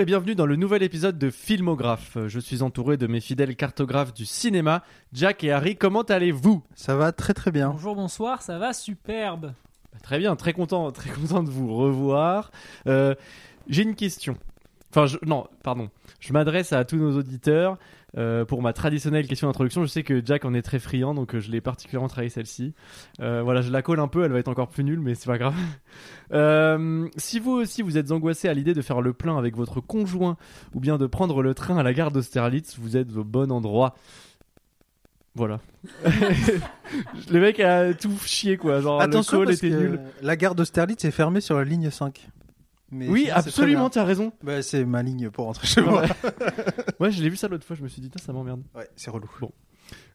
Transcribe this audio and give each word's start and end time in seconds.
Bonjour 0.00 0.08
et 0.08 0.16
bienvenue 0.16 0.34
dans 0.34 0.46
le 0.46 0.56
nouvel 0.56 0.82
épisode 0.82 1.18
de 1.18 1.28
Filmographe. 1.28 2.16
Je 2.26 2.40
suis 2.40 2.62
entouré 2.62 2.96
de 2.96 3.06
mes 3.06 3.20
fidèles 3.20 3.54
cartographes 3.54 4.14
du 4.14 4.24
cinéma, 4.24 4.82
Jack 5.12 5.44
et 5.44 5.52
Harry. 5.52 5.76
Comment 5.76 6.00
allez-vous? 6.00 6.62
Ça 6.74 6.96
va 6.96 7.12
très 7.12 7.34
très 7.34 7.50
bien. 7.50 7.68
Bonjour, 7.68 7.94
bonsoir, 7.96 8.40
ça 8.40 8.56
va 8.58 8.72
superbe. 8.72 9.52
Bah, 9.92 9.98
Très 10.02 10.18
bien, 10.18 10.36
très 10.36 10.54
content, 10.54 10.90
très 10.90 11.10
content 11.10 11.42
de 11.42 11.50
vous 11.50 11.76
revoir. 11.76 12.50
Euh, 12.86 13.14
J'ai 13.68 13.82
une 13.82 13.94
question. 13.94 14.38
Enfin, 14.90 15.06
je- 15.06 15.18
non, 15.24 15.46
pardon. 15.62 15.88
Je 16.18 16.32
m'adresse 16.32 16.72
à 16.72 16.84
tous 16.84 16.96
nos 16.96 17.16
auditeurs 17.16 17.78
euh, 18.18 18.44
pour 18.44 18.60
ma 18.60 18.72
traditionnelle 18.72 19.28
question 19.28 19.46
d'introduction. 19.46 19.82
Je 19.82 19.86
sais 19.88 20.02
que 20.02 20.20
Jack 20.24 20.44
en 20.44 20.52
est 20.52 20.62
très 20.62 20.80
friand, 20.80 21.14
donc 21.14 21.34
euh, 21.34 21.40
je 21.40 21.50
l'ai 21.52 21.60
particulièrement 21.60 22.08
travaillé 22.08 22.28
celle-ci. 22.28 22.74
Euh, 23.20 23.40
voilà, 23.44 23.60
je 23.62 23.70
la 23.70 23.82
colle 23.82 24.00
un 24.00 24.08
peu, 24.08 24.24
elle 24.24 24.32
va 24.32 24.40
être 24.40 24.48
encore 24.48 24.66
plus 24.68 24.82
nulle, 24.82 24.98
mais 25.00 25.14
c'est 25.14 25.26
pas 25.28 25.38
grave. 25.38 25.54
Euh, 26.32 27.08
si 27.16 27.40
vous 27.40 27.50
aussi 27.50 27.82
vous 27.82 27.98
êtes 27.98 28.12
angoissé 28.12 28.48
à 28.48 28.54
l'idée 28.54 28.72
de 28.72 28.82
faire 28.82 29.00
le 29.00 29.12
plein 29.12 29.36
avec 29.36 29.56
votre 29.56 29.80
conjoint 29.80 30.36
ou 30.74 30.78
bien 30.78 30.96
de 30.96 31.08
prendre 31.08 31.42
le 31.42 31.54
train 31.54 31.76
à 31.76 31.82
la 31.82 31.92
gare 31.92 32.12
d'Austerlitz, 32.12 32.78
vous 32.78 32.96
êtes 32.96 33.16
au 33.16 33.24
bon 33.24 33.50
endroit. 33.50 33.96
Voilà. 35.34 35.58
le 36.04 37.40
mec 37.40 37.58
a 37.60 37.94
tout 37.94 38.16
chié 38.24 38.56
quoi. 38.56 38.80
Genre 38.80 39.00
Attention 39.00 39.40
le 39.40 39.46
call 39.46 39.54
parce 39.54 39.64
était 39.64 39.70
que 39.76 39.80
nul. 39.80 40.00
la 40.22 40.36
gare 40.36 40.54
d'Austerlitz 40.54 41.04
est 41.04 41.10
fermée 41.10 41.40
sur 41.40 41.56
la 41.56 41.64
ligne 41.64 41.90
5. 41.90 42.28
Mais 42.92 43.08
Oui, 43.08 43.22
sinon, 43.24 43.34
absolument, 43.36 43.90
tu 43.90 43.98
as 43.98 44.04
raison. 44.04 44.32
Bah, 44.42 44.62
c'est 44.62 44.84
ma 44.84 45.02
ligne 45.02 45.30
pour 45.30 45.46
rentrer 45.46 45.66
chez 45.66 45.80
moi. 45.82 46.04
Ouais, 47.00 47.10
je 47.10 47.22
l'ai 47.22 47.30
vu 47.30 47.36
ça 47.36 47.48
l'autre 47.48 47.64
fois, 47.64 47.76
je 47.76 47.82
me 47.82 47.88
suis 47.88 48.02
dit, 48.02 48.10
ça 48.22 48.32
m'emmerde. 48.32 48.62
Ouais, 48.74 48.88
c'est 48.96 49.10
relou. 49.10 49.28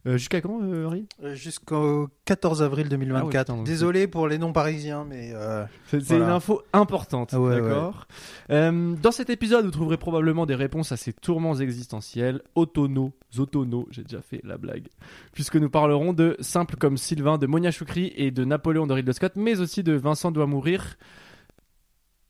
Euh, 0.08 0.18
Jusqu'à 0.18 0.40
quand, 0.40 0.60
euh, 0.62 0.88
Euh, 1.24 1.34
Jusqu'au 1.34 2.10
14 2.26 2.62
avril 2.62 2.86
Ah 2.88 2.90
2024. 2.92 3.26
ouais, 3.26 3.40
putain, 3.44 3.56
donc 3.56 3.66
Désolé 3.66 4.06
pour 4.08 4.28
les 4.28 4.38
non-parisiens, 4.38 5.04
mais 5.04 5.32
euh, 5.34 5.66
C'est 5.88 6.00
Voilà. 6.04 6.26
une 6.26 6.30
info 6.32 6.62
importante, 6.74 7.32
Ah 7.34 7.40
ouais, 7.42 7.60
d'accord? 7.60 8.08
Dans 8.50 9.12
cet 9.12 9.32
épisode, 9.32 9.66
vous 9.66 9.72
trouverez 9.72 9.98
probablement 9.98 10.46
des 10.46 10.54
réponses 10.54 10.92
à 10.92 10.98
ces 10.98 11.12
tourments 11.12 11.56
existentiels, 11.56 12.42
autonos, 12.54 13.14
autonos, 13.40 13.88
j'ai 13.90 14.04
déjà 14.04 14.22
fait 14.22 14.42
la 14.44 14.58
blague, 14.58 14.88
puisque 15.34 15.56
nous 15.56 15.70
parlerons 15.72 16.14
de 16.14 16.38
simples 16.40 16.76
comme 16.76 16.98
Sylvain, 16.98 17.40
de 17.40 17.48
Monia 17.48 17.72
Choukri 17.72 18.14
et 18.16 18.30
de 18.30 18.46
Napoléon 18.46 18.86
de 18.86 18.94
Ridley 18.94 19.14
Scott, 19.14 19.34
mais 19.36 19.60
aussi 19.60 19.82
de 19.82 19.94
Vincent 19.94 20.32
doit 20.32 20.46
mourir. 20.46 20.98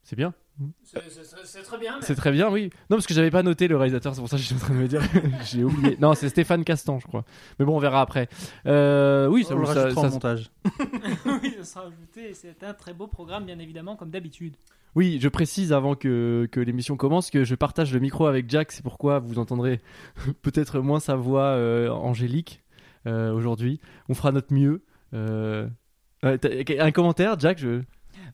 C'est 0.08 0.16
bien 0.16 0.36
C'est 0.84 1.64
très 1.64 1.80
bien. 1.80 2.00
C'est 2.02 2.14
très 2.14 2.32
bien, 2.32 2.50
oui. 2.52 2.70
Non, 2.92 2.98
parce 2.98 3.08
que 3.08 3.16
j'avais 3.16 3.32
pas 3.32 3.42
noté 3.42 3.68
le 3.68 3.76
réalisateur, 3.76 4.14
c'est 4.14 4.22
pour 4.22 4.30
ça 4.30 4.38
que 4.38 4.44
j'étais 4.44 4.54
en 4.54 4.60
train 4.60 4.76
de 4.76 4.80
me 4.80 4.88
dire. 4.88 5.02
J'ai 5.46 5.64
oublié. 5.64 5.98
Non, 6.00 6.14
c'est 6.14 6.30
Stéphane 6.30 6.64
Castan, 6.64 7.00
je 7.00 7.08
crois. 7.08 7.26
Mais 7.58 7.66
bon, 7.66 7.76
on 7.76 7.80
verra 7.80 8.02
après. 8.02 8.30
Euh, 8.68 9.26
oui, 9.28 9.44
ça, 9.44 9.56
on 9.56 9.60
le 9.60 9.66
ça- 9.66 9.74
rajoutera 9.74 10.02
ça- 10.04 10.08
en 10.08 10.12
montage. 10.12 10.52
oui, 11.42 11.56
ça 11.58 11.64
sera 11.64 11.86
ajouté. 11.88 12.36
C'est 12.36 12.64
un 12.64 12.76
très 12.76 12.94
beau 12.94 13.08
programme, 13.08 13.46
bien 13.46 13.58
évidemment, 13.58 13.96
comme 13.96 14.12
d'habitude. 14.12 14.56
Oui, 14.94 15.18
je 15.20 15.28
précise 15.28 15.74
avant 15.74 15.96
que, 15.96 16.48
que 16.52 16.60
l'émission 16.60 16.98
commence 16.98 17.32
que 17.32 17.44
je 17.44 17.56
partage 17.56 17.92
le 17.92 18.00
micro 18.00 18.28
avec 18.28 18.48
Jack, 18.48 18.72
c'est 18.72 18.84
pourquoi 18.84 19.18
vous 19.18 19.40
entendrez 19.40 19.82
peut-être 20.44 20.80
moins 20.82 21.00
sa 21.00 21.16
voix 21.16 21.48
euh, 21.48 21.90
angélique 21.90 22.64
euh, 23.08 23.34
aujourd'hui. 23.34 23.80
On 24.08 24.14
fera 24.14 24.32
notre 24.32 24.54
mieux. 24.54 24.84
Un 25.14 26.92
commentaire, 26.94 27.40
Jack 27.40 27.58
je... 27.58 27.82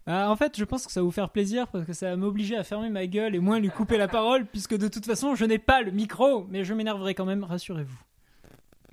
Ah, 0.05 0.29
en 0.29 0.35
fait, 0.35 0.57
je 0.57 0.63
pense 0.63 0.85
que 0.85 0.91
ça 0.91 0.99
va 0.99 1.05
vous 1.05 1.11
faire 1.11 1.29
plaisir 1.29 1.67
parce 1.67 1.85
que 1.85 1.93
ça 1.93 2.09
va 2.09 2.15
m'obliger 2.15 2.55
à 2.55 2.63
fermer 2.63 2.89
ma 2.89 3.07
gueule 3.07 3.35
et 3.35 3.39
moins 3.39 3.59
lui 3.59 3.69
couper 3.69 3.97
la 3.97 4.07
parole, 4.07 4.45
puisque 4.45 4.75
de 4.77 4.87
toute 4.87 5.05
façon, 5.05 5.35
je 5.35 5.45
n'ai 5.45 5.59
pas 5.59 5.81
le 5.81 5.91
micro. 5.91 6.45
Mais 6.49 6.63
je 6.63 6.73
m'énerverai 6.73 7.13
quand 7.13 7.25
même, 7.25 7.43
rassurez-vous. 7.43 7.97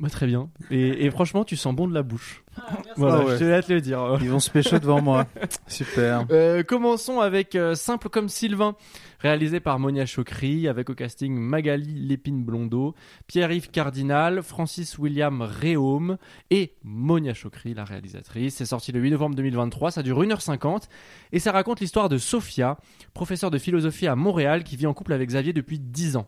Bah, 0.01 0.09
Très 0.11 0.27
bien. 0.29 0.49
Et, 0.71 1.07
et 1.07 1.11
franchement, 1.11 1.43
tu 1.45 1.57
sens 1.57 1.75
bon 1.75 1.89
de 1.89 1.95
la 1.95 2.03
bouche. 2.05 2.45
Ah, 2.57 2.71
merci. 2.73 2.91
Voilà, 2.97 3.17
Ah 3.21 3.25
ouais. 3.25 3.33
je 3.35 3.39
te 3.39 3.45
laisse 3.45 3.69
le 3.69 3.81
dire. 3.81 4.19
Ils 4.21 4.31
vont 4.31 4.39
se 4.39 4.49
pécho 4.51 4.79
devant 4.79 5.03
moi. 5.03 5.27
Super. 5.67 6.25
Euh, 6.31 6.63
commençons 6.63 7.19
avec 7.21 7.57
euh, 7.57 7.75
Simple 7.75 8.09
comme 8.09 8.29
Sylvain, 8.29 8.77
réalisé 9.19 9.59
par 9.59 9.81
Monia 9.81 10.07
Chokri, 10.07 10.69
avec 10.69 10.89
au 10.89 10.95
casting 10.95 11.35
Magali 11.37 11.95
Lépine 12.07 12.45
Blondeau, 12.45 12.95
Pierre-Yves 13.27 13.71
Cardinal, 13.71 14.43
Francis 14.45 14.99
William 14.99 15.43
Réaume 15.43 16.17
et 16.51 16.75
Monia 16.85 17.35
Chokri, 17.35 17.75
la 17.75 17.85
réalisatrice. 17.85 18.55
C'est 18.55 18.67
sorti 18.67 18.93
le 18.93 19.01
8 19.01 19.11
novembre 19.11 19.35
2023, 19.35 19.91
ça 19.91 20.05
dure 20.05 20.23
1h50 20.23 20.85
et 21.33 21.41
ça 21.41 21.51
raconte 21.51 21.81
l'histoire 21.81 22.09
de 22.09 22.19
Sophia, 22.19 22.79
professeure 23.15 23.51
de 23.51 23.59
philosophie 23.59 24.07
à 24.07 24.15
Montréal 24.15 24.63
qui 24.63 24.77
vit 24.77 24.87
en 24.87 24.95
couple 24.95 25.13
avec 25.13 25.29
Xavier 25.29 25.53
depuis 25.53 25.81
10 25.81 26.17
ans. 26.17 26.27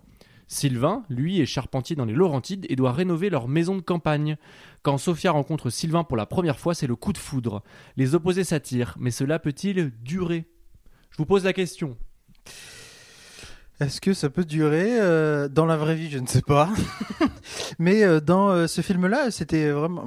Sylvain, 0.50 1.05
lui, 1.09 1.41
est 1.41 1.47
charpentier 1.47 1.94
dans 1.94 2.05
les 2.05 2.12
Laurentides 2.12 2.66
et 2.69 2.75
doit 2.75 2.91
rénover 2.93 3.31
leur 3.31 3.47
maison 3.47 3.77
de 3.77 3.81
campagne. 3.81 4.37
Quand 4.83 4.99
Sophia 4.99 5.31
rencontre 5.31 5.71
Sylvain 5.71 6.03
pour 6.03 6.16
la 6.16 6.27
première 6.27 6.59
fois, 6.59 6.75
c'est 6.75 6.88
le 6.88 6.97
coup 6.97 7.12
de 7.12 7.19
foudre. 7.19 7.62
Les 7.97 8.16
opposés 8.16 8.43
s'attirent, 8.43 8.97
mais 8.99 9.12
cela 9.12 9.38
peut-il 9.38 9.93
durer? 10.03 10.49
Je 11.12 11.19
vous 11.19 11.25
pose 11.25 11.44
la 11.44 11.53
question. 11.53 11.97
Est-ce 13.78 14.00
que 14.00 14.12
ça 14.12 14.28
peut 14.28 14.44
durer 14.44 15.00
euh, 15.00 15.49
dans 15.49 15.66
la 15.66 15.77
vraie 15.77 15.94
vie? 15.94 16.11
Je 16.11 16.19
ne 16.19 16.27
sais 16.27 16.43
pas. 16.43 16.69
Mais 17.78 18.03
euh, 18.03 18.21
dans 18.21 18.50
euh, 18.50 18.67
ce 18.67 18.81
film-là, 18.81 19.31
c'était 19.31 19.71
vraiment. 19.71 20.05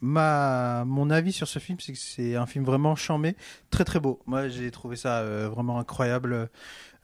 ma, 0.00 0.84
mon 0.84 1.08
avis 1.08 1.32
sur 1.32 1.46
ce 1.46 1.60
film, 1.60 1.78
c'est 1.80 1.92
que 1.92 1.98
c'est 1.98 2.34
un 2.34 2.46
film 2.46 2.64
vraiment 2.64 2.96
charmé, 2.96 3.36
très 3.70 3.84
très 3.84 4.00
beau. 4.00 4.20
Moi, 4.26 4.48
j'ai 4.48 4.72
trouvé 4.72 4.96
ça 4.96 5.24
vraiment 5.48 5.78
incroyable. 5.78 6.50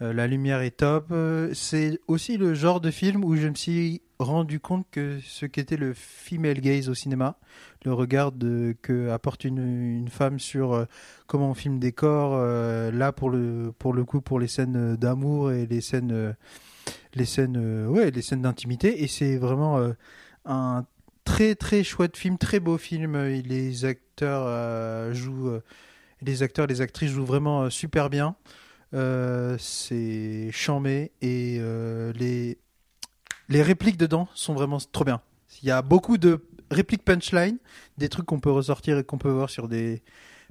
Euh, 0.00 0.12
la 0.12 0.26
lumière 0.26 0.60
est 0.60 0.78
top. 0.78 1.09
Euh, 1.10 1.53
c'est 1.54 2.00
aussi 2.06 2.36
le 2.36 2.54
genre 2.54 2.81
de 2.81 2.91
film 2.91 3.25
où 3.25 3.36
je 3.36 3.48
me 3.48 3.54
suis 3.54 4.03
rendu 4.19 4.60
compte 4.60 4.86
que 4.91 5.19
ce 5.25 5.47
qu'était 5.47 5.76
le 5.76 5.92
female 5.94 6.60
gaze 6.60 6.88
au 6.88 6.94
cinéma, 6.94 7.38
le 7.84 7.92
regard 7.92 8.32
de, 8.32 8.76
que 8.82 9.10
apporte 9.10 9.44
une, 9.44 10.09
femme 10.09 10.38
sur 10.38 10.72
euh, 10.72 10.84
comment 11.26 11.50
on 11.50 11.54
filme 11.54 11.78
des 11.78 11.92
corps, 11.92 12.36
là 12.92 13.12
pour 13.12 13.31
le, 13.31 13.72
pour 13.78 13.92
le 13.92 14.04
coup 14.04 14.20
pour 14.20 14.41
les 14.41 14.48
scènes 14.48 14.97
d'amour 14.97 15.53
et 15.53 15.66
les 15.66 15.81
scènes, 15.81 16.34
les 17.15 17.25
scènes, 17.25 17.86
ouais, 17.86 18.10
les 18.10 18.22
scènes 18.22 18.42
d'intimité. 18.42 19.03
Et 19.03 19.06
c'est 19.06 19.36
vraiment 19.36 19.80
un 20.44 20.84
très 21.25 21.54
très 21.54 21.84
chouette 21.84 22.16
film, 22.16 22.38
très 22.38 22.59
beau 22.59 22.76
film. 22.76 23.16
Les 23.16 23.84
acteurs 23.84 25.15
jouent, 25.15 25.60
les 26.22 26.42
acteurs, 26.42 26.66
les 26.66 26.80
actrices 26.80 27.12
jouent 27.12 27.26
vraiment 27.26 27.70
super 27.70 28.10
bien. 28.10 28.34
Euh, 28.94 29.56
c'est 29.59 30.50
charmé 30.50 31.12
et 31.21 31.59
euh, 31.60 32.12
les 32.15 32.56
les 33.50 33.62
répliques 33.62 33.99
dedans 33.99 34.28
sont 34.34 34.54
vraiment 34.54 34.78
trop 34.93 35.04
bien. 35.04 35.21
Il 35.62 35.69
y 35.69 35.71
a 35.71 35.82
beaucoup 35.82 36.19
de 36.19 36.44
répliques 36.71 37.04
punchline, 37.04 37.59
des 37.97 38.09
trucs 38.09 38.27
qu'on 38.27 38.41
peut 38.41 38.50
ressortir 38.50 38.98
et 38.98 39.04
qu'on 39.04 39.19
peut 39.19 39.31
voir 39.31 39.50
sur 39.50 39.69
des 39.69 40.03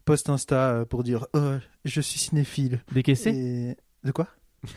posts 0.05 0.29
Insta 0.29 0.69
euh, 0.71 0.85
pour 0.85 1.03
dire 1.03 1.27
oh, 1.33 1.55
je 1.85 2.01
suis 2.01 2.19
cinéphile. 2.19 2.81
Décaissé 2.91 3.29
Et... 3.31 3.77
De 4.03 4.11
quoi? 4.11 4.27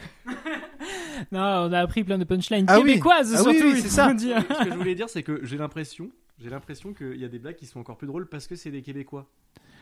Non, 1.32 1.40
on 1.40 1.72
a 1.72 1.80
appris 1.80 2.02
plein 2.02 2.16
de 2.16 2.24
punchlines 2.24 2.64
Ah 2.66 2.80
oui. 2.80 2.98
Ah 3.04 3.20
oui, 3.20 3.36
surtout. 3.36 3.50
oui, 3.50 3.82
c'est 3.82 3.88
ça. 3.90 4.14
dire. 4.14 4.42
Ce 4.58 4.64
que 4.64 4.70
je 4.70 4.76
voulais 4.76 4.94
dire, 4.94 5.08
c'est 5.10 5.22
que 5.22 5.44
j'ai 5.44 5.58
l'impression, 5.58 6.10
j'ai 6.40 6.50
l'impression 6.50 6.92
qu'il 6.92 7.16
y 7.16 7.24
a 7.24 7.28
des 7.28 7.38
blagues 7.38 7.56
qui 7.56 7.66
sont 7.66 7.80
encore 7.80 7.96
plus 7.96 8.06
drôles 8.06 8.26
parce 8.26 8.46
que 8.46 8.56
c'est 8.56 8.70
des 8.70 8.82
Québécois. 8.82 9.28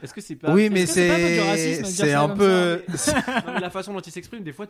Est-ce 0.03 0.15
que 0.15 0.21
c'est 0.21 0.37
pas 0.37 0.53
Oui, 0.53 0.71
mais 0.71 0.87
c'est 0.87 1.85
c'est 1.85 2.13
un 2.13 2.29
peu. 2.29 2.83
La 3.61 3.71
façon 3.71 3.93
dont 3.93 4.01
ils 4.01 4.13
s'expriment, 4.13 4.45
des 4.45 4.53
fois, 4.53 4.67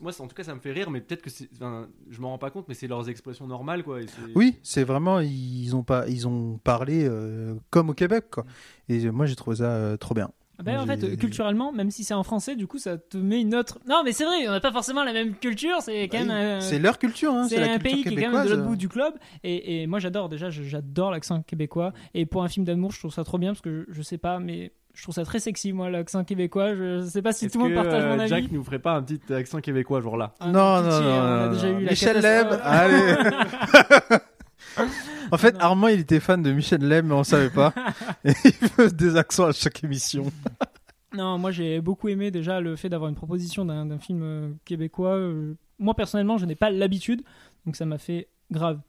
moi, 0.00 0.12
en 0.18 0.26
tout 0.28 0.34
cas, 0.34 0.44
ça 0.44 0.54
me 0.54 0.60
fait 0.60 0.72
rire, 0.72 0.90
mais 0.90 1.00
peut-être 1.00 1.22
que 1.22 1.30
c'est, 1.30 1.48
je 2.10 2.20
m'en 2.20 2.30
rends 2.30 2.38
pas 2.38 2.50
compte, 2.50 2.68
mais 2.68 2.74
c'est 2.74 2.86
leurs 2.86 3.08
expressions 3.08 3.46
normales, 3.46 3.82
quoi. 3.82 3.98
Oui, 4.36 4.58
c'est 4.62 4.84
vraiment 4.84 5.20
ils 5.20 5.74
ont 5.74 5.82
pas 5.82 6.06
ils 6.08 6.28
ont 6.28 6.58
parlé 6.62 7.04
euh, 7.04 7.54
comme 7.70 7.90
au 7.90 7.94
Québec 7.94 8.26
quoi. 8.30 8.44
Et 8.88 9.10
moi 9.10 9.26
j'ai 9.26 9.36
trouvé 9.36 9.56
ça 9.56 9.70
euh, 9.70 9.96
trop 9.96 10.14
bien. 10.14 10.30
Ah 10.58 10.62
ben, 10.62 10.78
en 10.78 10.86
fait, 10.86 11.16
culturellement, 11.16 11.72
même 11.72 11.90
si 11.90 12.04
c'est 12.04 12.14
en 12.14 12.22
français, 12.22 12.54
du 12.56 12.66
coup, 12.66 12.78
ça 12.78 12.98
te 12.98 13.16
met 13.16 13.40
une 13.40 13.54
autre. 13.54 13.78
Non, 13.88 14.02
mais 14.04 14.12
c'est 14.12 14.24
vrai, 14.24 14.46
on 14.46 14.50
n'a 14.50 14.60
pas 14.60 14.70
forcément 14.70 15.02
la 15.02 15.12
même 15.12 15.34
culture. 15.34 15.78
C'est 15.80 16.04
quand 16.08 16.18
même. 16.18 16.30
euh, 16.30 16.60
C'est 16.60 16.78
leur 16.78 16.98
culture, 16.98 17.32
hein, 17.32 17.46
c'est 17.48 17.56
un 17.58 17.78
culture 17.78 17.82
pays 17.82 18.04
qui 18.04 18.14
est 18.14 18.22
quand 18.22 18.30
même 18.32 18.44
de 18.44 18.50
l'autre 18.50 18.64
bout 18.66 18.76
du 18.76 18.86
globe. 18.88 19.14
Et, 19.42 19.82
et 19.82 19.86
moi, 19.86 19.98
j'adore, 19.98 20.28
déjà, 20.28 20.50
j'adore 20.50 21.10
l'accent 21.10 21.42
québécois. 21.42 21.92
Et 22.14 22.26
pour 22.26 22.44
un 22.44 22.48
film 22.48 22.64
d'amour, 22.66 22.92
je 22.92 22.98
trouve 22.98 23.12
ça 23.12 23.24
trop 23.24 23.38
bien 23.38 23.50
parce 23.52 23.62
que 23.62 23.86
je, 23.88 23.92
je 23.94 24.02
sais 24.02 24.18
pas, 24.18 24.38
mais 24.38 24.72
je 24.94 25.02
trouve 25.02 25.14
ça 25.14 25.24
très 25.24 25.40
sexy, 25.40 25.72
moi, 25.72 25.88
l'accent 25.88 26.22
québécois. 26.22 26.74
Je 26.74 27.02
sais 27.06 27.22
pas 27.22 27.32
si 27.32 27.48
tout 27.48 27.58
le 27.58 27.64
monde 27.64 27.74
partage 27.74 28.04
mon 28.04 28.10
euh, 28.18 28.20
avis. 28.20 28.28
Jack 28.28 28.52
nous 28.52 28.62
ferait 28.62 28.78
pas 28.78 28.92
un 28.92 29.02
petit 29.02 29.32
accent 29.32 29.60
québécois, 29.60 30.00
genre 30.02 30.18
là 30.18 30.34
Ah, 30.38 30.48
Non, 30.48 30.82
non, 30.82 31.50
non, 31.50 31.80
Michel. 31.80 32.20
Leb, 32.20 32.48
allez. 32.62 33.14
En 35.30 35.38
fait. 35.38 35.56
Armand, 35.58 35.88
il 35.88 36.00
était 36.00 36.20
fan 36.20 36.42
de 36.42 36.52
Michel 36.52 36.86
Leb, 36.86 37.06
mais 37.06 37.14
on 37.14 37.24
savait 37.24 37.50
pas. 37.50 37.72
Et 38.24 38.32
il 38.44 38.52
fait 38.52 38.94
des 38.94 39.16
accents 39.16 39.46
à 39.46 39.52
chaque 39.52 39.82
émission. 39.84 40.24
Non, 41.14 41.38
moi 41.38 41.50
j'ai 41.50 41.80
beaucoup 41.80 42.08
aimé 42.08 42.30
déjà 42.30 42.60
le 42.60 42.74
fait 42.76 42.88
d'avoir 42.88 43.10
une 43.10 43.14
proposition 43.14 43.64
d'un 43.64 43.84
d'un 43.86 43.98
film 43.98 44.22
euh, 44.22 44.50
québécois. 44.64 45.16
Euh, 45.16 45.54
Moi 45.78 45.94
personnellement, 45.94 46.38
je 46.38 46.46
n'ai 46.46 46.54
pas 46.54 46.70
l'habitude, 46.70 47.22
donc 47.66 47.76
ça 47.76 47.84
m'a 47.84 47.98
fait 47.98 48.28
grave 48.50 48.80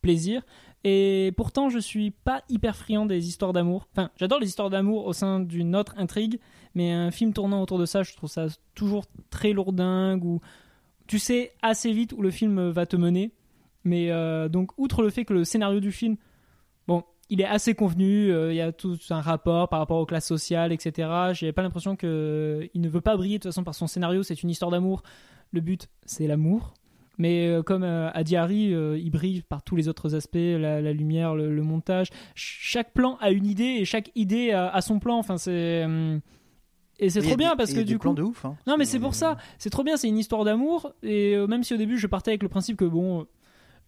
plaisir. 0.00 0.42
Et 0.84 1.32
pourtant, 1.36 1.68
je 1.70 1.78
suis 1.78 2.10
pas 2.10 2.42
hyper 2.48 2.76
friand 2.76 3.06
des 3.06 3.28
histoires 3.28 3.52
d'amour. 3.52 3.86
Enfin, 3.92 4.10
j'adore 4.16 4.40
les 4.40 4.48
histoires 4.48 4.70
d'amour 4.70 5.06
au 5.06 5.12
sein 5.12 5.38
d'une 5.40 5.76
autre 5.76 5.94
intrigue, 5.96 6.40
mais 6.74 6.90
un 6.92 7.10
film 7.12 7.32
tournant 7.32 7.62
autour 7.62 7.78
de 7.78 7.86
ça, 7.86 8.02
je 8.02 8.14
trouve 8.14 8.30
ça 8.30 8.46
toujours 8.74 9.04
très 9.30 9.52
lourdingue 9.52 10.24
ou 10.24 10.40
tu 11.06 11.18
sais 11.18 11.52
assez 11.62 11.92
vite 11.92 12.12
où 12.12 12.22
le 12.22 12.30
film 12.30 12.68
va 12.70 12.86
te 12.86 12.96
mener. 12.96 13.32
Mais 13.84 14.10
euh, 14.10 14.48
donc, 14.48 14.70
outre 14.78 15.02
le 15.02 15.10
fait 15.10 15.24
que 15.24 15.34
le 15.34 15.44
scénario 15.44 15.80
du 15.80 15.92
film, 15.92 16.16
bon, 16.86 17.02
il 17.30 17.40
est 17.40 17.46
assez 17.46 17.74
convenu, 17.74 18.30
euh, 18.32 18.52
il 18.52 18.56
y 18.56 18.60
a 18.60 18.72
tout 18.72 18.96
un 19.10 19.20
rapport 19.20 19.68
par 19.68 19.78
rapport 19.78 19.98
aux 19.98 20.06
classes 20.06 20.26
sociales, 20.26 20.72
etc. 20.72 21.08
J'ai 21.32 21.52
pas 21.52 21.62
l'impression 21.62 21.96
que 21.96 22.68
il 22.74 22.80
ne 22.80 22.88
veut 22.88 23.00
pas 23.00 23.16
briller 23.16 23.38
de 23.38 23.42
toute 23.42 23.50
façon 23.52 23.64
par 23.64 23.74
son 23.74 23.86
scénario, 23.86 24.22
c'est 24.22 24.42
une 24.42 24.50
histoire 24.50 24.70
d'amour 24.70 25.02
le 25.50 25.60
but 25.60 25.88
c'est 26.06 26.26
l'amour. 26.26 26.74
Mais 27.18 27.46
euh, 27.46 27.62
comme 27.62 27.82
a 27.82 28.22
dit 28.24 28.36
Harry, 28.36 28.68
il 28.72 29.10
brille 29.10 29.42
par 29.42 29.62
tous 29.62 29.76
les 29.76 29.86
autres 29.88 30.14
aspects, 30.14 30.36
la, 30.36 30.80
la 30.80 30.92
lumière, 30.92 31.34
le, 31.34 31.54
le 31.54 31.62
montage. 31.62 32.08
Ch- 32.34 32.58
chaque 32.62 32.92
plan 32.94 33.16
a 33.20 33.30
une 33.30 33.44
idée 33.46 33.64
et 33.80 33.84
chaque 33.84 34.10
idée 34.14 34.52
a, 34.52 34.68
a 34.70 34.80
son 34.80 34.98
plan. 34.98 35.18
Enfin, 35.18 35.36
c'est 35.36 35.84
hum, 35.84 36.20
et 36.98 37.10
c'est 37.10 37.20
trop 37.20 37.36
bien 37.36 37.54
parce 37.56 37.70
que 37.74 37.80
du 37.80 37.98
coup, 37.98 38.14
de 38.14 38.22
ouf. 38.22 38.44
hein. 38.46 38.56
non, 38.66 38.76
mais 38.78 38.84
c'est 38.86 38.98
pour 38.98 39.14
ça. 39.14 39.36
C'est 39.58 39.70
trop 39.70 39.84
bien. 39.84 39.96
C'est 39.98 40.08
une 40.08 40.18
histoire 40.18 40.44
d'amour. 40.44 40.92
Et 41.02 41.36
même 41.46 41.62
si 41.64 41.74
au 41.74 41.76
début, 41.76 41.98
je 41.98 42.06
partais 42.06 42.30
avec 42.30 42.42
le 42.42 42.48
principe 42.48 42.76
que 42.78 42.84
bon, 42.86 43.26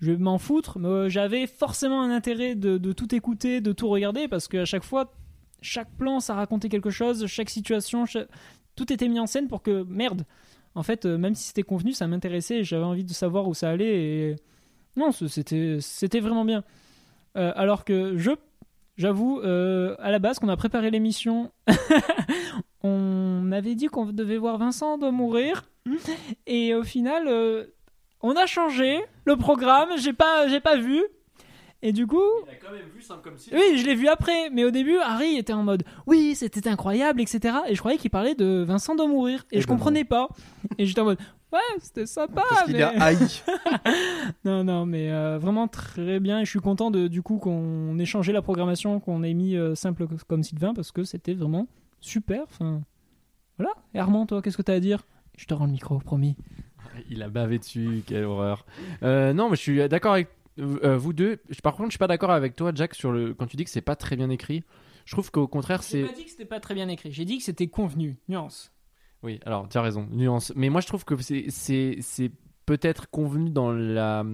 je 0.01 0.13
vais 0.13 0.19
m'en 0.19 0.39
foutre, 0.39 0.79
mais 0.79 0.89
euh, 0.89 1.09
j'avais 1.09 1.47
forcément 1.47 2.03
un 2.03 2.11
intérêt 2.11 2.55
de, 2.55 2.93
tout 2.93 3.15
écouter, 3.15 3.61
de 3.61 3.73
tout 3.73 3.89
regarder, 3.89 4.29
parce 4.29 4.49
qu'à 4.49 4.65
chaque 4.65 4.85
fois, 4.85 5.13
chaque 5.61 5.91
plan, 5.97 6.21
ça 6.21 6.35
racontait 6.35 6.69
quelque 6.69 6.91
chose. 6.91 7.27
Chaque 7.27 7.51
situation, 7.51 8.05
tout 8.77 8.93
était 8.93 9.09
mis 9.09 9.21
en 9.21 9.27
scène 9.27 9.49
pour 9.49 9.63
que 9.63 9.85
merde. 9.85 10.25
En 10.75 10.83
fait, 10.83 11.07
euh, 11.07 11.17
même 11.17 11.35
si 11.35 11.45
c'était 11.49 11.63
convenu, 11.63 11.93
ça 11.93 12.07
m'intéressait. 12.07 12.65
J'avais 12.65 12.85
envie 12.85 13.05
de 13.05 13.13
savoir 13.13 13.47
où 13.49 13.55
ça 13.55 13.71
allait. 13.71 13.97
Et 13.97 14.37
non, 14.97 15.11
c'était 15.13 16.21
vraiment 16.21 16.45
bien. 16.45 16.65
Euh, 17.37 17.53
alors 17.57 17.85
que 17.85 18.17
je 18.17 18.31
J'avoue, 18.97 19.41
à 19.41 20.11
la 20.13 20.21
base, 20.21 20.39
qu'on 20.39 20.49
a 20.49 20.57
préparé 20.57 20.89
l'émission, 20.89 21.51
on 22.85 23.51
avait 23.51 23.75
dit 23.75 23.87
qu'on 23.87 24.07
devait 24.07 24.37
voir 24.37 24.57
Vincent 24.57 24.99
de 24.99 25.09
mourir, 25.09 25.69
et 26.47 26.77
au 26.77 26.85
final, 26.85 27.29
on 28.21 28.37
a 28.37 28.47
changé 28.47 29.01
le 29.25 29.37
programme. 29.37 29.91
J'ai 29.99 30.13
pas, 30.13 30.49
j'ai 30.49 30.61
pas 30.61 30.77
vu, 30.77 31.03
et 31.83 31.93
du 31.93 32.07
coup, 32.07 32.23
Il 32.47 32.51
a 32.51 32.55
quand 32.57 32.73
même 32.73 32.89
vu 32.95 33.03
simple 33.03 33.21
comme 33.23 33.37
si. 33.37 33.51
oui, 33.53 33.77
je 33.79 33.85
l'ai 33.85 33.95
vu 33.95 34.09
après. 34.09 34.49
Mais 34.51 34.65
au 34.65 34.71
début, 34.71 34.97
Harry 34.99 35.37
était 35.37 35.53
en 35.53 35.63
mode, 35.63 35.83
oui, 36.07 36.35
c'était 36.35 36.67
incroyable, 36.69 37.21
etc. 37.21 37.57
Et 37.69 37.75
je 37.75 37.79
croyais 37.81 37.99
qu'il 37.99 38.11
parlait 38.11 38.35
de 38.35 38.65
Vincent 38.67 38.95
de 38.95 39.03
mourir, 39.05 39.45
et 39.53 39.61
je 39.61 39.67
ben 39.67 39.75
comprenais 39.75 40.05
pas. 40.05 40.29
Et 40.79 40.87
j'étais 40.87 41.01
en 41.03 41.05
mode, 41.05 41.19
ouais, 41.53 41.59
c'était 41.81 42.07
sympa. 42.07 42.43
Parce 42.49 42.63
qu'il 42.65 42.77
mais- 42.77 42.83
a 42.83 43.03
haï. 43.03 43.17
non, 44.45 44.65
non, 44.65 44.87
mais 44.87 45.13
euh, 45.13 45.39
vraiment 45.39 45.69
très 45.69 46.21
bien. 46.21 46.41
Et 46.41 46.45
je 46.47 46.51
suis 46.51 46.61
content 46.61 46.91
de, 46.91 47.07
du 47.07 47.21
coup 47.23 47.37
qu'on 47.39 47.99
ait 47.99 48.07
changé 48.07 48.33
la 48.33 48.41
programmation, 48.43 48.99
qu'on 48.99 49.23
ait 49.23 49.35
mis 49.35 49.55
euh, 49.57 49.75
simple 49.75 50.07
comme 50.27 50.43
Sylvain, 50.43 50.73
parce 50.75 50.91
que 50.91 51.05
c'était 51.05 51.35
vraiment 51.35 51.67
super. 52.01 52.45
Enfin, 52.45 52.81
voilà. 53.59 53.73
Et 53.95 53.99
Armand, 53.99 54.25
toi, 54.27 54.41
qu'est-ce 54.43 54.57
que 54.57 54.63
t'as 54.63 54.75
à 54.75 54.81
dire? 54.81 55.03
Je 55.37 55.45
te 55.47 55.53
rends 55.55 55.67
le 55.67 55.73
micro, 55.73 55.99
promis. 55.99 56.37
Il 57.11 57.23
a 57.23 57.29
bavé 57.29 57.59
dessus, 57.59 58.03
quelle 58.07 58.25
horreur. 58.25 58.65
Euh, 59.03 59.33
non, 59.33 59.51
mais 59.51 59.57
je 59.57 59.61
suis 59.63 59.89
d'accord 59.89 60.13
avec 60.13 60.29
euh, 60.59 60.97
vous 60.97 61.13
deux. 61.13 61.39
Je- 61.51 61.61
Par 61.61 61.75
contre, 61.75 61.89
je 61.89 61.93
suis 61.93 61.99
pas 61.99 62.07
d'accord 62.07 62.31
avec 62.31 62.55
toi, 62.57 62.73
Jack, 62.75 62.95
sur 62.95 63.13
le 63.13 63.35
quand 63.35 63.47
tu 63.47 63.57
dis 63.57 63.65
que 63.65 63.71
c'est 63.71 63.81
pas 63.81 63.97
très 63.97 64.17
bien 64.17 64.31
écrit. 64.31 64.63
Je 65.05 65.13
trouve 65.13 65.31
qu'au 65.31 65.47
contraire, 65.49 65.83
J'ai 65.83 66.03
c'est. 66.03 66.09
pas 66.09 66.13
dit 66.13 66.25
que 66.25 66.31
c'était 66.31 66.45
pas 66.45 66.61
très 66.61 66.75
bien 66.75 66.89
écrit. 66.89 67.13
J'ai 67.13 67.25
dit 67.25 67.39
que 67.39 67.45
c'était 67.45 67.67
convenu. 67.67 68.17
Nuance. 68.29 68.73
Oui, 69.23 69.41
alors 69.47 69.69
tu 69.69 69.77
as 69.79 69.83
raison, 69.83 70.07
nuance. 70.11 70.53
Mais 70.57 70.69
moi, 70.69 70.81
je 70.81 70.87
trouve 70.87 71.05
que 71.05 71.15
c'est 71.21 72.31
peut-être 72.67 73.11
convenu 73.11 73.51
dans 73.51 73.73
la 73.73 74.25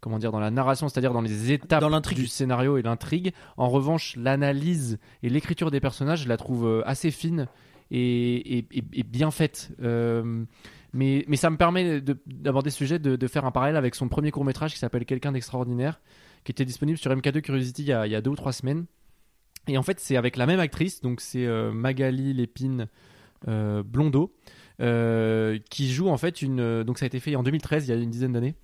comment 0.00 0.18
dire 0.18 0.32
dans 0.32 0.40
la 0.40 0.50
narration, 0.50 0.88
c'est-à-dire 0.90 1.14
dans 1.14 1.22
les 1.22 1.50
étapes 1.52 1.80
Dans 1.80 2.00
du 2.00 2.26
scénario 2.26 2.76
et 2.76 2.82
l'intrigue. 2.82 3.32
En 3.56 3.70
revanche, 3.70 4.16
l'analyse 4.16 4.98
et 5.22 5.30
l'écriture 5.30 5.70
des 5.70 5.80
personnages, 5.80 6.24
je 6.24 6.28
la 6.28 6.36
trouve 6.36 6.66
euh, 6.66 6.82
assez 6.84 7.10
fine 7.10 7.48
et, 7.90 8.58
et- 8.58 8.66
et- 8.70 8.84
et 8.92 9.02
bien 9.02 9.30
faite. 9.30 9.70
Euh, 9.82 10.44
mais, 10.94 11.24
ça 11.36 11.50
me 11.50 11.56
permet 11.56 12.00
de- 12.00 12.18
d'aborder 12.26 12.70
ce 12.70 12.76
sujet, 12.78 12.98
de, 12.98 13.26
faire 13.26 13.44
un 13.44 13.50
parallèle 13.50 13.76
avec 13.76 13.94
son 13.94 14.08
premier 14.08 14.30
court 14.30 14.44
métrage 14.44 14.72
qui 14.72 14.78
s'appelle 14.78 15.04
Quelqu'un 15.04 15.32
d'extraordinaire, 15.32 16.00
qui 16.44 16.52
était 16.52 16.64
disponible 16.64 16.96
sur 16.98 17.10
MK2 17.10 17.40
Curiosity 17.42 17.82
il 17.82 17.88
y 17.88 17.92
a, 17.92 18.20
deux 18.20 18.30
ou 18.30 18.36
trois 18.36 18.52
semaines. 18.52 18.86
Et 19.66 19.76
en 19.76 19.82
fait, 19.82 19.98
c'est 20.00 20.16
avec 20.16 20.36
la 20.36 20.46
même 20.46 20.60
actrice, 20.60 21.00
donc 21.00 21.20
c'est 21.20 21.46
euh, 21.46 21.72
Magali 21.72 22.32
Lépine 22.32 22.86
euh, 23.48 23.82
Blondeau, 23.82 24.34
euh, 24.80 25.58
qui 25.70 25.90
joue 25.92 26.08
en 26.08 26.16
fait 26.18 26.42
une. 26.42 26.60
euh, 26.60 26.84
Donc 26.84 26.98
ça 26.98 27.04
a 27.04 27.08
été 27.08 27.18
fait 27.18 27.34
en 27.34 27.42
2013, 27.42 27.86
il 27.86 27.90
y 27.90 27.92
a 27.92 28.00
une 28.00 28.10
dizaine 28.10 28.32
d'années. 28.32 28.54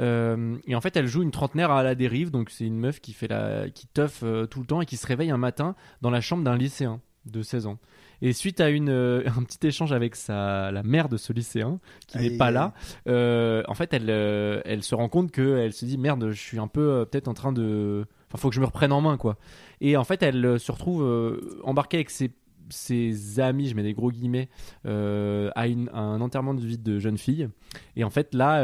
Et 0.00 0.74
en 0.76 0.80
fait, 0.80 0.96
elle 0.96 1.08
joue 1.08 1.22
une 1.22 1.32
trentenaire 1.32 1.72
à 1.72 1.82
la 1.82 1.96
dérive, 1.96 2.30
donc 2.30 2.50
c'est 2.50 2.64
une 2.64 2.78
meuf 2.78 3.00
qui 3.00 3.12
fait 3.12 3.26
la, 3.26 3.68
qui 3.68 3.88
teuf 3.88 4.22
tout 4.48 4.60
le 4.60 4.66
temps 4.66 4.80
et 4.80 4.86
qui 4.86 4.96
se 4.96 5.04
réveille 5.04 5.32
un 5.32 5.38
matin 5.38 5.74
dans 6.02 6.10
la 6.10 6.20
chambre 6.20 6.44
d'un 6.44 6.56
lycéen 6.56 7.00
de 7.26 7.42
16 7.42 7.66
ans. 7.66 7.78
Et 8.22 8.32
suite 8.32 8.60
à 8.60 8.68
une, 8.70 8.88
euh, 8.88 9.22
un 9.38 9.42
petit 9.42 9.66
échange 9.66 9.92
avec 9.92 10.16
sa, 10.16 10.70
la 10.72 10.82
mère 10.82 11.08
de 11.08 11.16
ce 11.16 11.32
lycéen, 11.32 11.78
qui 12.06 12.18
n'est 12.18 12.36
pas 12.36 12.50
là, 12.50 12.74
euh, 13.08 13.62
en 13.68 13.74
fait, 13.74 13.92
elle, 13.92 14.10
euh, 14.10 14.60
elle 14.64 14.82
se 14.82 14.94
rend 14.94 15.08
compte 15.08 15.30
que 15.30 15.58
elle 15.58 15.72
se 15.72 15.84
dit 15.84 15.98
merde, 15.98 16.30
je 16.30 16.40
suis 16.40 16.58
un 16.58 16.68
peu 16.68 17.06
peut-être 17.10 17.28
en 17.28 17.34
train 17.34 17.52
de, 17.52 18.04
enfin, 18.28 18.38
faut 18.38 18.48
que 18.48 18.54
je 18.54 18.60
me 18.60 18.66
reprenne 18.66 18.92
en 18.92 19.00
main, 19.00 19.16
quoi. 19.16 19.36
Et 19.80 19.96
en 19.96 20.04
fait, 20.04 20.22
elle 20.22 20.58
se 20.58 20.72
retrouve 20.72 21.40
embarquée 21.62 21.98
avec 21.98 22.10
ses, 22.10 22.32
ses 22.70 23.38
amis, 23.40 23.68
je 23.68 23.74
mets 23.76 23.82
des 23.84 23.94
gros 23.94 24.10
guillemets, 24.10 24.48
à, 24.84 25.66
une- 25.68 25.88
à 25.94 26.00
un 26.00 26.20
enterrement 26.20 26.54
de 26.54 26.60
vie 26.60 26.76
de 26.78 26.98
jeune 26.98 27.16
fille. 27.18 27.48
Et 27.96 28.02
en 28.04 28.10
fait, 28.10 28.34
là, 28.34 28.60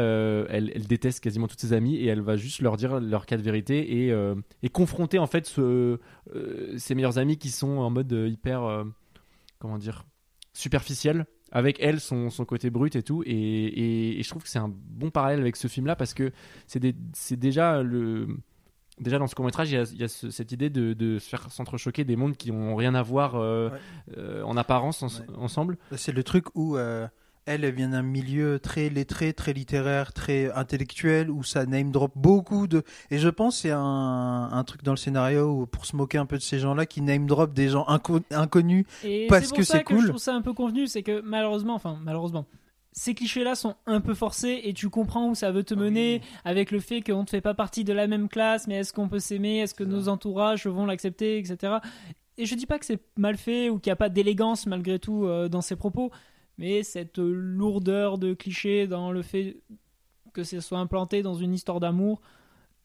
elle, 0.49 0.71
elle 0.75 0.85
déteste 0.87 1.21
quasiment 1.23 1.47
toutes 1.47 1.61
ses 1.61 1.71
amies 1.73 1.95
et 1.95 2.07
elle 2.07 2.21
va 2.21 2.35
juste 2.35 2.61
leur 2.61 2.75
dire 2.77 2.99
leur 2.99 3.25
cas 3.25 3.37
de 3.37 3.41
vérité 3.41 4.05
et, 4.07 4.13
et 4.63 4.69
confronter 4.69 5.17
en 5.17 5.27
fait 5.27 5.45
ce, 5.47 5.99
ses 6.77 6.93
meilleurs 6.95 7.17
amis 7.17 7.37
qui 7.37 7.49
sont 7.49 7.77
en 7.77 7.89
mode 7.89 8.11
hyper, 8.11 8.85
comment 9.59 9.77
dire, 9.77 10.05
superficiel. 10.53 11.25
Avec 11.51 11.77
elle, 11.79 11.99
son, 12.01 12.29
son 12.31 12.43
côté 12.43 12.69
brut 12.69 12.95
et 12.95 13.03
tout. 13.03 13.23
Et, 13.25 13.29
et- 13.31 14.19
et 14.19 14.23
je 14.23 14.29
trouve 14.29 14.41
que 14.43 14.49
c'est 14.49 14.59
un 14.59 14.67
bon 14.73 15.09
parallèle 15.11 15.39
avec 15.39 15.55
ce 15.55 15.67
film-là 15.67 15.95
parce 15.95 16.13
que 16.13 16.31
c'est 16.67 17.35
déjà 17.39 17.83
le. 17.83 18.27
Déjà 18.99 19.19
dans 19.19 19.27
ce 19.27 19.35
court 19.35 19.45
métrage, 19.45 19.69
il 19.71 19.75
y 19.75 19.77
a, 19.77 19.83
il 19.91 19.99
y 19.99 20.03
a 20.03 20.07
ce- 20.07 20.29
cette 20.31 20.51
idée 20.53 20.69
de, 20.69 20.93
de 20.93 21.19
se 21.19 21.27
faire 21.29 21.51
s'entrechoquer 21.51 22.03
des 22.05 22.15
mondes 22.15 22.35
qui 22.37 22.51
n'ont 22.51 22.75
rien 22.77 22.95
à 22.95 23.01
voir 23.03 23.35
euh, 23.35 23.69
Ouais. 23.69 23.77
euh, 24.17 24.41
en 24.43 24.55
apparence 24.57 25.03
en- 25.03 25.07
Ouais. 25.07 25.25
ensemble. 25.37 25.77
C'est 25.97 26.13
le 26.13 26.23
truc 26.23 26.45
où 26.55 26.77
euh, 26.77 27.05
elle, 27.45 27.63
elle 27.63 27.75
vient 27.75 27.89
d'un 27.89 28.01
milieu 28.01 28.59
très 28.59 28.89
lettré, 28.89 29.33
très 29.33 29.53
littéraire, 29.53 30.13
très 30.13 30.51
intellectuel, 30.53 31.29
où 31.29 31.43
ça 31.43 31.65
name 31.65 31.91
drop 31.91 32.11
beaucoup 32.15 32.67
de. 32.67 32.83
Et 33.11 33.17
je 33.19 33.29
pense 33.29 33.55
que 33.57 33.61
c'est 33.63 33.71
un, 33.71 34.49
un 34.51 34.63
truc 34.63 34.83
dans 34.83 34.91
le 34.93 34.97
scénario 34.97 35.49
où, 35.51 35.65
pour 35.67 35.85
se 35.85 35.95
moquer 35.95 36.17
un 36.17 36.25
peu 36.25 36.37
de 36.37 36.41
ces 36.41 36.59
gens-là 36.59 36.85
qui 36.85 37.01
name 37.01 37.27
drop 37.27 37.53
des 37.53 37.69
gens 37.69 37.85
inco- 37.87 38.23
inconnus. 38.31 38.85
Et 39.03 39.27
Parce 39.27 39.43
c'est 39.43 39.49
pour 39.49 39.57
que 39.59 39.63
ça 39.63 39.77
c'est 39.79 39.83
que 39.83 39.93
cool. 39.93 40.01
je 40.01 40.07
trouve 40.07 40.19
ça 40.19 40.33
un 40.33 40.41
peu 40.41 40.53
convenu, 40.53 40.87
c'est 40.87 41.03
que 41.03 41.21
malheureusement, 41.21 41.75
enfin 41.75 41.99
malheureusement, 42.03 42.45
ces 42.91 43.13
clichés-là 43.13 43.55
sont 43.55 43.75
un 43.85 43.99
peu 44.01 44.13
forcés 44.13 44.61
et 44.63 44.73
tu 44.73 44.89
comprends 44.89 45.29
où 45.29 45.35
ça 45.35 45.51
veut 45.51 45.63
te 45.63 45.73
Ah 45.73 45.77
mener 45.77 46.21
avec 46.45 46.71
le 46.71 46.79
fait 46.79 47.01
qu'on 47.01 47.23
ne 47.23 47.27
fait 47.27 47.41
pas 47.41 47.53
partie 47.53 47.83
de 47.83 47.93
la 47.93 48.07
même 48.07 48.29
classe, 48.29 48.67
mais 48.67 48.75
est-ce 48.75 48.93
qu'on 48.93 49.09
peut 49.09 49.19
s'aimer, 49.19 49.59
est-ce 49.59 49.75
que 49.75 49.83
nos 49.83 50.03
ça. 50.03 50.11
entourages 50.11 50.65
vont 50.65 50.85
l'accepter, 50.85 51.37
etc. 51.37 51.73
Et 52.37 52.45
je 52.45 52.55
dis 52.55 52.65
pas 52.65 52.79
que 52.79 52.85
c'est 52.85 52.99
mal 53.17 53.37
fait 53.37 53.69
ou 53.69 53.79
qu'il 53.79 53.89
n'y 53.89 53.93
a 53.93 53.97
pas 53.97 54.09
d'élégance 54.09 54.65
malgré 54.65 54.97
tout 54.99 55.25
euh, 55.25 55.47
dans 55.49 55.61
ses 55.61 55.75
propos, 55.75 56.11
mais 56.57 56.83
cette 56.83 57.17
lourdeur 57.17 58.17
de 58.17 58.33
clichés 58.33 58.87
dans 58.87 59.11
le 59.11 59.21
fait 59.21 59.57
que 60.33 60.43
ce 60.43 60.59
soit 60.59 60.79
implanté 60.79 61.21
dans 61.21 61.33
une 61.33 61.53
histoire 61.53 61.79
d'amour, 61.79 62.21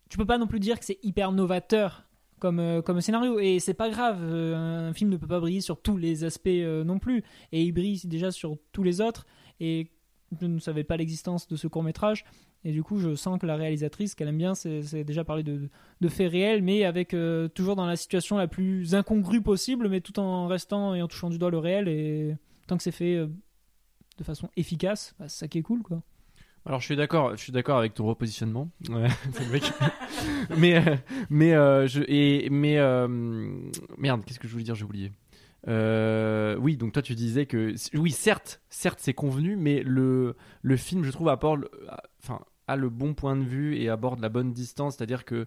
tu 0.09 0.17
peux 0.17 0.25
pas 0.25 0.39
non 0.39 0.47
plus 0.47 0.61
dire 0.61 0.79
que 0.79 0.85
c'est 0.85 0.99
hyper 1.03 1.33
novateur 1.33 2.05
comme, 2.41 2.59
euh, 2.59 2.83
comme 2.83 3.00
scénario. 3.00 3.39
Et 3.39 3.61
c'est 3.61 3.75
pas 3.75 3.91
grave, 3.91 4.19
euh, 4.23 4.89
un 4.89 4.93
film 4.95 5.11
ne 5.11 5.17
peut 5.17 5.27
pas 5.27 5.39
briller 5.39 5.61
sur 5.61 5.81
tous 5.81 5.97
les 5.97 6.25
aspects 6.25 6.49
euh, 6.49 6.83
non 6.83 6.99
plus. 6.99 7.23
Et 7.53 7.62
il 7.62 7.73
brille 7.73 8.00
déjà 8.07 8.33
sur 8.33 8.57
tous 8.73 8.83
les 8.83 9.00
autres. 9.00 9.27
Et 9.61 9.91
je 10.41 10.47
ne 10.47 10.59
savais 10.59 10.85
pas 10.85 10.97
l'existence 10.97 11.47
de 11.47 11.57
ce 11.57 11.69
court 11.69 11.83
métrage. 11.83 12.25
Et 12.65 12.73
du 12.73 12.83
coup, 12.83 12.99
je 12.99 13.15
sens 13.15 13.39
que 13.39 13.47
la 13.47 13.57
réalisatrice, 13.57 14.15
qu'elle 14.15 14.29
aime 14.29 14.39
bien, 14.39 14.55
c'est 14.55 15.03
déjà 15.03 15.25
parler 15.25 15.43
de, 15.43 15.71
de 16.00 16.09
faits 16.09 16.31
réels, 16.31 16.62
mais 16.62 16.85
avec 16.85 17.17
toujours 17.55 17.75
dans 17.75 17.87
la 17.87 17.97
situation 17.97 18.37
la 18.37 18.49
plus 18.49 18.95
incongrue 18.95 19.41
possible, 19.41 19.89
mais 19.89 20.03
tout 20.03 20.21
en 20.21 20.47
restant 20.47 20.95
et 20.95 21.00
en 21.00 21.09
touchant 21.09 21.31
du 21.31 21.39
doigt 21.39 21.50
le 21.50 21.57
réel. 21.57 21.89
Et 21.89 22.37
tant 22.67 22.77
que 22.77 22.83
c'est 22.83 22.93
fait 22.93 23.27
de 24.21 24.25
façon 24.25 24.49
efficace, 24.57 25.15
bah, 25.19 25.29
c'est 25.29 25.39
ça 25.41 25.49
qui 25.49 25.59
est 25.59 25.62
cool, 25.62 25.83
quoi. 25.83 26.03
Alors 26.67 26.81
je 26.81 26.85
suis 26.85 26.97
d'accord, 26.97 27.37
je 27.37 27.43
suis 27.43 27.53
d'accord 27.53 27.79
avec 27.79 27.95
ton 27.95 28.05
repositionnement. 28.05 28.69
Ouais, 28.91 29.09
mais 30.59 30.77
euh, 30.77 30.97
mais 31.31 31.55
euh, 31.55 31.87
je 31.87 32.03
et 32.07 32.50
mais 32.50 32.79
euh, 32.79 33.09
merde, 33.97 34.23
qu'est-ce 34.25 34.39
que 34.39 34.47
je 34.47 34.53
voulais 34.53 34.65
dire, 34.65 34.75
j'ai 34.75 34.85
oublié. 34.85 35.11
Euh, 35.69 36.57
oui, 36.57 36.77
donc 36.77 36.93
toi 36.93 37.00
tu 37.00 37.15
disais 37.15 37.47
que 37.47 37.75
oui, 37.95 38.11
certes, 38.11 38.61
certes 38.69 38.99
c'est 39.00 39.15
convenu, 39.15 39.57
mais 39.57 39.83
le 39.83 40.37
le 40.61 40.77
film, 40.77 41.03
je 41.03 41.11
trouve, 41.11 41.31
apporte, 41.31 41.65
enfin, 42.23 42.41
a 42.69 42.77
le 42.77 42.91
bon 42.91 43.15
point 43.15 43.37
de 43.37 43.45
vue 43.45 43.79
et 43.79 43.89
aborde 43.89 44.21
la 44.21 44.29
bonne 44.29 44.53
distance, 44.53 44.97
c'est-à-dire 44.97 45.25
que 45.25 45.47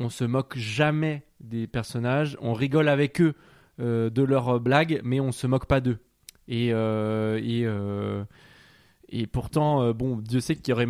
on 0.00 0.08
se 0.08 0.24
moque 0.24 0.56
jamais 0.56 1.22
des 1.38 1.68
personnages, 1.68 2.36
on 2.40 2.54
rigole 2.54 2.88
avec 2.88 3.20
eux 3.20 3.34
de 3.78 4.22
leurs 4.22 4.58
blagues, 4.58 5.00
mais 5.04 5.20
on 5.20 5.30
se 5.30 5.46
moque 5.46 5.66
pas 5.66 5.80
d'eux. 5.80 5.98
Et 6.50 6.72
euh, 6.72 7.38
et 7.42 7.62
euh, 7.64 8.24
et 9.12 9.26
pourtant, 9.26 9.82
euh, 9.82 9.92
bon, 9.92 10.16
Dieu 10.18 10.38
sait 10.40 10.54
qu'il 10.54 10.70
y 10.70 10.72
aurait, 10.72 10.86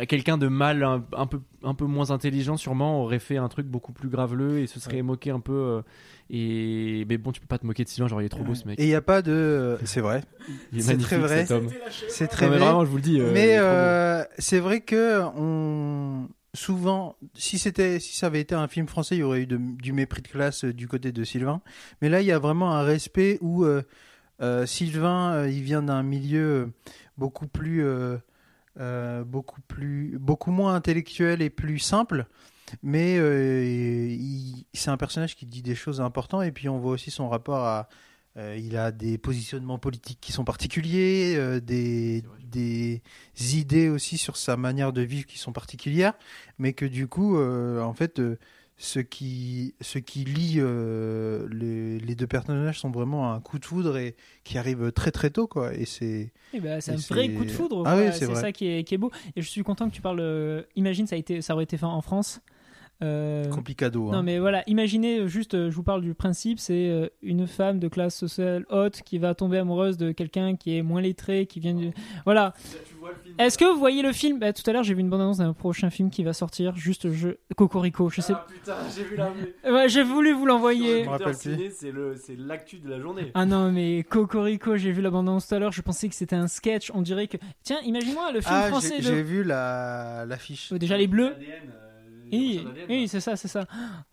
y 0.00 0.06
quelqu'un 0.06 0.38
de 0.38 0.48
mal, 0.48 0.82
un, 0.84 1.04
un 1.14 1.26
peu, 1.26 1.40
un 1.62 1.74
peu 1.74 1.84
moins 1.84 2.10
intelligent, 2.12 2.56
sûrement, 2.56 3.02
aurait 3.02 3.18
fait 3.18 3.36
un 3.36 3.48
truc 3.48 3.66
beaucoup 3.66 3.92
plus 3.92 4.08
graveleux 4.08 4.60
et 4.60 4.66
se 4.66 4.80
serait 4.80 4.96
Ouais. 4.96 5.02
moqué 5.02 5.30
un 5.30 5.40
peu. 5.40 5.52
euh, 5.52 5.82
et 6.30 7.04
mais 7.08 7.18
bon, 7.18 7.30
tu 7.32 7.40
peux 7.40 7.46
pas 7.46 7.58
te 7.58 7.66
moquer 7.66 7.84
de 7.84 7.88
Sylvain, 7.90 8.08
genre 8.08 8.22
il 8.22 8.24
est 8.26 8.28
trop 8.30 8.42
beau 8.44 8.54
ce 8.54 8.66
mec. 8.66 8.78
Et 8.78 8.84
il 8.84 8.88
n'y 8.88 8.94
a 8.94 9.02
pas 9.02 9.20
de. 9.20 9.76
C'est 9.84 10.00
vrai. 10.00 10.22
C'est 10.78 10.96
très 10.98 11.18
vrai. 11.18 11.46
C'est 12.08 12.28
très 12.28 12.46
Non, 12.46 12.52
mais 12.52 12.56
vrai. 12.58 12.66
vraiment, 12.66 12.84
je 12.86 12.90
vous 12.90 12.96
le 12.96 13.02
dis. 13.02 13.20
Mais 13.20 13.58
euh, 13.58 14.24
c'est 14.38 14.60
vrai 14.60 14.80
que 14.80 15.22
on 15.36 16.28
souvent, 16.54 17.16
si 17.34 17.58
c'était, 17.58 18.00
si 18.00 18.16
ça 18.16 18.26
avait 18.28 18.40
été 18.40 18.54
un 18.54 18.66
film 18.68 18.86
français, 18.88 19.16
il 19.16 19.18
y 19.18 19.22
aurait 19.22 19.42
eu 19.42 19.46
de- 19.46 19.58
du 19.58 19.92
mépris 19.92 20.22
de 20.22 20.28
classe 20.28 20.64
euh, 20.64 20.72
du 20.72 20.88
côté 20.88 21.12
de 21.12 21.22
Sylvain. 21.22 21.60
Mais 22.00 22.08
là, 22.08 22.20
il 22.22 22.26
y 22.26 22.32
a 22.32 22.38
vraiment 22.38 22.72
un 22.74 22.82
respect 22.82 23.38
où 23.42 23.64
euh, 23.64 23.82
Sylvain, 24.66 25.32
euh, 25.34 25.50
il 25.50 25.62
vient 25.62 25.82
d'un 25.82 26.02
milieu 26.02 26.40
euh, 26.46 26.66
beaucoup 27.16 27.46
plus 27.46 27.84
euh, 27.84 28.18
euh, 28.80 29.24
beaucoup 29.24 29.60
plus, 29.62 30.16
beaucoup 30.20 30.50
moins 30.52 30.74
intellectuel 30.74 31.42
et 31.42 31.50
plus 31.50 31.78
simple. 31.80 32.26
Mais 32.82 33.16
euh, 33.18 34.14
c'est 34.74 34.90
un 34.90 34.96
personnage 34.98 35.34
qui 35.36 35.46
dit 35.46 35.62
des 35.62 35.74
choses 35.74 36.00
importantes 36.00 36.44
et 36.44 36.52
puis 36.52 36.68
on 36.68 36.78
voit 36.78 36.92
aussi 36.92 37.10
son 37.10 37.28
rapport 37.28 37.64
à. 37.64 37.88
euh, 38.36 38.56
il 38.58 38.76
a 38.76 38.92
des 38.92 39.18
positionnements 39.18 39.78
politiques 39.78 40.18
qui 40.20 40.32
sont 40.32 40.44
particuliers, 40.44 41.34
euh, 41.36 41.60
des, 41.60 42.22
des 42.44 43.02
idées 43.56 43.88
aussi 43.88 44.18
sur 44.18 44.36
sa 44.36 44.56
manière 44.56 44.92
de 44.92 45.00
vivre 45.02 45.26
qui 45.26 45.38
sont 45.38 45.52
particulières, 45.52 46.12
mais 46.58 46.72
que 46.72 46.84
du 46.84 47.08
coup, 47.08 47.36
euh, 47.38 47.80
en 47.82 47.94
fait, 47.94 48.20
euh, 48.20 48.38
ce 48.80 49.00
qui, 49.00 49.74
ce 49.80 49.98
qui 49.98 50.24
lie 50.24 50.58
euh, 50.58 51.48
les, 51.50 51.98
les 51.98 52.14
deux 52.14 52.28
personnages 52.28 52.78
sont 52.78 52.90
vraiment 52.90 53.32
un 53.32 53.40
coup 53.40 53.58
de 53.58 53.64
foudre 53.64 53.98
et 53.98 54.14
qui 54.44 54.56
arrive 54.56 54.92
très 54.92 55.10
très 55.10 55.30
tôt, 55.30 55.48
quoi. 55.48 55.74
Et 55.74 55.84
c'est 55.84 56.30
Eh 56.54 56.60
ben, 56.60 56.80
c'est 56.80 56.92
un 56.92 56.96
vrai 56.96 57.28
coup 57.30 57.44
de 57.44 57.50
foudre. 57.50 57.82
Ah 57.86 57.96
oui, 57.96 58.04
c'est 58.12 58.32
ça 58.34 58.52
qui 58.52 58.68
est, 58.68 58.84
qui 58.84 58.94
est 58.94 58.98
beau. 58.98 59.10
Et 59.34 59.42
je 59.42 59.48
suis 59.48 59.62
content 59.64 59.88
que 59.88 59.94
tu 59.94 60.00
parles. 60.00 60.20
euh, 60.20 60.62
imagine, 60.76 61.08
ça, 61.08 61.16
a 61.16 61.18
été, 61.18 61.42
ça 61.42 61.54
aurait 61.54 61.64
été 61.64 61.76
fait 61.76 61.86
en 61.86 62.00
France. 62.02 62.40
Euh, 63.02 63.44
complicado. 63.50 64.10
Non 64.10 64.18
hein. 64.18 64.22
mais 64.22 64.38
voilà, 64.38 64.64
imaginez 64.66 65.20
euh, 65.20 65.26
juste, 65.28 65.54
euh, 65.54 65.70
je 65.70 65.76
vous 65.76 65.84
parle 65.84 66.02
du 66.02 66.14
principe, 66.14 66.58
c'est 66.58 67.10
une 67.22 67.46
femme 67.46 67.78
de 67.78 67.88
classe 67.88 68.16
sociale 68.16 68.66
haute 68.70 69.02
qui 69.02 69.18
va 69.18 69.34
tomber 69.34 69.58
amoureuse 69.58 69.96
de 69.96 70.10
quelqu'un 70.10 70.56
qui 70.56 70.76
est 70.76 70.82
moins 70.82 71.00
lettré, 71.00 71.46
qui 71.46 71.60
vient 71.60 71.74
du... 71.74 71.90
Voilà. 72.24 72.54
Est-ce 73.38 73.56
que 73.56 73.64
vous 73.64 73.78
voyez 73.78 74.02
le 74.02 74.12
film? 74.12 74.38
Bah, 74.38 74.52
Tout 74.52 74.68
à 74.68 74.72
l'heure 74.72 74.82
j'ai 74.82 74.94
vu 74.94 75.00
une 75.00 75.08
bande-annonce 75.08 75.38
d'un 75.38 75.52
prochain 75.52 75.90
film 75.90 76.10
qui 76.10 76.24
va 76.24 76.32
sortir, 76.32 76.76
juste 76.76 77.12
je... 77.12 77.30
Cocorico, 77.56 78.10
je 78.10 78.20
sais 78.20 78.32
Ah 78.34 78.46
putain, 78.48 78.76
j'ai 78.94 79.04
vu 79.04 79.16
la. 79.16 79.32
Ouais, 79.72 79.88
j'ai 79.88 80.02
voulu 80.02 80.32
vous 80.32 80.46
l'envoyer. 80.46 81.04
Je 81.04 81.06
me 81.06 81.10
rappelle 81.10 81.36
plus. 81.36 81.72
C'est 81.74 81.92
le, 81.92 82.16
c'est 82.16 82.36
l'actu 82.36 82.78
de 82.78 82.88
la 82.88 83.00
journée. 83.00 83.30
Ah 83.34 83.46
non 83.46 83.70
mais 83.70 84.02
Cocorico, 84.02 84.76
j'ai 84.76 84.92
vu 84.92 85.02
la 85.02 85.10
bande-annonce 85.10 85.46
tout 85.46 85.54
à 85.54 85.58
l'heure, 85.58 85.72
je 85.72 85.82
pensais 85.82 86.08
que 86.08 86.14
c'était 86.14 86.36
un 86.36 86.48
sketch, 86.48 86.90
on 86.94 87.02
dirait 87.02 87.28
que... 87.28 87.36
Tiens, 87.62 87.78
imagine-moi 87.84 88.32
le 88.32 88.40
film 88.40 88.54
Ah, 88.56 88.68
français 88.68 88.96
j'ai 88.98 89.10
de... 89.10 89.16
j'ai 89.16 89.22
vu 89.22 89.44
la 89.44 90.24
l'affiche. 90.26 90.72
Euh, 90.72 90.78
Déjà 90.78 90.96
les 90.96 91.06
bleus 91.06 91.34
ADN, 91.34 91.50
euh, 91.70 91.87
Oui, 92.32 92.66
oui 92.88 93.08
c'est 93.08 93.20
ça, 93.20 93.36
c'est 93.36 93.48
ça. 93.48 93.66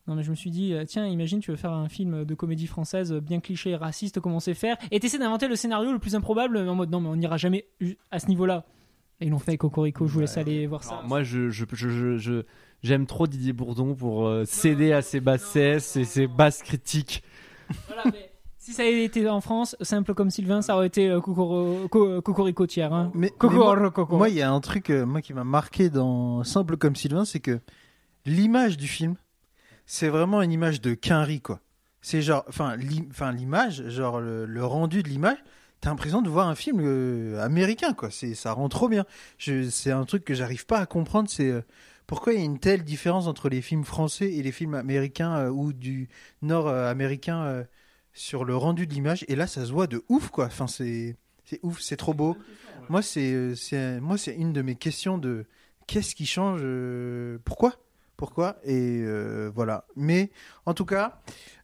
Non, 0.08 0.16
mais 0.16 0.24
je 0.24 0.30
me 0.30 0.36
suis 0.36 0.52
dit, 0.52 0.74
euh, 0.74 0.86
tiens, 0.86 1.06
imagine, 1.06 1.40
tu 1.40 1.52
veux 1.52 1.58
faire 1.58 1.74
un 1.74 1.90
film 1.90 2.26
de 2.26 2.36
comédie 2.36 2.68
française 2.68 3.14
bien 3.14 3.40
cliché 3.40 3.72
et 3.72 3.76
raciste, 3.76 4.20
comment 4.20 4.40
c'est 4.40 4.54
faire, 4.54 4.78
et 4.92 5.00
t'essaies 5.00 5.20
d'inventer 5.20 5.48
le 5.48 5.56
scénario 5.56 5.92
le 5.92 6.00
plus 6.00 6.16
improbable, 6.16 6.58
en 6.58 6.76
mode 6.76 6.92
non, 6.92 7.02
mais 7.02 7.10
on 7.10 7.16
n'ira 7.16 7.38
jamais 7.38 7.66
à 8.12 8.20
ce 8.20 8.28
niveau-là. 8.28 8.66
Et 9.22 9.28
ils 9.28 9.30
l'ont 9.30 9.40
fait 9.40 9.52
avec 9.52 9.62
Cocorico, 9.62 10.08
je 10.08 10.14
vous 10.14 10.20
laisse 10.20 10.38
aller 10.38 10.68
voir 10.68 10.84
ça. 10.84 11.02
Moi, 11.06 11.24
je, 11.24 11.50
j'aime 12.84 13.06
trop 13.06 13.28
Didier 13.28 13.54
Bourdon 13.54 13.96
pour 13.96 14.28
euh, 14.28 14.44
céder 14.46 14.92
à 14.92 15.02
ses 15.02 15.22
bassesses 15.22 15.96
et 15.96 16.04
ses 16.04 16.28
basses 16.28 16.62
critiques. 16.62 17.24
Voilà, 17.88 18.04
mais 18.12 18.32
si 18.66 18.74
ça 18.74 18.82
avait 18.82 19.06
été 19.06 19.30
en 19.30 19.42
France, 19.42 19.76
simple 19.82 20.16
comme 20.16 20.32
Sylvain, 20.32 20.64
ça 20.64 20.76
aurait 20.76 20.88
été 20.88 21.08
euh, 21.10 21.22
Cocorico 21.22 22.66
tiers. 22.66 22.92
Hein. 22.92 23.12
Mais, 23.14 23.32
mais 23.42 23.50
moi, 23.50 23.92
Coco. 23.92 24.18
moi, 24.18 24.28
il 24.28 24.36
y 24.36 24.42
a 24.42 24.52
un 24.52 24.60
truc 24.60 24.90
euh, 24.90 25.06
moi 25.06 25.22
qui 25.22 25.34
m'a 25.34 25.44
marqué 25.44 25.92
dans 25.92 26.44
Simple 26.44 26.76
comme 26.76 26.96
Sylvain, 26.96 27.26
c'est 27.26 27.40
que 27.40 27.60
l'image 28.26 28.78
du 28.78 28.88
film, 28.88 29.16
c'est 29.86 30.10
vraiment 30.10 30.42
une 30.42 30.52
image 30.52 30.82
de 30.82 30.94
quinri 30.94 31.42
quoi. 31.42 31.60
C'est 32.02 32.22
genre, 32.22 32.44
enfin, 32.48 32.76
l'i- 32.76 33.08
enfin 33.10 33.32
l'image, 33.32 33.90
genre 33.90 34.20
le, 34.20 34.66
rendu 34.66 35.02
de 35.04 35.10
l'image, 35.10 35.38
t'as 35.82 35.90
l'impression 35.90 36.22
de 36.22 36.30
voir 36.30 36.48
un 36.48 36.56
film 36.56 36.80
euh, 36.84 37.42
américain 37.44 37.94
quoi. 37.94 38.10
Ça 38.12 38.52
rend 38.54 38.70
trop 38.70 38.90
bien. 38.90 39.06
C'est 39.40 39.92
un 39.92 40.06
truc 40.06 40.24
que 40.24 40.34
j'arrive 40.34 40.66
pas 40.66 40.80
à 40.80 40.86
comprendre, 40.86 41.30
c'est 41.30 41.50
euh, 41.50 41.62
pourquoi 42.08 42.34
il 42.34 42.40
y 42.40 42.42
a 42.42 42.46
une 42.46 42.60
telle 42.60 42.84
différence 42.84 43.26
entre 43.28 43.50
les 43.50 43.62
films 43.62 43.84
français 43.84 44.32
et 44.32 44.44
les 44.44 44.52
films 44.52 44.76
américains 44.76 45.36
euh, 45.36 45.50
ou 45.50 45.74
du 45.74 46.08
nord 46.44 46.68
américain 46.68 47.66
sur 48.14 48.46
le 48.46 48.56
rendu 48.56 48.86
de 48.88 48.94
l'image. 48.94 49.26
Et 49.28 49.36
là, 49.36 49.48
ça 49.48 49.66
se 49.66 49.72
voit 49.72 49.88
de 49.88 50.04
ouf 50.10 50.30
quoi. 50.30 50.46
Enfin, 50.46 50.68
c'est, 50.68 51.18
ouf, 51.64 51.80
c'est 51.82 51.98
trop 51.98 52.14
beau. 52.14 52.38
Moi, 52.90 53.02
c'est, 53.02 54.00
moi, 54.00 54.18
c'est 54.18 54.36
une 54.36 54.54
de 54.54 54.62
mes 54.62 54.76
questions 54.76 55.18
de 55.18 55.46
qu'est-ce 55.88 56.14
qui 56.14 56.28
change, 56.28 56.62
pourquoi, 57.44 57.74
pourquoi, 58.18 58.58
et 58.64 59.02
euh, 59.04 59.52
voilà. 59.54 59.86
Mais 59.96 60.32
en 60.66 60.74
tout 60.74 60.86
cas, 60.86 61.22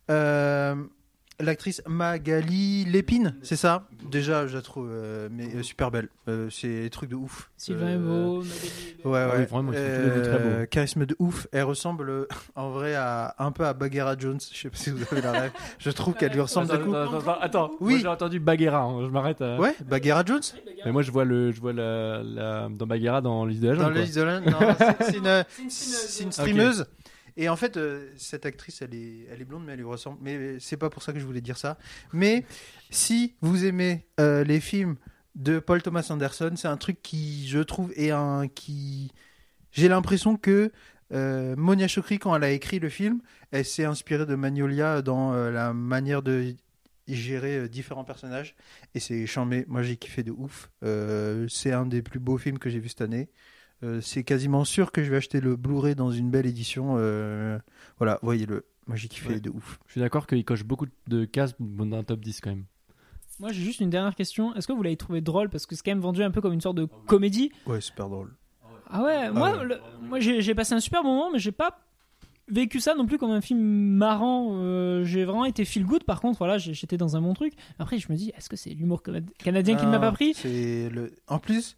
euh, 0.10 0.75
l'actrice 1.42 1.82
Magali 1.88 2.86
Lépine, 2.86 3.36
c'est 3.42 3.56
ça? 3.56 3.88
Déjà, 4.10 4.48
je 4.48 4.56
la 4.56 4.62
trouve 4.62 4.88
euh, 4.92 5.30
mais, 5.32 5.46
euh, 5.56 5.64
super 5.64 5.92
belle. 5.92 6.10
Euh, 6.28 6.50
c'est 6.50 6.84
des 6.84 6.90
trucs 6.90 7.10
de 7.10 7.16
ouf. 7.16 7.50
Sylvain 7.58 7.88
est 7.88 7.96
Euh, 7.96 7.98
beau, 7.98 8.38
Magali 8.42 8.58
est 8.58 9.04
belle. 9.04 9.12
Ouais, 9.12 9.20
Ah 9.20 9.28
ouais. 9.30 9.34
oui, 9.40 9.46
vraiment, 9.46 9.72
très 9.72 9.80
beaux. 9.82 9.86
Euh, 10.50 10.66
Charisme 10.66 11.06
de 11.06 11.16
ouf. 11.20 11.48
Elle 11.52 11.64
ressemble 11.64 12.28
en 12.56 12.70
vrai 12.72 12.96
à 12.96 13.36
un 13.40 13.52
peu 13.52 13.66
à 13.66 13.74
Bagheera 13.74 14.16
Jones. 14.18 14.40
Je 14.52 14.58
sais 14.58 14.70
pas 14.70 14.78
si 14.78 14.90
vous 14.92 15.04
avez 15.12 15.22
la 15.22 15.32
rêve. 15.32 15.52
Je 15.80 15.90
trouve 15.92 16.14
qu'elle 16.16 16.32
lui 16.34 16.42
ressemble 16.42 16.72
Attends, 16.72 16.84
coup. 16.84 16.96
attends, 16.96 17.18
attends, 17.20 17.40
attends. 17.40 17.72
Oui. 17.80 18.00
J'ai 18.02 18.08
entendu 18.08 18.40
Bagheera. 18.40 18.82
hein, 18.84 19.02
Je 19.06 19.10
m'arrête. 19.10 19.42
à- 19.42 19.58
Ouais, 19.60 19.76
Bagheera 19.88 20.24
Jones? 20.26 20.42
Mais 20.86 20.92
moi, 20.92 21.02
je 21.02 21.12
vois 21.12 21.26
le, 21.26 21.52
je 21.52 21.60
vois 21.62 21.74
la, 21.74 22.22
la- 22.24 22.70
dans 22.70 22.88
Bagheera 22.88 23.22
dans 23.22 23.46
l'île 23.46 23.60
de 23.60 23.70
la 23.70 23.76
Dans 23.76 23.82
jungle. 23.84 23.96
la 23.96 24.02
liste 24.02 24.18
de 24.18 24.24
non, 24.24 24.76
c'est- 25.00 25.18
une, 25.18 25.44
C'est 25.50 25.62
une 25.64 25.70
c'est 25.70 26.24
une 26.24 26.32
streameuse. 26.32 26.32
streameuse. 26.32 26.86
Et 27.38 27.50
en 27.50 27.56
fait, 27.56 27.78
euh, 27.78 28.12
cette 28.18 28.46
actrice, 28.46 28.82
elle 28.82 28.94
est, 28.94 29.28
elle 29.32 29.42
est 29.42 29.46
blonde, 29.46 29.64
mais 29.66 29.74
elle 29.74 29.80
lui 29.80 29.86
ressemble. 29.86 30.18
Mais 30.22 30.60
c'est 30.60 30.78
pas 30.78 30.90
pour 30.90 31.04
ça 31.04 31.14
que 31.14 31.20
je 31.20 31.26
voulais 31.26 31.42
dire 31.42 31.58
ça. 31.58 31.78
Mais 32.14 32.46
si 32.90 33.36
vous 33.42 33.66
aimez 33.66 34.08
euh, 34.20 34.44
les 34.44 34.60
films 34.60 34.98
de 35.36 35.60
Paul 35.60 35.82
Thomas 35.82 36.08
Anderson, 36.10 36.54
c'est 36.56 36.68
un 36.68 36.78
truc 36.78 37.02
qui, 37.02 37.48
je 37.48 37.60
trouve, 37.60 37.94
est 37.96 38.12
un 38.12 38.48
qui. 38.48 39.12
J'ai 39.72 39.88
l'impression 39.88 40.36
que 40.36 40.72
euh, 41.14 41.56
Monia 41.56 41.88
Chokri, 41.88 42.20
quand 42.20 42.36
elle 42.36 42.44
a 42.44 42.52
écrit 42.52 42.80
le 42.80 42.90
film, 42.90 43.22
elle 43.52 43.66
s'est 43.66 43.86
inspirée 43.86 44.26
de 44.26 44.36
Magnolia 44.36 45.02
dans 45.02 45.34
la 45.34 45.74
manière 45.74 46.22
de 46.22 46.54
gérer 47.08 47.68
différents 47.70 48.04
personnages. 48.04 48.56
Et 48.94 49.00
c'est 49.00 49.26
chambé. 49.26 49.66
Moi, 49.68 49.84
j'ai 49.84 49.98
kiffé 49.98 50.24
de 50.24 50.32
ouf. 50.32 50.70
C'est 51.50 51.72
un 51.72 51.86
des 51.86 52.02
plus 52.02 52.20
beaux 52.20 52.38
films 52.38 52.60
que 52.60 52.70
j'ai 52.70 52.80
vu 52.80 52.90
cette 52.90 53.02
année. 53.02 53.30
Euh, 53.84 54.00
c'est 54.02 54.24
quasiment 54.24 54.64
sûr 54.64 54.92
que 54.92 55.04
je 55.04 55.10
vais 55.12 55.18
acheter 55.18 55.42
le 55.42 55.56
Blu-ray 55.56 55.96
dans 55.96 56.12
une 56.12 56.30
belle 56.30 56.46
édition. 56.46 56.96
euh, 56.98 57.58
voilà, 57.98 58.20
voyez-le. 58.22 58.66
Moi, 58.88 58.96
j'ai 58.96 59.08
kiffé 59.08 59.30
Ouais. 59.30 59.40
de 59.40 59.50
ouf. 59.50 59.80
Je 59.88 59.94
suis 59.94 60.02
d'accord 60.02 60.28
qu'il 60.28 60.44
coche 60.46 60.64
beaucoup 60.64 60.86
de 61.08 61.26
cases 61.26 61.56
dans 61.60 61.98
un 61.98 62.04
top 62.04 62.20
10 62.20 62.42
quand 62.42 62.50
même. 62.52 62.66
Moi 63.40 63.52
j'ai 63.52 63.64
juste 63.64 63.80
une 63.80 63.90
dernière 63.90 64.14
question. 64.14 64.54
Est-ce 64.56 64.68
que 64.68 64.74
vous 64.74 64.84
l'avez 64.84 64.98
trouvé 64.98 65.20
drôle? 65.22 65.50
Parce 65.50 65.66
que 65.66 65.74
c'est 65.76 65.82
quand 65.84 65.90
même 65.92 66.00
vendu 66.00 66.22
un 66.22 66.30
peu 66.30 66.42
comme 66.42 66.54
une 66.54 66.62
sorte 66.62 66.78
de 66.78 66.86
comédie. 67.08 67.52
Ouais, 67.66 67.82
super 67.82 68.08
drôle. 68.08 68.36
Ah 68.88 69.02
ouais, 69.04 69.32
moi, 69.32 69.58
ouais. 69.58 69.64
le- 69.66 69.80
moi 70.02 70.20
j'ai 70.20 70.42
j'ai 70.42 70.54
passé 70.54 70.74
un 70.76 70.80
super 70.80 71.02
moment, 71.04 71.32
mais 71.32 71.40
j'ai 71.40 71.52
pas 71.52 71.80
vécu 72.50 72.80
ça 72.80 72.94
non 72.94 73.08
plus 73.08 73.18
comme 73.18 73.32
un 73.32 73.42
film 73.42 73.60
marrant. 73.60 74.50
Euh, 74.60 75.04
j'ai 75.06 75.24
vraiment 75.26 75.46
été 75.46 75.66
feel 75.66 75.86
good. 75.86 76.04
Par 76.04 76.22
contre, 76.22 76.38
voilà, 76.38 76.60
j'étais 76.60 76.98
dans 76.98 77.16
un 77.16 77.22
bon 77.22 77.34
truc. 77.34 77.54
Après, 77.80 77.98
je 77.98 78.12
me 78.12 78.18
dis, 78.18 78.32
est-ce 78.38 78.48
que 78.50 78.56
c'est 78.58 78.72
l'humour 78.72 79.02
cana- 79.02 79.22
canadien 79.40 79.76
qui 79.76 79.86
ne 79.88 79.92
m'a 79.92 79.98
Ah, 79.98 80.02
pas 80.02 80.12
pris? 80.12 80.36
C'est 80.36 80.90
le. 80.90 81.12
En 81.28 81.40
plus, 81.40 81.78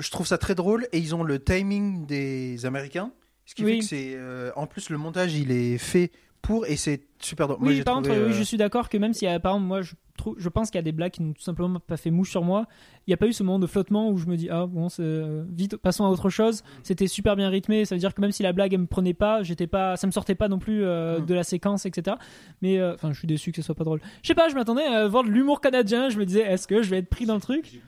je 0.00 0.10
trouve 0.10 0.26
ça 0.26 0.38
très 0.38 0.54
drôle 0.54 0.86
et 0.92 0.98
ils 0.98 1.14
ont 1.14 1.22
le 1.22 1.38
timing 1.42 2.06
des 2.06 2.66
Américains, 2.66 3.12
ce 3.46 3.54
qui 3.54 3.64
Oui. 3.64 3.72
fait 3.74 3.78
que 3.80 3.84
c'est. 3.84 4.12
euh, 4.16 4.50
en 4.56 4.66
plus, 4.66 4.90
le 4.90 4.98
montage, 4.98 5.34
il 5.34 5.50
est 5.52 5.78
fait 5.78 6.10
pour 6.44 6.66
et 6.66 6.76
c'est 6.76 7.00
super 7.18 7.48
drôle. 7.48 7.58
Oui, 7.66 7.82
par 7.82 7.94
trouvé, 7.94 8.08
contre, 8.10 8.22
oui, 8.26 8.30
euh, 8.32 8.36
je 8.36 8.42
suis 8.42 8.56
d'accord 8.56 8.88
que 8.88 8.98
même 8.98 9.12
y 9.20 9.26
a, 9.26 9.40
par 9.40 9.52
exemple, 9.52 9.66
moi, 9.66 9.80
je, 9.82 9.94
trouve, 10.16 10.34
je 10.38 10.48
pense 10.48 10.70
qu'il 10.70 10.78
y 10.78 10.80
a 10.80 10.82
des 10.82 10.92
blagues 10.92 11.12
qui 11.12 11.22
n'ont 11.22 11.32
tout 11.32 11.42
simplement 11.42 11.80
pas 11.80 11.96
fait 11.96 12.10
mouche 12.10 12.30
sur 12.30 12.44
moi. 12.44 12.66
Il 13.06 13.10
n'y 13.10 13.14
a 13.14 13.16
pas 13.16 13.26
eu 13.26 13.32
ce 13.32 13.42
moment 13.42 13.58
de 13.58 13.66
flottement 13.66 14.10
où 14.10 14.18
je 14.18 14.26
me 14.26 14.36
dis, 14.36 14.48
ah 14.50 14.66
bon, 14.66 14.88
euh, 15.00 15.44
vite, 15.50 15.76
passons 15.78 16.04
à 16.04 16.08
autre 16.10 16.28
chose. 16.28 16.62
C'était 16.82 17.06
super 17.06 17.34
bien 17.36 17.48
rythmé. 17.48 17.84
Ça 17.86 17.94
veut 17.94 17.98
dire 17.98 18.14
que 18.14 18.20
même 18.20 18.30
si 18.32 18.42
la 18.42 18.52
blague 18.52 18.74
elle 18.74 18.80
me 18.80 18.86
prenait 18.86 19.14
pas, 19.14 19.42
j'étais 19.42 19.66
pas, 19.66 19.96
ça 19.96 20.06
me 20.06 20.12
sortait 20.12 20.34
pas 20.34 20.48
non 20.48 20.58
plus 20.58 20.84
euh, 20.84 21.18
Mm. 21.20 21.26
de 21.26 21.34
la 21.34 21.44
séquence, 21.44 21.86
etc. 21.86 22.16
Mais 22.62 22.78
euh, 22.78 22.94
enfin, 22.94 23.12
je 23.12 23.18
suis 23.18 23.26
déçu 23.28 23.50
que 23.50 23.56
ce 23.56 23.62
soit 23.62 23.74
pas 23.74 23.84
drôle. 23.84 24.00
Je 24.22 24.28
sais 24.28 24.34
pas, 24.34 24.48
je 24.48 24.54
m'attendais 24.54 24.84
à 24.84 25.08
voir 25.08 25.24
de 25.24 25.30
l'humour 25.30 25.60
canadien. 25.60 26.10
Je 26.10 26.18
me 26.18 26.26
disais, 26.26 26.42
est-ce 26.42 26.66
que 26.68 26.82
je 26.82 26.90
vais 26.90 26.98
être 26.98 27.08
pris 27.08 27.26
dans 27.26 27.34
le 27.34 27.40
truc? 27.40 27.80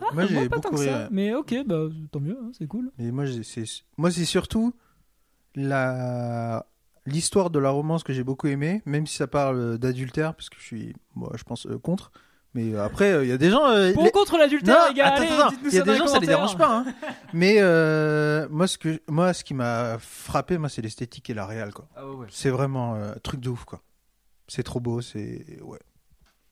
Ah, 0.00 0.06
Moi, 0.14 0.26
j'ai 0.26 0.48
pas 0.48 0.56
tant 0.56 0.70
beaucoup 0.70 0.76
que 0.76 0.84
ça. 0.84 1.08
Mais 1.10 1.34
ok, 1.34 1.54
bah 1.66 1.88
tant 2.10 2.20
mieux, 2.20 2.38
hein, 2.42 2.50
c'est 2.58 2.66
cool. 2.66 2.90
Mais 2.98 3.10
moi, 3.10 3.24
c'est 4.10 4.24
surtout 4.24 4.74
la 5.54 6.66
l'histoire 7.06 7.50
de 7.50 7.58
la 7.58 7.70
romance 7.70 8.02
que 8.04 8.12
j'ai 8.12 8.24
beaucoup 8.24 8.46
aimé, 8.48 8.82
même 8.86 9.06
si 9.06 9.16
ça 9.16 9.26
parle 9.26 9.78
d'adultère, 9.78 10.34
parce 10.34 10.48
que 10.50 10.56
je 10.58 10.64
suis, 10.64 10.94
moi, 11.14 11.32
je 11.34 11.42
pense 11.44 11.66
euh, 11.66 11.78
contre. 11.78 12.12
Mais 12.54 12.74
euh, 12.74 12.84
après, 12.84 13.12
euh, 13.12 13.24
il 13.24 13.30
y 13.30 13.32
a 13.32 13.38
des 13.38 13.48
gens. 13.50 13.66
euh, 13.66 13.92
Pour 13.94 14.04
les- 14.04 14.10
contre 14.10 14.36
l'adultère, 14.36 14.88
les 14.88 14.94
gars 14.94 15.14
il 15.64 15.72
y 15.74 15.78
a 15.78 15.82
des 15.82 15.96
gens, 15.96 16.06
ça 16.06 16.18
les 16.18 16.26
dérange 16.26 16.56
pas. 16.58 16.80
hein. 16.80 16.84
Mais 17.32 17.56
euh, 17.60 18.46
moi, 18.50 18.66
ce 18.66 18.76
que, 18.76 19.00
moi, 19.08 19.32
ce 19.32 19.42
qui 19.42 19.54
m'a 19.54 19.96
frappé, 19.98 20.58
moi, 20.58 20.68
c'est 20.68 20.82
l'esthétique 20.82 21.30
et 21.30 21.34
la 21.34 21.46
réal, 21.46 21.72
quoi. 21.72 21.88
Ah 21.96 22.06
ouais, 22.06 22.26
C'est 22.30 22.50
vraiment 22.50 22.94
euh, 22.96 23.12
un 23.14 23.18
truc 23.20 23.40
de 23.40 23.48
ouf, 23.48 23.64
quoi. 23.64 23.80
C'est 24.48 24.62
trop 24.64 24.80
beau, 24.80 25.00
c'est 25.00 25.60
ouais. 25.62 25.78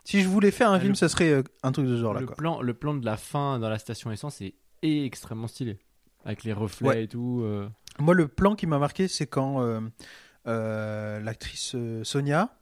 Si 0.04 0.22
je 0.22 0.28
voulais 0.28 0.50
faire 0.50 0.70
un 0.70 0.76
Ah, 0.76 0.80
film, 0.80 0.92
le- 0.92 0.96
ça 0.96 1.10
serait 1.10 1.30
euh, 1.32 1.42
un 1.62 1.70
truc 1.72 1.84
de 1.86 1.94
ce 1.96 2.00
genre 2.00 2.14
là, 2.14 2.20
le, 2.20 2.26
quoi. 2.26 2.34
plan, 2.36 2.62
le 2.62 2.72
plan 2.72 2.94
de 2.94 3.04
la 3.04 3.18
fin 3.18 3.58
dans 3.58 3.68
la 3.68 3.78
station 3.78 4.10
essence 4.10 4.40
est, 4.40 4.54
extrêmement 4.82 5.48
stylé. 5.48 5.78
Avec 6.24 6.44
les 6.44 6.54
reflets 6.54 6.88
Ouais. 6.88 7.04
et 7.04 7.08
tout. 7.08 7.40
euh. 7.44 7.68
Moi, 7.98 8.14
le 8.14 8.26
plan 8.26 8.54
qui 8.54 8.66
m'a 8.66 8.78
marqué, 8.78 9.06
c'est 9.08 9.26
quand 9.26 9.60
euh, 9.60 9.80
euh, 9.80 9.88
l'actrice 10.44 11.72
euh, 11.74 12.04
Sonia, 12.04 12.54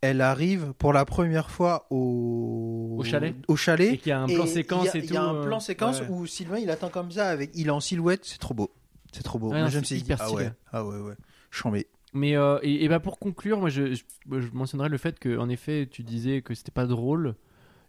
elle 0.00 0.20
arrive 0.20 0.72
pour 0.78 0.92
la 0.92 1.04
première 1.04 1.50
fois 1.50 1.86
au, 1.90 2.96
Au 2.98 3.04
chalet. 3.04 3.34
Au 3.48 3.56
chalet. 3.56 3.94
Et 3.94 3.98
qu'il 3.98 4.10
y 4.10 4.12
a 4.12 4.20
un 4.20 4.26
plan 4.26 4.44
il 4.44 4.48
séquence 4.48 4.94
et 4.94 4.98
Il 4.98 5.06
tout. 5.08 5.14
y 5.14 5.16
a 5.16 5.22
un 5.22 5.34
euh, 5.36 5.44
plan 5.46 5.60
séquence 5.60 6.00
ouais. 6.00 6.08
où 6.10 6.26
Sylvain 6.26 6.58
il 6.58 6.70
attend 6.70 6.88
comme 6.90 7.10
ça 7.10 7.28
avec 7.28 7.50
il 7.54 7.68
est 7.68 7.70
en 7.70 7.80
silhouette, 7.80 8.24
c'est 8.24 8.38
trop 8.38 8.54
beau. 8.54 8.70
C'est 9.12 9.22
trop 9.22 9.38
beau. 9.38 9.48
Ouais, 9.48 9.54
Moi 9.54 9.62
non, 9.62 9.68
je 9.68 9.78
me 9.78 9.84
suis 9.84 10.02
dit 10.02 10.12
ah 10.18 10.30
ouais, 10.32 10.50
ah 10.72 10.84
ouais 10.84 10.98
ouais. 10.98 11.14
Chambé. 11.50 11.86
Mais 12.12 12.36
euh, 12.36 12.58
et, 12.62 12.84
et 12.84 12.88
bah 12.88 13.00
pour 13.00 13.18
conclure, 13.18 13.58
moi 13.60 13.68
je, 13.68 13.94
je, 13.94 14.02
je 14.40 14.48
mentionnerais 14.52 14.88
le 14.88 14.98
fait 14.98 15.18
que 15.18 15.38
en 15.38 15.48
effet 15.48 15.88
tu 15.90 16.02
disais 16.02 16.42
que 16.42 16.54
c'était 16.54 16.72
pas 16.72 16.86
drôle. 16.86 17.34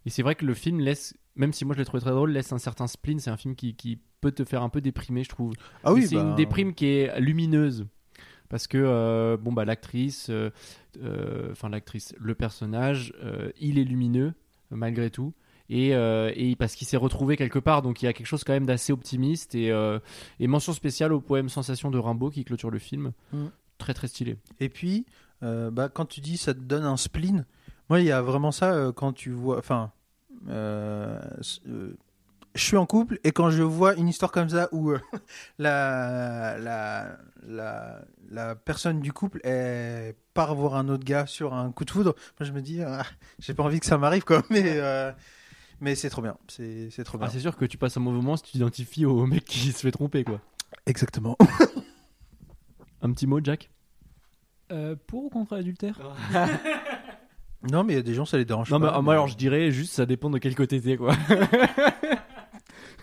Et 0.06 0.10
c'est 0.10 0.22
vrai 0.22 0.34
que 0.34 0.46
le 0.46 0.54
film 0.54 0.80
laisse, 0.80 1.14
même 1.36 1.52
si 1.52 1.64
moi 1.64 1.74
je 1.74 1.80
l'ai 1.80 1.84
trouvé 1.84 2.00
très 2.00 2.12
drôle, 2.12 2.30
laisse 2.30 2.52
un 2.52 2.58
certain 2.58 2.86
spleen. 2.86 3.20
C'est 3.20 3.30
un 3.30 3.36
film 3.36 3.54
qui, 3.54 3.74
qui 3.74 3.98
peut 4.20 4.32
te 4.32 4.44
faire 4.44 4.62
un 4.62 4.68
peu 4.70 4.80
déprimer, 4.80 5.24
je 5.24 5.28
trouve. 5.28 5.52
Ah 5.84 5.92
oui, 5.92 6.06
c'est 6.06 6.14
bah, 6.14 6.22
une 6.22 6.34
déprime 6.34 6.72
qui 6.74 6.86
est 6.86 7.20
lumineuse. 7.20 7.86
Parce 8.48 8.66
que, 8.66 8.78
euh, 8.78 9.36
bon, 9.36 9.52
bah, 9.52 9.64
l'actrice, 9.64 10.28
euh, 10.30 10.50
euh, 11.02 11.52
enfin, 11.52 11.68
l'actrice, 11.68 12.14
le 12.18 12.34
personnage, 12.34 13.12
il 13.60 13.78
est 13.78 13.84
lumineux, 13.84 14.34
malgré 14.70 15.10
tout. 15.10 15.34
Et, 15.70 15.90
et 15.90 16.56
parce 16.56 16.74
qu'il 16.74 16.86
s'est 16.86 16.96
retrouvé 16.96 17.36
quelque 17.36 17.58
part, 17.58 17.82
donc 17.82 18.00
il 18.00 18.06
y 18.06 18.08
a 18.08 18.14
quelque 18.14 18.26
chose 18.26 18.42
quand 18.42 18.54
même 18.54 18.66
d'assez 18.66 18.92
optimiste. 18.92 19.54
Et, 19.54 19.68
et 20.40 20.46
mention 20.46 20.72
spéciale 20.72 21.12
au 21.12 21.20
poème 21.20 21.48
Sensation 21.48 21.90
de 21.90 21.98
Rimbaud 21.98 22.30
qui 22.30 22.44
clôture 22.44 22.70
le 22.70 22.78
film. 22.78 23.12
Mm. 23.32 23.46
Très, 23.76 23.94
très 23.94 24.08
stylé. 24.08 24.36
Et 24.60 24.70
puis, 24.70 25.04
bah, 25.42 25.90
quand 25.92 26.06
tu 26.06 26.20
dis 26.20 26.38
ça 26.38 26.54
te 26.54 26.60
donne 26.60 26.84
un 26.84 26.96
spleen, 26.96 27.44
moi, 27.90 28.00
il 28.00 28.06
y 28.06 28.12
a 28.12 28.22
vraiment 28.22 28.50
ça 28.50 28.92
quand 28.96 29.12
tu 29.12 29.30
vois. 29.30 29.58
Enfin, 29.58 29.92
euh, 30.48 31.20
je 32.58 32.64
suis 32.64 32.76
en 32.76 32.86
couple 32.86 33.18
et 33.24 33.32
quand 33.32 33.50
je 33.50 33.62
vois 33.62 33.94
une 33.94 34.08
histoire 34.08 34.30
comme 34.32 34.48
ça 34.48 34.68
où 34.72 34.90
euh, 34.90 34.98
la, 35.58 36.58
la, 36.58 37.16
la, 37.46 38.00
la 38.30 38.54
personne 38.54 39.00
du 39.00 39.12
couple 39.12 39.40
est, 39.44 40.14
part 40.34 40.54
voir 40.54 40.76
un 40.76 40.88
autre 40.88 41.04
gars 41.04 41.26
sur 41.26 41.54
un 41.54 41.72
coup 41.72 41.84
de 41.84 41.90
foudre, 41.90 42.14
moi, 42.38 42.46
je 42.46 42.52
me 42.52 42.60
dis, 42.60 42.82
ah, 42.82 43.04
j'ai 43.38 43.54
pas 43.54 43.62
envie 43.62 43.80
que 43.80 43.86
ça 43.86 43.98
m'arrive, 43.98 44.24
quoi. 44.24 44.42
Mais, 44.50 44.62
euh, 44.66 45.10
mais 45.80 45.94
c'est 45.94 46.10
trop 46.10 46.22
bien. 46.22 46.36
C'est 46.48 46.90
c'est 46.90 47.04
trop 47.04 47.18
bien. 47.18 47.28
Ah, 47.28 47.30
c'est 47.30 47.38
sûr 47.40 47.56
que 47.56 47.64
tu 47.64 47.78
passes 47.78 47.96
un 47.96 48.00
mauvais 48.00 48.16
moment 48.16 48.36
si 48.36 48.42
tu 48.42 48.52
t'identifies 48.52 49.06
au 49.06 49.26
mec 49.26 49.44
qui 49.44 49.70
se 49.72 49.78
fait 49.80 49.92
tromper, 49.92 50.24
quoi. 50.24 50.40
Exactement. 50.86 51.36
Un 53.02 53.12
petit 53.12 53.28
mot, 53.28 53.38
Jack? 53.42 53.70
Euh, 54.72 54.96
pour 55.06 55.24
ou 55.24 55.28
contre 55.30 55.54
l'adultère 55.54 56.00
non, 57.72 57.82
mais 57.82 57.94
il 57.94 57.96
y 57.96 57.98
a 57.98 58.02
des 58.02 58.14
gens, 58.14 58.24
ça 58.24 58.38
les 58.38 58.44
dérange 58.44 58.70
Non, 58.70 58.78
pas. 58.78 58.90
mais 58.92 58.98
euh, 58.98 59.02
moi, 59.02 59.14
alors 59.14 59.26
je 59.26 59.36
dirais 59.36 59.72
juste, 59.72 59.92
ça 59.94 60.06
dépend 60.06 60.30
de 60.30 60.38
quel 60.38 60.54
côté 60.54 60.80
t'es, 60.80 60.96
quoi. 60.96 61.14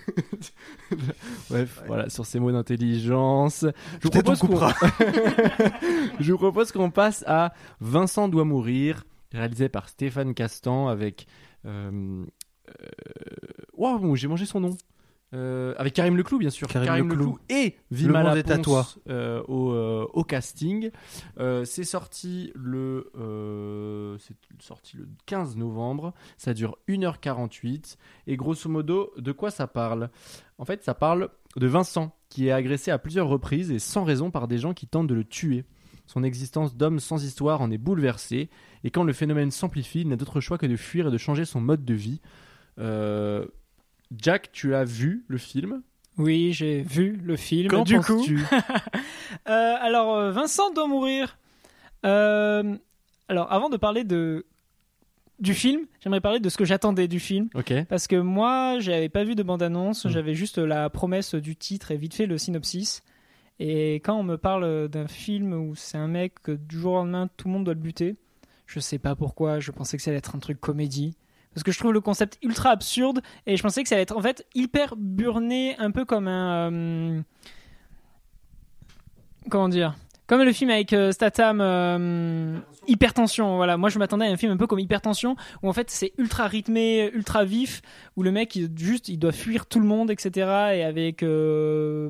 Bref, 1.50 1.84
voilà, 1.88 2.10
sur 2.10 2.26
ces 2.26 2.40
mots 2.40 2.52
d'intelligence. 2.52 3.66
Je 4.00 4.04
vous 4.04 4.10
propose 4.10 4.40
qu'on- 4.40 4.48
coupera. 4.48 4.74
Je 6.20 6.32
vous 6.32 6.38
propose 6.38 6.72
qu'on 6.72 6.92
passe 6.92 7.24
à 7.28 7.54
Vincent 7.82 8.28
doit 8.28 8.46
mourir, 8.46 9.04
réalisé 9.32 9.70
par 9.70 9.90
Stéphane 9.90 10.34
Castan 10.34 10.88
avec. 10.88 11.28
Euh, 11.66 12.26
euh, 12.70 12.88
Waouh, 13.74 14.16
j'ai 14.16 14.28
mangé 14.28 14.46
son 14.46 14.60
nom. 14.60 14.78
Euh, 15.34 15.74
avec 15.78 15.94
Karim 15.94 16.16
Leclou, 16.16 16.38
bien 16.38 16.50
sûr. 16.50 16.68
Karim 16.68 17.10
Leclou. 17.10 17.38
et 17.50 17.76
Vilma 17.92 18.36
Le 18.36 18.52
à 18.52 18.58
toi. 18.60 18.88
euh, 19.10 19.42
au, 19.48 19.72
euh, 19.72 20.06
au 20.14 20.24
casting. 20.24 20.92
C'est 21.38 21.84
sorti 21.84 22.52
le 22.56 23.10
c'est 24.20 24.36
sorti 24.60 24.98
le 24.98 25.08
15 25.26 25.58
novembre. 25.58 26.14
Ça 26.38 26.54
dure 26.54 26.78
1h48 26.88 27.98
et 28.28 28.38
grosso 28.38 28.70
modo, 28.70 29.12
de 29.18 29.32
quoi 29.32 29.52
ça 29.52 29.68
parle? 29.68 30.10
En 30.58 30.66
fait, 30.66 30.84
ça 30.84 30.94
parle 30.94 31.30
de 31.58 31.68
Vincent 31.68 32.16
qui 32.30 32.48
est 32.48 32.52
agressé 32.52 32.92
à 32.92 32.98
plusieurs 32.98 33.28
reprises 33.28 33.72
et 33.72 33.80
sans 33.80 34.04
raison 34.04 34.32
par 34.32 34.48
des 34.48 34.58
gens 34.58 34.74
qui 34.74 34.88
tentent 34.88 35.08
de 35.08 35.16
le 35.16 35.24
tuer. 35.24 35.66
Son 36.08 36.24
existence 36.24 36.76
d'homme 36.78 37.00
sans 37.00 37.24
histoire 37.26 37.62
en 37.62 37.72
est 37.72 37.78
bouleversée 37.80 38.50
et 38.84 38.92
quand 38.92 39.04
le 39.04 39.14
phénomène 39.14 39.50
s'amplifie, 39.52 40.02
il 40.02 40.08
n'a 40.10 40.16
d'autre 40.18 40.40
choix 40.40 40.58
que 40.58 40.68
de 40.68 40.76
fuir 40.76 41.08
et 41.08 41.12
de 41.12 41.18
changer 41.18 41.46
son 41.46 41.62
mode 41.62 41.84
de 41.84 41.94
vie. 41.96 42.22
Euh, 42.78 43.46
Jack, 44.16 44.52
tu 44.52 44.76
as 44.76 44.84
vu 44.84 45.26
le 45.28 45.38
film? 45.38 45.82
Oui, 46.18 46.54
j'ai 46.54 46.82
vu 46.82 47.20
le 47.24 47.36
film. 47.36 47.70
Qu'en 47.70 47.84
du 47.84 48.00
coup, 48.00 48.24
Euh, 49.48 49.76
alors 49.80 50.16
euh, 50.16 50.32
Vincent 50.32 50.72
doit 50.72 50.88
mourir. 50.88 51.38
Euh, 52.06 52.78
alors 53.28 53.52
avant 53.52 53.70
de 53.70 53.78
parler 53.78 54.04
de 54.04 54.46
du 55.40 55.54
film, 55.54 55.82
j'aimerais 56.02 56.22
parler 56.22 56.40
de 56.40 56.48
ce 56.48 56.56
que 56.58 56.64
j'attendais 56.64 57.10
du 57.10 57.20
film 57.20 57.50
parce 57.90 58.08
que 58.08 58.16
moi, 58.16 58.80
j'avais 58.80 59.10
pas 59.10 59.26
vu 59.26 59.36
de 59.36 59.44
bande-annonce, 59.44 60.06
Mm. 60.06 60.10
j'avais 60.10 60.34
juste 60.36 60.58
la 60.58 60.90
promesse 60.90 61.36
du 61.36 61.58
titre 61.58 61.92
et 61.92 61.98
vite 61.98 62.14
fait 62.14 62.26
le 62.26 62.38
synopsis. 62.38 63.04
Et 63.60 63.96
quand 63.96 64.18
on 64.18 64.24
me 64.24 64.38
parle 64.38 64.88
d'un 64.88 65.08
film 65.08 65.54
où 65.54 65.76
c'est 65.76 65.98
un 65.98 66.08
mec 66.08 66.36
que 66.42 66.52
du 66.54 66.80
jour 66.80 66.94
au 66.94 66.98
lendemain 66.98 67.28
tout 67.36 67.48
le 67.50 67.54
monde 67.54 67.66
doit 67.66 67.74
le 67.74 67.80
buter, 67.82 68.16
je 68.66 68.80
sais 68.80 68.98
pas 69.00 69.16
pourquoi, 69.16 69.60
je 69.60 69.72
pensais 69.72 69.98
que 69.98 70.04
ça 70.04 70.12
allait 70.12 70.20
être 70.20 70.36
un 70.36 70.40
truc 70.40 70.60
comédie. 70.62 71.16
Parce 71.56 71.64
que 71.64 71.72
je 71.72 71.80
trouve 71.80 71.94
le 71.94 72.02
concept 72.02 72.38
ultra 72.44 72.70
absurde 72.70 73.22
et 73.48 73.58
je 73.58 73.64
pensais 73.64 73.82
que 73.82 73.90
ça 73.90 73.96
allait 73.96 74.04
être 74.04 74.16
en 74.16 74.22
fait 74.22 74.46
hyper 74.54 74.94
burné, 74.98 75.76
un 75.80 75.90
peu 75.90 76.06
comme 76.06 76.28
un. 76.28 76.72
euh, 76.72 77.22
comment 79.50 79.70
dire 79.70 79.96
Comme 80.28 80.44
le 80.44 80.52
film 80.52 80.70
avec 80.70 80.94
euh, 80.94 81.12
Statham, 81.12 81.62
euh, 81.62 82.60
Hypertension. 82.88 83.56
Voilà, 83.56 83.78
moi 83.78 83.90
je 83.90 83.98
m'attendais 83.98 84.28
à 84.28 84.30
un 84.30 84.38
film 84.38 84.52
un 84.52 84.58
peu 84.58 84.68
comme 84.68 84.80
Hypertension 84.80 85.36
où 85.64 85.70
en 85.70 85.74
fait 85.74 85.90
c'est 85.90 86.12
ultra 86.18 86.46
rythmé, 86.48 87.10
ultra 87.14 87.46
vif, 87.46 87.82
où 88.16 88.22
le 88.24 88.32
mec 88.32 88.56
il, 88.56 88.70
juste 88.78 89.08
il 89.10 89.18
doit 89.18 89.32
fuir 89.32 89.66
tout 89.66 89.80
le 89.80 89.88
monde, 89.88 90.12
etc. 90.12 90.30
Et 90.76 90.84
avec. 90.84 91.24
euh, 91.24 92.10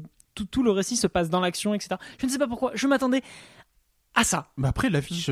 tout, 0.51 0.63
le 0.63 0.71
récit 0.71 0.97
se 0.97 1.07
passe 1.07 1.29
dans 1.29 1.39
l'action, 1.39 1.73
etc. 1.73 1.95
Je 2.19 2.25
ne 2.25 2.31
sais 2.31 2.37
pas 2.37 2.47
pourquoi, 2.47 2.71
je 2.75 2.87
m'attendais 2.87 3.21
à 4.15 4.25
ça. 4.25 4.49
Mais 4.57 4.67
après, 4.67 4.89
l'affiche, 4.89 5.29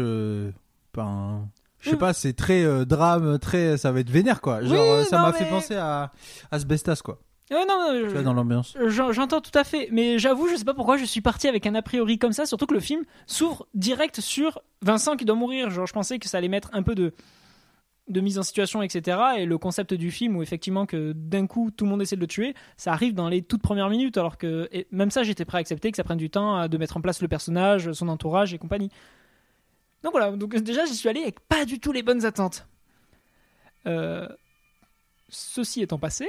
ben, 0.93 1.49
je 1.83 1.89
sais 1.91 1.95
Mm. 1.95 1.99
pas, 1.99 2.13
c'est 2.13 2.33
très 2.33 2.63
euh, 2.63 2.85
drame, 2.85 3.37
très, 3.37 3.77
ça 3.77 3.91
va 3.91 3.99
être 3.99 4.09
vénère, 4.09 4.41
quoi. 4.41 4.61
Genre, 4.63 4.71
Oui, 4.71 4.77
euh, 4.79 5.03
ça 5.03 5.19
m'a 5.21 5.31
mais- 5.31 5.37
fait 5.37 5.45
penser 5.49 5.75
à 5.75 6.11
Asbestas, 6.51 7.01
quoi. 7.03 7.19
Euh, 7.51 7.55
non, 7.67 7.77
non, 7.77 8.09
je- 8.09 8.21
dans 8.23 8.33
l'ambiance. 8.33 8.75
J'en- 8.87 9.11
J'entends 9.11 9.41
tout 9.41 9.51
à 9.53 9.63
fait, 9.63 9.89
mais 9.91 10.17
j'avoue, 10.17 10.47
je 10.47 10.55
sais 10.55 10.63
pas 10.65 10.73
pourquoi 10.73 10.97
je 10.97 11.05
suis 11.05 11.21
parti 11.21 11.47
avec 11.47 11.67
un 11.67 11.75
a 11.75 11.81
priori 11.81 12.17
comme 12.17 12.31
ça, 12.31 12.45
surtout 12.45 12.65
que 12.65 12.73
le 12.73 12.79
film 12.79 13.03
s'ouvre 13.27 13.67
direct 13.75 14.21
sur 14.21 14.61
Vincent 14.81 15.17
qui 15.17 15.25
doit 15.25 15.35
mourir. 15.35 15.69
Genre, 15.69 15.85
je 15.85 15.93
pensais 15.93 16.17
que 16.19 16.27
ça 16.27 16.37
allait 16.37 16.47
mettre 16.47 16.69
un 16.73 16.81
peu 16.83 16.95
de, 16.95 17.13
de 18.09 18.21
mise 18.21 18.39
en 18.39 18.43
situation, 18.43 18.81
etc. 18.81 19.17
Et 19.37 19.45
le 19.45 19.57
concept 19.57 19.93
du 19.93 20.09
film 20.09 20.35
où 20.37 20.41
effectivement 20.41 20.85
que 20.85 21.11
d'un 21.15 21.45
coup 21.47 21.69
tout 21.69 21.83
le 21.85 21.91
monde 21.91 22.01
essaie 22.01 22.15
de 22.15 22.21
le 22.21 22.27
tuer, 22.27 22.53
ça 22.75 22.91
arrive 22.93 23.13
dans 23.13 23.29
les 23.29 23.41
toutes 23.41 23.61
premières 23.61 23.89
minutes, 23.89 24.17
alors 24.17 24.37
que 24.37 24.67
et 24.71 24.87
même 24.91 25.11
ça, 25.11 25.23
j'étais 25.23 25.45
prêt 25.45 25.57
à 25.57 25.61
accepter 25.61 25.91
que 25.91 25.97
ça 25.97 26.03
prenne 26.03 26.17
du 26.17 26.29
temps 26.29 26.55
à- 26.57 26.67
de 26.69 26.77
mettre 26.77 26.97
en 26.97 27.01
place 27.01 27.21
le 27.21 27.27
personnage, 27.27 27.91
son 27.91 28.07
entourage 28.07 28.53
et 28.53 28.57
compagnie. 28.57 28.89
Donc 30.03 30.11
voilà, 30.11 30.31
donc 30.31 30.55
déjà 30.57 30.85
j'y 30.85 30.95
suis 30.95 31.09
allé 31.09 31.21
avec 31.21 31.39
pas 31.39 31.65
du 31.65 31.79
tout 31.79 31.91
les 31.91 32.03
bonnes 32.03 32.25
attentes. 32.25 32.67
Euh, 33.85 34.27
ceci 35.29 35.81
étant 35.81 35.97
passé, 35.97 36.27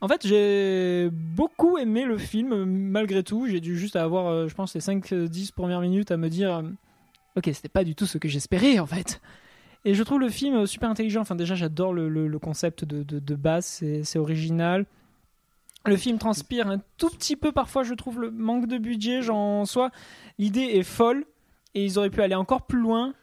en 0.00 0.06
fait, 0.06 0.26
j'ai 0.26 1.10
beaucoup 1.10 1.76
aimé 1.76 2.04
le 2.04 2.18
film 2.18 2.64
malgré 2.64 3.24
tout. 3.24 3.46
J'ai 3.48 3.60
dû 3.60 3.76
juste 3.76 3.96
avoir, 3.96 4.26
euh, 4.26 4.48
je 4.48 4.54
pense, 4.54 4.74
les 4.74 4.80
5-10 4.80 5.52
premières 5.52 5.80
minutes 5.80 6.12
à 6.12 6.16
me 6.16 6.28
dire 6.28 6.56
euh, 6.56 6.62
Ok, 7.36 7.50
c'était 7.52 7.68
pas 7.68 7.84
du 7.84 7.94
tout 7.94 8.06
ce 8.06 8.18
que 8.18 8.28
j'espérais 8.28 8.78
en 8.78 8.86
fait. 8.86 9.20
Et 9.84 9.94
je 9.94 10.02
trouve 10.02 10.20
le 10.20 10.28
film 10.28 10.56
euh, 10.56 10.66
super 10.66 10.88
intelligent. 10.88 11.22
Enfin, 11.22 11.34
déjà, 11.34 11.56
j'adore 11.56 11.92
le, 11.92 12.38
concept 12.38 12.84
de, 12.84 13.02
de, 13.02 13.34
base, 13.34 13.82
c'est 14.02 14.18
original. 14.18 14.86
Le 15.84 15.96
film 15.96 16.18
transpire 16.18 16.68
un 16.68 16.78
tout 16.96 17.10
petit 17.10 17.36
peu 17.36 17.50
parfois, 17.50 17.82
je 17.82 17.94
trouve, 17.94 18.20
le 18.20 18.30
manque 18.30 18.66
de 18.66 18.78
budget. 18.78 19.22
Genre, 19.22 19.36
en 19.36 19.64
soi, 19.64 19.90
l'idée 20.38 20.60
est 20.74 20.82
folle 20.84 21.24
et 21.74 21.84
ils 21.84 21.98
auraient 21.98 22.10
pu 22.10 22.22
aller 22.22 22.34
encore 22.34 22.66
plus 22.66 22.80
loin. 22.80 23.14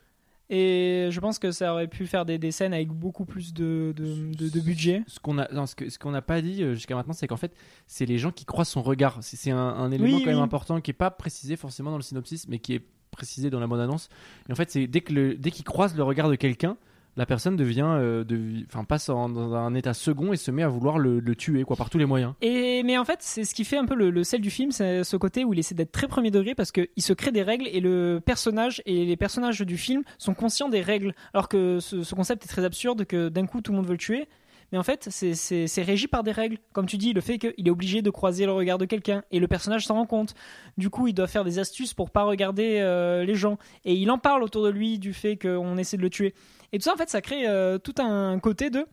Et 0.52 1.08
je 1.10 1.20
pense 1.20 1.40
que 1.40 1.50
ça 1.52 1.74
aurait 1.74 1.88
pu 1.88 2.06
faire 2.06 2.24
des, 2.24 2.38
des 2.38 2.52
scènes 2.52 2.74
avec 2.74 2.90
beaucoup 2.90 3.26
plus 3.26 3.52
de, 3.52 3.94
de, 3.96 4.32
de- 4.36 4.50
de 4.50 4.60
budget. 4.60 5.02
Ce 5.08 5.20
qu'on 5.20 5.40
a, 5.40 5.52
non, 5.52 5.66
ce 5.66 5.74
que- 5.76 5.90
ce 5.90 5.98
qu'on 5.98 6.12
n'a 6.12 6.22
pas 6.22 6.40
dit 6.42 6.62
euh, 6.62 6.76
jusqu'à 6.76 6.94
maintenant, 6.94 7.14
c'est 7.14 7.26
qu'en 7.26 7.36
fait, 7.38 7.56
c'est 7.88 8.06
les 8.06 8.20
gens 8.20 8.30
qui 8.32 8.46
croisent 8.46 8.70
son 8.70 8.84
regard. 8.84 9.18
C'est 9.22 9.38
c'est 9.38 9.50
un, 9.50 9.58
un 9.58 9.92
élément 9.92 10.18
Oui, 10.18 10.24
quand 10.24 10.30
même 10.30 10.40
important 10.40 10.80
qui 10.82 10.92
est 10.92 10.94
pas 10.94 11.10
précisé 11.10 11.56
forcément 11.56 11.90
dans 11.90 11.98
le 11.98 12.04
synopsis, 12.04 12.48
mais 12.48 12.60
qui 12.60 12.76
est 12.76 12.84
précisé 13.10 13.50
dans 13.50 13.60
la 13.60 13.66
bande 13.66 13.80
annonce. 13.80 14.08
Et 14.48 14.52
en 14.52 14.56
fait, 14.56 14.70
c'est 14.70 14.86
dès 14.86 15.02
que 15.02 15.14
le, 15.14 15.36
dès 15.36 15.50
qu'il 15.50 15.66
croise 15.66 15.96
le 15.98 16.04
regard 16.04 16.30
de 16.30 16.36
quelqu'un, 16.36 16.78
la 17.18 17.26
personne 17.26 17.56
devient, 17.56 17.88
euh, 17.88 18.24
enfin, 18.68 18.84
passe 18.84 19.08
dans 19.08 19.56
un 19.56 19.74
état 19.74 19.94
second 19.94 20.34
et 20.34 20.38
se 20.38 20.52
met 20.52 20.64
à 20.64 20.68
vouloir 20.68 21.00
le, 21.00 21.36
tuer, 21.36 21.64
quoi, 21.64 21.76
par 21.76 21.90
tous 21.90 21.98
les 21.98 22.06
moyens. 22.06 22.34
Et 22.42 22.84
mais 22.84 22.98
en 22.98 23.06
fait, 23.06 23.20
c'est 23.22 23.44
ce 23.44 23.54
qui 23.54 23.64
fait 23.66 23.78
un 23.78 23.86
peu 23.86 23.96
le, 23.96 24.10
le 24.10 24.24
sel 24.24 24.42
du 24.42 24.50
film, 24.50 24.72
c'est 24.72 25.04
ce 25.04 25.18
côté 25.18 25.44
où 25.44 25.54
il 25.54 25.60
essaie 25.60 25.76
d'être 25.76 25.92
très 25.92 26.08
premier 26.08 26.32
degré 26.32 26.56
parce 26.56 26.72
qu'il 26.72 26.88
se 26.98 27.14
crée 27.14 27.32
des 27.32 27.44
règles 27.44 27.68
et 27.68 27.80
le 27.80 28.22
personnage 28.24 28.82
et 28.86 29.06
les 29.06 29.18
personnages 29.18 29.62
du 29.62 29.78
film 29.78 30.04
sont 30.18 30.34
conscients 30.34 30.70
des 30.70 30.82
règles. 30.82 31.14
Alors 31.34 31.50
que 31.50 31.80
ce, 31.80 32.04
ce 32.04 32.16
concept 32.16 32.44
est 32.46 32.50
très 32.50 32.66
absurde 32.66 33.06
que 33.06 33.30
d'un 33.30 33.46
coup 33.46 33.62
tout 33.62 33.72
le 33.72 33.78
monde 33.78 33.88
veut 33.88 33.94
le 33.94 33.98
tuer. 33.98 34.28
Mais 34.72 34.78
en 34.78 34.84
fait, 34.84 35.08
c'est- 35.12 35.82
régi 35.84 36.08
par 36.08 36.24
des 36.24 36.32
règles. 36.32 36.58
Comme 36.74 36.86
tu 36.88 36.98
dis, 36.98 37.14
le 37.14 37.22
fait 37.22 37.38
qu'il 37.38 37.68
est 37.68 37.70
obligé 37.70 38.02
de 38.02 38.10
croiser 38.10 38.46
le 38.46 38.52
regard 38.52 38.78
de 38.78 38.86
quelqu'un 38.86 39.24
et 39.32 39.40
le 39.40 39.48
personnage 39.48 39.86
s'en 39.86 39.96
rend 39.96 40.06
compte. 40.06 40.34
Du 40.78 40.90
coup, 40.90 41.08
il 41.08 41.14
doit 41.14 41.28
faire 41.28 41.44
des 41.44 41.60
astuces 41.60 41.94
pour 41.94 42.10
pas 42.10 42.24
regarder 42.24 42.80
euh, 42.80 43.24
les 43.24 43.36
gens. 43.36 43.58
Et 43.86 43.94
il 43.94 44.10
en 44.12 44.18
parle 44.18 44.44
autour 44.44 44.64
de 44.66 44.70
lui 44.70 44.98
du 45.00 45.14
fait 45.14 45.38
qu'on 45.38 45.78
essaie 45.78 45.98
de 45.98 46.02
le 46.02 46.10
tuer. 46.10 46.34
Et 46.72 46.80
tout 46.80 46.84
ça, 46.84 46.94
en 46.94 46.98
fait, 46.98 47.10
ça 47.10 47.22
crée 47.22 47.48
euh, 47.48 47.78
tout 47.78 47.96
un 48.00 48.40
côté 48.40 48.70
de 48.70 48.86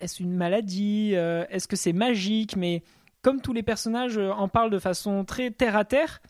est-ce 0.00 0.22
une 0.22 0.34
maladie 0.34 1.12
Euh, 1.14 1.44
Est-ce 1.50 1.68
que 1.68 1.76
c'est 1.76 1.92
magique? 1.92 2.56
Mais 2.56 2.82
comme 3.20 3.40
tous 3.40 3.52
les 3.52 3.62
personnages 3.62 4.18
en 4.18 4.48
parlent 4.48 4.70
de 4.70 4.78
façon 4.80 5.24
très 5.24 5.50
terre 5.50 5.76
à 5.76 5.84
terre, 5.84 6.20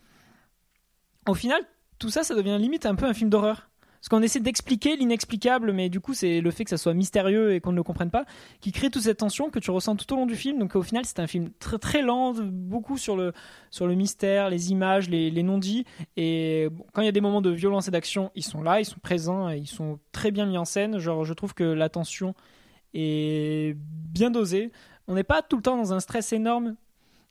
au 1.29 1.35
final, 1.35 1.63
tout 1.99 2.11
ça, 2.11 2.23
ça 2.25 2.35
devient 2.35 2.59
limite 2.61 2.85
un 2.87 2.97
peu 2.97 3.07
un 3.07 3.15
film 3.15 3.31
d'horreur. 3.31 3.71
Parce 4.03 4.09
qu'on 4.09 4.23
essaie 4.23 4.41
d'expliquer 4.41 4.97
l'inexplicable, 4.97 5.71
mais 5.71 5.89
du 5.89 6.01
coup, 6.01 6.13
c'est 6.13 6.41
le 6.41 6.51
fait 6.51 6.65
que 6.65 6.71
ça 6.71 6.77
soit 6.77 6.93
mystérieux 6.93 7.55
et 7.55 7.61
qu'on 7.61 7.71
ne 7.71 7.77
le 7.77 7.85
comprenne 7.85 8.11
pas 8.11 8.25
qui 8.61 8.73
crée 8.73 8.91
toute 8.91 9.03
cette 9.03 9.19
tension 9.19 9.49
que 9.49 9.61
tu 9.61 9.71
ressens 9.71 9.95
tout 9.95 10.13
au 10.13 10.17
long 10.17 10.27
du 10.27 10.35
film. 10.35 10.59
Donc 10.59 10.75
au 10.75 10.83
final, 10.83 11.05
c'est 11.05 11.21
un 11.21 11.29
film 11.29 11.51
très 11.61 11.79
très 11.79 12.03
lent, 12.03 12.35
beaucoup 12.35 12.99
sur 12.99 13.17
le, 13.17 13.33
sur 13.71 13.87
le 13.87 13.95
mystère, 13.95 14.51
les 14.51 14.73
images, 14.73 15.09
les, 15.09 15.43
non-dits. 15.45 15.85
Et 16.17 16.67
quand 16.93 17.03
il 17.03 17.05
y 17.05 17.09
a 17.09 17.13
des 17.13 17.21
moments 17.21 17.43
de 17.43 17.51
violence 17.51 17.87
et 17.87 17.93
d'action, 17.93 18.33
ils 18.35 18.43
sont 18.43 18.61
là, 18.61 18.81
ils 18.81 18.85
sont 18.85 18.99
présents, 19.01 19.51
ils 19.51 19.69
sont 19.69 20.01
très 20.11 20.33
bien 20.33 20.47
mis 20.47 20.59
en 20.59 20.65
scène. 20.65 20.99
Genre, 20.99 21.25
je 21.25 21.33
trouve 21.33 21.55
que 21.55 21.63
la 21.63 21.89
tension 21.89 22.35
est 22.95 23.77
bien 23.79 24.33
dosée. 24.33 24.73
On 25.07 25.15
n'est 25.15 25.23
pas 25.23 25.43
tout 25.43 25.55
le 25.55 25.63
temps 25.63 25.77
dans 25.77 25.93
un 25.93 26.01
stress 26.01 26.33
énorme. 26.33 26.75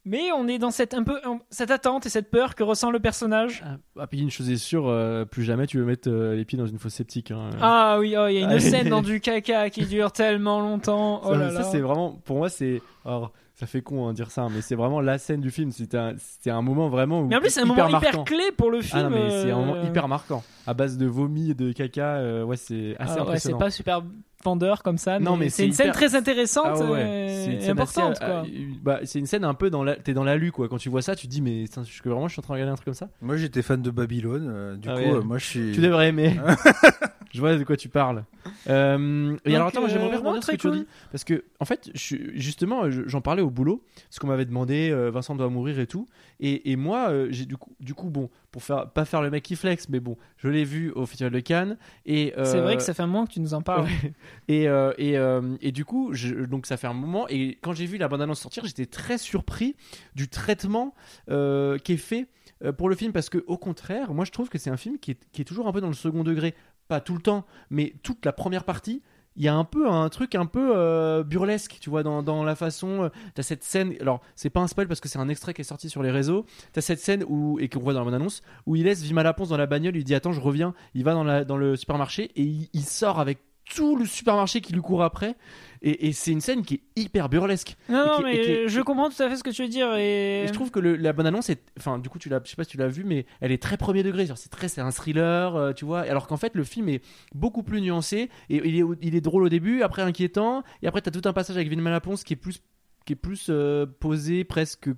Mais 0.04 0.32
on 0.36 0.48
est 0.48 0.58
dans 0.58 0.72
cette, 0.72 0.96
un 0.96 1.04
peu, 1.04 1.20
cette 1.52 1.70
attente 1.70 2.08
et 2.08 2.10
cette 2.10 2.32
peur 2.32 2.56
que 2.56 2.64
ressent 2.64 2.90
le 2.90 3.00
personnage. 3.00 3.64
Ah, 3.66 3.78
ah, 4.00 4.08
puis 4.08 4.20
une 4.20 4.32
chose 4.32 4.50
est 4.50 4.58
sûre, 4.58 4.88
euh, 4.88 5.26
plus 5.26 5.44
jamais 5.44 5.68
tu 5.68 5.78
veux 5.78 5.86
mettre 5.86 6.10
euh, 6.10 6.36
les 6.36 6.44
pieds 6.44 6.58
dans 6.58 6.66
une 6.66 6.80
fosse 6.80 6.96
septique. 6.96 7.30
hein. 7.30 7.52
Ah 7.62 7.98
oui, 8.00 8.16
oh, 8.18 8.26
il 8.28 8.34
y 8.34 8.38
a 8.40 8.42
une 8.42 8.52
Ah, 8.52 8.60
scène 8.60 8.90
dans 8.90 9.04
du 9.04 9.20
caca 9.22 9.70
qui 9.70 9.86
dure 9.86 10.12
tellement 10.12 10.60
longtemps. 10.60 11.22
Oh 11.24 11.34
ça, 11.34 11.38
là 11.38 11.50
ça, 11.52 11.60
là. 11.60 11.64
c'est 11.66 11.82
vraiment, 11.82 12.14
pour 12.26 12.38
moi, 12.38 12.50
c'est. 12.50 12.82
alors, 13.06 13.32
ça 13.62 13.68
fait 13.68 13.84
con 13.84 14.08
hein, 14.08 14.14
dire 14.14 14.32
ça, 14.32 14.48
mais 14.52 14.62
c'est 14.62 14.74
vraiment 14.74 15.02
la 15.02 15.20
scène 15.20 15.40
du 15.40 15.52
film. 15.52 15.72
C'était 15.72 16.50
un, 16.50 16.62
moment 16.64 16.90
vraiment. 16.90 17.22
où- 17.22 17.28
Mais 17.28 17.36
en 17.36 17.40
plus, 17.40 17.52
c'est 17.52 17.60
un 17.62 17.66
hyper 17.66 17.86
moment 17.86 18.00
hyper 18.00 18.24
clé 18.24 18.44
pour 18.58 18.72
le 18.72 18.82
film. 18.82 19.04
Ah 19.06 19.10
non, 19.10 19.10
mais 19.12 19.30
c'est 19.30 19.52
un 19.52 19.56
moment 19.58 19.76
euh, 19.76 19.84
hyper 19.84 20.08
marquant. 20.08 20.44
À 20.66 20.74
base 20.74 20.98
de 20.98 21.06
vomi 21.06 21.52
et 21.52 21.54
de 21.54 21.72
caca, 21.72 22.16
euh, 22.16 22.44
ouais, 22.44 22.58
c'est 22.58 22.96
assez 22.98 22.98
ah 23.00 23.04
ouais, 23.04 23.14
c'est 23.16 23.20
impressionnant. 23.22 23.58
pas 23.60 23.70
super 23.70 24.02
vendeur 24.44 24.82
comme 24.82 24.98
ça, 24.98 25.20
Non, 25.20 25.34
mais, 25.38 25.46
mais 25.46 25.50
c'est 25.50 25.68
une 25.68 25.72
scène 25.74 25.92
très 25.92 26.16
intéressante 26.16 26.66
Ah 26.82 26.92
ouais, 26.92 27.00
euh, 27.04 27.28
c'est 27.46 27.52
une 27.52 27.58
et 27.58 27.62
scène 27.62 27.70
importante. 27.72 28.18
euh, 28.24 28.44
bah, 28.82 29.00
c'est 29.04 29.20
une 29.20 29.28
scène 29.28 29.44
un 29.44 29.54
peu 29.54 29.70
dans 29.70 29.84
la. 29.84 29.96
T'es 29.96 30.14
dans 30.16 30.24
la 30.24 30.36
lue, 30.38 30.52
quoi. 30.52 30.68
Quand 30.68 30.78
tu 30.78 30.90
vois 30.90 31.04
ça, 31.04 31.16
tu 31.16 31.28
te 31.28 31.32
dis, 31.32 31.42
mais 31.44 31.66
je- 31.68 32.10
vraiment, 32.10 32.28
je 32.28 32.34
suis 32.34 32.40
en 32.40 32.42
train 32.42 32.56
de 32.56 32.62
regarder 32.62 32.72
un 32.72 32.76
truc 32.76 32.86
comme 32.86 32.94
ça. 32.96 33.10
Moi, 33.22 33.38
j'étais 33.38 33.62
fan 33.62 33.80
de 33.84 33.92
Babylone. 33.92 34.48
euh, 34.52 34.76
du 34.78 34.90
Ah 34.90 34.94
coup, 34.96 35.00
ouais. 35.02 35.12
euh, 35.14 35.22
moi, 35.22 35.38
je 35.38 35.46
suis. 35.46 35.72
Tu 35.74 35.82
devrais 35.82 36.08
aimer. 36.10 36.36
je 37.34 37.40
vois 37.40 37.56
de 37.56 37.64
quoi 37.64 37.78
tu 37.78 37.90
parles. 37.90 38.24
Euh, 38.68 39.38
et 39.46 39.50
Donc, 39.50 39.56
alors, 39.56 39.68
attends, 39.68 39.82
moi, 39.82 39.90
j'aimerais 39.90 40.10
bien 40.10 40.16
euh, 40.16 40.20
rebondir 40.20 40.36
non, 40.38 40.42
sur 40.42 40.52
ce 40.52 40.58
que 40.58 40.68
très 40.68 40.72
tu 40.72 40.78
dit. 40.84 40.88
Parce 41.12 41.24
que, 41.24 41.44
en 41.60 41.66
fait, 41.66 41.90
je 41.94 42.16
justement, 42.36 42.90
je- 42.90 43.08
j'en 43.08 43.22
parlais 43.22 43.42
au 43.42 43.50
boulot. 43.50 43.84
Parce 44.10 44.20
qu'on 44.20 44.28
m'avait 44.28 44.46
demandé, 44.46 44.90
euh, 44.92 45.10
Vincent 45.12 45.36
doit 45.36 45.50
mourir 45.50 45.80
et 45.80 45.88
tout. 45.88 46.08
Et, 46.40 46.72
et 46.72 46.76
moi, 46.76 47.10
euh, 47.10 47.28
j'ai 47.32 47.46
du 47.46 47.58
coup, 47.58 47.72
du 47.80 47.94
coup, 47.94 48.10
bon, 48.10 48.30
pour 48.52 48.64
faire, 48.64 48.90
pas 48.90 49.06
faire 49.06 49.22
le 49.22 49.30
mec 49.30 49.44
qui 49.44 49.56
flex, 49.56 49.88
mais 49.90 50.00
bon, 50.00 50.18
je 50.38 50.48
l'ai 50.50 50.64
vu 50.66 50.92
au 50.92 51.06
Festival 51.06 51.32
de 51.32 51.40
Cannes. 51.40 51.78
Et, 52.06 52.34
C'est 52.36 52.58
euh, 52.58 52.62
vrai 52.64 52.76
que 52.78 52.84
ça 52.84 52.94
fait 52.94 53.04
un 53.04 53.08
moment 53.08 53.26
que 53.26 53.32
tu 53.34 53.40
nous 53.40 53.54
en 53.54 53.62
parles. 53.62 53.86
Ouais. 53.86 54.14
Et, 54.48 54.68
euh, 54.68 54.92
et, 54.98 55.18
euh, 55.18 55.56
et 55.62 55.72
du 55.72 55.86
coup, 55.86 56.10
je- 56.14 56.36
donc 56.46 56.66
ça 56.66 56.76
fait 56.78 56.88
un 56.88 56.94
moment. 56.94 57.26
Et 57.30 57.58
quand 57.62 57.74
j'ai 57.74 57.86
vu 57.86 57.98
la 57.98 58.08
bande-annonce 58.08 58.40
sortir, 58.42 58.66
j'étais 58.66 58.86
très 58.86 59.18
surpris 59.18 59.76
du 60.16 60.28
traitement 60.28 60.94
euh, 61.30 61.78
qui 61.78 61.94
est 61.94 61.98
fait 61.98 62.28
euh, 62.64 62.72
pour 62.74 62.90
le 62.90 62.96
film. 62.96 63.14
Parce 63.14 63.30
que, 63.30 63.38
au 63.48 63.58
contraire, 63.58 64.14
moi 64.14 64.26
je 64.26 64.32
trouve 64.32 64.50
que 64.50 64.58
c'est 64.58 64.70
un 64.70 64.78
film 64.78 64.98
qui 65.00 65.12
est, 65.12 65.18
qui 65.32 65.42
est 65.42 65.46
toujours 65.46 65.68
un 65.68 65.72
peu 65.72 65.80
dans 65.82 65.88
le 65.88 65.94
second 65.94 66.24
degré. 66.24 66.54
Pas 66.92 67.00
tout 67.00 67.16
le 67.16 67.22
temps, 67.22 67.46
mais 67.70 67.94
toute 68.04 68.26
la 68.26 68.34
première 68.34 68.66
partie. 68.66 69.02
Il 69.38 69.44
y 69.44 69.48
a 69.48 69.56
un 69.56 69.64
peu 69.64 69.90
un 69.90 70.10
truc 70.10 70.36
un 70.36 70.46
peu 70.46 70.74
euh, 70.76 71.24
burlesque, 71.24 71.78
tu 71.80 71.90
vois, 71.90 72.04
dans, 72.04 72.22
dans 72.22 72.44
la 72.44 72.54
façon. 72.54 73.04
euh, 73.04 73.10
T'as 73.34 73.44
cette 73.44 73.64
scène. 73.64 73.94
Alors, 74.02 74.20
c'est 74.36 74.50
pas 74.50 74.60
un 74.60 74.68
spoil 74.68 74.90
parce 74.90 75.00
que 75.00 75.08
c'est 75.08 75.20
un 75.20 75.30
extrait 75.30 75.54
qui 75.54 75.62
est 75.62 75.64
sorti 75.64 75.90
sur 75.90 76.04
les 76.04 76.12
réseaux. 76.12 76.46
T'as 76.74 76.82
cette 76.82 77.00
scène 77.00 77.24
où, 77.30 77.58
et 77.62 77.70
qu'on 77.70 77.80
voit 77.80 77.94
dans 77.94 78.00
la 78.00 78.06
bande-annonce 78.06 78.42
où 78.66 78.76
il 78.76 78.84
laisse 78.84 79.02
Vima 79.04 79.24
Laponce 79.24 79.48
dans 79.48 79.56
la 79.56 79.68
bagnole. 79.68 79.96
Il 79.96 80.04
dit 80.04 80.14
Attends, 80.16 80.34
je 80.34 80.42
reviens. 80.42 80.74
Il 80.96 81.06
va 81.06 81.14
dans, 81.14 81.24
la, 81.24 81.46
dans 81.46 81.56
le 81.56 81.78
supermarché 81.78 82.24
et 82.36 82.44
il, 82.44 82.68
il 82.74 82.84
sort 82.84 83.22
avec 83.22 83.40
tout 83.70 83.96
le 83.96 84.06
supermarché 84.06 84.60
qui 84.62 84.74
lui 84.74 84.82
court 84.82 85.04
après. 85.04 85.36
Et, 85.82 86.08
et 86.08 86.12
c'est 86.14 86.32
une 86.32 86.42
scène 86.42 86.62
qui 86.64 86.76
est 86.76 86.82
hyper 87.02 87.30
burlesque. 87.30 87.76
Non, 87.90 88.06
non, 88.06 88.18
qui- 88.18 88.24
mais 88.24 88.42
qui- 88.42 88.68
je 88.68 88.82
comprends 88.82 89.10
tout 89.10 89.22
à 89.24 89.30
fait 89.30 89.36
ce 89.38 89.44
que 89.44 89.50
tu 89.50 89.64
veux 89.64 89.68
dire. 89.70 89.96
Et, 89.96 90.44
Et 90.44 90.48
je 90.48 90.54
trouve 90.54 90.70
que 90.72 90.80
le- 90.80 90.96
la 90.96 91.14
bonne 91.14 91.26
annonce 91.26 91.50
est, 91.50 91.62
enfin, 91.78 91.98
du 91.98 92.10
coup, 92.10 92.20
tu 92.20 92.30
l'as, 92.30 92.40
je 92.44 92.50
sais 92.50 92.56
pas 92.56 92.64
si 92.66 92.72
tu 92.72 92.78
l'as 92.78 92.88
vu, 92.88 93.04
mais 93.04 93.26
elle 93.40 93.52
est 93.52 93.62
très 93.62 93.78
premier 93.78 94.04
degré. 94.04 94.28
C'est 94.36 94.50
très, 94.50 94.68
c'est 94.68 94.82
un 94.82 94.92
thriller, 94.92 95.56
euh, 95.56 95.74
tu 95.74 95.86
vois. 95.86 96.02
Alors 96.02 96.28
qu'en 96.28 96.38
fait, 96.38 96.54
le 96.56 96.64
film 96.64 96.90
est 96.90 97.02
beaucoup 97.34 97.64
plus 97.64 97.82
nuancé 97.82 98.30
et 98.50 98.58
il 98.68 98.80
est, 98.80 98.84
il 99.02 99.16
est 99.16 99.22
drôle 99.22 99.44
au 99.44 99.50
début, 99.50 99.82
après 99.82 100.02
inquiétant, 100.04 100.64
et 100.84 100.88
après 100.88 101.02
t'as 101.02 101.12
tout 101.12 101.28
un 101.28 101.34
passage 101.34 101.56
avec 101.56 101.70
Vin 101.70 101.82
Malaponce 101.82 102.24
qui 102.24 102.34
est 102.34 102.38
plus, 102.38 102.62
qui 103.06 103.14
est 103.14 103.16
plus 103.16 103.48
euh, 103.50 103.86
posé, 104.00 104.44
presque 104.44 104.90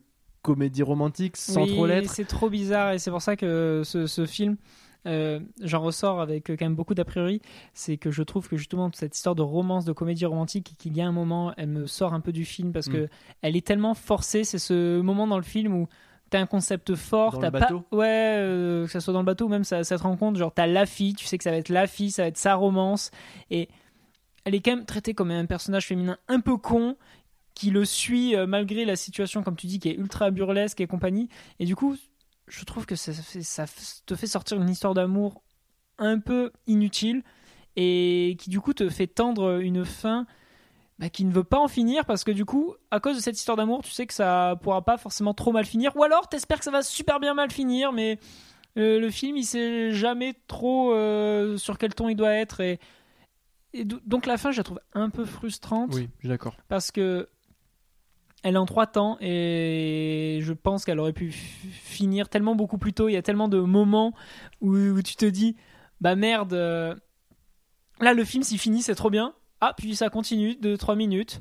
comédie 0.41 0.83
romantique, 0.83 1.37
sans 1.37 1.63
Oui, 1.63 1.69
trop 1.69 1.85
l'être. 1.87 2.11
C'est 2.11 2.25
trop 2.25 2.49
bizarre 2.49 2.91
et 2.91 2.99
c'est 2.99 3.11
pour 3.11 3.21
ça 3.21 3.37
que 3.37 3.83
ce, 3.85 4.07
ce 4.07 4.25
film, 4.25 4.57
euh, 5.05 5.39
j'en 5.61 5.81
ressors 5.81 6.21
avec 6.21 6.49
euh, 6.49 6.55
quand 6.57 6.65
même 6.65 6.75
beaucoup 6.75 6.93
d'a 6.93 7.05
priori. 7.05 7.41
C'est 7.73 7.97
que 7.97 8.11
je 8.11 8.23
trouve 8.23 8.47
que 8.47 8.57
justement 8.57 8.89
cette 8.93 9.15
histoire 9.15 9.35
de 9.35 9.41
romance, 9.41 9.85
de 9.85 9.91
comédie 9.91 10.25
romantique, 10.25 10.73
qu'il 10.77 10.95
y 10.95 11.01
a 11.01 11.07
un 11.07 11.11
moment, 11.11 11.53
elle 11.57 11.69
me 11.69 11.87
sort 11.87 12.13
un 12.13 12.21
peu 12.21 12.31
du 12.31 12.45
film 12.45 12.71
parce 12.71 12.87
Mm. 12.87 12.93
que 12.93 13.09
elle 13.41 13.55
est 13.55 13.65
tellement 13.65 13.93
forcée. 13.93 14.43
C'est 14.43 14.59
ce 14.59 15.01
moment 15.01 15.27
dans 15.27 15.37
le 15.37 15.43
film 15.43 15.73
où 15.75 15.87
t'as 16.29 16.39
un 16.39 16.45
concept 16.47 16.95
fort, 16.95 17.37
t'as 17.39 17.51
pas, 17.51 17.67
ouais, 17.91 18.37
euh, 18.39 18.85
que 18.85 18.91
ça 18.91 18.99
soit 19.01 19.13
dans 19.13 19.19
le 19.19 19.25
bateau 19.25 19.45
ou 19.45 19.49
même 19.49 19.63
ça, 19.63 19.83
ça 19.83 19.97
te 19.97 20.03
rend 20.03 20.17
compte, 20.17 20.35
genre 20.35 20.51
t'as 20.53 20.65
la 20.65 20.85
fille, 20.87 21.13
tu 21.13 21.25
sais 21.25 21.37
que 21.37 21.43
ça 21.43 21.51
va 21.51 21.57
être 21.57 21.69
la 21.69 21.85
fille, 21.85 22.09
ça 22.09 22.23
va 22.23 22.27
être 22.29 22.37
sa 22.37 22.55
romance 22.55 23.11
et 23.51 23.69
elle 24.45 24.55
est 24.55 24.59
quand 24.61 24.75
même 24.75 24.85
traitée 24.85 25.13
comme 25.13 25.29
un 25.31 25.45
personnage 25.45 25.85
féminin 25.85 26.17
un 26.27 26.39
peu 26.39 26.57
con 26.57 26.97
qui 27.53 27.69
le 27.69 27.85
suit 27.85 28.35
euh, 28.35 28.47
malgré 28.47 28.83
la 28.83 28.95
situation, 28.95 29.43
comme 29.43 29.55
tu 29.55 29.67
dis, 29.67 29.77
qui 29.79 29.89
est 29.89 29.95
ultra 29.95 30.31
burlesque 30.31 30.81
et 30.81 30.87
compagnie. 30.87 31.29
Et 31.59 31.65
du 31.65 31.75
coup, 31.75 31.95
je 32.47 32.63
trouve 32.65 32.85
que 32.85 32.95
ça, 32.95 33.13
fait- 33.13 33.41
ça 33.43 33.65
te 34.05 34.15
fait 34.15 34.27
sortir 34.27 34.61
une 34.61 34.69
histoire 34.69 34.93
d'amour 34.93 35.43
un 35.97 36.19
peu 36.19 36.51
inutile 36.67 37.23
et 37.75 38.35
qui 38.39 38.49
du 38.49 38.59
coup 38.59 38.73
te 38.73 38.87
fait 38.89 39.07
tendre 39.07 39.59
une 39.61 39.85
fin 39.85 40.25
bah, 40.99 41.09
qui 41.09 41.25
ne 41.25 41.31
veut 41.31 41.43
pas 41.43 41.59
en 41.59 41.67
finir 41.67 42.05
parce 42.05 42.23
que 42.23 42.31
du 42.31 42.45
coup, 42.45 42.75
à 42.91 42.99
cause 42.99 43.15
de 43.15 43.21
cette 43.21 43.37
histoire 43.37 43.57
d'amour, 43.57 43.81
tu 43.83 43.91
sais 43.91 44.05
que 44.05 44.13
ça 44.13 44.55
pourra 44.61 44.83
pas 44.83 44.97
forcément 44.97 45.33
trop 45.33 45.51
mal 45.51 45.65
finir. 45.65 45.95
Ou 45.95 46.03
alors, 46.03 46.29
t'espères 46.29 46.59
que 46.59 46.65
ça 46.65 46.71
va 46.71 46.83
super 46.83 47.19
bien 47.19 47.33
mal 47.33 47.49
finir, 47.51 47.91
mais 47.91 48.19
euh, 48.77 48.99
le 48.99 49.09
film, 49.09 49.37
il 49.37 49.43
sait 49.45 49.91
jamais 49.91 50.35
trop 50.47 50.93
euh, 50.93 51.57
sur 51.57 51.77
quel 51.77 51.93
ton 51.95 52.09
il 52.09 52.15
doit 52.15 52.33
être. 52.33 52.59
Et, 52.59 52.79
et 53.73 53.85
do- 53.85 53.99
donc 54.05 54.25
la 54.27 54.37
fin, 54.37 54.51
je 54.51 54.57
la 54.57 54.63
trouve 54.63 54.79
un 54.93 55.09
peu 55.09 55.25
frustrante 55.25 55.93
Oui, 55.95 56.09
je 56.17 56.19
suis 56.21 56.29
d'accord. 56.29 56.55
parce 56.67 56.91
que 56.91 57.27
elle 58.43 58.55
est 58.55 58.59
en 58.59 58.65
trois 58.65 58.87
temps 58.87 59.17
et 59.21 60.39
je 60.41 60.53
pense 60.53 60.83
qu'elle 60.83 60.99
aurait 60.99 61.13
pu 61.13 61.31
finir 61.31 62.27
tellement 62.27 62.55
beaucoup 62.55 62.77
plus 62.77 62.93
tôt. 62.93 63.07
Il 63.07 63.13
y 63.13 63.17
a 63.17 63.21
tellement 63.21 63.47
de 63.47 63.59
moments 63.59 64.13
où, 64.61 65.01
tu 65.01 65.15
te 65.15 65.25
dis 65.25 65.55
bah 66.01 66.15
merde, 66.15 66.53
euh, 66.53 66.93
là 68.01 68.13
le 68.13 68.23
film 68.25 68.43
s'il 68.43 68.59
finit 68.59 68.81
c'est 68.81 68.95
trop 68.95 69.09
bien. 69.09 69.33
Ah 69.61 69.73
puis 69.77 69.95
ça 69.95 70.09
continue 70.09 70.55
de 70.55 70.75
3 70.75 70.95
minutes. 70.95 71.39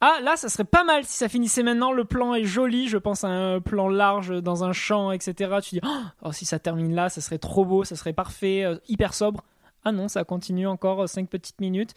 Ah 0.00 0.18
là 0.22 0.36
ça 0.36 0.48
serait 0.48 0.64
pas 0.64 0.84
mal 0.84 1.04
si 1.04 1.16
ça 1.16 1.28
finissait 1.28 1.64
maintenant. 1.64 1.90
Le 1.90 2.04
plan 2.04 2.34
est 2.34 2.44
joli. 2.44 2.88
Je 2.88 2.98
pense 2.98 3.24
à 3.24 3.28
un 3.28 3.60
plan 3.60 3.88
large 3.88 4.40
dans 4.40 4.62
un 4.62 4.72
champ 4.72 5.10
etc. 5.10 5.56
Tu 5.62 5.74
dis 5.76 5.80
oh 6.22 6.32
si 6.32 6.44
ça 6.44 6.60
termine 6.60 6.94
là 6.94 7.08
ça 7.08 7.20
serait 7.20 7.38
trop 7.38 7.64
beau, 7.64 7.82
ça 7.82 7.96
serait 7.96 8.12
parfait, 8.12 8.64
euh, 8.64 8.78
hyper 8.86 9.14
sobre. 9.14 9.42
Ah 9.84 9.90
non 9.90 10.06
ça 10.06 10.22
continue 10.22 10.68
encore 10.68 11.08
5 11.08 11.28
petites 11.28 11.60
minutes 11.60 11.94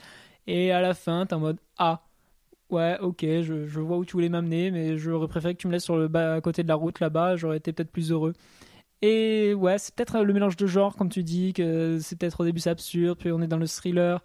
et 0.48 0.72
à 0.72 0.82
la 0.82 0.96
fin 0.96 1.28
t'es 1.28 1.36
en 1.36 1.40
mode 1.40 1.60
ah 1.78 2.07
Ouais, 2.70 2.98
ok, 3.00 3.22
je, 3.22 3.80
vois 3.80 3.98
où 3.98 4.04
tu 4.04 4.14
voulais 4.14 4.28
m'amener, 4.28 4.72
mais 4.72 4.98
j'aurais 4.98 5.30
préféré 5.30 5.56
que 5.56 5.62
tu 5.62 5.68
me 5.68 5.72
laisses 5.72 5.86
sur 5.86 5.96
le 5.96 6.10
bas 6.10 6.36
à 6.36 6.42
côté 6.42 6.64
de 6.64 6.68
la 6.68 6.76
route 6.76 7.00
là-bas, 7.00 7.38
j'aurais 7.38 7.58
été 7.58 7.72
peut-être 7.72 7.92
plus 7.92 8.12
heureux. 8.12 8.34
Et 9.02 9.54
ouais, 9.54 9.78
c'est 9.78 9.96
peut-être 9.96 10.22
le 10.22 10.34
mélange 10.34 10.58
de 10.58 10.68
genres, 10.68 10.96
comme 10.98 11.10
tu 11.10 11.24
dis, 11.24 11.54
que 11.54 12.00
c'est 12.02 12.18
peut-être 12.18 12.42
au 12.42 12.46
début 12.46 12.60
c'est 12.60 12.70
absurde, 12.70 13.18
puis 13.20 13.32
on 13.32 13.42
est 13.42 13.48
dans 13.48 13.58
le 13.58 13.68
thriller, 13.68 14.22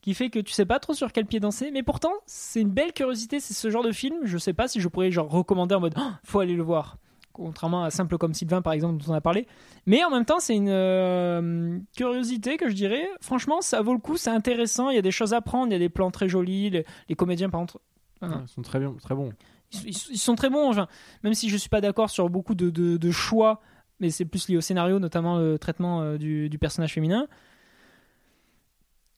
qui 0.00 0.14
fait 0.14 0.30
que 0.30 0.38
tu 0.38 0.52
sais 0.52 0.66
pas 0.66 0.78
trop 0.78 0.94
sur 0.94 1.12
quel 1.12 1.26
pied 1.26 1.40
danser, 1.40 1.70
mais 1.72 1.82
pourtant 1.82 2.12
c'est 2.26 2.60
une 2.62 2.70
belle 2.70 2.92
curiosité, 2.92 3.40
c'est 3.40 3.54
ce 3.54 3.70
genre 3.70 3.84
de 3.84 3.92
film, 3.92 4.18
je 4.24 4.38
sais 4.38 4.54
pas 4.54 4.68
si 4.68 4.80
je 4.80 4.88
pourrais 4.88 5.10
genre 5.10 5.28
recommander 5.30 5.74
en 5.74 5.80
mode 5.80 5.94
Oh, 5.98 6.10
faut 6.24 6.40
aller 6.40 6.54
le 6.54 6.62
voir. 6.62 6.98
Contrairement 7.34 7.84
à 7.84 7.90
Simple 7.90 8.16
comme 8.16 8.32
Sylvain 8.32 8.62
par 8.62 8.72
exemple 8.72 9.02
dont 9.04 9.12
on 9.12 9.14
a 9.14 9.20
parlé. 9.20 9.46
Mais 9.86 10.02
en 10.04 10.10
même 10.10 10.24
temps 10.24 10.38
c'est 10.40 10.54
une 10.56 10.68
euh, 10.70 11.78
curiosité 11.96 12.56
que 12.56 12.68
je 12.70 12.74
dirais. 12.74 13.06
Franchement 13.20 13.60
ça 13.60 13.82
vaut 13.82 13.92
le 13.92 13.98
coup, 13.98 14.16
c'est 14.16 14.30
intéressant, 14.30 14.88
il 14.90 14.94
y 14.96 14.98
a 14.98 15.02
des 15.02 15.10
choses 15.10 15.34
à 15.34 15.40
prendre, 15.40 15.66
il 15.68 15.72
y 15.72 15.76
a 15.76 15.80
des 15.80 15.88
plans 15.88 16.10
très 16.10 16.28
jolis, 16.28 16.70
les, 16.70 16.84
les 17.08 17.14
comédiens 17.14 17.50
par 17.50 17.60
contre. 17.60 17.80
Ouais, 18.22 18.28
ils 18.42 18.48
sont 18.48 18.62
très 18.62 18.78
bien, 18.78 18.94
très 19.02 19.14
bons. 19.14 19.32
ils, 19.72 19.88
ils- 19.88 20.12
ils 20.12 20.18
sont 20.18 20.36
très 20.36 20.48
bons. 20.48 20.70
enfin, 20.70 20.86
même 21.24 21.34
si 21.34 21.48
je 21.50 21.56
suis 21.56 21.68
pas 21.68 21.80
d'accord 21.80 22.08
sur 22.08 22.30
beaucoup 22.30 22.54
de, 22.54 22.70
de- 22.70 22.96
de 22.96 23.10
choix, 23.10 23.60
mais 24.00 24.10
c'est 24.10 24.24
plus 24.24 24.48
lié 24.48 24.56
au 24.56 24.60
scénario, 24.60 24.98
notamment 24.98 25.38
le 25.38 25.58
traitement 25.58 26.02
euh, 26.02 26.16
du, 26.18 26.48
du 26.48 26.58
personnage 26.58 26.92
féminin. 26.94 27.26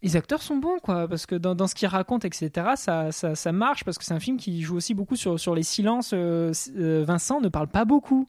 Les 0.03 0.15
acteurs 0.17 0.43
sont 0.43 0.57
bons, 0.59 0.79
quoi, 0.83 1.09
parce 1.09 1.27
que 1.27 1.35
dans, 1.35 1.55
dans 1.55 1.67
ce 1.67 1.75
qu'ils 1.75 1.89
racontent, 1.89 2.27
etc., 2.27 2.51
ça, 2.77 3.11
ça, 3.13 3.35
ça 3.35 3.53
marche, 3.53 3.83
parce 3.85 3.97
que 3.99 4.05
c'est 4.05 4.15
un 4.15 4.21
film 4.21 4.37
qui 4.37 4.61
joue 4.63 4.77
aussi 4.77 4.95
beaucoup 4.95 5.17
sur, 5.17 5.41
sur 5.41 5.55
les 5.55 5.63
silences. 5.63 6.11
euh, 6.15 6.53
euh, 6.77 7.03
Vincent 7.07 7.41
ne 7.41 7.49
parle 7.49 7.69
pas 7.69 7.85
beaucoup. 7.85 8.29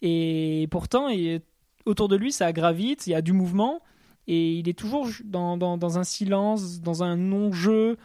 Et 0.00 0.66
pourtant, 0.70 1.08
il- 1.08 1.42
autour 1.86 2.08
de 2.08 2.16
lui, 2.16 2.32
ça 2.32 2.52
gravite, 2.52 3.06
il 3.06 3.10
y 3.10 3.14
a 3.14 3.22
du 3.22 3.32
mouvement, 3.32 3.82
et 4.26 4.54
il 4.54 4.68
est 4.68 4.78
toujours 4.78 5.06
dans, 5.24 5.56
dans, 5.56 5.76
dans 5.76 5.98
un 5.98 6.04
silence, 6.04 6.80
dans 6.80 7.02
un 7.02 7.16
non-jeu 7.16 7.98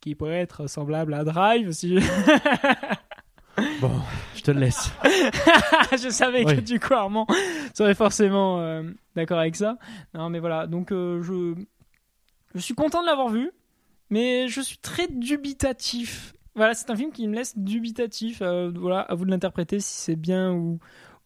qui 0.00 0.14
pourrait 0.14 0.40
être 0.40 0.68
semblable 0.68 1.12
à 1.14 1.24
Drive, 1.24 1.72
si 1.72 1.96
je... 1.98 2.00
Bon, 3.80 3.90
je 4.36 4.42
te 4.42 4.52
le 4.52 4.60
laisse. 4.60 4.92
je 5.92 6.08
savais 6.10 6.44
Oui. 6.44 6.54
que 6.56 6.60
du 6.60 6.78
coup 6.78 6.94
Armand 6.94 7.26
serait 7.74 7.94
forcément 7.96 8.60
euh, 8.60 8.84
d'accord 9.16 9.38
avec 9.40 9.56
ça. 9.56 9.76
Non 10.14 10.30
mais 10.30 10.38
voilà, 10.38 10.68
donc 10.68 10.92
euh, 10.92 11.20
je 11.22 11.54
je 12.58 12.62
suis 12.64 12.74
content 12.74 13.00
de 13.02 13.06
l'avoir 13.06 13.28
vu, 13.28 13.50
mais 14.10 14.48
je 14.48 14.60
suis 14.60 14.78
très 14.78 15.06
dubitatif. 15.08 16.34
Voilà, 16.54 16.74
c'est 16.74 16.90
un 16.90 16.96
film 16.96 17.12
qui 17.12 17.26
me 17.28 17.34
laisse 17.34 17.56
dubitatif. 17.58 18.40
euh, 18.42 18.70
voilà, 18.74 19.00
à 19.00 19.14
vous 19.14 19.24
de 19.24 19.30
l'interpréter 19.30 19.80
si 19.80 19.92
c'est 19.94 20.16
bien 20.16 20.52
ou 20.52 20.78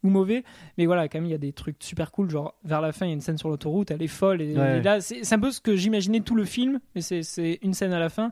ou 0.03 0.09
mauvais. 0.09 0.43
Mais 0.77 0.85
voilà, 0.85 1.07
quand 1.07 1.17
même, 1.19 1.25
il 1.27 1.31
y 1.31 1.33
a 1.33 1.37
des 1.37 1.53
trucs 1.53 1.77
super 1.81 2.11
cool. 2.11 2.29
Genre, 2.29 2.53
vers 2.65 2.81
la 2.81 2.91
fin, 2.91 3.05
il 3.05 3.09
y 3.09 3.11
a 3.11 3.15
une 3.15 3.21
scène 3.21 3.37
sur 3.37 3.47
l'autoroute, 3.47 3.89
elle 3.89 4.01
est 4.01 4.07
folle. 4.07 4.41
Et, 4.41 4.53
Ouais. 4.57 4.79
et 4.79 4.81
là, 4.81 4.99
c'est 4.99 5.31
un 5.33 5.39
peu 5.39 5.49
ce 5.49 5.61
que 5.61 5.77
j'imaginais 5.77 6.19
tout 6.19 6.35
le 6.35 6.43
film, 6.43 6.81
mais 6.93 6.99
c'est- 7.01 7.57
une 7.61 7.73
scène 7.73 7.93
à 7.93 7.99
la 7.99 8.09
fin. 8.09 8.31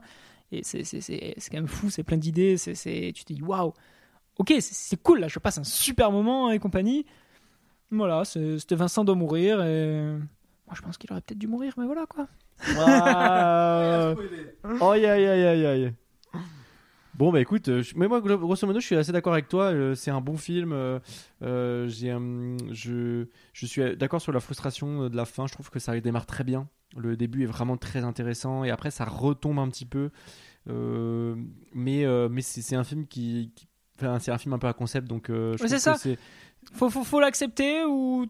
Et 0.52 0.62
c'est 0.64 0.82
quand 1.50 1.56
même 1.56 1.66
fou, 1.68 1.88
c'est 1.88 2.02
plein 2.02 2.18
d'idées. 2.18 2.56
Tu 2.58 2.74
te 3.24 3.32
dis, 3.32 3.42
waouh, 3.42 3.72
ok, 4.38 4.52
c'est- 4.60 5.02
cool, 5.02 5.20
là, 5.20 5.28
je 5.28 5.38
passe 5.38 5.56
un 5.56 5.64
super 5.64 6.12
moment 6.12 6.50
et 6.50 6.58
compagnie. 6.58 7.06
Voilà, 7.90 8.24
c'était 8.26 8.74
Vincent 8.74 9.02
doit 9.04 9.14
mourir. 9.14 9.62
Et... 9.62 10.12
Moi, 10.66 10.74
je 10.74 10.82
pense 10.82 10.98
qu'il 10.98 11.10
aurait 11.10 11.22
peut-être 11.22 11.38
dû 11.38 11.46
mourir, 11.46 11.72
mais 11.78 11.86
voilà 11.86 12.04
quoi. 12.06 12.28
Ah. 12.78 14.14
Aïe, 14.80 15.06
aïe, 15.06 15.26
aïe, 15.26 15.44
aïe, 15.46 15.66
aïe. 15.66 15.92
Bon 17.14 17.30
bah 17.30 17.40
écoute, 17.40 17.68
euh, 17.68 17.82
je- 17.82 17.92
mais 17.94 18.08
moi 18.08 18.22
grosso 18.22 18.66
modo 18.66 18.80
je 18.80 18.86
suis 18.86 18.96
assez 18.96 19.12
d'accord 19.12 19.34
avec 19.34 19.46
toi. 19.46 19.64
euh, 19.64 19.94
c'est 19.94 20.10
un 20.10 20.22
bon 20.22 20.36
film. 20.38 20.72
euh, 20.72 20.98
euh, 21.42 21.86
je, 21.88 23.26
je 23.52 23.66
suis 23.66 23.96
d'accord 23.96 24.20
sur 24.22 24.32
la 24.32 24.40
frustration 24.40 25.10
de 25.10 25.16
la 25.16 25.26
fin. 25.26 25.46
Je 25.46 25.52
trouve 25.52 25.68
que 25.68 25.78
ça 25.78 25.98
démarre 26.00 26.24
très 26.26 26.42
bien. 26.42 26.68
Le 26.96 27.16
début 27.16 27.42
est 27.42 27.46
vraiment 27.46 27.76
très 27.76 28.02
intéressant 28.02 28.64
et 28.64 28.70
après 28.70 28.90
ça 28.90 29.04
retombe 29.04 29.58
un 29.58 29.68
petit 29.68 29.84
peu. 29.84 30.10
Mais 30.66 32.06
mais 32.30 32.40
c'est, 32.42 32.62
un 32.76 32.84
film 32.84 33.06
qui, 33.06 33.52
qui- 33.54 33.68
enfin, 33.98 34.18
c'est 34.18 34.30
un 34.32 34.38
film 34.38 34.54
un 34.54 34.58
peu 34.58 34.68
à 34.68 34.72
concept 34.72 35.06
donc. 35.06 35.26
je 35.28 35.56
ça. 35.78 35.94
c'est 35.96 36.18
Faut, 36.72 36.88
faut, 36.88 37.04
faut 37.04 37.20
l'accepter 37.20 37.84
ou, 37.84 38.26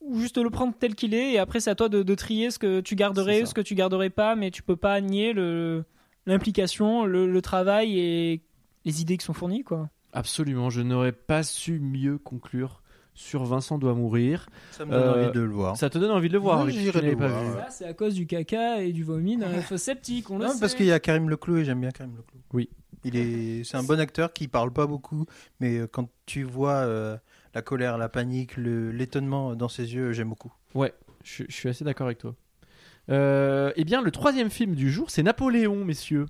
ou 0.00 0.18
juste 0.18 0.38
le 0.38 0.50
prendre 0.50 0.72
tel 0.78 0.94
qu'il 0.94 1.14
est 1.14 1.32
et 1.32 1.38
après 1.38 1.60
c'est 1.60 1.70
à 1.70 1.74
toi 1.74 1.88
de, 1.88 2.02
de 2.02 2.14
trier 2.14 2.50
ce 2.50 2.58
que 2.58 2.80
tu 2.80 2.94
garderais, 2.96 3.44
ce 3.46 3.54
que 3.54 3.60
tu 3.60 3.74
garderais 3.74 4.10
pas, 4.10 4.34
mais 4.36 4.50
tu 4.50 4.62
peux 4.62 4.76
pas 4.76 5.00
nier 5.00 5.32
le 5.32 5.84
l'implication, 6.26 7.04
le, 7.04 7.26
le 7.30 7.42
travail 7.42 7.98
et 7.98 8.42
les 8.84 9.00
idées 9.02 9.16
qui 9.16 9.24
sont 9.24 9.32
fournies 9.34 9.62
quoi. 9.64 9.88
absolument. 10.12 10.70
Je 10.70 10.80
n'aurais 10.82 11.12
pas 11.12 11.42
su 11.42 11.80
mieux 11.80 12.18
conclure 12.18 12.82
sur 13.14 13.44
Vincent 13.44 13.76
doit 13.78 13.94
mourir. 13.94 14.46
Ça 14.70 14.84
me 14.86 14.92
donne 14.92 15.02
Euh, 15.02 15.24
envie 15.26 15.32
de 15.34 15.40
le 15.40 15.50
voir. 15.50 15.76
Ça 15.76 15.90
te 15.90 15.98
donne 15.98 16.10
envie 16.12 16.28
de 16.28 16.32
le 16.34 16.38
voir. 16.38 16.64
Ouais, 16.64 16.70
j'irai 16.70 17.02
le 17.10 17.16
pas 17.16 17.28
voir, 17.28 17.42
vu. 17.42 17.50
ouais. 17.50 17.56
Là 17.56 17.68
c'est 17.70 17.84
à 17.84 17.92
cause 17.92 18.14
du 18.14 18.26
caca 18.26 18.82
et 18.82 18.92
du 18.92 19.02
vomi 19.04 19.36
dans 19.36 19.48
la 19.48 19.60
fosse 19.62 19.82
septique, 19.82 20.30
on 20.30 20.38
le 20.38 20.44
Non, 20.46 20.52
sait. 20.52 20.60
parce 20.60 20.74
qu'il 20.74 20.86
y 20.86 20.92
a 20.92 21.00
Karim 21.00 21.28
Leclou 21.28 21.58
et 21.58 21.64
j'aime 21.64 21.80
bien 21.80 21.90
Karim 21.90 22.16
Leclou. 22.16 22.40
Oui. 22.52 22.68
Il 23.04 23.16
est, 23.16 23.64
c'est 23.64 23.78
un 23.78 23.82
bon 23.82 23.98
acteur 23.98 24.32
qui 24.32 24.46
parle 24.46 24.70
pas 24.72 24.86
beaucoup, 24.86 25.24
mais 25.58 25.78
euh, 25.78 25.86
quand 25.90 26.08
tu 26.26 26.42
vois 26.44 26.74
euh, 26.84 27.16
la 27.54 27.62
colère, 27.62 27.98
la 27.98 28.08
panique, 28.08 28.56
le, 28.56 28.90
l'étonnement 28.90 29.54
dans 29.56 29.68
ses 29.68 29.94
yeux, 29.94 30.12
j'aime 30.12 30.28
beaucoup. 30.28 30.52
Ouais, 30.74 30.92
je, 31.24 31.44
je 31.48 31.52
suis 31.54 31.68
assez 31.68 31.84
d'accord 31.84 32.06
avec 32.06 32.18
toi. 32.18 32.34
Euh, 33.10 33.72
eh 33.76 33.84
bien, 33.84 34.02
le 34.02 34.10
troisième 34.10 34.50
film 34.50 34.74
du 34.74 34.90
jour, 34.90 35.10
c'est 35.10 35.22
Napoléon, 35.22 35.84
messieurs. 35.84 36.26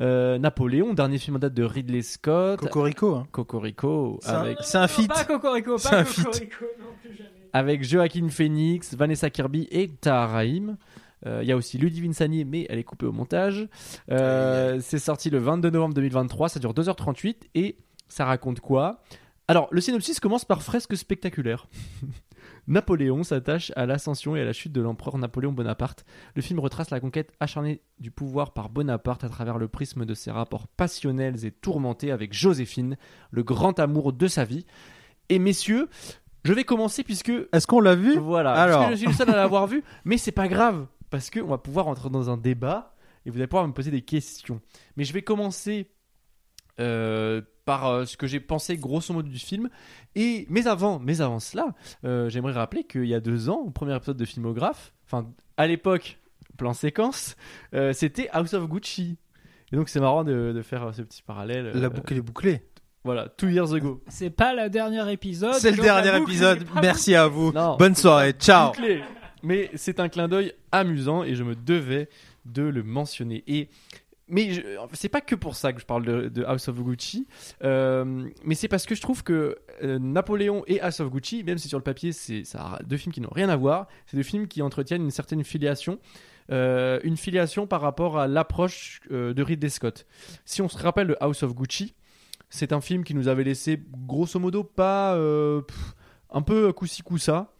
Euh, 0.00 0.38
Napoléon, 0.38 0.94
dernier 0.94 1.18
film 1.18 1.36
en 1.36 1.38
date 1.38 1.54
de 1.54 1.62
Ridley 1.64 2.02
Scott. 2.02 2.58
Cocorico, 2.60 3.14
hein. 3.16 3.26
Cocorico, 3.32 4.18
C'est 4.22 4.30
un- 4.30 4.40
avec, 4.40 4.58
c'est 4.62 4.78
un 4.78 4.82
Non, 4.82 4.88
feat. 4.88 5.08
Pas 5.08 5.24
Cocorico, 5.24 5.78
C'est 5.78 5.90
pas 5.90 5.98
un 5.98 6.04
feat. 6.04 6.24
Cocorico, 6.24 6.64
non 6.80 6.86
plus 7.02 7.16
jamais. 7.16 7.30
avec 7.52 7.82
Joaquin 7.84 8.28
Phoenix, 8.28 8.94
Vanessa 8.94 9.28
Kirby 9.30 9.66
et 9.70 9.88
Tahar 9.88 10.30
Rahim. 10.30 10.76
Euh, 11.26 11.40
Il 11.42 11.48
y 11.48 11.52
a 11.52 11.56
aussi 11.56 11.78
Ludivine 11.78 12.12
Sagné, 12.12 12.44
mais 12.44 12.66
elle 12.68 12.78
est 12.78 12.84
coupée 12.84 13.06
au 13.06 13.12
montage. 13.12 13.68
Euh, 14.10 14.78
c'est 14.80 15.00
sorti 15.00 15.30
le 15.30 15.38
22 15.38 15.70
novembre 15.70 15.94
2023, 15.94 16.48
ça 16.48 16.60
dure 16.60 16.72
2h38 16.74 17.36
et 17.56 17.76
ça 18.08 18.24
raconte 18.24 18.60
quoi? 18.60 19.02
Alors, 19.50 19.68
le 19.70 19.80
synopsis 19.80 20.20
commence 20.20 20.44
par 20.44 20.62
fresque 20.62 20.94
spectaculaire. 20.96 21.66
Napoléon 22.68 23.22
s'attache 23.22 23.72
à 23.76 23.86
l'ascension 23.86 24.36
et 24.36 24.42
à 24.42 24.44
la 24.44 24.52
chute 24.52 24.72
de 24.72 24.82
l'empereur 24.82 25.16
Napoléon 25.16 25.52
Bonaparte. 25.52 26.04
Le 26.34 26.42
film 26.42 26.58
retrace 26.60 26.90
la 26.90 27.00
conquête 27.00 27.32
acharnée 27.40 27.80
du 27.98 28.10
pouvoir 28.10 28.52
par 28.52 28.68
Bonaparte 28.68 29.24
à 29.24 29.30
travers 29.30 29.56
le 29.56 29.68
prisme 29.68 30.04
de 30.04 30.12
ses 30.12 30.30
rapports 30.30 30.68
passionnels 30.68 31.46
et 31.46 31.50
tourmentés 31.50 32.10
avec 32.10 32.34
Joséphine, 32.34 32.98
le 33.30 33.42
grand 33.42 33.78
amour 33.80 34.12
de 34.12 34.26
sa 34.26 34.44
vie. 34.44 34.66
Et 35.30 35.38
messieurs, 35.38 35.88
je 36.44 36.52
vais 36.52 36.64
commencer 36.64 37.02
puisque 37.02 37.32
Est-ce 37.52 37.66
qu'on 37.66 37.80
l'a 37.80 37.94
vu? 37.94 38.18
Voilà, 38.18 38.52
Alors. 38.52 38.80
parce 38.80 38.90
que 38.90 38.96
je 38.96 38.98
suis 38.98 39.08
le 39.08 39.14
seul 39.14 39.30
à 39.30 39.36
l'avoir 39.36 39.66
vu, 39.66 39.82
mais 40.04 40.18
c'est 40.18 40.30
pas 40.30 40.48
grave 40.48 40.86
parce 41.08 41.30
qu'on 41.30 41.46
va 41.46 41.56
pouvoir 41.56 41.88
entrer 41.88 42.10
dans 42.10 42.28
un 42.28 42.36
débat 42.36 42.94
et 43.24 43.30
vous 43.30 43.38
allez 43.38 43.46
pouvoir 43.46 43.66
me 43.66 43.72
poser 43.72 43.90
des 43.90 44.02
questions. 44.02 44.60
Mais 44.96 45.04
je 45.04 45.14
vais 45.14 45.22
commencer 45.22 45.90
euh, 46.80 47.40
par 47.68 47.86
euh, 47.86 48.06
ce 48.06 48.16
que 48.16 48.26
j'ai 48.26 48.40
pensé 48.40 48.78
grosso 48.78 49.12
modo 49.12 49.28
du 49.28 49.38
film. 49.38 49.68
Et 50.16 50.46
mais 50.48 50.66
avant, 50.66 50.98
mais 50.98 51.20
avant 51.20 51.38
cela, 51.38 51.74
euh, 52.02 52.30
j'aimerais 52.30 52.54
rappeler 52.54 52.84
qu'il 52.84 53.04
y 53.04 53.12
a 53.12 53.20
deux 53.20 53.50
ans, 53.50 53.58
au 53.58 53.68
premier 53.68 53.94
épisode 53.94 54.16
de 54.16 54.24
Filmographe, 54.24 54.94
enfin 55.04 55.28
à 55.58 55.66
l'époque, 55.66 56.18
plan 56.56 56.72
séquence, 56.72 57.36
euh, 57.74 57.92
c'était 57.92 58.30
House 58.32 58.54
of 58.54 58.66
Gucci. 58.70 59.18
Et 59.70 59.76
donc 59.76 59.90
c'est 59.90 60.00
marrant 60.00 60.24
de, 60.24 60.54
de 60.56 60.62
faire 60.62 60.94
ce 60.94 61.02
petit 61.02 61.22
parallèle. 61.22 61.72
La 61.74 61.90
boucle 61.90 62.14
est 62.14 62.22
bouclée. 62.22 62.62
Voilà, 63.04 63.28
two 63.28 63.50
years 63.50 63.74
ago. 63.74 64.02
C'est 64.08 64.30
pas 64.30 64.54
le 64.54 64.70
dernier 64.70 65.12
épisode. 65.12 65.52
C'est 65.52 65.72
le 65.72 65.82
dernier 65.82 66.16
épisode. 66.22 66.64
Merci 66.80 67.14
à 67.14 67.28
vous. 67.28 67.52
Non. 67.52 67.76
Bonne 67.76 67.94
soirée. 67.94 68.32
Ciao. 68.32 68.72
bouclé. 68.72 69.02
Mais 69.42 69.70
c'est 69.74 70.00
un 70.00 70.08
clin 70.08 70.26
d'œil 70.26 70.54
amusant 70.72 71.22
et 71.22 71.34
je 71.34 71.44
me 71.44 71.54
devais 71.54 72.08
de 72.46 72.62
le 72.62 72.82
mentionner. 72.82 73.44
Et 73.46 73.68
mais 74.28 74.62
c'est 74.92 75.08
pas 75.08 75.20
que 75.20 75.34
pour 75.34 75.56
ça 75.56 75.72
que 75.72 75.80
je 75.80 75.86
parle 75.86 76.30
de, 76.30 76.44
House 76.44 76.68
of 76.68 76.80
Gucci, 76.80 77.26
euh, 77.64 78.28
mais 78.44 78.54
c'est 78.54 78.68
parce 78.68 78.86
que 78.86 78.94
je 78.94 79.00
trouve 79.00 79.22
que 79.22 79.58
euh, 79.82 79.98
Napoléon 79.98 80.62
et 80.66 80.80
House 80.80 81.00
of 81.00 81.10
Gucci, 81.10 81.42
même 81.44 81.58
si 81.58 81.68
sur 81.68 81.78
le 81.78 81.84
papier 81.84 82.12
c'est 82.12 82.42
deux 82.84 82.96
films 82.96 83.12
qui 83.12 83.20
n'ont 83.20 83.32
rien 83.32 83.48
à 83.48 83.56
voir, 83.56 83.86
c'est 84.06 84.16
deux 84.16 84.22
films 84.22 84.46
qui 84.46 84.62
entretiennent 84.62 85.02
une 85.02 85.10
certaine 85.10 85.44
filiation. 85.44 85.98
euh, 86.50 86.98
une 87.04 87.18
filiation 87.18 87.66
par 87.66 87.82
rapport 87.82 88.18
à 88.18 88.26
l'approche 88.26 89.00
de 89.10 89.42
Ridley 89.42 89.68
Scott. 89.68 90.06
Si 90.46 90.62
on 90.62 90.68
se 90.68 90.78
rappelle 90.78 91.08
de 91.08 91.16
House 91.20 91.42
of 91.42 91.54
Gucci, 91.54 91.94
c'est 92.48 92.72
un 92.72 92.80
film 92.80 93.04
qui 93.04 93.14
nous 93.14 93.28
avait 93.28 93.44
laissé 93.44 93.82
grosso 94.06 94.40
modo 94.40 94.64
pas 94.64 95.14
un 96.30 96.42
peu 96.42 96.72
coup-ci 96.72 97.02
coup-ça. 97.02 97.52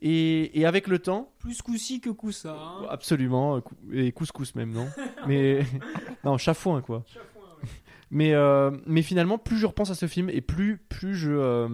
Et, 0.00 0.58
et 0.60 0.66
avec 0.66 0.88
le 0.88 0.98
temps, 0.98 1.32
Plus 1.38 1.62
coup-ci 1.62 2.00
que 2.00 2.10
coup-ça. 2.10 2.54
hein. 2.54 2.86
absolument, 2.90 3.56
euh, 3.56 3.60
et 3.92 4.12
couscous 4.12 4.54
même, 4.54 4.70
non 4.72 4.86
Mais 5.26 5.64
non, 6.24 6.36
chafouin 6.38 6.82
quoi. 6.82 7.04
Mais, 8.10 8.34
euh, 8.34 8.70
mais 8.86 9.02
finalement, 9.02 9.36
plus 9.38 9.56
je 9.58 9.66
repense 9.66 9.90
à 9.90 9.94
ce 9.94 10.06
film 10.06 10.30
et 10.30 10.40
plus, 10.40 10.76
plus 10.76 11.16
je, 11.16 11.32
euh, 11.32 11.68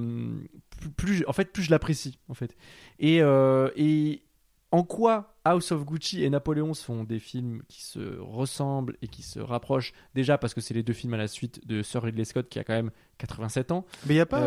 plus, 0.97 1.25
en 1.27 1.33
fait, 1.33 1.53
plus 1.53 1.63
je 1.65 1.71
l'apprécie 1.71 2.19
en 2.29 2.35
fait. 2.35 2.57
Et, 2.99 3.21
euh, 3.23 3.69
et 3.77 4.23
en 4.71 4.83
quoi 4.83 5.35
House 5.45 5.73
of 5.73 5.85
Gucci 5.85 6.25
et 6.25 6.31
Napoléon 6.31 6.73
sont 6.73 7.05
des 7.05 7.19
films 7.19 7.63
qui 7.69 7.83
se 7.83 8.19
ressemblent 8.19 8.97
et 9.03 9.09
qui 9.09 9.23
se 9.23 9.41
rapprochent? 9.41 9.93
Déjà 10.15 10.39
parce 10.39 10.55
que 10.55 10.63
c'est 10.63 10.73
les 10.73 10.83
deux 10.83 10.95
films 10.95 11.13
à 11.15 11.19
la 11.19 11.29
suite 11.29 11.67
de 11.67 11.83
Sir 11.83 12.03
Ridley 12.03 12.25
Scott 12.25 12.49
qui 12.49 12.59
a 12.59 12.65
quand 12.65 12.73
même 12.73 12.93
87 13.19 13.71
ans. 13.73 13.85
Mais 14.07 14.15
il 14.15 14.19
y 14.19 14.21
a 14.21 14.27
pas. 14.27 14.41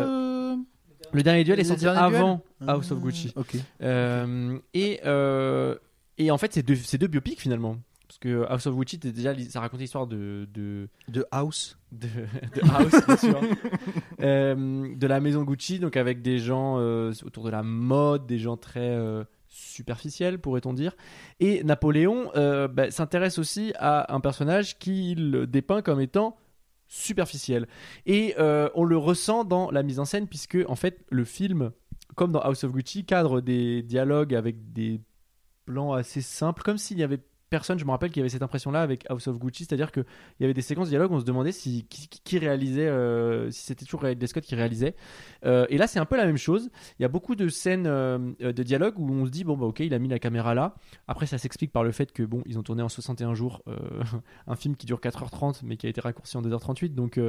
Le 1.12 1.22
dernier 1.22 1.44
duel 1.44 1.60
est 1.60 1.64
sorti 1.64 1.86
avant 1.86 2.42
House 2.66 2.90
of 2.90 3.00
Gucci. 3.00 3.32
Euh, 3.82 4.58
et, 4.74 5.00
euh, 5.04 5.76
et 6.18 6.30
en 6.30 6.38
fait, 6.38 6.52
c'est 6.52 6.62
deux, 6.62 6.76
c'est 6.76 6.98
deux 6.98 7.06
biopics 7.06 7.40
finalement. 7.40 7.78
Parce 8.08 8.18
que 8.18 8.44
House 8.48 8.66
of 8.66 8.76
Gucci, 8.76 8.98
déjà, 8.98 9.34
ça 9.48 9.60
racontait 9.60 9.82
l'histoire 9.82 10.06
de, 10.06 10.48
de, 10.54 10.88
De 11.08 11.26
House. 11.30 11.78
de, 11.92 12.06
de 12.54 12.60
House, 12.70 13.06
bien 13.06 13.16
sûr. 13.16 13.40
Euh, 14.20 14.94
de 14.94 15.06
la 15.06 15.20
maison 15.20 15.42
Gucci, 15.42 15.78
donc 15.78 15.96
avec 15.96 16.22
des 16.22 16.38
gens 16.38 16.76
autour 17.24 17.44
de 17.44 17.50
la 17.50 17.62
mode, 17.62 18.26
des 18.26 18.38
gens 18.38 18.56
très 18.56 18.96
superficiels, 19.56 20.38
pourrait-on 20.38 20.74
dire. 20.74 20.96
Et 21.40 21.64
Napoléon 21.64 22.30
euh, 22.36 22.68
bah, 22.68 22.90
s'intéresse 22.90 23.38
aussi 23.38 23.72
à 23.78 24.14
un 24.14 24.20
personnage 24.20 24.78
qu'il 24.78 25.46
dépeint 25.48 25.82
comme 25.82 26.00
étant 26.00 26.36
superficiel. 26.88 27.66
Et 28.06 28.34
euh, 28.38 28.68
on 28.74 28.84
le 28.84 28.96
ressent 28.96 29.44
dans 29.44 29.70
la 29.70 29.82
mise 29.82 29.98
en 29.98 30.04
scène, 30.04 30.26
puisque 30.26 30.58
en 30.68 30.76
fait, 30.76 31.04
le 31.10 31.24
film, 31.24 31.72
comme 32.14 32.32
dans 32.32 32.40
House 32.40 32.64
of 32.64 32.72
Gucci, 32.72 33.04
cadre 33.04 33.40
des 33.40 33.82
dialogues 33.82 34.34
avec 34.34 34.72
des 34.72 35.00
plans 35.64 35.92
assez 35.92 36.20
simples, 36.20 36.62
comme 36.62 36.78
s'il 36.78 36.98
y 36.98 37.02
avait 37.02 37.20
personne, 37.50 37.78
je 37.78 37.84
me 37.84 37.90
rappelle 37.90 38.10
qu'il 38.10 38.20
y 38.20 38.22
avait 38.22 38.28
cette 38.28 38.42
impression-là 38.42 38.82
avec 38.82 39.04
House 39.08 39.28
of 39.28 39.38
Gucci, 39.38 39.64
c'est-à-dire 39.64 39.92
qu'il 39.92 40.04
y 40.40 40.44
avait 40.44 40.54
des 40.54 40.62
séquences 40.62 40.86
de 40.86 40.90
dialogue, 40.90 41.12
on 41.12 41.20
se 41.20 41.24
demandait 41.24 41.52
si, 41.52 41.86
qui, 41.86 42.38
réalisait, 42.38 42.88
euh, 42.88 43.50
si 43.50 43.62
c'était 43.66 43.84
toujours 43.84 44.02
Ridley 44.02 44.26
Scott 44.26 44.44
qui 44.44 44.54
réalisait. 44.54 44.94
Euh, 45.44 45.66
et 45.68 45.78
là, 45.78 45.86
c'est 45.86 45.98
un 45.98 46.04
peu 46.04 46.16
la 46.16 46.26
même 46.26 46.36
chose. 46.36 46.70
Il 46.98 47.02
y 47.02 47.04
a 47.04 47.08
beaucoup 47.08 47.36
de 47.36 47.48
scènes 47.48 47.86
euh, 47.86 48.18
de 48.40 48.62
dialogue 48.62 48.98
où 48.98 49.10
on 49.10 49.26
se 49.26 49.30
dit, 49.30 49.44
bon, 49.44 49.56
bah 49.56 49.66
ok, 49.66 49.80
il 49.80 49.94
a 49.94 49.98
mis 49.98 50.08
la 50.08 50.18
caméra 50.18 50.54
là. 50.54 50.74
Après, 51.06 51.26
ça 51.26 51.38
s'explique 51.38 51.72
par 51.72 51.84
le 51.84 51.92
fait 51.92 52.12
que, 52.12 52.22
bon, 52.22 52.42
ils 52.46 52.58
ont 52.58 52.62
tourné 52.62 52.82
en 52.82 52.88
61 52.88 53.34
jours 53.34 53.62
un 54.46 54.56
film 54.56 54.76
qui 54.76 54.86
dure 54.86 55.00
4h30, 55.00 55.60
mais 55.64 55.76
qui 55.76 55.86
a 55.86 55.90
été 55.90 56.00
raccourci 56.00 56.36
en 56.36 56.42
2h38. 56.42 56.94
Donc, 56.94 57.20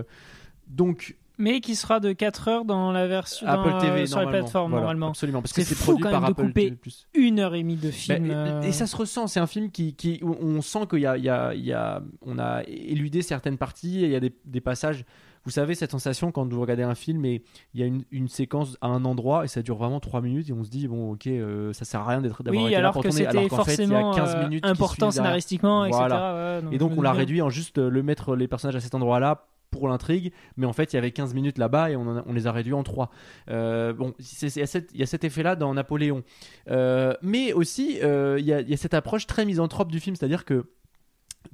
donc 0.70 1.16
Mais 1.38 1.60
qui 1.62 1.76
sera 1.76 2.00
de 2.00 2.14
4 2.14 2.48
heures 2.48 2.66
dans 2.66 2.92
la 2.92 3.06
version 3.08 3.46
Apple 3.48 3.70
dans, 3.70 3.80
TV, 3.80 4.02
euh, 4.02 4.06
sur 4.08 4.20
les 4.22 4.28
plateformes 4.28 4.72
Voilà, 4.72 4.86
normalement. 4.86 5.10
Absolument, 5.10 5.42
parce 5.42 5.54
que 5.54 5.62
C'est 5.64 5.76
produit 5.76 6.02
quand 6.04 6.10
par 6.12 6.22
même 6.22 6.30
de 6.30 6.34
Apple 6.34 6.48
couper. 6.48 6.78
Une 7.14 7.40
heure 7.40 7.54
et 7.56 7.60
demie 7.62 7.76
de 7.76 7.88
Bah, 7.90 7.94
film. 7.94 8.30
euh, 8.32 8.62
Et 8.64 8.72
ça 8.72 8.88
se 8.88 8.96
ressent, 8.96 9.28
c'est 9.28 9.40
un 9.40 9.48
film 9.48 9.70
qui, 9.70 9.94
qui 9.96 10.20
où 10.24 10.36
on 10.42 10.62
sent 10.62 10.88
qu'il 10.90 11.00
y 11.00 11.06
a, 11.06 11.16
il 11.18 11.24
y 11.24 11.30
a, 11.30 11.54
il 11.54 11.64
y 11.66 11.74
a- 11.74 12.02
on 12.24 12.40
a 12.40 12.64
éludé 12.68 13.22
certaines 13.22 13.58
parties, 13.58 14.04
et 14.04 14.06
il 14.06 14.12
y 14.12 14.16
a 14.16 14.20
des, 14.20 14.34
des 14.46 14.62
passages. 14.62 15.06
Vous 15.46 15.52
savez 15.52 15.76
cette 15.76 15.92
sensation 15.92 16.34
quand 16.34 16.52
vous 16.52 16.60
regardez 16.60 16.84
un 16.84 16.96
film 16.96 17.24
et 17.24 17.42
il 17.74 17.80
y 17.80 17.84
a 17.84 17.86
une, 17.86 18.04
une 18.12 18.28
séquence 18.28 18.76
à 18.82 18.88
un 18.88 19.06
endroit 19.06 19.46
et 19.46 19.48
ça 19.48 19.62
dure 19.62 19.78
vraiment 19.78 20.02
3 20.02 20.20
minutes 20.20 20.50
et 20.50 20.52
on 20.54 20.62
se 20.66 20.70
dit 20.70 20.90
bon 20.90 21.12
ok 21.14 21.28
euh, 21.28 21.72
ça 21.72 21.86
sert 21.86 22.02
à 22.02 22.06
rien 22.10 22.20
d'être 22.22 22.44
d'avoir 22.44 22.62
oui, 22.66 22.70
été 22.70 22.74
là 22.74 22.80
alors 22.80 22.92
pour 22.92 23.04
que 23.04 23.08
tourner 23.08 23.28
alors 23.28 23.48
qu'en 23.48 23.64
fait 23.64 23.76
il 23.76 23.80
y 23.90 23.94
a 23.94 24.00
forcément 24.02 24.12
15 24.14 24.36
euh, 24.36 24.44
minutes 24.44 24.66
important 24.66 25.06
derrière. 25.08 25.14
scénaristiquement, 25.14 25.88
Voilà. 25.88 26.58
etc. 26.58 26.76
Et 26.76 26.78
donc 26.78 26.92
on 26.98 27.02
l'a 27.02 27.14
réduit 27.14 27.42
en 27.42 27.50
juste 27.50 27.78
euh, 27.78 27.90
le 27.90 28.04
mettre 28.04 28.36
les 28.36 28.50
personnages 28.50 28.76
à 28.76 28.82
cet 28.82 28.94
endroit-là 28.94 29.46
pour 29.78 29.88
l'intrigue, 29.88 30.32
mais 30.58 30.66
en 30.66 30.74
fait 30.74 30.94
il 30.94 30.96
y 30.96 31.00
avait 31.00 31.12
15 31.12 31.34
minutes 31.34 31.58
là-bas 31.58 31.92
et 31.92 31.96
on, 31.96 32.34
les 32.34 32.48
a 32.48 32.52
réduits 32.52 32.74
en 32.74 32.84
3. 32.84 33.10
bon, 33.48 34.14
c'est- 34.20 34.50
c'est- 34.50 34.88
il 34.92 34.98
y 34.98 35.00
y 35.00 35.04
a 35.04 35.06
cet 35.06 35.24
effet-là 35.24 35.56
dans 35.56 35.74
Napoléon. 35.74 36.24
Euh, 36.70 37.14
mais 37.22 37.54
aussi 37.54 38.00
euh, 38.02 38.38
il 38.40 38.46
y, 38.46 38.54
a, 38.54 38.78
cette 38.78 38.94
approche 38.94 39.28
très 39.28 39.46
misanthrope 39.46 39.92
du 39.92 40.00
film, 40.00 40.16
c'est-à-dire 40.16 40.46
que 40.46 40.70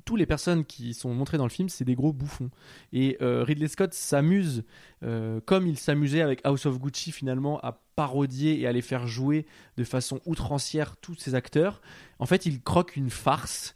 tous 0.05 0.15
les 0.15 0.25
personnes 0.25 0.65
qui 0.65 0.93
sont 0.93 1.13
montrées 1.13 1.37
dans 1.37 1.43
le 1.45 1.51
film, 1.51 1.69
c'est 1.69 1.85
des 1.85 1.93
gros 1.93 2.13
bouffons. 2.13 2.49
Et 2.93 3.17
euh, 3.21 3.43
Ridley 3.43 3.67
Scott 3.67 3.93
s'amuse, 3.93 4.63
euh, 5.03 5.39
comme 5.45 5.67
il 5.67 5.77
s'amusait 5.77 6.21
avec 6.21 6.41
House 6.43 6.65
of 6.65 6.79
Gucci 6.79 7.11
finalement, 7.11 7.59
à 7.59 7.79
parodier 7.95 8.59
et 8.59 8.65
à 8.67 8.71
les 8.71 8.81
faire 8.81 9.05
jouer 9.07 9.45
de 9.77 9.83
façon 9.83 10.19
outrancière 10.25 10.97
tous 10.97 11.15
ces 11.19 11.35
acteurs. 11.35 11.81
En 12.17 12.25
fait, 12.25 12.45
il 12.47 12.61
croque 12.61 12.95
une 12.95 13.11
farce. 13.11 13.75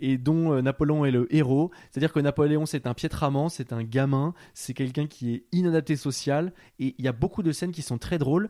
Et 0.00 0.18
dont 0.18 0.52
euh, 0.52 0.62
Napoléon 0.62 1.04
est 1.04 1.10
le 1.10 1.32
héros. 1.34 1.70
C'est-à-dire 1.90 2.12
que 2.12 2.20
Napoléon, 2.20 2.66
c'est 2.66 2.86
un 2.86 2.94
piètre-amant, 2.94 3.48
c'est 3.48 3.72
un 3.72 3.82
gamin, 3.82 4.34
c'est 4.54 4.74
quelqu'un 4.74 5.06
qui 5.06 5.34
est 5.34 5.44
inadapté 5.52 5.96
social, 5.96 6.52
et 6.78 6.94
il 6.98 7.04
y 7.04 7.08
a 7.08 7.12
beaucoup 7.12 7.42
de 7.42 7.52
scènes 7.52 7.72
qui 7.72 7.82
sont 7.82 7.98
très 7.98 8.18
drôles. 8.18 8.48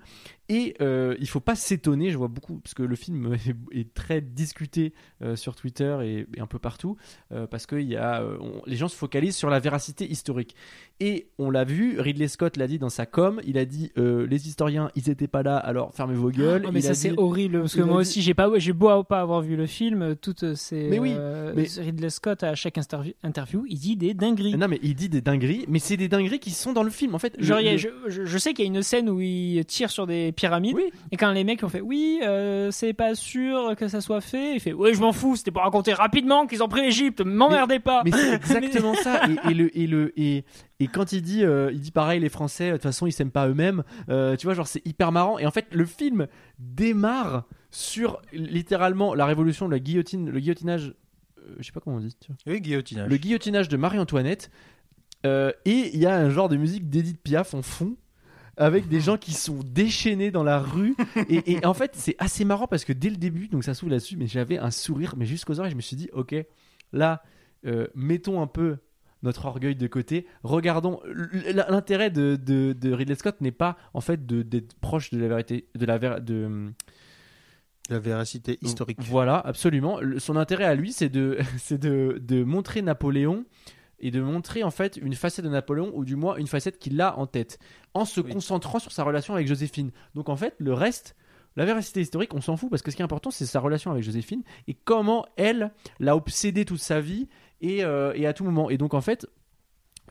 Et 0.50 0.74
euh, 0.80 1.14
il 1.20 1.28
faut 1.28 1.40
pas 1.40 1.54
s'étonner, 1.54 2.10
je 2.10 2.16
vois 2.16 2.28
beaucoup, 2.28 2.58
parce 2.60 2.72
que 2.74 2.82
le 2.82 2.96
film 2.96 3.34
est, 3.34 3.54
est 3.78 3.92
très 3.92 4.20
discuté 4.22 4.94
euh, 5.22 5.36
sur 5.36 5.54
Twitter 5.54 5.96
et, 6.02 6.26
et 6.36 6.40
un 6.40 6.46
peu 6.46 6.58
partout, 6.58 6.96
euh, 7.32 7.46
parce 7.46 7.66
que 7.66 7.76
y 7.76 7.96
a, 7.96 8.22
euh, 8.22 8.38
on- 8.40 8.62
les 8.66 8.76
gens 8.76 8.88
se 8.88 8.96
focalisent 8.96 9.36
sur 9.36 9.50
la 9.50 9.58
véracité 9.60 10.10
historique. 10.10 10.54
Et 11.00 11.28
on 11.38 11.50
l'a 11.50 11.64
vu, 11.64 12.00
Ridley 12.00 12.26
Scott 12.28 12.56
l'a 12.56 12.66
dit 12.66 12.78
dans 12.78 12.88
sa 12.88 13.06
com, 13.06 13.40
il 13.46 13.56
a 13.58 13.64
dit 13.64 13.92
les 13.96 14.48
historiens, 14.48 14.90
ils 14.96 15.08
étaient 15.10 15.28
pas 15.28 15.42
là, 15.44 15.56
alors 15.56 15.94
fermez 15.94 16.14
vos 16.14 16.30
gueules. 16.30 16.64
Ah, 16.66 16.70
mais 16.72 16.80
Il 16.80 16.82
ça 16.82 16.94
c'est 16.94 17.16
horrible 17.18 17.60
parce 17.60 17.76
que 17.76 17.82
moi 17.82 18.02
dit- 18.02 18.08
aussi 18.08 18.22
j'ai 18.22 18.34
pas 18.34 18.50
j'ai 18.56 18.72
beau 18.72 19.04
pas 19.04 19.20
avoir 19.20 19.42
vu 19.42 19.54
le 19.54 19.66
film 19.66 20.16
toutes 20.16 20.54
ces 20.54 20.88
Mais 20.88 20.98
oui, 20.98 21.14
mais- 21.54 21.68
Ridley 21.78 22.10
Scott 22.10 22.42
à 22.42 22.54
chaque 22.56 22.78
interview, 22.78 23.12
interview 23.22 23.64
il 23.68 23.78
dit 23.78 23.96
des 23.96 24.12
dingueries. 24.14 24.56
Non 24.56 24.66
mais 24.66 24.80
il 24.82 24.94
dit 24.96 25.08
des 25.08 25.20
dingueries, 25.20 25.66
mais 25.68 25.78
c'est 25.78 25.96
des 25.96 26.08
dingueries 26.08 26.40
qui 26.40 26.50
sont 26.50 26.72
dans 26.72 26.82
le 26.82 26.90
film 26.90 27.14
en 27.14 27.18
fait. 27.20 27.36
Genre, 27.38 27.58
Le- 27.58 27.62
il 27.62 27.66
y 27.66 27.68
a- 27.68 27.72
le- 27.72 27.78
je, 27.78 27.88
je- 28.08 28.24
je 28.24 28.38
sais 28.38 28.54
qu'il 28.54 28.64
y 28.64 28.68
a 28.68 28.72
une 28.74 28.82
scène 28.82 29.08
où 29.08 29.20
il 29.20 29.64
tire 29.66 29.90
sur 29.90 30.06
des 30.08 30.32
pyramides 30.38 30.76
Oui. 30.76 30.90
et 31.12 31.16
quand 31.16 31.30
les 31.32 31.44
mecs 31.44 31.62
ont 31.64 31.68
fait 31.68 31.80
oui 31.80 32.20
euh, 32.22 32.70
c'est 32.70 32.92
pas 32.92 33.14
sûr 33.14 33.74
que 33.76 33.88
ça 33.88 34.00
soit 34.00 34.20
fait 34.20 34.54
il 34.54 34.60
fait 34.60 34.72
ouais 34.72 34.94
je 34.94 35.00
m'en 35.00 35.12
fous 35.12 35.36
c'était 35.36 35.50
pour 35.50 35.62
raconter 35.62 35.92
rapidement 35.92 36.46
qu'ils 36.46 36.62
ont 36.62 36.68
pris 36.68 36.82
l'Égypte 36.82 37.20
m'emmerdez 37.20 37.80
pas 37.80 38.02
Mais 38.04 38.12
c'est 38.12 38.34
exactement 38.34 38.94
ça. 38.94 39.20
Et, 39.28 39.50
et 39.50 39.54
le 39.54 39.78
et 39.78 39.86
le 39.86 40.12
et, 40.18 40.44
et 40.80 40.86
quand 40.86 41.12
il 41.12 41.22
dit 41.22 41.44
euh, 41.44 41.70
il 41.72 41.80
dit 41.80 41.90
pareil 41.90 42.20
les 42.20 42.28
Français 42.28 42.68
de 42.68 42.72
toute 42.76 42.82
façon 42.84 43.06
ils 43.06 43.12
s'aiment 43.12 43.30
pas 43.32 43.48
eux-mêmes. 43.48 43.82
euh, 44.08 44.36
tu 44.36 44.46
vois 44.46 44.54
genre 44.54 44.66
c'est 44.68 44.86
hyper 44.86 45.12
marrant. 45.12 45.38
Et 45.38 45.46
en 45.46 45.50
fait 45.50 45.66
le 45.72 45.84
film 45.84 46.26
démarre 46.58 47.44
sur 47.70 48.20
littéralement 48.32 49.14
la 49.14 49.26
révolution 49.26 49.66
de 49.66 49.72
la 49.72 49.78
guillotine, 49.78 50.30
le 50.30 50.40
guillotinage. 50.40 50.94
euh, 51.38 51.54
je 51.58 51.64
sais 51.66 51.72
pas 51.72 51.80
comment 51.80 51.96
on 51.96 52.00
dit. 52.00 52.14
tu 52.20 52.32
vois. 52.32 52.36
Oui, 52.54 52.60
guillotinage. 52.60 53.08
Le 53.08 53.16
guillotinage 53.16 53.68
de 53.68 53.76
Marie-Antoinette. 53.76 54.50
euh, 55.26 55.52
et 55.64 55.90
il 55.92 55.98
y 56.00 56.06
a 56.06 56.14
un 56.16 56.30
genre 56.30 56.48
de 56.48 56.56
musique 56.56 56.88
d'Edith 56.88 57.20
Piaf 57.22 57.54
en 57.54 57.62
fond. 57.62 57.96
Avec 58.58 58.88
des 58.88 59.00
gens 59.00 59.16
qui 59.16 59.32
sont 59.32 59.60
déchaînés 59.64 60.30
dans 60.30 60.42
la 60.42 60.58
rue. 60.58 60.94
Et, 61.28 61.52
et 61.52 61.64
en 61.64 61.74
fait, 61.74 61.92
c'est 61.94 62.16
assez 62.18 62.44
marrant 62.44 62.66
parce 62.66 62.84
que 62.84 62.92
dès 62.92 63.08
le 63.08 63.16
début, 63.16 63.48
donc 63.48 63.62
ça 63.64 63.72
s'ouvre 63.72 63.92
là-dessus, 63.92 64.16
mais 64.16 64.26
j'avais 64.26 64.58
un 64.58 64.70
sourire, 64.70 65.14
mais 65.16 65.26
jusqu'aux 65.26 65.58
oreilles, 65.60 65.70
je 65.70 65.76
me 65.76 65.80
suis 65.80 65.96
dit, 65.96 66.10
ok, 66.12 66.34
là, 66.92 67.22
euh, 67.66 67.86
mettons 67.94 68.42
un 68.42 68.46
peu 68.48 68.78
notre 69.22 69.46
orgueil 69.46 69.74
de 69.76 69.86
côté. 69.86 70.26
Regardons. 70.42 71.00
L'intérêt 71.54 72.10
de, 72.10 72.36
de, 72.36 72.72
de 72.72 72.92
Ridley 72.92 73.14
Scott 73.16 73.40
n'est 73.40 73.50
pas 73.52 73.76
en 73.94 74.00
fait 74.00 74.26
d'être 74.26 74.74
proche 74.74 75.10
de 75.10 75.18
la 75.18 75.28
vérité, 75.28 75.66
de 75.76 75.86
la 75.86 75.98
ver- 75.98 76.20
de 76.20 76.70
La 77.90 77.98
véracité 77.98 78.58
historique. 78.62 78.98
voilà, 79.02 79.38
absolument. 79.38 80.00
Le- 80.00 80.18
Son 80.18 80.36
intérêt 80.36 80.64
à 80.64 80.74
lui, 80.74 80.92
c'est 80.92 81.08
de, 81.08 81.38
de, 81.70 82.18
de 82.20 82.44
montrer 82.44 82.82
Napoléon 82.82 83.44
et 84.00 84.10
de 84.10 84.20
montrer 84.20 84.62
en 84.62 84.70
fait 84.70 84.96
une 84.96 85.14
facette 85.14 85.44
de 85.44 85.50
Napoléon 85.50 85.90
ou 85.94 86.04
du 86.04 86.16
moins 86.16 86.36
une 86.36 86.46
facette 86.46 86.78
qu'il 86.78 87.00
a 87.00 87.18
en 87.18 87.26
tête, 87.26 87.58
en 87.94 88.04
se 88.04 88.20
Oui. 88.20 88.32
concentrant 88.32 88.78
sur 88.78 88.92
sa 88.92 89.02
relation 89.04 89.34
avec 89.34 89.46
Joséphine. 89.46 89.90
Donc 90.14 90.28
en 90.28 90.36
fait, 90.36 90.54
le 90.58 90.72
reste, 90.72 91.16
la 91.56 91.64
véracité 91.64 92.00
historique, 92.00 92.34
on 92.34 92.40
s'en 92.40 92.56
fout 92.56 92.70
parce 92.70 92.82
que 92.82 92.90
ce 92.90 92.96
qui 92.96 93.02
est 93.02 93.04
important, 93.04 93.30
c'est 93.30 93.46
sa 93.46 93.60
relation 93.60 93.90
avec 93.90 94.04
Joséphine 94.04 94.42
et 94.68 94.74
comment 94.74 95.26
elle 95.36 95.72
l'a 95.98 96.14
obsédé 96.16 96.64
toute 96.64 96.80
sa 96.80 97.00
vie 97.00 97.28
et, 97.60 97.82
euh, 97.84 98.12
et 98.14 98.26
à 98.26 98.32
tout 98.32 98.44
moment. 98.44 98.70
Et 98.70 98.78
donc 98.78 98.94
en 98.94 99.00
fait, 99.00 99.26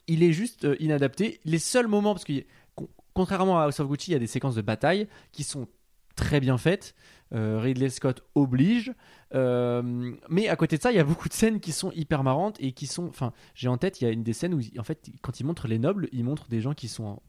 il 0.08 0.24
est 0.24 0.34
juste 0.34 0.66
euh, 0.66 0.76
inadapté. 0.80 1.40
Les 1.46 1.60
seuls 1.60 1.88
moments, 1.88 2.14
parce 2.14 2.26
que 2.26 2.44
con- 2.76 2.90
contrairement 3.14 3.60
à 3.60 3.64
House 3.64 3.80
of 3.80 3.88
Gucci, 3.88 4.12
il 4.12 4.14
y 4.14 4.18
a 4.18 4.20
des 4.20 4.28
séquences 4.28 4.56
de 4.56 4.62
bataille 4.62 5.08
qui 5.32 5.44
sont 5.44 5.68
très 6.16 6.40
bien 6.40 6.58
faites. 6.58 6.96
Euh, 7.34 7.60
Ridley 7.60 7.90
Scott 7.90 8.24
oblige. 8.36 8.94
Euh, 9.36 10.16
mais 10.30 10.48
à 10.48 10.56
côté 10.56 10.78
de 10.78 10.82
ça, 10.82 10.92
il 10.92 10.96
y 10.96 11.00
a 11.00 11.04
beaucoup 11.04 11.28
de 11.28 11.34
scènes 11.34 11.60
qui 11.60 11.72
sont 11.72 11.92
hyper 11.92 12.24
marrantes 12.24 12.58
et 12.60 12.72
qui 12.72 12.88
sont. 12.88 13.08
Enfin, 13.08 13.34
j'ai 13.54 13.68
en 13.68 13.78
tête, 13.78 14.02
il 14.02 14.06
y 14.06 14.08
a 14.08 14.12
une 14.12 14.24
des 14.24 14.34
scènes 14.34 14.54
où, 14.54 14.62
en 14.78 14.84
fait, 14.84 15.10
quand 15.22 15.40
il 15.40 15.46
montre 15.46 15.68
les 15.68 15.80
nobles, 15.80 16.08
il 16.12 16.24
montre 16.24 16.48
des 16.48 16.62
gens 16.62 16.74
qui 16.74 16.88
sont 16.88 17.06
en- 17.06 17.22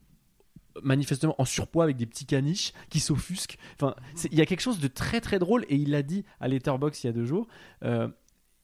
manifestement 0.83 1.35
en 1.39 1.45
surpoids 1.45 1.83
avec 1.83 1.97
des 1.97 2.05
petits 2.05 2.25
caniches 2.25 2.73
qui 2.89 2.99
s'offusquent. 2.99 3.57
Enfin, 3.75 3.95
il 4.31 4.37
y 4.37 4.41
a 4.41 4.45
quelque 4.45 4.61
chose 4.61 4.79
de 4.79 4.87
très 4.87 5.19
très 5.19 5.39
drôle 5.39 5.65
et 5.67 5.75
il 5.75 5.91
l'a 5.91 6.03
dit 6.03 6.23
à 6.39 6.47
Letterboxd 6.47 7.03
il 7.03 7.07
y 7.07 7.09
a 7.09 7.13
deux 7.13 7.25
jours. 7.25 7.47
Euh, 7.83 8.07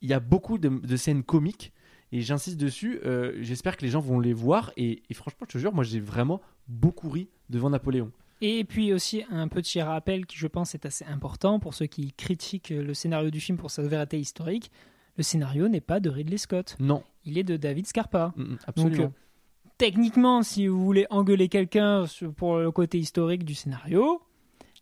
il 0.01 0.09
y 0.09 0.13
a 0.13 0.19
beaucoup 0.19 0.57
de, 0.57 0.95
scènes 0.95 1.23
comiques 1.23 1.73
et 2.11 2.21
j'insiste 2.21 2.57
dessus. 2.57 3.01
J'espère 3.39 3.75
que 3.75 3.81
les 3.81 3.89
gens 3.89 4.01
vont 4.01 4.19
les 4.19 4.33
voir 4.33 4.71
et, 4.77 5.01
et 5.09 5.13
franchement, 5.13 5.47
je 5.49 5.53
te 5.53 5.57
jure, 5.57 5.73
moi 5.73 5.83
j'ai 5.83 5.99
vraiment 5.99 6.41
beaucoup 6.67 7.09
ri 7.09 7.27
devant 7.49 7.69
Napoléon. 7.69 8.11
Et 8.47 8.63
puis 8.63 8.93
aussi 8.93 9.23
un 9.31 9.47
petit 9.47 9.81
rappel 9.81 10.27
qui 10.27 10.37
je 10.37 10.45
pense 10.45 10.75
est 10.75 10.85
assez 10.85 11.03
important 11.05 11.59
pour 11.59 11.73
ceux 11.73 11.87
qui 11.87 12.13
critiquent 12.13 12.69
le 12.69 12.93
scénario 12.93 13.31
du 13.31 13.39
film 13.39 13.57
pour 13.57 13.71
sa 13.71 13.81
vérité 13.81 14.19
historique. 14.19 14.69
Le 15.17 15.23
scénario 15.23 15.67
n'est 15.67 15.81
pas 15.81 15.99
de 15.99 16.11
Ridley 16.11 16.37
Scott, 16.37 16.75
Non, 16.79 17.03
il 17.23 17.39
est 17.39 17.43
de 17.43 17.57
David 17.57 17.87
Scarpa. 17.87 18.33
Mm, 18.35 18.41
mm, 18.43 18.47
Donc 18.49 18.59
absolument. 18.67 19.03
euh, 19.05 19.69
techniquement, 19.79 20.43
si 20.43 20.67
vous 20.67 20.83
voulez 20.85 21.07
engueuler 21.09 21.47
quelqu'un 21.49 22.05
pour 22.37 22.57
le 22.57 22.69
côté 22.69 22.99
historique 22.99 23.45
du 23.45 23.55
scénario, 23.55 24.21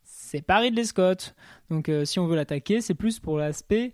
c'est 0.04 0.42
pas 0.42 0.58
Ridley 0.58 0.84
Scott. 0.84 1.34
Donc 1.70 1.88
euh, 1.88 2.04
si 2.04 2.20
on 2.20 2.28
veut 2.28 2.36
l'attaquer, 2.36 2.82
c'est 2.82 2.96
plus 2.96 3.20
pour 3.20 3.38
l'aspect 3.38 3.94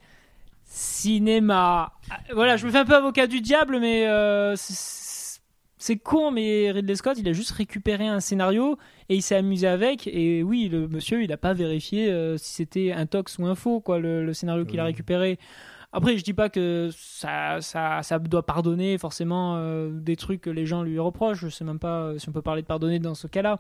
cinéma. 0.64 1.94
Ah, 2.10 2.20
Voilà, 2.34 2.58
je 2.58 2.66
me 2.66 2.72
fais 2.72 2.80
un 2.80 2.86
peu 2.86 2.96
avocat 2.96 3.28
du 3.28 3.42
diable, 3.42 3.80
mais 3.80 4.08
euh, 4.08 4.56
c'est 4.58 5.98
con, 5.98 6.32
mais 6.32 6.72
Ridley 6.72 6.96
Scott, 6.96 7.18
il 7.20 7.28
a 7.30 7.34
juste 7.34 7.52
récupéré 7.52 8.08
un 8.08 8.20
scénario 8.20 8.78
et 9.10 9.16
il 9.16 9.22
s'est 9.22 9.36
amusé 9.36 9.68
avec. 9.68 10.08
Et 10.08 10.44
oui, 10.44 10.70
le 10.70 10.88
monsieur, 10.88 11.22
il 11.24 11.30
n'a 11.30 11.38
pas 11.38 11.54
vérifié 11.54 12.10
euh, 12.12 12.38
si 12.38 12.54
c'était 12.54 12.92
un 12.92 13.06
tox 13.06 13.38
ou 13.40 13.46
un 13.48 13.56
faux, 13.56 13.82
quoi, 13.82 14.00
le, 14.00 14.24
le 14.26 14.34
scénario 14.34 14.66
qu'il 14.66 14.80
a 14.80 14.84
Oui. 14.84 14.90
récupéré. 14.92 15.40
Après, 15.92 16.18
je 16.18 16.24
dis 16.24 16.34
pas 16.34 16.50
que 16.50 16.90
ça, 16.96 17.62
ça, 17.62 18.04
ça 18.04 18.20
doit 18.20 18.46
pardonner 18.46 18.98
forcément 19.00 19.56
euh, 19.58 19.90
des 19.92 20.16
trucs 20.16 20.42
que 20.42 20.52
les 20.52 20.68
gens 20.68 20.84
lui 20.84 21.00
reprochent. 21.00 21.40
Je 21.42 21.50
sais 21.50 21.66
même 21.66 21.80
pas 21.80 22.02
euh, 22.04 22.18
si 22.20 22.30
on 22.30 22.32
peut 22.32 22.44
parler 22.44 22.62
de 22.62 22.68
pardonner 22.68 23.00
dans 23.00 23.16
ce 23.16 23.26
cas-là. 23.28 23.60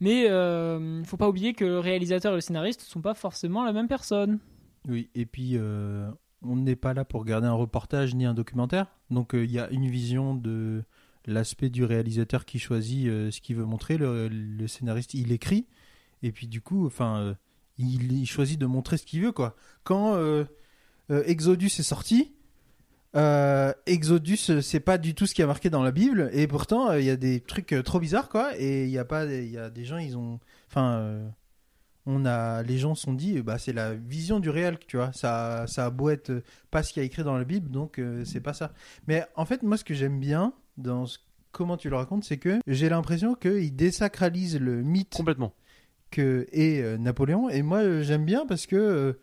Mais 0.00 0.26
il 0.26 1.04
faut 1.06 1.16
pas 1.16 1.28
oublier 1.28 1.54
que 1.54 1.64
le 1.64 1.78
réalisateur 1.80 2.32
et 2.32 2.36
le 2.36 2.40
scénariste 2.40 2.82
sont 2.82 3.00
pas 3.00 3.14
forcément 3.14 3.64
la 3.64 3.72
même 3.72 3.88
personne. 3.88 4.38
Oui, 4.86 5.08
et 5.16 5.26
puis 5.26 5.52
euh, 5.56 6.08
on 6.42 6.54
n'est 6.54 6.76
pas 6.76 6.94
là 6.94 7.04
pour 7.04 7.20
regarder 7.20 7.48
un 7.48 7.52
reportage 7.54 8.14
ni 8.14 8.24
un 8.24 8.32
documentaire. 8.34 8.86
Donc 9.10 9.34
euh, 9.34 9.42
il 9.44 9.50
y 9.50 9.58
a 9.58 9.68
une 9.70 9.88
vision 9.88 10.34
de 10.36 10.84
l'aspect 11.28 11.68
du 11.68 11.84
réalisateur 11.84 12.44
qui 12.44 12.58
choisit 12.58 13.06
euh, 13.06 13.30
ce 13.30 13.40
qu'il 13.40 13.56
veut 13.56 13.64
montrer. 13.64 13.98
Le, 13.98 14.66
scénariste, 14.66 15.14
il 15.14 15.30
écrit. 15.30 15.66
Et 16.22 16.32
puis 16.32 16.48
du 16.48 16.60
coup, 16.60 16.86
enfin, 16.86 17.20
euh, 17.20 17.34
il, 17.76 18.26
choisit 18.26 18.58
de 18.58 18.66
montrer 18.66 18.96
ce 18.96 19.04
qu'il 19.04 19.22
veut, 19.22 19.32
quoi. 19.32 19.54
Quand 19.84 20.14
euh, 20.16 20.44
Exodus 21.08 21.66
est 21.66 21.82
sorti, 21.82 22.34
Exodus, 23.86 24.60
c'est 24.62 24.80
pas 24.80 24.98
du 24.98 25.14
tout 25.14 25.26
ce 25.26 25.34
qui 25.34 25.42
a 25.42 25.46
marqué 25.46 25.70
dans 25.70 25.82
la 25.82 25.92
Bible. 25.92 26.30
Et 26.32 26.46
pourtant, 26.46 26.92
il 26.92 27.04
y 27.04 27.10
a 27.10 27.16
des 27.16 27.40
trucs 27.40 27.74
trop 27.84 28.00
bizarres, 28.00 28.28
quoi. 28.28 28.58
Et 28.58 28.84
il 28.84 28.90
y 28.90 28.98
a 28.98 29.04
pas, 29.04 29.26
il 29.26 29.50
y 29.50 29.58
a 29.58 29.70
des 29.70 29.84
gens, 29.84 29.98
ils 29.98 30.16
ont, 30.16 30.40
enfin. 30.68 31.32
on 32.06 32.24
a, 32.24 32.62
les 32.62 32.78
gens 32.78 32.94
se 32.94 33.02
sont 33.02 33.12
dit, 33.12 33.42
bah, 33.42 33.58
c'est 33.58 33.72
la 33.72 33.94
vision 33.94 34.40
du 34.40 34.50
réel, 34.50 34.78
tu 34.86 34.96
vois. 34.96 35.12
Ça, 35.12 35.66
ça 35.66 35.86
a 35.86 35.90
pas 36.70 36.82
ce 36.82 36.92
qu'il 36.92 37.02
y 37.02 37.04
a 37.04 37.06
écrit 37.06 37.22
dans 37.22 37.36
la 37.36 37.44
Bible, 37.44 37.70
donc 37.70 38.00
c'est 38.24 38.40
pas 38.40 38.54
ça. 38.54 38.72
Mais 39.06 39.24
en 39.36 39.44
fait, 39.44 39.62
moi, 39.62 39.76
ce 39.76 39.84
que 39.84 39.94
j'aime 39.94 40.20
bien 40.20 40.52
dans 40.78 41.06
ce- 41.06 41.18
comment 41.52 41.76
tu 41.76 41.90
le 41.90 41.96
racontes, 41.96 42.24
c'est 42.24 42.36
que 42.38 42.58
j'ai 42.66 42.88
l'impression 42.88 43.34
qu'il 43.34 43.74
désacralise 43.76 44.58
le 44.58 44.82
mythe 44.82 45.14
Complètement. 45.14 45.52
que 46.10 46.46
est 46.52 46.80
euh, 46.82 46.96
Napoléon. 46.96 47.50
Et 47.50 47.62
moi, 47.62 47.78
euh, 47.78 48.02
j'aime 48.02 48.24
bien 48.24 48.46
parce 48.46 48.66
que 48.66 49.18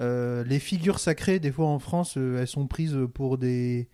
euh, 0.00 0.44
les 0.44 0.58
figures 0.58 0.98
sacrées, 0.98 1.38
des 1.38 1.52
fois 1.52 1.66
en 1.66 1.78
France, 1.78 2.14
euh, 2.16 2.40
elles 2.40 2.46
sont 2.48 2.66
prises 2.66 2.96
pour 3.12 3.36
des 3.36 3.88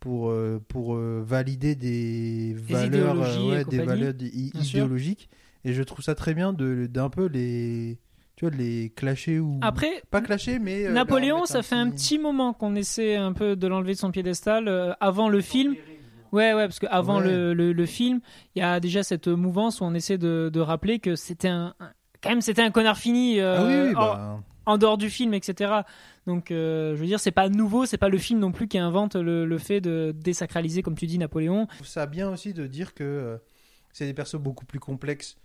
pour 0.00 0.28
euh, 0.30 0.62
pour 0.68 0.94
euh, 0.94 1.22
valider 1.26 1.74
des 1.74 2.54
valeurs, 2.58 3.14
idéologies 3.16 3.46
et 3.48 3.50
ouais, 3.56 3.64
des 3.64 3.78
valeurs 3.78 4.14
sûr. 4.62 4.80
idéologiques. 4.80 5.28
Et 5.64 5.72
je 5.72 5.82
trouve 5.82 6.04
ça 6.04 6.14
très 6.14 6.34
bien 6.34 6.52
de 6.52 6.86
d'un 6.86 7.08
peu 7.08 7.26
les 7.26 7.98
tu 8.36 8.46
vois 8.46 8.54
les 8.54 8.90
clasher 8.94 9.40
ou 9.40 9.58
Après, 9.62 10.02
pas 10.10 10.20
clasher, 10.20 10.58
mais 10.60 10.86
euh, 10.86 10.92
Napoléon, 10.92 11.44
ça 11.46 11.62
fait 11.62 11.74
un 11.74 11.90
petit 11.90 12.18
moment 12.20 12.52
qu'on 12.52 12.76
essaie 12.76 13.16
un 13.16 13.32
peu 13.32 13.56
de 13.56 13.66
l'enlever 13.66 13.94
de 13.94 13.98
son 13.98 14.12
piédestal 14.12 14.68
euh, 14.68 14.92
avant 15.00 15.28
le 15.28 15.40
film. 15.40 15.74
Ouais, 16.32 16.52
ouais, 16.54 16.64
parce 16.66 16.78
qu'avant 16.78 17.18
Ouais. 17.18 17.24
le, 17.30 17.54
le, 17.54 17.72
le 17.72 17.86
film, 17.86 18.20
il 18.54 18.60
y 18.60 18.62
a 18.62 18.80
déjà 18.80 19.02
cette 19.02 19.28
mouvance 19.28 19.80
où 19.80 19.84
on 19.84 19.94
essaie 19.94 20.18
de, 20.18 20.50
de 20.52 20.60
rappeler 20.60 20.98
que 20.98 21.16
c'était 21.16 21.48
un, 21.48 21.74
un- 21.80 21.92
quand 22.22 22.30
même 22.30 22.40
c'était 22.40 22.62
un 22.62 22.70
connard 22.70 22.98
fini 22.98 23.40
euh, 23.40 23.56
Ah 23.58 23.64
oui, 23.64 23.88
oui, 23.90 23.94
en, 23.96 24.00
bah, 24.00 24.40
en 24.66 24.76
dehors 24.78 24.98
du 24.98 25.08
film, 25.08 25.32
etc. 25.34 25.72
Donc, 26.26 26.50
euh, 26.50 26.94
je 26.94 27.00
veux 27.00 27.06
dire, 27.06 27.20
c'est 27.20 27.30
pas 27.30 27.48
nouveau, 27.48 27.86
c'est 27.86 27.96
pas 27.96 28.08
le 28.10 28.18
film 28.18 28.38
non 28.40 28.52
plus 28.52 28.68
qui 28.68 28.76
invente 28.78 29.16
le, 29.16 29.46
le 29.46 29.58
fait 29.58 29.80
de 29.80 30.12
désacraliser, 30.14 30.82
comme 30.82 30.94
tu 30.96 31.06
dis, 31.06 31.16
Napoléon. 31.18 31.66
je 31.70 31.76
trouve 31.76 31.86
ça 31.86 32.04
bien 32.06 32.28
aussi 32.28 32.52
de 32.52 32.66
dire 32.66 32.92
que 32.92 33.04
euh, 33.04 33.38
c'est 33.92 34.04
des 34.04 34.12
persos 34.14 34.36
beaucoup 34.36 34.66
plus 34.66 34.80
complexes 34.80 35.36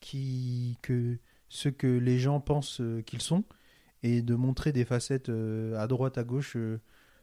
qui 0.00 0.78
que 0.82 1.18
ce 1.48 1.68
que 1.68 1.86
les 1.86 2.18
gens 2.18 2.40
pensent 2.40 2.80
qu'ils 3.06 3.22
sont 3.22 3.42
et 4.02 4.22
de 4.22 4.34
montrer 4.34 4.70
des 4.70 4.84
facettes 4.84 5.30
à 5.76 5.86
droite 5.88 6.18
à 6.18 6.22
gauche 6.24 6.56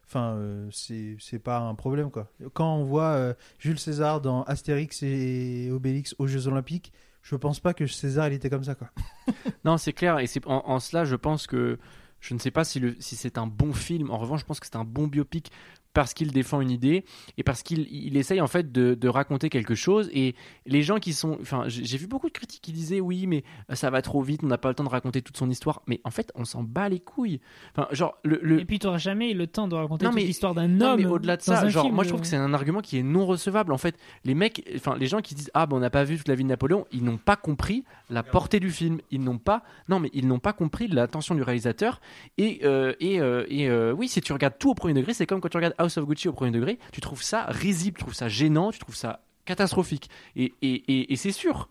enfin 0.07 0.35
euh, 0.35 0.69
c'est 0.71 1.39
pas 1.39 1.59
un 1.59 1.75
problème 1.75 2.11
quoi 2.11 2.31
quand 2.53 2.75
on 2.75 2.83
voit 2.83 3.13
euh, 3.13 3.33
Jules 3.59 3.79
César 3.79 4.21
dans 4.21 4.43
Astérix 4.43 5.01
et 5.03 5.69
Obélix 5.71 6.15
aux 6.19 6.27
Jeux 6.27 6.47
Olympiques 6.47 6.93
je 7.25 7.35
pense 7.35 7.59
pas 7.59 7.73
que 7.73 7.87
César 7.87 8.27
était 8.27 8.51
comme 8.51 8.63
ça 8.63 8.75
quoi 8.75 8.91
Non, 9.65 9.77
c'est 9.77 9.93
clair. 9.93 10.19
Et 10.19 10.27
en, 10.45 10.61
en 10.65 10.79
cela, 10.79 11.05
je 11.05 11.15
pense 11.15 11.47
que 11.47 11.79
Je 12.19 12.35
ne 12.35 12.39
sais 12.39 12.51
pas 12.51 12.63
si, 12.63 12.81
si 12.99 13.15
c'est 13.15 13.39
un 13.39 13.47
bon 13.47 13.73
film. 13.73 14.11
En 14.11 14.19
revanche, 14.19 14.41
je 14.41 14.45
pense 14.45 14.59
que 14.59 14.67
c'est 14.67 14.75
un 14.75 14.83
bon 14.85 15.07
biopic 15.07 15.51
parce 15.95 16.13
qu'il 16.13 16.31
défend 16.31 16.61
une 16.61 16.69
idée 16.69 17.03
et 17.39 17.43
parce 17.43 17.63
qu'il 17.63 17.87
il 17.89 18.15
essaye 18.17 18.39
en 18.41 18.45
fait 18.47 18.71
de, 18.71 18.93
de 18.93 19.07
raconter 19.07 19.49
quelque 19.49 19.73
chose. 19.73 20.09
Et 20.13 20.35
les 20.67 20.83
gens 20.83 20.99
qui 20.99 21.13
sont, 21.13 21.37
enfin, 21.41 21.63
j'ai 21.67 21.97
vu 21.97 22.05
beaucoup 22.05 22.27
de 22.27 22.33
critiques 22.33 22.61
qui 22.61 22.71
disaient 22.71 22.99
oui, 22.99 23.25
mais 23.25 23.43
ça 23.73 23.89
va 23.89 24.03
trop 24.03 24.21
vite, 24.21 24.41
on 24.43 24.47
n'a 24.47 24.59
pas 24.59 24.69
le 24.69 24.75
temps 24.75 24.83
de 24.83 24.89
raconter 24.89 25.23
toute 25.23 25.37
son 25.37 25.49
histoire. 25.49 25.81
Mais 25.87 25.99
en 26.03 26.11
fait, 26.11 26.31
on 26.35 26.45
s'en 26.45 26.61
bat 26.61 26.87
les 26.89 26.99
couilles. 26.99 27.39
Enfin, 27.75 27.87
genre 27.91 28.17
le, 28.23 28.39
le- 28.43 28.59
Et 28.59 28.65
puis 28.65 28.77
tu 28.77 28.85
n'auras 28.85 28.99
jamais 28.99 29.33
le 29.33 29.47
temps 29.47 29.67
de 29.67 29.73
raconter 29.75 30.05
Non, 30.05 30.11
toute 30.11 30.19
mais- 30.19 30.25
l'histoire 30.27 30.53
d'un 30.53 30.79
homme. 30.81 30.99
mais 30.99 31.05
au-delà 31.07 31.37
de 31.37 31.41
ça, 31.41 31.67
genre, 31.69 31.83
film, 31.85 31.95
moi 31.95 32.03
je 32.03 32.09
trouve 32.09 32.21
que 32.21 32.27
c'est 32.27 32.35
un 32.35 32.53
argument 32.53 32.81
qui 32.81 32.97
est 32.99 33.03
non 33.03 33.25
recevable. 33.25 33.73
En 33.73 33.77
fait, 33.79 33.97
les 34.25 34.35
mecs, 34.35 34.63
enfin, 34.75 34.95
les 34.99 35.07
gens 35.07 35.21
qui 35.21 35.33
disent 35.35 35.49
ah 35.55 35.65
ben 35.65 35.77
on 35.77 35.79
n'a 35.79 35.89
pas 35.89 36.03
vu 36.03 36.17
toute 36.17 36.27
la 36.27 36.35
vie 36.35 36.43
de 36.43 36.49
Napoléon, 36.49 36.85
ils 36.91 37.03
n'ont 37.03 37.17
pas 37.17 37.35
compris 37.37 37.83
la 38.11 38.21
portée 38.21 38.59
du 38.59 38.69
film. 38.69 38.99
Ils 39.11 39.21
n'ont 39.23 39.39
pas, 39.39 39.63
non 39.89 39.99
mais 39.99 40.09
ils 40.13 40.27
n'ont 40.27 40.39
pas 40.39 40.53
compris 40.53 40.87
l'intention 40.87 41.35
du 41.35 41.41
réalisateur. 41.41 41.99
Et 42.37 42.45
et, 42.45 42.59
euh, 42.63 42.93
et, 42.99 43.19
euh, 43.19 43.43
et, 43.49 43.67
euh, 43.69 43.91
oui, 43.91 44.07
si 44.07 44.21
tu 44.21 44.31
regardes 44.31 44.57
tout 44.59 44.69
au 44.69 44.75
premier 44.75 44.93
degré, 44.93 45.13
c'est 45.15 45.25
comme 45.25 45.41
quand 45.41 45.49
tu 45.49 45.57
regardes 45.57 45.73
House 45.85 45.97
of 45.97 46.05
Gucci 46.05 46.27
au 46.27 46.33
premier 46.33 46.51
degré, 46.51 46.79
tu 46.91 47.01
trouves 47.01 47.23
ça 47.23 47.45
risible, 47.45 47.97
tu 47.97 48.03
trouves 48.03 48.13
ça 48.13 48.27
gênant, 48.27 48.71
tu 48.71 48.79
trouves 48.79 48.95
ça 48.95 49.21
catastrophique. 49.45 50.09
Et, 50.35 50.53
et, 50.61 51.13
et, 51.13 51.15
c'est 51.15 51.31
sûr. 51.31 51.69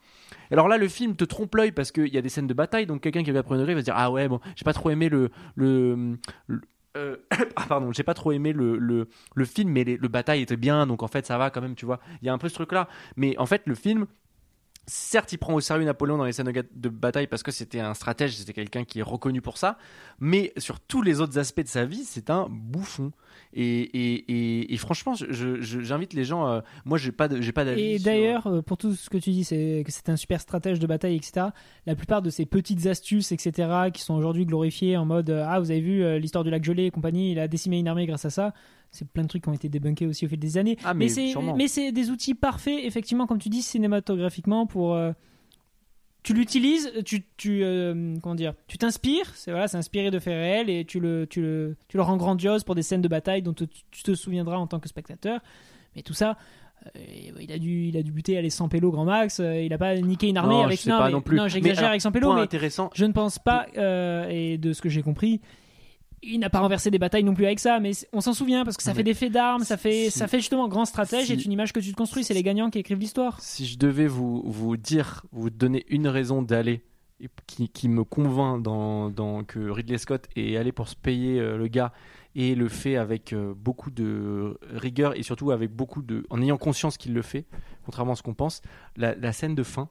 Alors 0.51 0.69
là, 0.69 0.79
le 0.79 0.89
film 0.89 1.17
te 1.17 1.25
trompe 1.25 1.55
l'œil 1.57 1.73
parce 1.73 1.91
qu'il 1.91 2.13
y 2.13 2.19
a 2.19 2.23
des 2.23 2.29
scènes 2.29 2.47
de 2.47 2.55
bataille, 2.55 2.87
donc 2.87 3.01
quelqu'un 3.01 3.25
qui 3.25 3.33
au 3.37 3.43
premier 3.43 3.61
degré 3.61 3.75
va 3.75 3.81
se 3.81 3.85
dire 3.85 3.95
ah 3.97 4.11
ouais 4.11 4.29
bon, 4.29 4.41
j'ai 4.55 4.65
pas 4.65 4.73
trop 4.73 4.91
aimé 4.91 5.09
le 5.09 5.31
le, 5.57 6.19
euh, 6.97 7.17
ah, 7.57 7.67
pardon, 7.69 7.93
j'ai 7.93 8.03
pas 8.03 8.15
trop 8.15 8.33
aimé 8.33 8.53
le, 8.53 8.79
le, 8.79 9.45
film, 9.45 9.71
mais 9.71 9.85
le 9.85 10.09
bataille 10.09 10.43
était 10.43 10.57
bien, 10.57 10.87
donc 10.87 11.03
en 11.03 11.09
fait 11.09 11.27
ça 11.27 11.39
va 11.39 11.51
quand 11.51 11.61
même, 11.61 11.75
tu 11.75 11.87
vois. 11.87 12.01
Il 12.23 12.27
y 12.27 12.29
a 12.29 12.33
un 12.33 12.39
peu 12.39 12.49
ce 12.49 12.55
truc-là. 12.55 12.89
Mais 13.17 13.37
en 13.39 13.47
fait, 13.47 13.63
le 13.67 13.75
film, 13.75 14.07
certes, 14.87 15.33
il 15.33 15.39
prend 15.39 15.55
au 15.55 15.61
sérieux 15.61 15.85
Napoléon 15.85 16.19
dans 16.19 16.25
les 16.25 16.33
scènes 16.33 16.53
de, 16.53 16.89
bataille 16.89 17.27
parce 17.27 17.43
que 17.43 17.51
c'était 17.51 17.81
un 17.81 17.95
stratège, 17.95 18.37
c'était 18.37 18.53
quelqu'un 18.53 18.85
qui 18.85 19.01
est 19.01 19.03
reconnu 19.03 19.41
pour 19.41 19.59
ça. 19.59 19.79
Mais 20.21 20.53
sur 20.57 20.81
tous 20.81 21.03
les 21.03 21.21
autres 21.21 21.39
aspects 21.39 21.63
de 21.63 21.69
sa 21.69 21.85
vie, 21.85 22.05
c'est 22.05 22.31
un 22.31 22.47
bouffon. 22.51 23.13
Et, 23.53 23.63
et, 23.65 24.15
et, 24.29 24.75
et 24.75 24.77
franchement, 24.77 25.15
j'invite 25.15 26.13
les 26.13 26.25
gens. 26.25 26.49
euh, 26.49 26.61
moi, 26.85 26.99
j'ai 26.99 27.13
pas, 27.13 27.29
j'ai 27.41 27.53
pas 27.53 27.65
d'avis. 27.65 27.83
Et 27.83 27.99
d'ailleurs, 27.99 28.47
euh, 28.47 28.63
pour 28.63 28.77
tout 28.77 28.95
ce 28.95 29.09
que 29.11 29.19
tu 29.19 29.31
dis, 29.31 29.45
c'est 29.45 29.83
que 29.85 29.93
c'est 29.93 30.09
un 30.09 30.17
super 30.17 30.41
stratège 30.41 30.79
de 30.79 30.87
bataille, 30.87 31.17
etc. 31.17 31.49
La 31.87 31.95
plupart 31.95 32.23
de 32.23 32.31
ces 32.31 32.47
petites 32.47 32.87
astuces, 32.87 33.33
etc., 33.33 33.91
qui 33.93 34.03
sont 34.03 34.15
aujourd'hui 34.15 34.47
glorifiées 34.47 34.97
en 34.97 35.05
mode 35.05 35.31
euh, 35.31 35.47
Ah, 35.47 35.61
vous 35.61 35.71
avez 35.71 35.81
vu 35.81 36.03
euh, 36.03 36.19
l'histoire 36.19 36.45
du 36.45 36.51
lac 36.51 36.65
gelé 36.65 36.87
et 36.87 36.91
compagnie, 36.91 37.33
il 37.33 37.39
a 37.39 37.49
décimé 37.49 37.79
une 37.79 37.89
armée 37.89 38.07
grâce 38.07 38.25
à 38.25 38.31
ça. 38.31 38.53
C'est 38.95 39.07
plein 39.09 39.23
de 39.25 39.29
trucs 39.29 39.43
qui 39.43 39.49
ont 39.49 39.53
été 39.55 39.69
débunkés 39.69 40.07
aussi 40.07 40.25
au 40.25 40.29
fil 40.29 40.39
des 40.39 40.57
années. 40.57 40.77
Ah, 40.85 40.95
mais 40.95 41.09
mais 41.57 41.69
c'est 41.69 41.93
des 41.93 42.11
outils 42.11 42.35
parfaits, 42.35 42.79
effectivement, 42.85 43.27
comme 43.27 43.39
tu 43.39 43.49
dis, 43.49 43.63
cinématographiquement, 43.63 44.67
pour. 44.67 44.95
euh, 44.95 45.13
tu 46.23 46.33
l'utilises, 46.33 46.91
tu, 47.05 47.25
tu 47.37 47.63
euh, 47.63 48.15
comment 48.23 48.35
dire, 48.35 48.55
tu 48.67 48.79
t'inspires, 48.79 49.31
c'est 49.35 49.51
voilà, 49.51 49.69
c'est 49.69 49.77
inspiré 49.77 50.11
de 50.11 50.19
faits 50.19 50.33
réels 50.33 50.71
et 50.71 50.87
tu 50.87 50.99
le, 50.99 51.27
tu 51.29 51.43
le, 51.43 51.77
tu 51.87 51.99
le 51.99 52.03
rends 52.03 52.17
grandiose 52.17 52.65
pour 52.65 52.75
des 52.75 52.83
scènes 52.83 53.03
de 53.03 53.09
bataille 53.09 53.43
dont 53.43 53.53
tu, 53.53 53.67
tu 53.91 54.03
te 54.03 54.15
souviendras 54.15 54.57
en 54.57 54.67
tant 54.67 54.81
que 54.81 54.89
spectateur. 54.89 55.41
Mais 55.95 56.01
tout 56.01 56.15
ça, 56.15 56.39
euh, 56.97 57.01
il 57.41 57.53
a 57.53 57.59
dû, 57.59 57.89
il 57.89 57.97
a 57.99 58.03
dû 58.03 58.11
buter 58.11 58.39
aller 58.39 58.49
sans 58.49 58.71
pélo 58.71 58.91
grand 58.91 59.05
max. 59.05 59.39
il 59.41 59.71
a 59.73 59.77
pas 59.77 59.97
niqué 59.97 60.29
une 60.29 60.39
armée 60.39 60.55
Non, 60.55 60.65
avec 60.65 60.79
je 60.79 60.85
sais 60.85 60.91
pas 60.91 61.07
mais- 61.07 61.13
non 61.13 61.21
plus. 61.21 61.39
J'exagère 61.49 61.89
avec 61.91 62.01
sans 62.01 62.11
pélo, 62.11 62.29
Point 62.29 62.37
mais 62.37 62.43
intéressant. 62.43 62.89
je 62.95 63.05
ne 63.05 63.13
pense 63.13 63.39
pas, 63.39 63.67
euh, 63.77 64.27
et 64.31 64.57
de 64.57 64.73
ce 64.73 64.81
que 64.81 64.89
j'ai 64.89 65.03
compris, 65.03 65.43
il 66.27 66.39
n'a 66.39 66.51
pas 66.51 66.61
renversé 66.61 66.91
des 66.91 66.99
batailles 66.99 67.25
non 67.25 67.35
plus 67.35 67.47
avec 67.47 67.61
ça, 67.61 67.81
mais 67.81 67.93
on 68.13 68.21
s'en 68.21 68.33
souvient 68.35 68.65
parce 68.65 68.77
que 68.77 68.83
ça 68.83 68.91
Non, 68.91 68.97
fait 68.97 69.03
des 69.03 69.15
faits 69.15 69.33
d'armes, 69.33 69.65
ça 69.65 69.77
fait, 69.77 70.11
si- 70.11 70.19
ça 70.19 70.27
fait 70.29 70.39
justement 70.39 70.69
grand 70.69 70.85
stratège 70.85 71.31
et 71.31 71.39
si- 71.39 71.45
une 71.45 71.53
image 71.53 71.73
que 71.73 71.81
tu 71.81 71.91
te 71.93 71.97
construis, 71.97 72.25
c'est 72.25 72.35
les 72.35 72.43
gagnants 72.43 72.71
qui 72.71 72.79
écrivent 72.79 72.99
l'histoire. 72.99 73.41
Si 73.41 73.67
je 73.67 73.79
devais 73.79 74.07
vous, 74.07 74.43
vous 74.47 74.77
dire, 74.77 75.25
vous 75.33 75.51
donner 75.51 75.85
une 75.89 76.09
raison 76.09 76.43
d'aller 76.43 76.83
et 77.21 77.29
qui, 77.47 77.69
qui 77.69 77.89
me 77.89 78.03
convainc 78.05 78.63
dans, 78.63 79.09
dans 79.11 79.45
que 79.45 79.71
Ridley 79.71 79.99
Scott 79.99 80.27
est 80.35 80.57
allé 80.57 80.73
pour 80.73 80.89
se 80.89 80.97
payer 80.97 81.39
euh, 81.39 81.57
le 81.57 81.69
gars 81.69 81.93
et 82.35 82.57
le 82.57 82.69
fait 82.69 82.97
avec 82.97 83.33
euh, 83.33 83.55
beaucoup 83.57 83.93
de 83.93 84.59
rigueur 84.73 85.17
et 85.17 85.23
surtout 85.23 85.53
avec 85.53 85.71
beaucoup 85.71 86.03
de 86.03 86.27
en 86.31 86.43
ayant 86.43 86.57
conscience 86.59 86.97
qu'il 86.97 87.15
le 87.15 87.23
fait 87.23 87.47
contrairement 87.85 88.15
à 88.15 88.17
ce 88.17 88.23
qu'on 88.25 88.35
pense 88.35 88.63
la, 88.97 89.15
la 89.15 89.33
scène 89.33 89.55
de 89.55 89.63
fin 89.63 89.89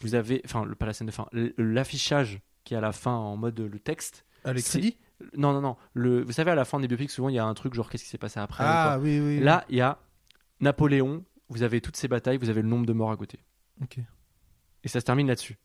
vous 0.00 0.16
avez 0.16 0.42
enfin 0.44 0.66
pas 0.76 0.86
la 0.86 0.92
scène 0.92 1.06
de 1.06 1.12
fin 1.12 1.28
l'affichage 1.56 2.40
qui 2.64 2.74
est 2.74 2.76
à 2.76 2.80
la 2.80 2.92
fin 2.92 3.12
en 3.12 3.36
mode 3.36 3.60
le 3.60 3.78
texte 3.78 4.24
Ah, 4.44 4.52
les 4.52 4.60
C'est- 4.60 4.80
crédits 4.80 4.96
non 5.36 5.52
non 5.52 5.60
non 5.60 5.76
le 5.94 6.22
vous 6.22 6.32
savez 6.32 6.50
à 6.50 6.54
la 6.54 6.64
fin 6.64 6.80
des 6.80 6.88
biopics 6.88 7.10
souvent 7.10 7.28
il 7.28 7.34
y 7.34 7.38
a 7.38 7.44
un 7.44 7.54
truc 7.54 7.74
genre 7.74 7.88
qu'est-ce 7.90 8.04
qui 8.04 8.10
s'est 8.10 8.18
passé 8.18 8.40
après 8.40 8.64
Ah 8.66 8.98
oui, 9.00 9.18
oui. 9.20 9.38
oui. 9.38 9.40
là 9.40 9.64
il 9.68 9.76
y 9.76 9.80
a 9.80 9.98
Napoléon 10.60 11.24
vous 11.48 11.62
avez 11.62 11.80
toutes 11.80 11.96
ces 11.96 12.08
batailles 12.08 12.36
vous 12.38 12.50
avez 12.50 12.62
le 12.62 12.68
nombre 12.68 12.86
de 12.86 12.92
morts 12.92 13.10
à 13.10 13.16
côté 13.16 13.38
Ok. 13.82 13.98
et 14.84 14.88
ça 14.88 15.00
se 15.00 15.04
termine 15.04 15.28
là-dessus. 15.28 15.56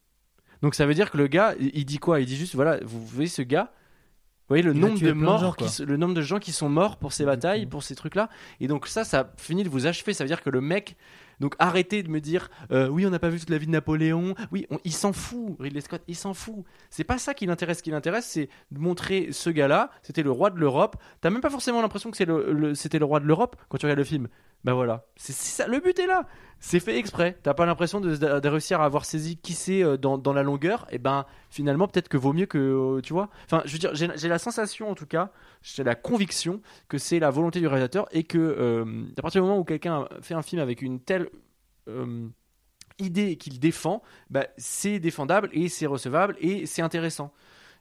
Donc 0.61 0.75
ça 0.75 0.85
veut 0.85 0.93
dire 0.93 1.11
que 1.11 1.17
le 1.17 1.27
gars, 1.27 1.55
il 1.59 1.83
dit 1.83 1.97
quoi? 1.97 2.21
Il 2.21 2.25
dit 2.25 2.37
juste, 2.37 2.55
voilà, 2.55 2.79
vous 2.85 3.05
voyez 3.05 3.27
ce 3.27 3.41
gars, 3.41 3.73
vous 3.73 4.47
voyez 4.49 4.63
le 4.63 4.71
Il 4.73 4.79
nombre 4.79 4.97
de 4.99 5.11
morts, 5.11 5.39
gens, 5.39 5.51
qui 5.51 5.83
le 5.83 5.97
nombre 5.97 6.13
de 6.13 6.21
gens 6.21 6.39
qui 6.39 6.53
sont 6.53 6.69
morts 6.69 6.97
pour 6.97 7.11
ces 7.11 7.25
batailles, 7.25 7.65
pour 7.65 7.83
ces 7.83 7.95
trucs-là. 7.95 8.29
Et 8.61 8.67
donc 8.67 8.87
ça, 8.87 9.03
ça 9.03 9.33
finit 9.37 9.63
de 9.63 9.69
vous 9.69 9.87
achever. 9.87 10.13
Ça 10.13 10.23
veut 10.23 10.29
dire 10.29 10.41
que 10.41 10.49
le 10.49 10.61
mec, 10.61 10.95
donc 11.39 11.55
arrêtez 11.59 12.03
de 12.03 12.09
me 12.09 12.19
dire, 12.21 12.49
euh, 12.71 12.87
oui, 12.87 13.05
on 13.05 13.09
n'a 13.09 13.19
pas 13.19 13.29
vu 13.29 13.39
toute 13.39 13.49
la 13.49 13.57
vie 13.57 13.65
de 13.67 13.71
Napoléon. 13.71 14.35
Oui, 14.51 14.65
on- 14.69 14.79
il 14.83 14.93
s'en 14.93 15.13
fout, 15.13 15.55
Ridley 15.59 15.81
Scott, 15.81 16.01
il 16.07 16.15
s'en 16.15 16.33
fout. 16.33 16.63
C'est 16.89 17.03
pas 17.03 17.17
ça 17.17 17.33
qui 17.33 17.45
l'intéresse. 17.45 17.79
Ce 17.79 17.83
qui 17.83 17.91
l'intéresse, 17.91 18.25
c'est 18.27 18.49
de 18.71 18.79
montrer 18.79 19.29
ce 19.31 19.49
gars-là. 19.49 19.89
C'était 20.01 20.23
le 20.23 20.31
roi 20.31 20.49
de 20.49 20.59
l'Europe. 20.59 20.95
T'as 21.21 21.29
même 21.29 21.41
pas 21.41 21.49
forcément 21.49 21.81
l'impression 21.81 22.11
que 22.11 22.17
c'est 22.17 22.25
le, 22.25 22.75
c'était 22.75 22.99
le 22.99 23.05
roi 23.05 23.19
de 23.19 23.25
l'Europe 23.25 23.55
quand 23.69 23.77
tu 23.77 23.85
regardes 23.85 23.99
le 23.99 24.05
film. 24.05 24.27
Ben 24.63 24.73
voilà, 24.73 25.05
c'est 25.15 25.33
ça. 25.33 25.67
Le 25.67 25.79
but 25.79 25.97
est 25.99 26.07
là. 26.07 26.25
C'est 26.59 26.79
fait 26.79 26.97
exprès. 26.97 27.37
T'as 27.43 27.53
pas 27.53 27.65
l'impression 27.65 27.99
de, 27.99 28.47
réussir 28.47 28.79
à 28.79 28.85
avoir 28.85 29.03
saisi 29.03 29.35
qui 29.35 29.53
c'est 29.53 29.83
euh, 29.83 29.97
dans, 29.97 30.31
la 30.31 30.43
longueur? 30.43 30.87
Et 30.91 30.97
ben 30.97 31.25
finalement, 31.49 31.89
peut-être 31.89 32.07
que 32.07 32.15
vaut 32.15 32.31
mieux 32.31 32.45
que 32.45 32.57
euh, 32.57 33.01
tu 33.01 33.11
vois. 33.11 33.29
Enfin, 33.43 33.61
je 33.65 33.73
veux 33.73 33.79
dire, 33.79 33.93
j'ai 33.93 34.27
la 34.29 34.39
sensation 34.39 34.89
en 34.89 34.95
tout 34.95 35.05
cas, 35.05 35.31
j'ai 35.61 35.83
la 35.83 35.95
conviction 35.95 36.61
que 36.87 36.97
c'est 36.97 37.19
la 37.19 37.31
volonté 37.31 37.59
du 37.59 37.67
réalisateur 37.67 38.07
et 38.11 38.23
que 38.23 38.37
euh, 38.37 39.03
à 39.17 39.21
partir 39.21 39.41
du 39.41 39.47
moment 39.47 39.59
où 39.59 39.65
quelqu'un 39.65 40.07
fait 40.21 40.35
un 40.35 40.41
film 40.41 40.61
avec 40.61 40.81
une 40.81 41.01
telle 41.01 41.29
idée 42.97 43.35
qu'il 43.35 43.59
défend, 43.59 44.01
bah, 44.29 44.47
c'est 44.55 44.99
défendable 44.99 45.49
et 45.51 45.67
c'est 45.67 45.85
recevable 45.85 46.37
et 46.39 46.65
c'est 46.65 46.81
intéressant. 46.81 47.33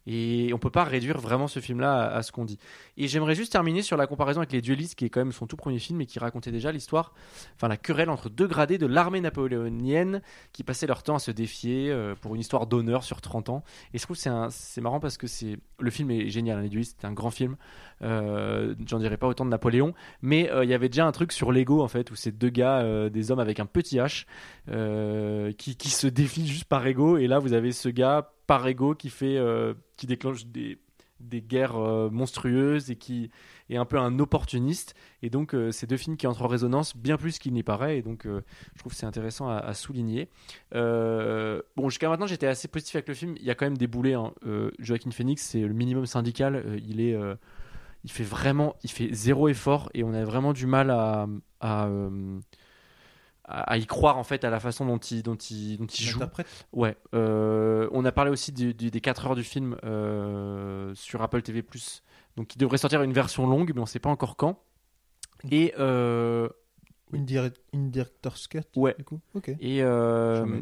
Et 0.06 0.50
on 0.52 0.58
peut 0.58 0.70
pas 0.70 0.84
réduire 0.84 1.18
vraiment 1.18 1.46
ce 1.46 1.60
film-là 1.60 2.06
à, 2.08 2.22
ce 2.22 2.32
qu'on 2.32 2.44
dit. 2.44 2.58
Et 2.96 3.06
j'aimerais 3.06 3.34
juste 3.34 3.52
terminer 3.52 3.82
sur 3.82 3.96
la 3.96 4.06
comparaison 4.06 4.40
avec 4.40 4.52
Les 4.52 4.60
Duelistes, 4.60 4.94
qui 4.94 5.04
est 5.04 5.10
quand 5.10 5.20
même 5.20 5.32
son 5.32 5.46
tout 5.46 5.56
premier 5.56 5.78
film 5.78 6.00
et 6.00 6.06
qui 6.06 6.18
racontait 6.18 6.50
déjà 6.50 6.72
l'histoire, 6.72 7.12
enfin 7.54 7.68
la 7.68 7.76
querelle 7.76 8.10
entre 8.10 8.28
deux 8.28 8.46
gradés 8.46 8.78
de 8.78 8.86
l'armée 8.86 9.20
napoléonienne 9.20 10.22
qui 10.52 10.64
passaient 10.64 10.86
leur 10.86 11.02
temps 11.02 11.16
à 11.16 11.18
se 11.18 11.30
défier 11.30 11.90
euh, 11.90 12.14
pour 12.20 12.34
une 12.34 12.40
histoire 12.40 12.66
d'honneur 12.66 13.04
sur 13.04 13.20
30 13.20 13.48
ans. 13.48 13.64
Et 13.94 13.98
je 13.98 14.02
trouve 14.02 14.16
c'est 14.16 14.30
c'est 14.50 14.80
marrant 14.80 15.00
parce 15.00 15.16
que 15.16 15.26
c'est 15.26 15.58
le 15.78 15.90
film 15.90 16.10
est 16.10 16.28
génial, 16.30 16.58
hein, 16.58 16.62
Les 16.62 16.68
Duelistes, 16.68 16.98
c'est 17.00 17.06
un 17.06 17.12
grand 17.12 17.30
film. 17.30 17.56
Euh, 18.02 18.74
J'en 18.86 18.98
dirais 18.98 19.16
pas 19.16 19.28
autant 19.28 19.44
de 19.44 19.50
Napoléon, 19.50 19.94
mais 20.20 20.50
euh, 20.50 20.64
il 20.64 20.70
y 20.70 20.74
avait 20.74 20.88
déjà 20.88 21.06
un 21.06 21.12
truc 21.12 21.32
sur 21.32 21.52
l'ego 21.52 21.82
en 21.82 21.88
fait, 21.88 22.10
où 22.10 22.16
c'est 22.16 22.32
deux 22.32 22.50
gars, 22.50 23.08
des 23.08 23.30
hommes 23.30 23.38
avec 23.38 23.60
un 23.60 23.66
petit 23.66 23.98
H, 23.98 24.24
qui, 25.56 25.76
qui 25.76 25.90
se 25.90 26.06
défient 26.06 26.46
juste 26.46 26.64
par 26.64 26.86
ego. 26.86 27.18
Et 27.18 27.26
là, 27.26 27.38
vous 27.38 27.52
avez 27.52 27.72
ce 27.72 27.88
gars 27.88 28.32
par 28.46 28.66
ego 28.66 28.94
qui 28.94 29.10
fait, 29.10 29.36
euh, 29.36 29.74
qui 29.96 30.06
déclenche 30.06 30.46
des, 30.46 30.78
guerres 31.20 31.76
euh, 31.76 32.10
monstrueuses 32.10 32.90
et 32.90 32.96
qui 32.96 33.30
est 33.70 33.76
un 33.76 33.84
peu 33.84 33.98
un 33.98 34.18
opportuniste. 34.18 34.94
Et 35.22 35.30
donc, 35.30 35.54
euh, 35.54 35.70
c'est 35.70 35.86
deux 35.86 35.96
films 35.96 36.16
qui 36.16 36.26
entrent 36.26 36.42
en 36.42 36.48
résonance 36.48 36.96
bien 36.96 37.16
plus 37.16 37.38
qu'il 37.38 37.52
n'y 37.52 37.62
paraît. 37.62 37.98
Et 37.98 38.02
donc, 38.02 38.26
euh, 38.26 38.42
je 38.74 38.80
trouve 38.80 38.92
c'est 38.92 39.06
intéressant 39.06 39.48
à, 39.48 39.72
souligner. 39.74 40.28
Bon, 40.72 41.88
jusqu'à 41.88 42.08
maintenant, 42.08 42.26
j'étais 42.26 42.46
assez 42.46 42.68
positif 42.68 42.96
avec 42.96 43.08
le 43.08 43.14
film. 43.14 43.34
Il 43.38 43.44
y 43.44 43.50
a 43.50 43.54
quand 43.54 43.66
même 43.66 43.78
des 43.78 43.86
boulets. 43.86 44.14
Hein. 44.14 44.32
Joaquin 44.78 45.10
Phoenix, 45.10 45.42
c'est 45.42 45.60
le 45.60 45.72
minimum 45.72 46.06
syndical. 46.06 46.80
Il 46.84 47.00
est. 47.00 47.16
il 48.04 48.10
fait 48.10 48.24
vraiment, 48.24 48.76
il 48.82 48.90
fait 48.90 49.12
zéro 49.12 49.48
effort 49.48 49.88
et 49.94 50.04
on 50.04 50.12
a 50.12 50.24
vraiment 50.24 50.52
du 50.52 50.66
mal 50.66 50.90
à, 50.90 51.26
à- 53.52 53.72
à 53.72 53.76
y 53.76 53.86
croire 53.86 54.18
en 54.18 54.24
fait 54.24 54.44
à 54.44 54.50
la 54.50 54.60
façon 54.60 54.86
dont 54.86 54.98
il, 54.98 55.22
dont 55.22 55.36
il, 55.36 55.78
dont 55.78 55.86
il 55.86 56.04
joue. 56.04 56.18
L'interprète 56.18 56.66
Ouais. 56.72 56.96
euh, 57.14 57.88
on 57.92 58.04
a 58.04 58.12
parlé 58.12 58.30
aussi 58.30 58.52
du- 58.52 58.74
du- 58.74 58.90
des 58.90 59.00
4 59.00 59.26
heures 59.26 59.34
du 59.36 59.44
film 59.44 59.76
euh, 59.84 60.94
sur 60.94 61.22
Apple 61.22 61.42
TV+. 61.42 61.64
Donc 62.36 62.54
il 62.54 62.58
devrait 62.58 62.78
sortir 62.78 63.02
une 63.02 63.12
version 63.12 63.46
longue, 63.46 63.72
mais 63.74 63.80
on 63.80 63.86
sait 63.86 63.98
pas 63.98 64.10
encore 64.10 64.36
quand. 64.36 64.62
Et 65.50 65.74
euh, 65.78 66.48
Une, 67.12 67.24
direct, 67.24 67.60
une 67.72 67.90
director's 67.90 68.46
cut 68.48 68.60
Ouais. 68.76 68.94
Du 68.98 69.04
coup 69.04 69.20
Ok. 69.34 69.48
et 69.60 69.82
euh. 69.82 70.60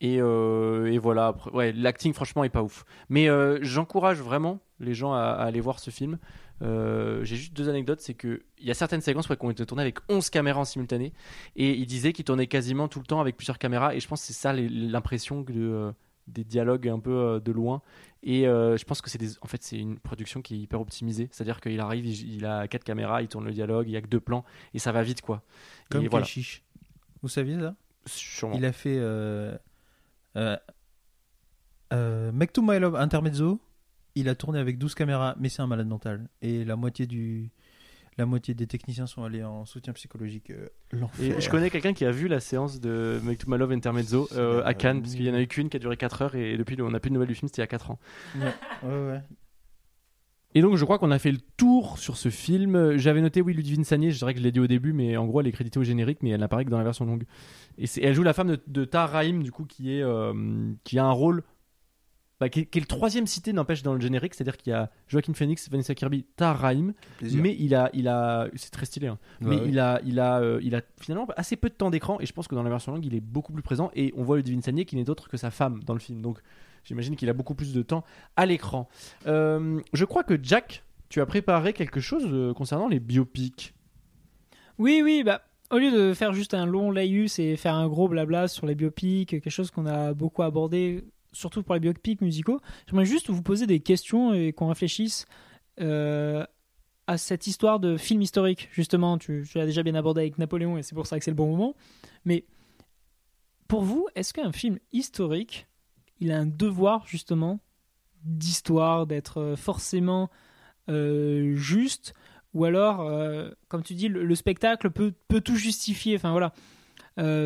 Et, 0.00 0.20
euh, 0.20 0.92
et 0.92 0.98
voilà. 0.98 1.28
Après, 1.28 1.50
ouais, 1.50 1.72
l'acting 1.72 2.12
franchement 2.12 2.44
est 2.44 2.48
pas 2.50 2.62
ouf. 2.62 2.84
Mais 3.08 3.28
euh, 3.28 3.58
j'encourage 3.62 4.18
vraiment 4.18 4.60
les 4.80 4.94
gens 4.94 5.12
à, 5.12 5.20
à 5.20 5.44
aller 5.44 5.60
voir 5.60 5.78
ce 5.80 5.90
film. 5.90 6.18
Euh, 6.62 7.24
J'ai 7.24 7.36
juste 7.36 7.52
deux 7.52 7.68
anecdotes, 7.68 8.00
c'est 8.00 8.14
que 8.14 8.42
il 8.58 8.66
y 8.66 8.70
a 8.70 8.74
certaines 8.74 9.00
séquences 9.00 9.28
ouais, 9.28 9.36
qui 9.36 9.44
ont 9.44 9.50
été 9.50 9.64
tournées 9.64 9.82
avec 9.82 9.98
11 10.08 10.28
caméras 10.30 10.60
en 10.60 10.64
simultané, 10.64 11.12
et 11.54 11.72
il 11.72 11.86
disait 11.86 12.12
qu'il 12.12 12.24
tournait 12.24 12.48
quasiment 12.48 12.88
tout 12.88 12.98
le 12.98 13.06
temps 13.06 13.20
avec 13.20 13.36
plusieurs 13.36 13.58
caméras, 13.58 13.94
et 13.94 14.00
je 14.00 14.08
pense 14.08 14.20
que 14.20 14.26
c'est 14.26 14.32
ça 14.32 14.52
l'impression 14.52 15.42
de 15.42 15.92
des 16.26 16.44
dialogues 16.44 16.88
un 16.88 16.98
peu 16.98 17.40
de 17.42 17.52
loin. 17.52 17.80
Et 18.24 18.42
je 18.42 18.84
pense 18.84 19.00
que 19.00 19.08
c'est 19.08 19.20
en 19.40 19.46
fait 19.46 19.62
c'est 19.62 19.78
une 19.78 19.98
production 20.00 20.42
qui 20.42 20.54
est 20.56 20.58
hyper 20.58 20.80
optimisée, 20.80 21.28
c'est-à-dire 21.30 21.60
qu'il 21.60 21.78
arrive, 21.78 22.06
il, 22.06 22.34
il 22.34 22.44
a 22.44 22.66
quatre 22.66 22.84
caméras, 22.84 23.22
il 23.22 23.28
tourne 23.28 23.44
le 23.44 23.52
dialogue, 23.52 23.88
il 23.88 23.92
y 23.92 23.96
a 23.96 24.00
que 24.02 24.08
deux 24.08 24.20
plans, 24.20 24.44
et 24.74 24.80
ça 24.80 24.90
va 24.90 25.04
vite 25.04 25.22
quoi. 25.22 25.42
Comme 25.90 26.04
et 26.04 26.08
voilà. 26.08 26.26
Vous 27.22 27.28
saviez 27.28 27.58
ça? 27.60 27.76
Sûrement. 28.04 28.56
Il 28.56 28.64
a 28.64 28.72
fait 28.72 28.98
euh, 30.38 30.56
euh, 31.92 32.32
Make 32.32 32.52
to 32.52 32.62
My 32.62 32.78
Love 32.78 32.96
Intermezzo. 32.96 33.60
il 34.14 34.28
a 34.28 34.34
tourné 34.34 34.58
avec 34.58 34.78
12 34.78 34.94
caméras, 34.94 35.34
mais 35.38 35.48
c'est 35.48 35.62
un 35.62 35.66
malade 35.66 35.86
mental. 35.88 36.28
Et 36.42 36.64
la 36.64 36.76
moitié 36.76 37.06
du. 37.06 37.50
La 38.16 38.26
moitié 38.26 38.52
des 38.52 38.66
techniciens 38.66 39.06
sont 39.06 39.22
allés 39.22 39.44
en 39.44 39.64
soutien 39.64 39.92
psychologique. 39.92 40.50
euh. 40.50 40.66
Et 41.20 41.40
je 41.40 41.48
connais 41.48 41.70
quelqu'un 41.70 41.92
qui 41.92 42.04
a 42.04 42.10
vu 42.10 42.26
la 42.26 42.40
séance 42.40 42.80
de 42.80 43.20
Make 43.22 43.38
to 43.38 43.48
My 43.48 43.56
Love 43.56 43.70
Intermezzo 43.70 44.28
euh, 44.32 44.60
à 44.64 44.74
Cannes, 44.74 45.02
parce 45.02 45.14
qu'il 45.14 45.24
y 45.24 45.30
en 45.30 45.34
a 45.34 45.40
eu 45.40 45.46
qu'une 45.46 45.68
qui 45.68 45.76
a 45.76 45.78
duré 45.80 45.96
4 45.96 46.22
heures, 46.22 46.34
et 46.34 46.56
depuis 46.56 46.80
on 46.82 46.90
n'a 46.90 46.98
plus 46.98 47.10
de 47.10 47.14
nouvelles 47.14 47.28
du 47.28 47.36
film, 47.36 47.46
c'était 47.46 47.62
il 47.62 47.62
y 47.62 47.64
a 47.64 47.68
4 47.68 47.92
ans. 47.92 47.98
Ouais, 48.34 48.42
ouais, 48.82 49.06
ouais. 49.12 49.22
Et 50.58 50.60
donc 50.60 50.74
je 50.74 50.84
crois 50.84 50.98
qu'on 50.98 51.12
a 51.12 51.20
fait 51.20 51.30
le 51.30 51.38
tour 51.56 51.98
sur 51.98 52.16
ce 52.16 52.30
film. 52.30 52.96
J'avais 52.96 53.20
noté 53.20 53.40
oui 53.40 53.54
Ludivine 53.54 53.84
Sagné, 53.84 54.10
je 54.10 54.18
dirais 54.18 54.34
que 54.34 54.40
je 54.40 54.44
l'ai 54.44 54.50
dit 54.50 54.58
au 54.58 54.66
début, 54.66 54.92
mais 54.92 55.16
en 55.16 55.24
gros 55.24 55.40
elle 55.40 55.46
est 55.46 55.52
créditée 55.52 55.78
au 55.78 55.84
générique, 55.84 56.18
mais 56.20 56.30
elle 56.30 56.40
n'apparaît 56.40 56.64
que 56.64 56.70
dans 56.70 56.78
la 56.78 56.82
version 56.82 57.04
longue. 57.04 57.26
Et 57.78 57.86
elle 58.02 58.12
joue 58.12 58.24
la 58.24 58.32
femme 58.32 58.48
de, 58.48 58.60
de 58.66 58.84
Tahar 58.84 59.10
Rahim, 59.10 59.44
du 59.44 59.52
coup, 59.52 59.66
qui, 59.66 59.94
est, 59.94 60.02
euh, 60.02 60.72
qui 60.82 60.98
a 60.98 61.04
un 61.04 61.12
rôle 61.12 61.44
bah, 62.40 62.48
qui, 62.48 62.60
est, 62.62 62.66
qui 62.66 62.78
est 62.78 62.80
le 62.80 62.88
troisième 62.88 63.28
cité, 63.28 63.52
n'empêche, 63.52 63.84
dans 63.84 63.94
le 63.94 64.00
générique, 64.00 64.34
c'est-à-dire 64.34 64.56
qu'il 64.56 64.72
y 64.72 64.74
a 64.74 64.90
Joaquin 65.06 65.32
Phoenix, 65.32 65.70
Vanessa 65.70 65.94
Kirby, 65.94 66.24
Tahar 66.34 66.58
Rahim, 66.58 66.92
mais 67.22 67.54
il 67.56 67.76
a, 67.76 67.88
il 67.92 68.08
a, 68.08 68.48
c'est 68.56 68.72
très 68.72 68.86
stylé, 68.86 69.06
hein. 69.06 69.18
Ouais, 69.40 69.50
mais 69.50 69.56
ouais. 69.60 69.68
il 69.68 69.78
a, 69.78 70.00
il 70.04 70.18
a, 70.18 70.40
euh, 70.40 70.58
il 70.64 70.74
a 70.74 70.80
finalement 71.00 71.28
assez 71.36 71.54
peu 71.54 71.68
de 71.68 71.74
temps 71.74 71.90
d'écran, 71.90 72.18
et 72.18 72.26
je 72.26 72.32
pense 72.32 72.48
que 72.48 72.56
dans 72.56 72.64
la 72.64 72.70
version 72.70 72.90
longue, 72.90 73.06
il 73.06 73.14
est 73.14 73.20
beaucoup 73.20 73.52
plus 73.52 73.62
présent, 73.62 73.92
et 73.94 74.12
on 74.16 74.24
voit 74.24 74.38
Ludivine 74.38 74.62
Sagné 74.62 74.84
qui 74.86 74.96
n'est 74.96 75.08
autre 75.08 75.28
que 75.28 75.36
sa 75.36 75.52
femme 75.52 75.84
dans 75.84 75.94
le 75.94 76.00
film, 76.00 76.20
donc 76.20 76.40
j'imagine 76.88 77.16
qu'il 77.16 77.28
a 77.28 77.34
beaucoup 77.34 77.54
plus 77.54 77.74
de 77.74 77.82
temps 77.82 78.04
à 78.36 78.46
l'écran. 78.46 78.88
Euh, 79.26 79.80
je 79.92 80.04
crois 80.04 80.24
que 80.24 80.38
Jack, 80.42 80.84
tu 81.10 81.20
as 81.20 81.26
préparé 81.26 81.72
quelque 81.74 82.00
chose 82.00 82.24
euh, 82.26 82.54
concernant 82.54 82.88
les 82.88 82.98
biopics. 82.98 83.74
Oui, 84.78 85.02
oui, 85.04 85.22
bah, 85.22 85.42
au 85.70 85.78
lieu 85.78 85.90
de 85.90 86.14
faire 86.14 86.32
juste 86.32 86.54
un 86.54 86.64
long 86.64 86.90
laïus 86.90 87.38
et 87.38 87.56
faire 87.56 87.74
un 87.74 87.88
gros 87.88 88.08
blabla 88.08 88.48
sur 88.48 88.66
les 88.66 88.74
biopics, 88.74 89.28
quelque 89.28 89.50
chose 89.50 89.70
qu'on 89.70 89.86
a 89.86 90.14
beaucoup 90.14 90.42
abordé, 90.42 91.04
surtout 91.32 91.62
pour 91.62 91.74
les 91.74 91.80
biopics 91.80 92.22
musicaux, 92.22 92.60
j'aimerais 92.88 93.04
juste 93.04 93.28
vous 93.28 93.42
poser 93.42 93.66
des 93.66 93.80
questions 93.80 94.32
et 94.32 94.52
qu'on 94.52 94.68
réfléchisse 94.68 95.26
euh, 95.80 96.44
à 97.06 97.18
cette 97.18 97.46
histoire 97.46 97.80
de 97.80 97.98
film 97.98 98.22
historique. 98.22 98.68
Justement, 98.72 99.18
tu, 99.18 99.46
tu 99.50 99.58
l'as 99.58 99.66
déjà 99.66 99.82
bien 99.82 99.94
abordé 99.94 100.22
avec 100.22 100.38
Napoléon 100.38 100.78
et 100.78 100.82
c'est 100.82 100.94
pour 100.94 101.06
ça 101.06 101.18
que 101.18 101.24
c'est 101.24 101.30
le 101.30 101.36
bon 101.36 101.50
moment. 101.50 101.74
Mais 102.24 102.44
pour 103.66 103.82
vous, 103.82 104.06
est-ce 104.14 104.32
qu'un 104.32 104.52
film 104.52 104.78
historique, 104.92 105.66
il 106.20 106.32
a 106.32 106.38
un 106.38 106.46
devoir 106.46 107.06
justement 107.06 107.60
d'histoire, 108.24 109.06
d'être 109.06 109.38
euh, 109.38 109.56
forcément 109.56 110.30
euh, 110.88 111.54
juste 111.54 112.14
ou 112.54 112.64
alors, 112.64 113.02
euh, 113.02 113.50
comme 113.68 113.82
tu 113.82 113.94
dis, 113.94 114.08
le, 114.08 114.24
le 114.24 114.34
spectacle 114.34 114.90
peut, 114.90 115.12
peut 115.28 115.40
tout 115.40 115.56
justifier. 115.56 116.16
Enfin 116.16 116.32
voilà. 116.32 116.52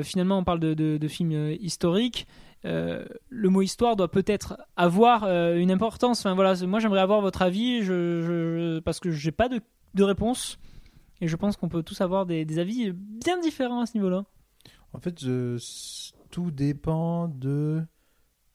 Finalement, 0.05 0.37
on 0.37 0.45
parle 0.45 0.61
de, 0.61 0.75
de, 0.75 1.09
films 1.09 1.57
historiques. 1.59 2.27
Le 2.63 3.49
mot 3.49 3.63
histoire 3.63 3.97
doit 3.97 4.11
peut-être 4.11 4.59
avoir 4.77 5.25
une 5.25 5.71
importance. 5.71 6.21
Enfin 6.21 6.35
voilà, 6.35 6.55
moi 6.67 6.79
j'aimerais 6.79 7.01
avoir 7.01 7.23
votre 7.23 7.41
avis, 7.41 7.83
je, 7.83 8.81
parce 8.81 9.01
que 9.01 9.11
j'ai 9.11 9.33
pas 9.33 9.49
de, 9.49 9.63
de 9.95 10.03
réponse 10.03 10.59
et 11.23 11.27
je 11.27 11.35
pense 11.37 11.57
qu'on 11.57 11.71
peut 11.71 11.83
tous 11.83 12.03
avoir 12.03 12.27
des, 12.27 12.45
des 12.45 12.59
avis 12.59 12.93
bien 12.93 13.41
différents 13.41 13.81
à 13.81 13.87
ce 13.87 13.97
niveau-là. 13.97 14.27
En 14.93 15.01
fait, 15.01 15.25
tout 16.31 16.51
dépend 16.51 17.29
de 17.29 17.83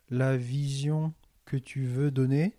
la 0.10 0.38
vision 0.38 1.14
que 1.46 1.58
tu 1.58 1.86
veux 1.86 2.12
donner. 2.12 2.58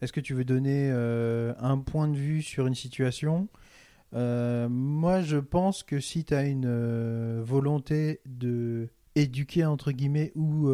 Est-ce 0.00 0.12
que 0.12 0.20
tu 0.20 0.34
veux 0.34 0.44
donner 0.44 0.90
euh, 0.90 1.52
un 1.58 1.78
point 1.78 2.08
de 2.08 2.16
vue 2.16 2.42
sur 2.42 2.66
une 2.66 2.74
situation? 2.74 3.48
Euh, 4.14 4.68
Moi, 4.68 5.20
je 5.20 5.36
pense 5.36 5.82
que 5.82 6.00
si 6.00 6.24
tu 6.24 6.34
as 6.34 6.44
une 6.44 6.66
euh, 6.66 7.42
volonté 7.44 8.20
de 8.26 8.88
éduquer, 9.14 9.64
entre 9.64 9.92
guillemets, 9.92 10.32
ou 10.34 10.70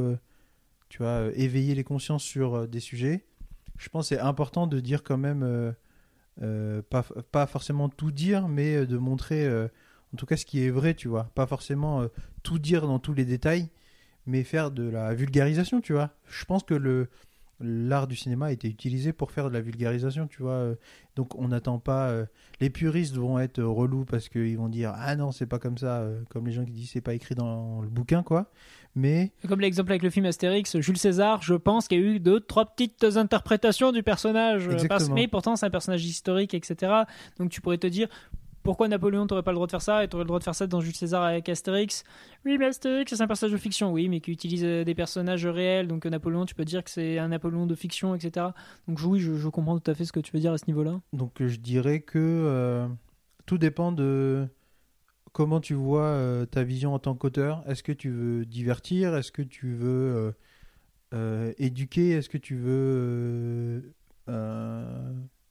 tu 0.89 0.99
vois, 0.99 1.31
éveiller 1.35 1.75
les 1.75 1.85
consciences 1.85 2.23
sur 2.23 2.69
des 2.69 2.81
sujets, 2.81 3.25
je 3.79 3.89
pense 3.89 4.09
que 4.09 4.15
c'est 4.15 4.21
important 4.21 4.67
de 4.67 4.79
dire 4.79 5.03
quand 5.03 5.17
même, 5.17 5.75
pas, 6.91 7.03
pas 7.33 7.47
forcément 7.47 7.89
tout 7.89 8.11
dire, 8.11 8.47
mais 8.47 8.87
de 8.87 8.99
montrer 8.99 9.49
en 9.49 10.17
tout 10.19 10.27
cas 10.27 10.37
ce 10.37 10.45
qui 10.45 10.63
est 10.63 10.71
vrai, 10.71 10.93
tu 10.93 11.09
vois. 11.09 11.31
Pas 11.35 11.47
forcément 11.47 12.07
tout 12.43 12.59
dire 12.59 12.87
dans 12.87 12.99
tous 12.99 13.15
les 13.15 13.25
détails, 13.25 13.71
mais 14.27 14.43
faire 14.45 14.71
de 14.71 14.89
la 14.89 15.15
vulgarisation, 15.15 15.81
tu 15.81 15.93
vois. 15.93 16.11
Je 16.29 16.45
pense 16.45 16.63
que 16.63 16.75
le 16.75 17.09
l'art 17.59 18.07
du 18.07 18.17
cinéma 18.17 18.47
a 18.47 18.53
été 18.53 18.69
utilisé 18.69 19.15
pour 19.15 19.31
faire 19.31 19.49
de 19.49 19.55
la 19.55 19.63
vulgarisation, 19.63 20.27
tu 20.27 20.43
vois. 20.43 20.53
euh, 20.53 20.75
Donc 21.17 21.35
on 21.39 21.49
n'attend 21.49 21.79
pas. 21.79 22.09
euh, 22.11 22.27
les 22.61 22.69
puristes 22.69 23.17
vont 23.17 23.39
être 23.39 23.63
relous 23.63 24.05
parce 24.05 24.29
qu'ils 24.29 24.59
vont 24.59 24.69
dire 24.69 24.93
ah 24.95 25.17
non 25.17 25.33
c'est 25.33 25.47
pas 25.47 25.59
comme 25.59 25.79
ça, 25.79 26.01
euh, 26.01 26.21
comme 26.29 26.47
les 26.47 26.53
gens 26.53 26.67
qui 26.67 26.73
disent 26.73 26.91
c'est 26.91 27.01
pas 27.01 27.15
écrit 27.15 27.35
dans 27.35 27.81
le 27.81 27.89
bouquin, 27.89 28.23
quoi. 28.23 28.51
Mais 28.95 29.33
Comme 29.49 29.61
l'exemple 29.61 29.91
avec 29.93 30.03
le 30.03 30.09
film 30.11 30.25
Astérix, 30.27 30.79
Jules 30.81 30.97
César, 30.99 31.43
je 31.43 31.53
pense 31.55 31.87
qu'il 31.89 31.99
y 31.99 32.03
a 32.03 32.05
eu 32.07 32.19
deux, 32.21 32.41
trois 32.41 32.65
petites 32.65 33.05
interprétations 33.05 33.93
du 33.93 34.03
personnage. 34.03 34.69
Parce, 34.89 35.05
mais 35.15 35.29
pourtant, 35.29 35.55
c'est 35.57 35.67
un 35.67 35.71
personnage 35.71 36.05
historique, 36.05 36.55
etc. 36.55 36.93
Donc 37.39 37.51
tu 37.51 37.61
pourrais 37.61 37.77
te 37.77 37.87
dire, 37.87 38.09
pourquoi 38.67 38.89
Napoléon, 38.89 39.29
t'aurais 39.29 39.45
pas 39.45 39.53
le 39.53 39.55
droit 39.55 39.69
de 39.69 39.71
faire 39.71 39.81
ça 39.81 40.03
et 40.03 40.09
t'aurais 40.09 40.25
le 40.25 40.29
droit 40.29 40.41
de 40.41 40.45
faire 40.45 40.55
ça 40.55 40.67
dans 40.67 40.81
Jules 40.81 40.95
César 40.95 41.23
avec 41.23 41.49
Astérix? 41.49 42.03
Oui, 42.45 42.59
mais 42.59 42.67
Astérix, 42.67 43.15
c'est 43.15 43.23
un 43.23 43.29
personnage 43.29 43.53
de 43.53 43.59
fiction, 43.59 43.93
oui, 43.93 44.09
mais 44.09 44.21
qui 44.21 44.33
utilise 44.33 44.65
euh, 44.65 44.83
des 44.85 44.95
personnages 44.97 45.47
réels. 45.47 45.87
Donc 45.87 46.05
euh, 46.05 46.11
Napoléon, 46.11 46.45
tu 46.47 46.57
peux 46.57 46.65
dire 46.65 46.83
que 46.83 46.91
c'est 46.91 47.19
un 47.19 47.29
Napoléon 47.29 47.67
de 47.67 47.77
fiction, 47.77 48.17
etc. 48.17 48.47
Donc 48.89 48.99
oui, 49.05 49.21
je, 49.21 49.49
comprends 49.49 49.79
tout 49.79 49.89
à 49.89 49.95
fait 49.95 50.05
ce 50.05 50.13
que 50.13 50.19
tu 50.19 50.33
veux 50.33 50.41
dire 50.41 50.53
à 50.53 50.59
ce 50.59 50.65
niveau-là. 50.67 51.01
Donc 51.13 51.41
euh, 51.41 51.47
je 51.47 51.59
dirais 51.59 52.01
que 52.01 52.89
tout 53.47 53.57
dépend 53.57 53.93
de 53.93 54.49
comment 55.33 55.61
tu 55.61 55.75
vois 55.75 56.45
ta 56.51 56.65
vision 56.65 56.93
en 56.93 56.99
tant 56.99 57.15
qu'auteur. 57.15 57.63
Est-ce 57.69 57.85
que 57.85 57.93
tu 57.93 58.11
veux 58.11 58.45
divertir? 58.45 59.15
Est-ce 59.15 59.31
que 59.31 59.43
tu 59.43 59.75
veux 59.75 60.35
éduquer? 61.59 62.11
Est-ce 62.11 62.29
que 62.29 62.39
tu 62.39 62.57
veux 62.57 63.95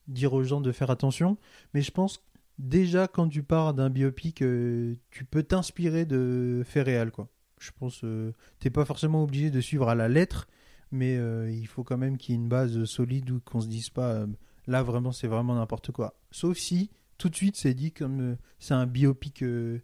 dire 0.07 0.33
aux 0.33 0.43
gens 0.43 0.59
de 0.59 0.73
faire 0.73 0.89
attention? 0.89 1.37
Mais 1.73 1.81
je 1.81 1.91
pense 1.91 2.21
déjà 2.59 3.07
quand 3.07 3.27
tu 3.29 3.43
pars 3.43 3.73
d'un 3.73 3.89
biopic, 3.89 4.41
euh, 4.41 4.95
tu 5.11 5.25
peux 5.25 5.43
t'inspirer 5.43 6.05
de 6.05 6.63
faits 6.65 6.85
réels. 6.85 7.11
Quoi. 7.11 7.29
Je 7.59 7.71
pense 7.77 8.01
que 8.01 8.33
t'es 8.59 8.69
pas 8.69 8.85
forcément 8.85 9.23
obligé 9.23 9.49
de 9.51 9.61
suivre 9.61 9.89
à 9.89 9.95
la 9.95 10.07
lettre, 10.07 10.47
mais 10.91 11.17
euh, 11.17 11.49
il 11.51 11.67
faut 11.67 11.83
quand 11.83 11.97
même 11.97 12.17
qu'il 12.17 12.35
y 12.35 12.37
ait 12.37 12.41
une 12.41 12.49
base 12.49 12.83
solide 12.85 13.29
ou 13.31 13.39
qu'on 13.39 13.61
se 13.61 13.67
dise 13.67 13.89
pas... 13.89 14.11
euh, 14.13 14.27
Là, 14.67 14.81
vraiment, 14.81 15.11
c'est 15.11 15.27
vraiment 15.27 15.53
n'importe 15.53 15.91
quoi. 15.91 16.15
Sauf 16.31 16.57
si, 16.57 16.89
tout 17.19 17.29
de 17.29 17.35
suite, 17.35 17.55
c'est 17.55 17.75
dit 17.75 17.91
comme 17.91 18.19
euh, 18.31 18.35
c'est 18.57 18.73
un 18.73 18.87
biopic, 18.87 19.43
euh, 19.43 19.79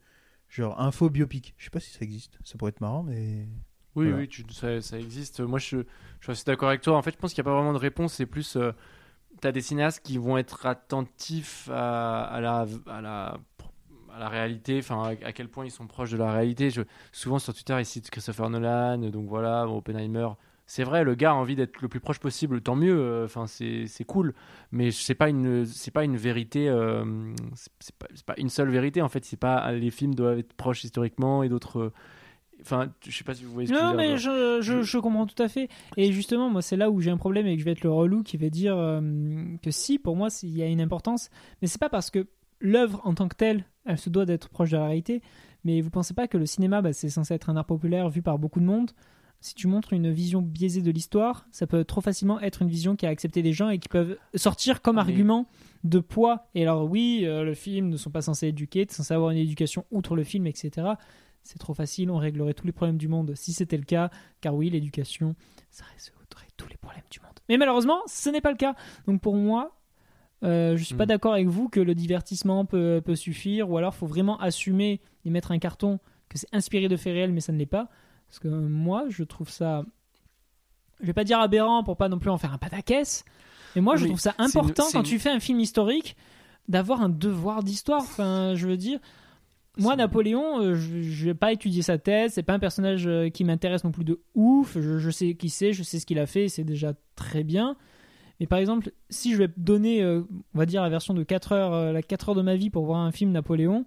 genre 0.49 0.81
un 0.81 0.91
faux 0.91 1.11
biopic. 1.11 1.53
Je 1.57 1.65
sais 1.65 1.69
pas 1.69 1.79
si 1.79 1.91
ça 1.91 1.99
existe. 2.01 2.39
Ça 2.43 2.57
pourrait 2.57 2.69
être 2.69 2.81
marrant, 2.81 3.03
mais. 3.03 3.47
Oui, 3.95 4.05
Voilà. 4.05 4.17
oui, 4.17 4.27
tu- 4.27 4.43
ça, 4.51 4.81
ça 4.81 4.97
existe. 4.97 5.39
Moi, 5.41 5.59
je, 5.59 5.77
je 6.19 6.23
suis 6.23 6.31
assez 6.31 6.45
d'accord 6.45 6.69
avec 6.69 6.81
toi. 6.81 6.97
En 6.97 7.03
fait, 7.03 7.11
je 7.11 7.17
pense 7.17 7.33
qu'il 7.35 7.43
n'y 7.43 7.47
a 7.47 7.51
pas 7.51 7.55
vraiment 7.57 7.73
de 7.73 7.77
réponse. 7.77 8.13
C'est 8.13 8.25
plus, 8.25 8.57
tu 9.41 9.47
as 9.47 9.51
des 9.51 9.61
cinéastes 9.61 10.01
qui 10.03 10.17
vont 10.17 10.37
être 10.37 10.65
attentifs 10.65 11.69
à, 11.73 12.39
la, 12.41 14.27
réalité, 14.27 14.79
enfin, 14.79 15.15
à, 15.23 15.31
quel 15.33 15.47
point 15.49 15.65
ils 15.65 15.71
sont 15.71 15.87
proches 15.87 16.11
de 16.11 16.17
la 16.17 16.31
réalité. 16.31 16.69
Je, 16.69 16.81
souvent 17.11 17.39
sur 17.39 17.53
Twitter, 17.53 17.75
ils 17.79 17.85
citent 17.85 18.09
Christopher 18.09 18.49
Nolan, 18.49 18.97
donc 19.09 19.27
voilà, 19.27 19.67
Oppenheimer. 19.67 20.29
C'est 20.67 20.83
vrai, 20.85 21.03
le 21.03 21.15
gars 21.15 21.31
a 21.31 21.33
envie 21.33 21.55
d'être 21.57 21.81
le 21.81 21.89
plus 21.89 21.99
proche 21.99 22.19
possible, 22.19 22.61
tant 22.61 22.75
mieux. 22.77 22.97
euh, 22.97 23.25
Enfin, 23.25 23.45
c'est 23.47 24.03
cool, 24.07 24.33
mais 24.71 24.91
c'est 24.91 25.15
pas 25.15 25.27
une, 25.27 25.65
pas 25.93 26.03
une 26.05 26.15
vérité. 26.15 26.69
euh, 26.69 27.33
c'est- 27.55 27.95
pas, 27.97 28.07
pas 28.25 28.35
une 28.37 28.47
seule 28.49 28.69
vérité 28.69 29.01
en 29.01 29.09
fait. 29.09 29.25
C'est 29.25 29.35
pas 29.39 29.69
les 29.73 29.91
films 29.91 30.15
doivent 30.15 30.39
être 30.39 30.53
proches 30.53 30.85
historiquement 30.85 31.43
et 31.43 31.49
d'autres. 31.49 31.91
Enfin, 32.61 32.91
je 33.07 33.15
sais 33.15 33.23
pas 33.23 33.33
si 33.33 33.43
vous 33.43 33.51
voyez 33.51 33.67
ce 33.67 33.73
que 33.73 33.79
je 33.79 33.83
Non, 33.83 33.93
mais 33.93 34.17
je, 34.17 34.59
je, 34.61 34.83
je 34.83 34.97
comprends 34.97 35.25
tout 35.25 35.41
à 35.41 35.47
fait. 35.47 35.69
Et 35.97 36.11
justement, 36.11 36.49
moi, 36.49 36.61
c'est 36.61 36.77
là 36.77 36.91
où 36.91 37.01
j'ai 37.01 37.11
un 37.11 37.17
problème 37.17 37.47
et 37.47 37.55
que 37.55 37.59
je 37.59 37.65
vais 37.65 37.71
être 37.71 37.83
le 37.83 37.91
relou 37.91 38.23
qui 38.23 38.37
va 38.37 38.49
dire 38.49 38.77
euh, 38.77 39.01
que 39.63 39.71
si, 39.71 39.97
pour 39.99 40.15
moi, 40.15 40.29
il 40.43 40.57
y 40.57 40.61
a 40.61 40.67
une 40.67 40.81
importance, 40.81 41.29
mais 41.61 41.67
c'est 41.67 41.79
pas 41.79 41.89
parce 41.89 42.11
que 42.11 42.27
l'œuvre 42.59 43.01
en 43.03 43.13
tant 43.13 43.27
que 43.27 43.35
telle, 43.35 43.65
elle 43.85 43.97
se 43.97 44.09
doit 44.09 44.25
d'être 44.25 44.49
proche 44.49 44.71
de 44.71 44.77
la 44.77 44.85
réalité. 44.85 45.21
Mais 45.63 45.81
vous 45.81 45.89
pensez 45.89 46.13
pas 46.13 46.27
que 46.27 46.37
le 46.37 46.45
cinéma, 46.45 46.81
bah, 46.81 46.93
c'est 46.93 47.09
censé 47.09 47.33
être 47.33 47.49
un 47.49 47.57
art 47.57 47.65
populaire 47.65 48.09
vu 48.09 48.21
par 48.21 48.39
beaucoup 48.39 48.59
de 48.59 48.65
monde? 48.65 48.91
Si 49.43 49.55
tu 49.55 49.65
montres 49.65 49.93
une 49.93 50.11
vision 50.11 50.41
biaisée 50.41 50.83
de 50.83 50.91
l'histoire, 50.91 51.47
ça 51.51 51.65
peut 51.65 51.83
trop 51.83 52.01
facilement 52.01 52.39
être 52.41 52.61
une 52.61 52.69
vision 52.69 52.95
qui 52.95 53.07
a 53.07 53.09
accepté 53.09 53.41
des 53.41 53.53
gens 53.53 53.69
et 53.69 53.79
qui 53.79 53.89
peuvent 53.89 54.17
sortir 54.35 54.83
comme 54.83 54.99
argument 54.99 55.47
de 55.83 55.97
poids. 55.99 56.47
Et 56.53 56.61
alors 56.61 56.87
oui, 56.87 57.21
euh, 57.23 57.43
le 57.43 57.55
film 57.55 57.89
ne 57.89 57.97
sont 57.97 58.11
pas 58.11 58.21
censés 58.21 58.47
éduquer, 58.47 58.85
tu 58.85 58.93
es 58.93 58.95
censé 58.95 59.15
avoir 59.15 59.31
une 59.31 59.39
éducation 59.39 59.85
outre 59.89 60.15
le 60.15 60.23
film, 60.23 60.45
etc. 60.45 60.89
C'est 61.43 61.57
trop 61.59 61.73
facile, 61.73 62.11
on 62.11 62.17
réglerait 62.17 62.53
tous 62.53 62.65
les 62.65 62.71
problèmes 62.71 62.97
du 62.97 63.07
monde 63.07 63.33
si 63.35 63.51
c'était 63.53 63.77
le 63.77 63.83
cas, 63.83 64.09
car 64.41 64.53
oui, 64.55 64.69
l'éducation, 64.69 65.35
ça 65.71 65.83
résoudrait 65.93 66.47
tous 66.57 66.67
les 66.69 66.77
problèmes 66.77 67.03
du 67.09 67.19
monde. 67.19 67.31
Mais 67.49 67.57
malheureusement, 67.57 67.99
ce 68.07 68.29
n'est 68.29 68.41
pas 68.41 68.51
le 68.51 68.57
cas. 68.57 68.75
Donc 69.07 69.21
pour 69.21 69.35
moi, 69.35 69.75
euh, 70.43 70.77
je 70.77 70.83
suis 70.83 70.95
pas 70.95 71.05
Mm. 71.05 71.07
d'accord 71.07 71.33
avec 71.33 71.47
vous 71.47 71.67
que 71.69 71.79
le 71.79 71.95
divertissement 71.95 72.65
peut, 72.65 73.01
peut 73.03 73.15
suffire, 73.15 73.69
ou 73.69 73.77
alors 73.77 73.95
faut 73.95 74.07
vraiment 74.07 74.39
assumer 74.39 75.01
et 75.25 75.29
mettre 75.29 75.51
un 75.51 75.59
carton 75.59 75.99
que 76.29 76.37
c'est 76.37 76.47
inspiré 76.53 76.87
de 76.87 76.95
faits 76.95 77.13
réels, 77.13 77.31
mais 77.33 77.41
ça 77.41 77.51
ne 77.51 77.57
l'est 77.57 77.65
pas. 77.65 77.89
Parce 78.27 78.39
que 78.39 78.47
moi, 78.47 79.05
je 79.09 79.23
trouve 79.23 79.49
ça, 79.49 79.83
je 81.01 81.05
vais 81.07 81.13
pas 81.13 81.23
dire 81.23 81.39
aberrant 81.39 81.83
pour 81.83 81.97
pas 81.97 82.07
non 82.09 82.19
plus 82.19 82.29
en 82.29 82.37
faire 82.37 82.53
un 82.53 82.57
pataquès, 82.57 83.25
mais 83.75 83.81
moi, 83.81 83.95
Oui, 83.95 83.99
je 84.01 84.05
trouve 84.05 84.19
ça 84.19 84.33
une- 84.39 84.45
important 84.45 84.83
quand 84.91 84.99
une- 84.99 85.05
tu 85.05 85.19
fais 85.19 85.29
un 85.31 85.39
film 85.39 85.59
historique 85.59 86.15
d'avoir 86.69 87.01
un 87.01 87.09
devoir 87.09 87.63
d'histoire. 87.63 88.01
Enfin, 88.01 88.53
je 88.55 88.67
veux 88.67 88.77
dire, 88.77 88.99
moi, 89.81 89.95
Napoléon, 89.95 90.61
euh, 90.61 90.75
je, 90.75 91.25
vais 91.25 91.33
pas 91.33 91.51
étudier 91.51 91.81
sa 91.81 91.97
thèse. 91.97 92.33
C'est 92.33 92.43
pas 92.43 92.53
un 92.53 92.59
personnage 92.59 93.07
euh, 93.07 93.29
qui 93.29 93.43
m'intéresse 93.43 93.83
non 93.83 93.91
plus 93.91 94.03
de 94.05 94.21
ouf. 94.35 94.77
Je, 94.79 94.97
je 94.99 95.09
sais 95.09 95.33
qui 95.35 95.49
c'est, 95.49 95.73
je 95.73 95.83
sais 95.83 95.99
ce 95.99 96.05
qu'il 96.05 96.19
a 96.19 96.25
fait, 96.25 96.47
c'est 96.47 96.63
déjà 96.63 96.93
très 97.15 97.43
bien. 97.43 97.75
Mais 98.39 98.47
par 98.47 98.57
exemple, 98.59 98.91
si 99.09 99.33
je 99.33 99.37
vais 99.37 99.49
donner, 99.57 100.01
euh, 100.01 100.21
on 100.55 100.57
va 100.57 100.65
dire, 100.65 100.81
la 100.81 100.89
version 100.89 101.13
de 101.13 101.23
4 101.23 101.51
heures, 101.51 101.73
euh, 101.73 101.91
la 101.91 102.01
4 102.01 102.29
heures 102.29 102.35
de 102.35 102.41
ma 102.41 102.55
vie 102.55 102.69
pour 102.71 102.85
voir 102.85 102.99
un 102.99 103.11
film 103.11 103.31
Napoléon, 103.31 103.85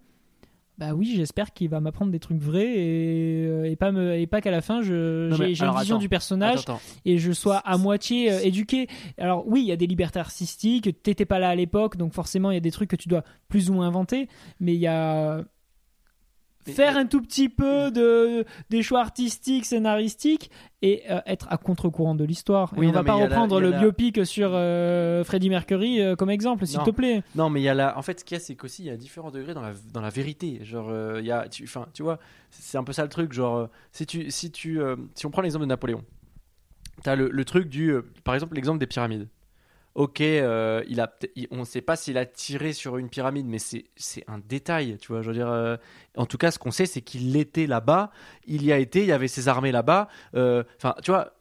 bah 0.79 0.93
oui, 0.93 1.13
j'espère 1.17 1.53
qu'il 1.53 1.69
va 1.69 1.79
m'apprendre 1.79 2.11
des 2.11 2.19
trucs 2.19 2.39
vrais 2.41 2.67
et, 2.67 3.47
euh, 3.47 3.65
et 3.71 3.77
pas, 3.77 3.93
me, 3.93 4.15
et 4.15 4.27
pas 4.27 4.41
qu'à 4.41 4.51
la 4.51 4.61
fin, 4.61 4.83
je- 4.83 5.29
j'ai 5.37 5.45
une 5.45 5.51
vision 5.53 5.69
attends. 5.77 5.99
du 5.99 6.09
personnage 6.09 6.61
Attends, 6.61 6.75
attends. 6.75 6.83
et 7.05 7.19
je 7.19 7.31
sois 7.31 7.59
à 7.59 7.79
moitié 7.79 8.45
éduqué. 8.45 8.89
Alors 9.19 9.47
oui, 9.47 9.61
il 9.61 9.67
y 9.67 9.73
a 9.73 9.77
des 9.77 9.87
libertés 9.87 10.19
artistiques, 10.19 11.01
t'étais 11.03 11.27
pas 11.27 11.39
là 11.39 11.49
à 11.51 11.55
l'époque, 11.55 11.97
donc 11.97 12.13
forcément 12.13 12.51
il 12.51 12.55
y 12.55 12.57
a 12.57 12.61
des 12.61 12.73
trucs 12.73 12.91
que 12.91 12.97
tu 12.97 13.09
dois 13.09 13.23
plus 13.49 13.71
ou 13.71 13.75
moins 13.75 13.87
inventer, 13.87 14.29
mais 14.59 14.75
il 14.75 14.81
y 14.81 14.89
a 14.89 15.45
faire 16.73 16.97
un 16.97 17.07
tout 17.07 17.21
petit 17.21 17.49
peu 17.49 17.91
de 17.91 18.45
des 18.71 18.83
choix 18.83 19.01
artistiques, 19.01 19.65
scénaristiques 19.67 20.51
et 20.83 21.03
euh, 21.11 21.21
être 21.27 21.47
à 21.51 21.57
contre-courant 21.57 22.15
de 22.15 22.25
l'histoire. 22.25 22.73
Oui, 22.77 22.87
et 22.87 22.89
on 22.89 22.93
non, 22.93 22.99
va 23.01 23.05
pas 23.05 23.19
la- 23.19 23.25
reprendre 23.25 23.61
le 23.61 23.71
la- 23.71 23.79
biopic 23.81 24.25
sur 24.27 24.51
euh, 24.53 25.25
Freddie 25.25 25.51
Mercury 25.51 26.01
euh, 26.01 26.17
comme 26.17 26.31
exemple, 26.31 26.67
s'il 26.67 26.83
te 26.83 26.91
plaît. 26.91 27.23
Non, 27.35 27.51
mais 27.51 27.61
il 27.61 27.65
y 27.65 27.69
a 27.69 27.75
la. 27.75 27.97
En 27.99 28.03
fait, 28.03 28.21
ce 28.21 28.25
qu'il 28.25 28.37
y 28.37 28.41
a, 28.41 28.41
c'est 28.41 28.55
qu'aussi, 28.55 28.83
il 28.83 28.87
y 28.87 28.91
a 28.91 28.97
différents 28.97 29.31
degrés 29.31 29.55
dans 29.55 29.63
la, 29.63 29.73
dans 29.93 30.01
la 30.01 30.11
vérité. 30.11 30.61
Genre, 30.63 30.91
il 31.19 31.25
y 31.27 31.31
a. 31.33 31.49
Tu, 31.49 31.69
tu 31.93 32.03
vois, 32.03 32.19
c'est 32.51 32.79
un 32.79 32.85
peu 32.85 32.93
ça 32.93 33.03
le 33.03 33.09
truc. 33.09 33.33
Genre, 33.33 33.69
si 33.93 34.07
tu. 34.07 34.31
Si, 34.31 34.51
tu, 34.51 34.81
si 35.15 35.27
on 35.27 35.31
prend 35.31 35.43
l'exemple 35.43 35.65
de 35.65 35.69
Napoléon, 35.69 36.03
t'as 37.03 37.17
le, 37.17 37.29
le 37.31 37.45
truc 37.45 37.69
du. 37.69 37.95
par 38.25 38.35
exemple, 38.35 38.55
l'exemple 38.55 38.79
des 38.79 38.87
pyramides. 38.87 39.29
Ok, 39.95 40.21
euh, 40.23 40.83
il 40.89 41.01
a, 41.01 41.15
on 41.53 41.59
ne 41.59 41.65
sait 41.65 41.81
pas 41.81 41.95
s'il 41.95 42.19
a 42.19 42.27
tiré 42.27 42.73
sur 42.73 42.97
une 42.97 43.09
pyramide, 43.09 43.47
mais 43.47 43.59
c'est 43.59 43.85
un 44.27 44.39
détail, 44.39 44.99
tu 44.99 45.13
vois. 45.13 45.23
Je 45.23 45.29
veux 45.29 45.35
dire, 45.35 45.49
euh, 45.49 45.77
en 46.17 46.27
tout 46.27 46.37
cas, 46.37 46.51
ce 46.51 46.59
qu'on 46.59 46.73
sait, 46.73 46.87
c'est 46.87 47.01
qu'il 47.01 47.37
était 47.37 47.67
là-bas, 47.69 48.11
il 48.47 48.65
y 48.65 48.73
a 48.73 48.79
été, 48.79 49.01
il 49.01 49.07
y 49.07 49.13
avait 49.13 49.29
ses 49.29 49.47
armées 49.47 49.71
là-bas. 49.71 50.09
euh, 50.35 50.65
Enfin, 50.79 50.97
tu 51.03 51.13
vois, 51.13 51.35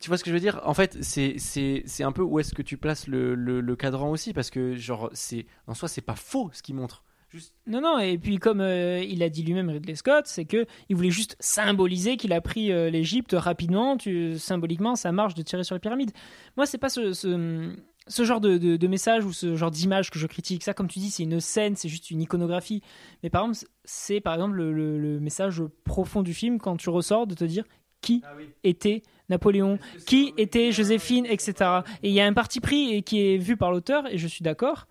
tu 0.00 0.08
vois 0.08 0.18
ce 0.18 0.24
que 0.24 0.30
je 0.30 0.34
veux 0.34 0.40
dire? 0.40 0.60
En 0.64 0.74
fait, 0.74 0.98
c'est 1.02 2.02
un 2.02 2.12
peu 2.12 2.22
où 2.22 2.40
est-ce 2.40 2.54
que 2.54 2.62
tu 2.62 2.76
places 2.76 3.06
le, 3.06 3.36
le, 3.36 3.60
le 3.60 3.76
cadran 3.76 4.10
aussi, 4.10 4.32
parce 4.32 4.50
que 4.50 4.74
genre, 4.74 5.08
c'est 5.12 5.46
en 5.68 5.74
soi, 5.74 5.86
c'est 5.88 6.00
pas 6.00 6.16
faux 6.16 6.50
ce 6.52 6.60
qu'il 6.62 6.74
montre. 6.74 7.04
Non, 7.66 7.80
non, 7.80 7.98
et 7.98 8.18
puis 8.18 8.36
comme 8.36 8.60
il 8.60 9.22
a 9.22 9.30
dit 9.30 9.42
lui-même 9.42 9.70
Ridley 9.70 9.94
Scott, 9.94 10.26
c'est 10.26 10.44
que 10.44 10.66
il 10.90 10.96
voulait 10.96 11.10
juste 11.10 11.34
symboliser 11.40 12.18
qu'il 12.18 12.34
a 12.34 12.42
pris 12.42 12.70
euh, 12.72 12.90
l'Égypte 12.90 13.34
rapidement, 13.38 13.96
tu, 13.96 14.38
symboliquement, 14.38 14.96
ça 14.96 15.12
marche 15.12 15.34
de 15.34 15.40
tirer 15.40 15.64
sur 15.64 15.74
les 15.74 15.78
pyramides. 15.78 16.10
Moi, 16.58 16.66
c'est 16.66 16.76
pas 16.76 16.90
ce, 16.90 17.74
ce 18.08 18.24
genre 18.24 18.40
de, 18.40 18.58
de, 18.58 18.76
de 18.76 18.86
message 18.88 19.24
ou 19.24 19.32
ce 19.32 19.54
genre 19.56 19.70
d'image 19.70 20.10
que 20.10 20.18
je 20.18 20.26
critique. 20.26 20.62
Ça, 20.64 20.74
comme 20.74 20.88
tu 20.88 20.98
dis, 20.98 21.10
c'est 21.10 21.22
une 21.22 21.40
scène, 21.40 21.76
c'est 21.76 21.88
juste 21.88 22.10
une 22.10 22.20
iconographie. 22.20 22.82
Mais 23.22 23.30
par 23.30 23.44
exemple, 23.46 23.70
c'est 23.84 24.20
par 24.20 24.34
exemple 24.34 24.54
le, 24.56 24.72
le- 24.72 24.98
le 24.98 25.20
message 25.20 25.62
profond 25.84 26.22
du 26.22 26.34
film 26.34 26.58
quand 26.58 26.76
tu 26.76 26.90
ressors 26.90 27.26
de 27.26 27.34
te 27.34 27.44
dire 27.44 27.64
qui 28.00 28.22
était 28.64 29.02
Napoléon, 29.28 29.78
qui 30.06 30.32
était 30.36 30.72
Joséphine, 30.72 31.24
etc. 31.26 31.54
Et 32.02 32.08
il 32.08 32.14
y 32.14 32.20
a 32.20 32.26
un 32.26 32.32
parti 32.32 32.58
pris 32.58 32.92
et 32.94 33.02
qui 33.02 33.20
est 33.20 33.38
vu 33.38 33.56
par 33.56 33.70
l'auteur, 33.70 34.12
et 34.12 34.18
je 34.18 34.26
suis 34.26 34.42
d'accord. 34.42 34.88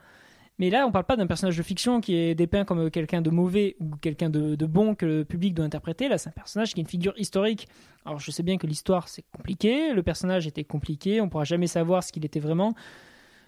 Mais 0.61 0.69
là, 0.69 0.85
on 0.85 0.91
parle 0.91 1.05
pas 1.05 1.15
d'un 1.15 1.25
personnage 1.25 1.57
de 1.57 1.63
fiction 1.63 2.01
qui 2.01 2.15
est 2.15 2.35
dépeint 2.35 2.65
comme 2.65 2.91
quelqu'un 2.91 3.23
de 3.23 3.31
mauvais 3.31 3.75
ou 3.79 3.95
quelqu'un 3.99 4.29
de, 4.29 4.65
bon 4.67 4.93
que 4.93 5.07
le 5.07 5.25
public 5.25 5.55
doit 5.55 5.65
interpréter. 5.65 6.07
Là, 6.07 6.19
c'est 6.19 6.29
un 6.29 6.33
personnage 6.33 6.75
qui 6.75 6.79
est 6.79 6.83
une 6.83 6.87
figure 6.87 7.15
historique. 7.17 7.67
Alors, 8.05 8.19
je 8.19 8.29
sais 8.29 8.43
bien 8.43 8.59
que 8.59 8.67
l'histoire, 8.67 9.07
c'est 9.07 9.23
compliqué. 9.35 9.91
Le 9.91 10.03
personnage 10.03 10.45
était 10.45 10.63
compliqué. 10.63 11.19
On 11.19 11.29
pourra 11.29 11.45
jamais 11.45 11.65
savoir 11.65 12.03
ce 12.03 12.11
qu'il 12.11 12.23
était 12.25 12.39
vraiment, 12.39 12.75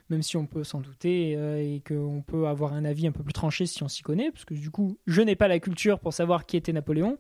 même 0.10 0.24
si 0.24 0.38
on 0.38 0.48
peut 0.48 0.64
s'en 0.64 0.82
douter 0.82 1.36
euh, 1.38 1.60
et 1.60 1.84
qu'on 1.88 2.24
peut 2.26 2.48
avoir 2.48 2.74
un 2.74 2.84
avis 2.84 3.06
un 3.06 3.12
peu 3.12 3.22
plus 3.22 3.34
tranché 3.34 3.68
si 3.68 3.84
on 3.84 3.88
s'y 3.88 4.02
connaît. 4.02 4.32
Parce 4.32 4.46
que 4.46 4.56
du 4.56 4.72
coup, 4.72 4.98
je 5.06 5.22
n'ai 5.22 5.36
pas 5.36 5.48
la 5.48 5.60
culture 5.60 6.00
pour 6.00 6.14
savoir 6.14 6.48
qui 6.48 6.58
était 6.58 6.74
Napoléon. 6.74 7.20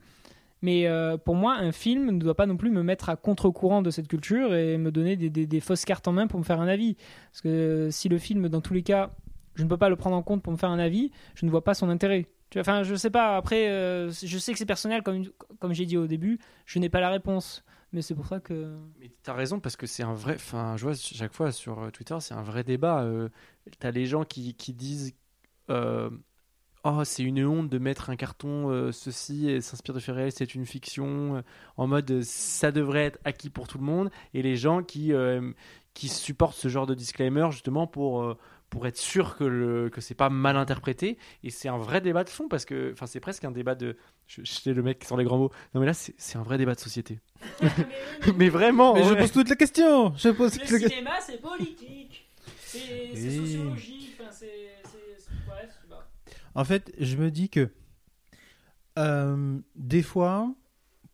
Mais 0.63 0.87
euh, 0.87 1.17
pour 1.17 1.35
moi, 1.35 1.55
un 1.57 1.71
film 1.71 2.09
ne 2.09 2.19
doit 2.19 2.35
pas 2.35 2.47
non 2.47 2.57
plus 2.57 2.71
me 2.71 2.81
mettre 2.81 3.09
à 3.09 3.15
contre-courant 3.15 3.83
de 3.83 3.91
cette 3.91 4.07
culture 4.07 4.55
et 4.55 4.79
me 4.79 4.91
donner 4.91 5.17
des 5.17 5.59
fausses 5.59 5.85
cartes 5.85 6.07
en 6.07 6.13
main 6.13 6.25
pour 6.25 6.39
me 6.39 6.45
faire 6.45 6.61
un 6.61 6.67
avis. 6.67 6.95
Parce 7.31 7.41
que 7.41 7.49
euh, 7.49 7.91
si 7.91 8.09
le 8.09 8.17
film, 8.17 8.49
dans 8.49 8.61
tous 8.61 8.73
les 8.73 8.81
cas, 8.81 9.11
je 9.55 9.63
ne 9.63 9.69
peux 9.69 9.77
pas 9.77 9.89
le 9.89 9.95
prendre 9.95 10.15
en 10.15 10.23
compte 10.23 10.41
pour 10.41 10.51
me 10.51 10.57
faire 10.57 10.69
un 10.69 10.79
avis, 10.79 11.11
je 11.35 11.45
ne 11.45 11.51
vois 11.51 11.63
pas 11.63 11.73
son 11.73 11.89
intérêt. 11.89 12.27
Enfin, 12.57 12.83
je 12.83 12.95
sais 12.95 13.09
pas. 13.09 13.35
Après, 13.35 13.69
euh, 13.69 14.11
je 14.11 14.37
sais 14.37 14.51
que 14.51 14.59
c'est 14.59 14.65
personnel, 14.65 15.01
comme, 15.01 15.23
comme 15.59 15.73
j'ai 15.73 15.85
dit 15.85 15.97
au 15.97 16.07
début, 16.07 16.39
je 16.65 16.79
n'ai 16.79 16.89
pas 16.89 16.99
la 16.99 17.09
réponse. 17.09 17.63
Mais 17.93 18.01
c'est 18.01 18.15
pour 18.15 18.25
ça 18.25 18.39
que. 18.39 18.75
Mais 18.99 19.11
t'as 19.21 19.33
raison 19.33 19.59
parce 19.59 19.75
que 19.75 19.85
c'est 19.85 20.03
un 20.03 20.15
vrai. 20.15 20.33
Enfin, 20.35 20.75
je 20.77 20.83
vois 20.83 20.95
chaque 20.95 21.33
fois 21.33 21.51
sur 21.51 21.79
euh, 21.79 21.89
Twitter, 21.91 22.17
c'est 22.19 22.33
un 22.33 22.41
vrai 22.41 22.63
débat. 22.63 23.03
Euh, 23.03 23.29
t'as 23.79 23.91
les 23.91 24.07
gens 24.07 24.23
qui, 24.23 24.55
qui 24.55 24.73
disent 24.73 25.13
euh, 25.69 26.09
Oh, 26.83 27.03
c'est 27.05 27.21
une 27.23 27.45
honte 27.45 27.69
de 27.69 27.77
mettre 27.77 28.09
un 28.09 28.15
carton 28.15 28.91
ceci 28.91 29.49
et 29.49 29.61
s'inspire 29.61 29.93
de 29.95 29.99
faits 30.01 30.15
réels, 30.15 30.31
c'est 30.33 30.53
une 30.53 30.65
fiction. 30.65 31.41
en 31.77 31.87
mode 31.87 32.23
ça 32.23 32.73
devrait 32.73 33.05
être 33.05 33.19
acquis 33.23 33.49
pour 33.49 33.67
tout 33.67 33.77
le 33.77 33.85
monde. 33.85 34.09
Et 34.33 34.41
les 34.41 34.57
gens 34.57 34.83
qui, 34.83 35.13
qui 35.93 36.09
supportent 36.09 36.57
ce 36.57 36.67
genre 36.67 36.85
de 36.85 36.93
disclaimer 36.93 37.47
justement 37.51 37.87
pour. 37.87 38.35
Pour 38.73 38.87
être 38.87 38.97
sûr 38.97 39.35
que, 39.37 39.43
le, 39.43 39.91
que 39.91 40.01
c'est 40.01 40.15
pas 40.15 40.31
mal 40.31 40.57
interprété 40.57 41.19
et 41.43 41.51
c'est 41.51 41.69
un 41.69 41.77
vrai 41.77 42.01
débat 42.01 42.23
de 42.23 42.29
fond 42.29 42.47
parce 42.47 42.65
que 42.65 42.91
enfin 42.93 43.05
c'est 43.05 43.19
presque 43.19 43.43
un 43.45 43.51
débat 43.51 43.75
de 43.75 43.95
je, 44.25 44.41
je 44.43 44.51
sais 44.51 44.73
le 44.73 44.81
mec 44.81 44.97
qui 44.97 45.05
sort 45.05 45.15
les 45.15 45.25
grands 45.25 45.37
mots 45.37 45.51
non 45.75 45.79
mais 45.81 45.85
là 45.85 45.93
c'est 45.93 46.37
un 46.37 46.41
vrai 46.41 46.57
débat 46.57 46.73
de 46.73 46.79
société 46.79 47.19
mais 48.35 48.49
vraiment 48.49 48.95
Mais 48.95 49.03
je 49.03 49.13
pose 49.13 49.31
toutes 49.31 49.49
les 49.49 49.55
questions. 49.55 50.11
Je 50.17 50.29
pose 50.29 50.57
questions. 50.57 50.89
cinéma, 50.89 51.11
c'est 51.21 51.39
politique. 51.39 52.27
C'est 52.65 53.15
sociologique. 53.15 54.17
En 56.55 56.63
fait, 56.65 56.91
je 56.99 57.17
me 57.17 57.31
dis 57.31 57.49
que 57.49 57.69
euh, 58.99 59.59
des 59.75 60.03
fois, 60.03 60.53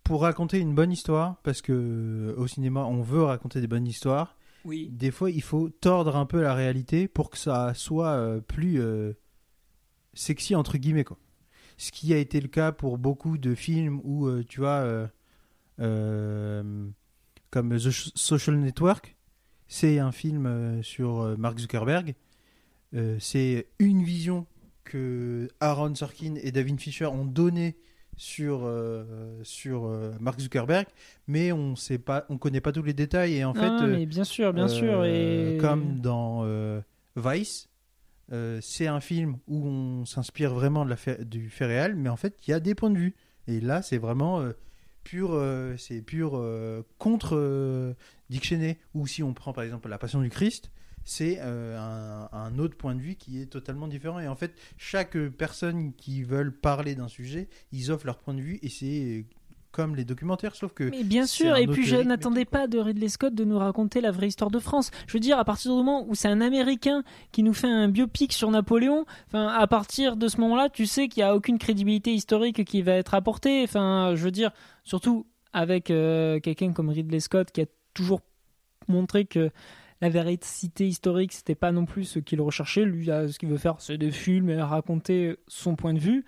pour 0.03 0.21
raconter 0.23 0.59
une 0.59 0.75
bonne 0.75 0.91
histoire, 0.91 1.37
parce 1.43 1.61
que 1.61 1.71
euh, 1.71 2.35
au 2.37 2.47
cinéma, 2.47 2.83
on 2.83 3.01
veut 3.01 3.23
raconter 3.23 3.61
des 3.61 3.67
bonnes 3.67 3.87
histoires, 3.87 4.35
Oui. 4.65 4.89
des 4.91 5.11
fois, 5.11 5.31
il 5.31 5.41
faut 5.41 5.69
tordre 5.69 6.15
un 6.15 6.25
peu 6.25 6.41
la 6.41 6.53
réalité 6.53 7.07
pour 7.07 7.29
que 7.29 7.37
ça 7.37 7.73
soit 7.73 8.11
euh, 8.11 8.41
plus 8.41 8.81
euh, 8.81 9.13
sexy 10.13 10.55
entre 10.55 10.77
guillemets 10.77 11.03
quoi. 11.03 11.17
Ce 11.77 11.91
qui 11.91 12.13
a 12.13 12.17
été 12.17 12.41
le 12.41 12.49
cas 12.49 12.73
pour 12.73 12.97
beaucoup 12.97 13.37
de 13.37 13.55
films 13.55 14.01
où 14.03 14.27
euh, 14.27 14.43
tu 14.47 14.59
vois 14.59 15.09
comme 15.77 17.77
The 17.77 17.89
Social 17.89 18.57
Network, 18.57 19.15
c'est 19.67 19.99
un 19.99 20.11
film 20.11 20.83
sur 20.83 21.37
Mark 21.37 21.57
Zuckerberg. 21.57 22.15
C'est 23.19 23.67
une 23.79 24.03
vision 24.03 24.45
que 24.83 25.47
Aaron 25.61 25.95
Sorkin 25.95 26.35
et 26.35 26.51
David 26.51 26.81
Fisher 26.81 27.05
ont 27.05 27.23
donnée 27.23 27.77
sur 28.19 28.65
euh, 28.65 29.39
sur 29.43 29.85
euh, 29.85 30.11
Mark 30.19 30.39
Zuckerberg, 30.41 30.85
mais 31.27 31.53
on 31.53 31.77
sait 31.77 31.97
pas, 31.97 32.25
on 32.29 32.37
connaît 32.37 32.59
pas 32.59 32.73
tous 32.73 32.83
les 32.83 32.93
détails 32.93 33.35
et 33.35 33.45
en 33.45 33.53
fait, 33.53 33.61
Ah, 33.61 33.87
mais 33.87 34.05
bien 34.05 34.25
sûr, 34.25 34.53
bien 34.53 34.67
sûr. 34.67 34.99
euh, 34.99 35.55
Et... 35.55 35.57
Comme 35.57 36.01
dans 36.01 36.45
Vice, 37.15 37.69
c'est 38.61 38.87
un 38.87 38.99
film 38.99 39.37
où 39.47 39.65
on 39.65 40.05
s'inspire 40.05 40.53
vraiment 40.53 40.85
de 40.85 40.89
la 40.91 41.23
du 41.23 41.49
fait 41.49 41.65
réel, 41.65 41.95
mais 41.95 42.09
en 42.09 42.17
fait, 42.17 42.35
il 42.45 42.51
y 42.51 42.53
a 42.53 42.59
des 42.59 42.75
points 42.75 42.91
de 42.91 42.97
vue. 42.97 43.15
Et 43.47 43.61
là, 43.61 43.81
c'est 43.81 43.97
vraiment 43.97 44.43
pur, 45.05 45.41
c'est 45.77 46.01
pur 46.01 46.43
contre 46.97 47.95
Dick 48.29 48.43
Cheney. 48.43 48.77
Ou 48.93 49.07
si 49.07 49.23
on 49.23 49.33
prend 49.33 49.53
par 49.53 49.63
exemple 49.63 49.87
La 49.87 49.97
Passion 49.97 50.21
du 50.21 50.29
Christ, 50.29 50.71
c'est 51.03 51.37
euh, 51.41 51.77
un, 51.77 52.29
un 52.31 52.59
autre 52.59 52.77
point 52.77 52.95
de 52.95 53.01
vue 53.01 53.15
qui 53.15 53.41
est 53.41 53.47
totalement 53.47 53.87
différent. 53.87 54.19
Et 54.19 54.27
en 54.27 54.35
fait, 54.35 54.53
chaque 54.77 55.17
personne 55.29 55.93
qui 55.93 56.23
veulent 56.23 56.55
parler 56.55 56.95
d'un 56.95 57.07
sujet, 57.07 57.49
ils 57.71 57.91
offrent 57.91 58.05
leur 58.05 58.19
point 58.19 58.33
de 58.33 58.41
vue 58.41 58.59
et 58.61 58.69
c'est 58.69 58.85
euh, 58.85 59.23
comme 59.71 59.95
les 59.95 60.05
documentaires, 60.05 60.55
sauf 60.55 60.73
que 60.73 60.83
Mais 60.85 61.03
bien 61.03 61.27
sûr, 61.27 61.55
et 61.55 61.67
puis 61.67 61.85
je 61.85 61.95
n'attendais 61.95 62.45
pas 62.45 62.67
de 62.67 62.79
Ridley 62.79 63.07
Scott 63.07 63.35
de 63.35 63.43
nous 63.43 63.59
raconter 63.59 64.01
la 64.01 64.11
vraie 64.11 64.27
histoire 64.27 64.49
de 64.49 64.59
France. 64.59 64.89
Je 65.07 65.13
veux 65.13 65.19
dire, 65.19 65.37
à 65.37 65.45
partir 65.45 65.71
du 65.71 65.77
moment 65.77 66.05
où 66.07 66.15
c'est 66.15 66.27
un 66.27 66.41
Américain 66.41 67.03
qui 67.31 67.43
nous 67.43 67.53
fait 67.53 67.67
un 67.67 67.87
biopic 67.87 68.33
sur 68.33 68.49
Napoléon, 68.49 69.05
enfin, 69.27 69.47
à 69.47 69.67
partir 69.67 70.17
de 70.17 70.27
ce 70.27 70.41
moment-là, 70.41 70.69
tu 70.69 70.85
sais 70.85 71.07
qu'il 71.07 71.23
n'y 71.23 71.29
a 71.29 71.35
aucune 71.35 71.59
crédibilité 71.59 72.13
historique 72.13 72.65
qui 72.65 72.81
va 72.81 72.93
être 72.93 73.13
apportée. 73.13 73.63
Enfin, 73.63 74.13
je 74.15 74.23
veux 74.23 74.31
dire, 74.31 74.51
surtout 74.83 75.27
avec 75.53 75.91
euh, 75.91 76.39
quelqu'un 76.39 76.73
comme 76.73 76.89
Ridley 76.89 77.19
Scott 77.19 77.51
qui 77.51 77.61
a 77.61 77.65
toujours 77.93 78.21
montré 78.87 79.25
que 79.25 79.51
la 80.01 80.09
véracité 80.09 80.87
historique, 80.87 81.33
c'était 81.33 81.55
pas 81.55 81.71
non 81.71 81.85
plus 81.85 82.05
ce 82.05 82.19
qu'il 82.19 82.39
recherchait. 82.41 82.85
Lui, 82.85 83.05
là, 83.05 83.27
ce 83.27 83.37
qu'il 83.37 83.49
veut 83.49 83.57
faire, 83.57 83.75
c'est 83.79 83.97
des 83.97 84.11
films 84.11 84.49
et 84.49 84.61
raconter 84.61 85.37
son 85.47 85.75
point 85.75 85.93
de 85.93 85.99
vue. 85.99 86.25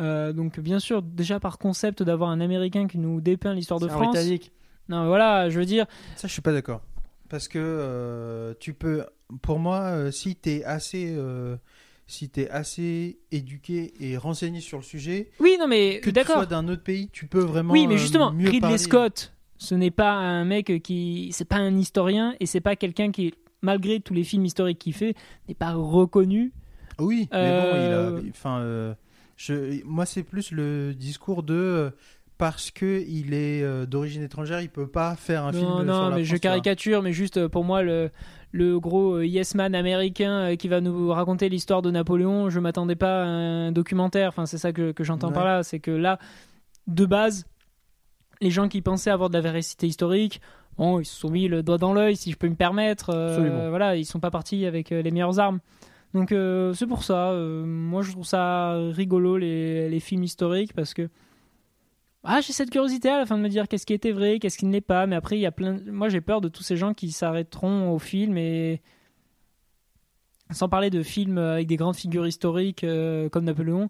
Euh, 0.00 0.32
donc, 0.32 0.58
bien 0.60 0.78
sûr, 0.78 1.02
déjà 1.02 1.40
par 1.40 1.58
concept 1.58 2.02
d'avoir 2.02 2.30
un 2.30 2.40
Américain 2.40 2.86
qui 2.86 2.98
nous 2.98 3.20
dépeint 3.20 3.54
l'histoire 3.54 3.80
de 3.80 3.86
C'est 3.86 3.92
un 3.94 3.96
France. 3.96 4.14
britannique 4.14 4.52
Non, 4.88 5.02
mais 5.02 5.08
voilà, 5.08 5.50
je 5.50 5.58
veux 5.58 5.66
dire, 5.66 5.86
Ça, 6.16 6.26
je 6.28 6.32
suis 6.32 6.42
pas 6.42 6.52
d'accord. 6.52 6.82
Parce 7.28 7.48
que 7.48 7.58
euh, 7.58 8.54
tu 8.60 8.74
peux, 8.74 9.04
pour 9.42 9.58
moi, 9.58 9.80
euh, 9.82 10.10
si 10.10 10.34
t'es 10.36 10.64
assez, 10.64 11.14
euh, 11.16 11.56
si 12.06 12.28
t'es 12.28 12.48
assez 12.50 13.18
éduqué 13.30 13.92
et 14.00 14.16
renseigné 14.16 14.60
sur 14.60 14.78
le 14.78 14.82
sujet, 14.84 15.30
oui, 15.38 15.56
non, 15.60 15.68
mais 15.68 16.00
que 16.00 16.06
tu 16.06 16.12
d'accord. 16.12 16.36
sois 16.36 16.46
d'un 16.46 16.66
autre 16.68 16.82
pays, 16.82 17.08
tu 17.12 17.26
peux 17.26 17.38
vraiment. 17.40 17.72
Oui, 17.72 17.86
mais 17.86 17.94
euh, 17.94 17.98
justement, 17.98 18.32
mieux 18.32 18.46
Ridley 18.46 18.60
parler. 18.60 18.78
Scott, 18.78 19.32
ce 19.62 19.74
n'est 19.74 19.90
pas 19.90 20.12
un 20.12 20.44
mec 20.46 20.82
qui, 20.82 21.28
c'est 21.32 21.44
pas 21.44 21.56
un 21.58 21.76
historien 21.76 22.34
et 22.40 22.46
c'est 22.46 22.62
pas 22.62 22.76
quelqu'un 22.76 23.10
qui, 23.12 23.34
malgré 23.60 24.00
tous 24.00 24.14
les 24.14 24.24
films 24.24 24.46
historiques 24.46 24.78
qu'il 24.78 24.94
fait, 24.94 25.14
n'est 25.48 25.54
pas 25.54 25.74
reconnu. 25.74 26.52
Oui, 26.98 27.28
mais 27.30 27.38
Euh, 27.38 28.10
bon, 28.10 28.18
il 28.22 28.26
a, 28.26 28.30
enfin, 28.30 28.58
euh, 28.60 28.94
je, 29.36 29.84
moi, 29.84 30.06
c'est 30.06 30.22
plus 30.22 30.50
le 30.50 30.94
discours 30.94 31.42
de 31.42 31.54
euh, 31.54 31.90
parce 32.38 32.70
que 32.70 33.04
il 33.06 33.34
est 33.34 33.62
euh, 33.62 33.84
d'origine 33.84 34.22
étrangère, 34.22 34.62
il 34.62 34.70
peut 34.70 34.86
pas 34.86 35.14
faire 35.14 35.44
un 35.44 35.52
film. 35.52 35.64
non, 35.66 35.84
non, 35.84 36.10
mais 36.10 36.24
je 36.24 36.30
France, 36.30 36.40
caricature, 36.40 37.02
mais 37.02 37.12
juste 37.12 37.36
euh, 37.36 37.50
pour 37.50 37.64
moi, 37.64 37.82
le, 37.82 38.10
le 38.52 38.80
gros 38.80 39.16
euh, 39.16 39.26
yes 39.26 39.54
man 39.54 39.74
américain 39.74 40.32
euh, 40.52 40.56
qui 40.56 40.68
va 40.68 40.80
nous 40.80 41.10
raconter 41.10 41.50
l'histoire 41.50 41.82
de 41.82 41.90
Napoléon. 41.90 42.48
Je 42.48 42.58
m'attendais 42.60 42.96
pas 42.96 43.24
à 43.24 43.26
un 43.26 43.72
documentaire. 43.72 44.30
Enfin, 44.30 44.46
c'est 44.46 44.56
ça 44.56 44.72
que, 44.72 44.92
que 44.92 45.04
j'entends 45.04 45.32
par 45.32 45.44
là. 45.44 45.62
C'est 45.62 45.80
que 45.80 45.90
là, 45.90 46.18
de 46.86 47.04
base, 47.04 47.44
les 48.40 48.50
gens 48.50 48.68
qui 48.68 48.80
pensaient 48.82 49.10
avoir 49.10 49.28
de 49.30 49.34
la 49.34 49.40
véracité 49.40 49.86
historique, 49.86 50.40
bon, 50.78 51.00
ils 51.00 51.04
se 51.04 51.14
sont 51.14 51.30
mis 51.30 51.48
le 51.48 51.62
doigt 51.62 51.78
dans 51.78 51.92
l'œil, 51.92 52.16
si 52.16 52.30
je 52.32 52.36
peux 52.36 52.48
me 52.48 52.54
permettre. 52.54 53.10
Euh, 53.10 53.68
voilà, 53.68 53.96
ils 53.96 54.04
sont 54.04 54.20
pas 54.20 54.30
partis 54.30 54.64
avec 54.66 54.92
euh, 54.92 55.02
les 55.02 55.10
meilleures 55.10 55.38
armes. 55.38 55.60
Donc 56.14 56.32
euh, 56.32 56.72
c'est 56.72 56.86
pour 56.86 57.04
ça. 57.04 57.30
euh, 57.30 57.64
moi, 57.64 58.02
je 58.02 58.12
trouve 58.12 58.26
ça 58.26 58.74
rigolo 58.90 59.36
les, 59.36 59.88
les 59.88 60.00
films 60.00 60.24
historiques 60.24 60.72
parce 60.74 60.94
que 60.94 61.08
ah, 62.24 62.40
j'ai 62.42 62.52
cette 62.52 62.70
curiosité 62.70 63.08
à 63.08 63.18
la 63.18 63.26
fin 63.26 63.38
de 63.38 63.42
me 63.42 63.48
dire 63.48 63.66
qu'est-ce 63.68 63.86
qui 63.86 63.94
était 63.94 64.12
vrai, 64.12 64.38
qu'est-ce 64.40 64.58
qui 64.58 64.66
ne 64.66 64.72
l'est 64.72 64.80
pas. 64.82 65.06
Mais 65.06 65.16
après, 65.16 65.38
il 65.38 65.40
y 65.40 65.46
a 65.46 65.52
plein. 65.52 65.78
Moi, 65.86 66.08
j'ai 66.08 66.20
peur 66.20 66.40
de 66.40 66.48
tous 66.48 66.62
ces 66.62 66.76
gens 66.76 66.92
qui 66.92 67.12
s'arrêteront 67.12 67.92
au 67.92 67.98
film 67.98 68.36
et 68.36 68.82
sans 70.50 70.68
parler 70.68 70.90
de 70.90 71.02
films 71.02 71.38
avec 71.38 71.66
des 71.66 71.76
grandes 71.76 71.96
figures 71.96 72.26
historiques 72.26 72.84
euh, 72.84 73.28
comme 73.28 73.44
Napoléon. 73.44 73.88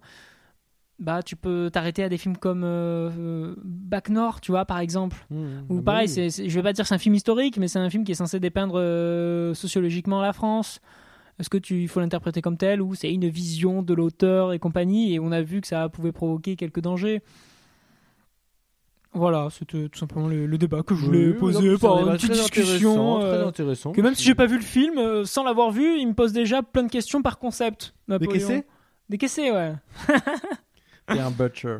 Bah, 1.01 1.22
tu 1.22 1.34
peux 1.34 1.70
t'arrêter 1.72 2.03
à 2.05 2.11
des 2.11 2.18
films 2.18 2.36
comme 2.36 2.62
euh, 2.62 3.11
euh, 3.18 3.55
Bac 3.64 4.11
Nord, 4.11 4.40
tu 4.42 4.53
vois, 4.53 4.66
par 4.66 4.78
exemple. 4.80 5.16
Mmh. 5.30 5.36
Ou 5.36 5.46
Ah 5.46 5.74
bah 5.76 5.82
pareil, 5.92 6.09
oui. 6.14 6.30
c'est, 6.30 6.46
je 6.48 6.55
vais 6.55 6.62
pas 6.62 6.74
dire 6.74 6.84
que 6.84 6.88
c'est 6.88 6.94
un 6.94 6.98
film 6.98 7.14
historique, 7.14 7.57
mais 7.57 7.68
c'est 7.68 7.78
un 7.78 7.88
film 7.88 8.05
qui 8.05 8.12
est 8.12 8.16
censé 8.16 8.38
dépeindre 8.38 8.74
euh, 8.78 9.55
sociologiquement 9.55 10.20
la 10.20 10.34
France. 10.34 10.80
Est-ce 11.38 11.48
que 11.48 11.57
tu 11.57 11.80
il 11.80 11.88
faut 11.88 12.01
l'interpréter 12.01 12.42
comme 12.42 12.59
tel 12.59 12.82
ou 12.82 12.94
c'est 12.94 13.11
une 13.11 13.26
vision 13.30 13.82
de 13.82 13.94
l'auteur 13.94 14.53
et 14.53 14.59
compagnie 14.59 15.14
Et 15.14 15.18
on 15.20 15.32
a 15.32 15.40
vu 15.40 15.62
que 15.62 15.66
ça 15.68 15.88
pouvait 15.88 16.12
provoquer 16.12 16.55
quelques 16.55 16.80
dangers. 16.80 17.22
Voilà, 19.12 19.48
c'était 19.51 19.88
tout 19.88 19.98
simplement 19.98 20.28
le, 20.28 20.46
le 20.46 20.59
débat 20.59 20.82
que 20.82 20.94
je 20.94 21.05
voulais 21.05 21.28
Oui, 21.28 21.32
poser 21.32 21.72
un 21.74 21.78
par 21.78 21.96
débat 21.98 22.11
une 22.12 22.16
petite 22.18 22.32
discussion. 22.32 23.16
intéressant, 23.16 23.22
euh, 23.22 23.38
Très 23.38 23.48
intéressant. 23.48 23.92
que 23.92 24.01
même 24.03 24.14
si 24.14 24.22
j'ai 24.22 24.34
pas 24.36 24.46
vu 24.46 24.57
le 24.57 24.62
film, 24.62 24.98
euh, 24.98 25.24
sans 25.24 25.42
l'avoir 25.44 25.70
vu, 25.72 25.98
il 25.98 26.07
me 26.07 26.12
pose 26.14 26.32
déjà 26.32 26.62
plein 26.62 26.84
de 26.84 26.90
questions 26.90 27.20
par 27.22 27.38
concept. 27.38 27.94
Napoléon. 28.07 28.32
Décaissé 28.34 28.64
Décaissé, 29.09 29.51
ouais. 29.51 29.72
T'es 31.11 31.18
un 31.18 31.30
butcher. 31.30 31.78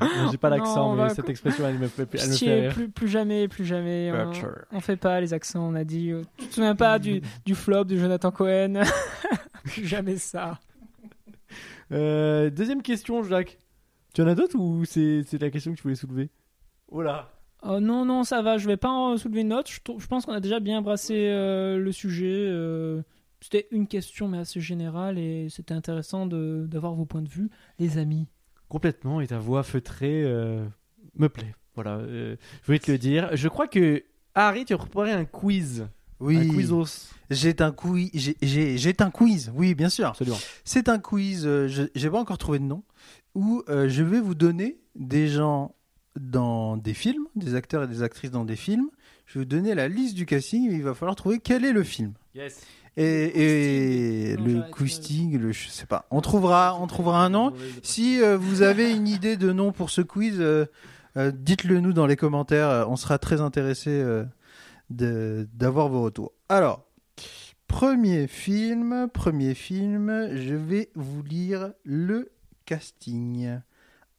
J'ai 0.30 0.38
pas 0.38 0.48
l'accent, 0.50 0.94
mais 0.96 1.08
cette 1.10 1.28
expression, 1.28 1.66
elle 1.68 1.78
me 1.78 1.86
fait, 1.86 2.08
elle 2.14 2.28
me 2.28 2.34
fait 2.34 2.60
rire. 2.62 2.74
plus, 2.74 2.88
plus 2.88 3.08
jamais, 3.08 3.46
plus 3.46 3.64
jamais. 3.64 4.10
on-. 4.12 4.76
On 4.76 4.80
fait 4.80 4.96
pas 4.96 5.20
les 5.20 5.32
accents, 5.32 5.68
on 5.70 5.74
a 5.76 5.84
dit. 5.84 6.10
euh, 6.10 6.22
Tu 6.38 6.46
te 6.48 6.54
souviens 6.54 6.74
pas 6.74 6.98
du, 6.98 7.22
du 7.44 7.54
flop 7.54 7.84
de 7.84 7.96
Jonathan 7.96 8.30
Cohen? 8.32 8.82
Plus 9.64 9.86
jamais 9.86 10.16
ça. 10.18 10.58
Euh, 11.92 12.50
deuxième 12.50 12.82
question, 12.82 13.22
Jacques. 13.22 13.56
Tu 14.14 14.20
en 14.22 14.26
as 14.26 14.34
d'autres 14.34 14.58
ou 14.58 14.84
c'est 14.84 15.24
la 15.40 15.50
question 15.50 15.72
que 15.72 15.76
tu 15.76 15.82
voulais 15.84 15.94
soulever? 15.94 16.30
Oh 16.90 17.00
là 17.00 17.30
Oh 17.62 17.80
non, 17.80 18.04
non, 18.04 18.24
ça 18.24 18.42
va, 18.42 18.58
je 18.58 18.66
vais 18.66 18.76
pas 18.76 18.90
en 18.90 19.16
soulever 19.16 19.40
une 19.40 19.54
autre. 19.54 19.70
Je, 19.70 20.06
pense 20.06 20.26
qu'on 20.26 20.32
a 20.34 20.40
déjà 20.40 20.60
bien 20.60 20.82
brassé 20.82 21.14
euh, 21.30 21.78
le 21.78 21.92
sujet. 21.92 22.26
euh, 22.48 23.00
c'était 23.44 23.68
une 23.70 23.86
question, 23.86 24.26
mais 24.28 24.38
assez 24.38 24.60
générale, 24.60 25.18
et 25.18 25.48
c'était 25.50 25.74
intéressant 25.74 26.26
de- 26.26 26.66
d'avoir 26.68 26.94
vos 26.94 27.04
points 27.04 27.22
de 27.22 27.28
vue, 27.28 27.50
les 27.78 27.98
amis. 27.98 28.26
Complètement, 28.68 29.20
et 29.20 29.26
ta 29.26 29.38
voix 29.38 29.62
feutrée 29.62 30.22
euh, 30.24 30.64
me 31.16 31.28
plaît. 31.28 31.54
Voilà, 31.74 31.96
euh, 31.98 32.36
je 32.62 32.66
voulais 32.66 32.78
te 32.78 32.90
le 32.90 32.98
dire. 32.98 33.28
Je 33.36 33.48
crois 33.48 33.68
que 33.68 34.02
Harry, 34.34 34.64
tu 34.64 34.72
as 34.72 34.78
préparé 34.78 35.12
un 35.12 35.24
quiz. 35.24 35.82
Un 35.82 35.88
Oui, 36.20 36.48
quizos. 36.48 37.10
j'ai 37.30 37.54
un 37.60 37.72
quiz. 37.72 38.10
J'ai- 38.40 38.96
un 39.00 39.10
quiz. 39.10 39.52
Oui, 39.54 39.74
bien 39.74 39.88
sûr. 39.90 40.08
Absolument. 40.08 40.38
C'est 40.64 40.88
un 40.88 40.98
quiz. 40.98 41.44
euh, 41.46 41.68
je 41.68 41.82
j'ai 41.94 42.08
pas 42.08 42.18
encore 42.20 42.38
trouvé 42.38 42.58
de 42.60 42.64
nom. 42.64 42.82
Où 43.34 43.62
euh, 43.68 43.88
je 43.88 44.02
vais 44.02 44.20
vous 44.20 44.34
donner 44.36 44.78
des 44.94 45.28
gens 45.28 45.74
dans 46.18 46.76
des 46.76 46.94
films, 46.94 47.26
des 47.34 47.54
acteurs 47.56 47.82
et 47.82 47.88
des 47.88 48.02
actrices 48.02 48.30
dans 48.30 48.44
des 48.44 48.56
films. 48.56 48.88
Je 49.26 49.34
vais 49.34 49.40
vous 49.44 49.48
donner 49.48 49.74
la 49.74 49.88
liste 49.88 50.14
du 50.14 50.24
casting. 50.26 50.70
Il 50.70 50.82
va 50.82 50.94
falloir 50.94 51.16
trouver 51.16 51.40
quel 51.40 51.64
est 51.64 51.72
le 51.72 51.82
film. 51.82 52.14
Yes. 52.34 52.64
Et, 52.96 54.36
le 54.36 54.62
casting, 54.72 55.36
le 55.38 55.50
je 55.52 55.68
sais 55.68 55.86
pas. 55.86 56.06
On 56.10 56.20
trouvera, 56.20 56.78
on 56.80 56.86
trouvera 56.86 57.24
un 57.24 57.28
nom. 57.30 57.52
Si 57.82 58.22
euh, 58.22 58.36
vous 58.36 58.62
avez 58.62 58.92
une 58.94 59.08
idée 59.08 59.36
de 59.36 59.52
nom 59.52 59.72
pour 59.72 59.90
ce 59.90 60.00
quiz, 60.00 60.36
euh, 60.38 60.66
euh, 61.16 61.32
dites-le 61.32 61.80
nous 61.80 61.92
dans 61.92 62.06
les 62.06 62.16
commentaires. 62.16 62.86
On 62.88 62.96
sera 62.96 63.18
très 63.18 63.40
intéressé 63.40 63.90
euh, 63.90 64.24
de- 64.90 65.48
d'avoir 65.54 65.88
vos 65.88 66.02
retours. 66.02 66.32
Alors, 66.48 66.84
premier 67.66 68.28
film, 68.28 69.08
premier 69.12 69.54
film, 69.54 70.28
je 70.36 70.54
vais 70.54 70.90
vous 70.94 71.22
lire 71.24 71.72
le 71.84 72.30
casting. 72.64 73.58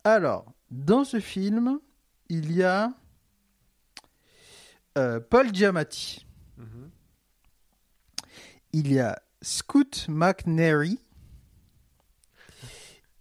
Alors, 0.03 0.45
dans 0.71 1.03
ce 1.05 1.19
film, 1.21 1.79
il 2.29 2.51
y 2.51 2.61
a 2.63 2.91
euh, 4.97 5.19
Paul 5.19 5.53
Giamatti, 5.53 6.25
Mhm. 6.57 6.89
Il 8.75 8.91
y 8.93 8.99
a 8.99 9.17
Scoot 9.41 10.05
McNairy, 10.09 10.99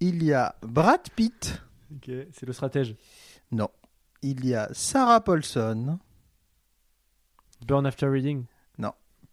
il 0.01 0.23
y 0.25 0.33
a 0.33 0.57
Brad 0.63 1.09
Pitt, 1.15 1.63
Ok, 1.95 2.11
c'est 2.33 2.47
le 2.47 2.53
stratège. 2.53 2.97
non, 3.53 3.69
il 4.23 4.45
y 4.45 4.55
a 4.55 4.69
Sarah 4.73 5.23
Paulson, 5.23 5.99
Burn 7.67 7.87
After 7.87 8.07
Reading. 8.09 8.45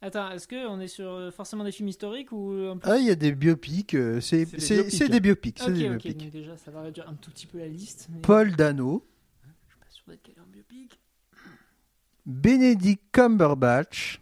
Attends, 0.04 0.32
est-ce 0.32 0.48
qu'on 0.48 0.80
est 0.80 0.88
sur 0.88 1.12
euh, 1.12 1.30
forcément 1.30 1.64
des 1.64 1.72
films 1.72 1.90
historiques 1.90 2.32
ou 2.32 2.70
un 2.72 2.78
peu... 2.78 2.90
Ah, 2.90 2.98
il 2.98 3.06
y 3.06 3.12
a 3.12 3.16
des 3.16 3.34
biopics, 3.34 3.94
euh, 3.94 4.20
c'est 4.20 4.48
C'est 4.60 4.78
des 4.80 4.82
biopics. 4.82 4.98
c'est 4.98 5.10
des 5.10 5.20
biopics. 5.20 5.60
c'est 5.60 5.66
Ok, 5.70 5.74
des 5.78 5.86
ok, 5.90 5.90
biopics. 6.02 6.18
donc 6.18 6.32
déjà 6.32 6.58
ça 6.58 6.72
va 6.72 6.82
réduire 6.82 7.08
un 7.08 7.14
tout 7.14 7.30
petit 7.30 7.46
peu 7.46 7.60
la 7.60 7.68
liste. 7.68 8.08
Mais... 8.10 8.20
Paul 8.22 8.56
Dano, 8.56 9.06
Je 9.44 9.48
suis 9.70 9.78
pas 9.80 9.86
sûr 9.92 10.04
d'être 10.08 10.24
calé 10.24 10.40
en 10.40 10.50
biopic. 10.52 11.00
Benedict 12.26 13.04
Cumberbatch. 13.12 14.20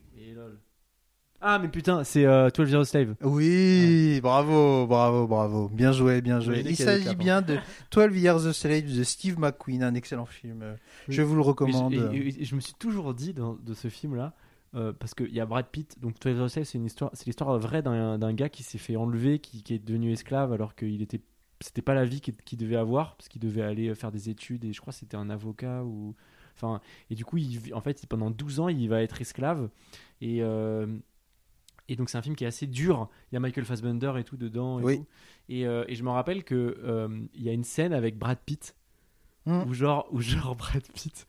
Ah, 1.41 1.57
mais 1.59 1.69
putain, 1.69 2.03
c'est 2.03 2.25
euh, 2.25 2.49
12 2.49 2.69
Years 2.71 2.81
a 2.81 2.85
Slave. 2.85 3.15
Oui, 3.21 4.19
bravo, 4.21 4.85
bravo, 4.87 5.25
bravo. 5.27 5.69
Bien 5.69 5.91
joué, 5.93 6.21
bien 6.21 6.39
joué. 6.41 6.63
Il 6.65 6.75
s'agit 6.75 7.05
cap, 7.05 7.13
hein. 7.13 7.17
bien 7.17 7.41
de 7.41 7.57
12 7.91 8.17
Years 8.17 8.45
a 8.47 8.53
Slave 8.53 8.93
de 8.93 9.03
Steve 9.03 9.39
McQueen, 9.39 9.83
un 9.83 9.95
excellent 9.95 10.25
film. 10.25 10.61
Euh, 10.63 10.75
Oui. 11.07 11.15
Je 11.15 11.21
vous 11.21 11.35
le 11.35 11.41
recommande. 11.41 11.93
Et 11.93 11.97
je, 11.97 12.03
et- 12.13 12.41
et 12.41 12.45
je 12.45 12.55
me 12.55 12.59
suis 12.59 12.73
toujours 12.73 13.13
dit 13.13 13.33
dans, 13.33 13.53
de 13.53 13.73
ce 13.73 13.87
film-là, 13.87 14.33
euh, 14.75 14.91
parce 14.91 15.13
qu'il 15.13 15.33
y 15.33 15.39
a 15.39 15.45
Brad 15.45 15.67
Pitt, 15.67 15.97
donc 16.01 16.19
12 16.19 16.33
Years 16.35 16.45
a 16.45 16.49
Slave, 16.49 16.65
c'est 16.65 16.77
une 16.77 16.85
histoire, 16.85 17.11
c'est 17.13 17.25
l'histoire 17.25 17.57
vraie 17.57 17.81
d'un 17.81 18.17
d'un 18.17 18.33
gars 18.33 18.49
qui 18.49 18.63
s'est 18.63 18.77
fait 18.77 18.97
enlever, 18.97 19.39
qui, 19.39 19.63
qui 19.63 19.73
est 19.75 19.79
devenu 19.79 20.11
esclave 20.11 20.51
alors 20.51 20.75
qu'il 20.75 21.01
était, 21.01 21.21
c'était 21.61 21.81
pas 21.81 21.93
la 21.93 22.03
vie 22.05 22.19
qu'il 22.21 22.57
devait 22.57 22.75
avoir, 22.75 23.15
parce 23.15 23.29
qu'il 23.29 23.41
devait 23.41 23.61
aller 23.61 23.95
faire 23.95 24.11
des 24.11 24.29
études 24.29 24.65
et 24.65 24.73
je 24.73 24.81
crois 24.81 24.91
que 24.91 24.99
c'était 24.99 25.17
un 25.17 25.29
avocat 25.29 25.83
ou, 25.85 26.15
enfin, 26.57 26.81
et 27.09 27.15
du 27.15 27.23
coup, 27.23 27.37
il, 27.37 27.73
en 27.73 27.79
fait, 27.81 28.05
pendant 28.07 28.29
12 28.29 28.59
ans, 28.59 28.67
il 28.67 28.89
va 28.89 29.01
être 29.01 29.21
esclave 29.21 29.69
et 30.21 30.39
euh, 30.41 30.85
et 31.91 31.95
donc 31.95 32.09
c'est 32.09 32.17
un 32.17 32.21
film 32.21 32.35
qui 32.35 32.43
est 32.43 32.47
assez 32.47 32.67
dur. 32.67 33.09
Il 33.31 33.35
y 33.35 33.37
a 33.37 33.39
Michael 33.39 33.65
Fassbender 33.65 34.13
et 34.17 34.23
tout 34.23 34.37
dedans. 34.37 34.79
Et, 34.79 34.83
Oui. 34.83 34.97
tout. 34.99 35.05
et, 35.49 35.65
euh, 35.67 35.83
et 35.87 35.95
je 35.95 36.03
me 36.03 36.09
rappelle 36.11 36.43
que 36.43 36.77
euh, 36.83 37.07
il 37.33 37.41
y 37.43 37.49
a 37.49 37.53
une 37.53 37.63
scène 37.65 37.93
avec 37.93 38.17
Brad 38.17 38.39
Pitt 38.45 38.75
Hmm. 39.45 39.63
où 39.67 39.73
genre, 39.73 40.07
où 40.11 40.19
genre 40.21 40.55
Brad 40.55 40.83
Pitt, 40.93 41.25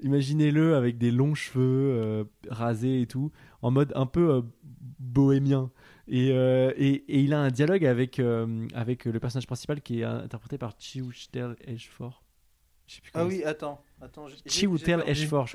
imaginez-le 0.00 0.76
avec 0.76 0.96
des 0.96 1.10
longs 1.10 1.34
cheveux 1.34 1.90
euh, 1.92 2.24
rasés 2.48 3.02
et 3.02 3.06
tout, 3.06 3.32
en 3.62 3.70
mode 3.70 3.92
un 3.96 4.06
peu 4.06 4.30
euh, 4.30 4.42
bohémien. 4.98 5.70
Et, 6.06 6.30
euh, 6.32 6.72
et, 6.76 6.94
et 7.08 7.20
il 7.20 7.34
a 7.34 7.40
un 7.40 7.50
dialogue 7.50 7.84
avec, 7.84 8.18
euh, 8.20 8.66
avec 8.74 9.04
le 9.04 9.18
personnage 9.20 9.46
principal 9.46 9.82
qui 9.82 10.00
est 10.00 10.04
interprété 10.04 10.56
par 10.56 10.72
Chiwetel 10.78 11.56
Ejiofor. 11.66 12.22
Ah 13.12 13.26
oui, 13.26 13.42
attends. 13.44 13.82
Chiwetel 14.46 15.02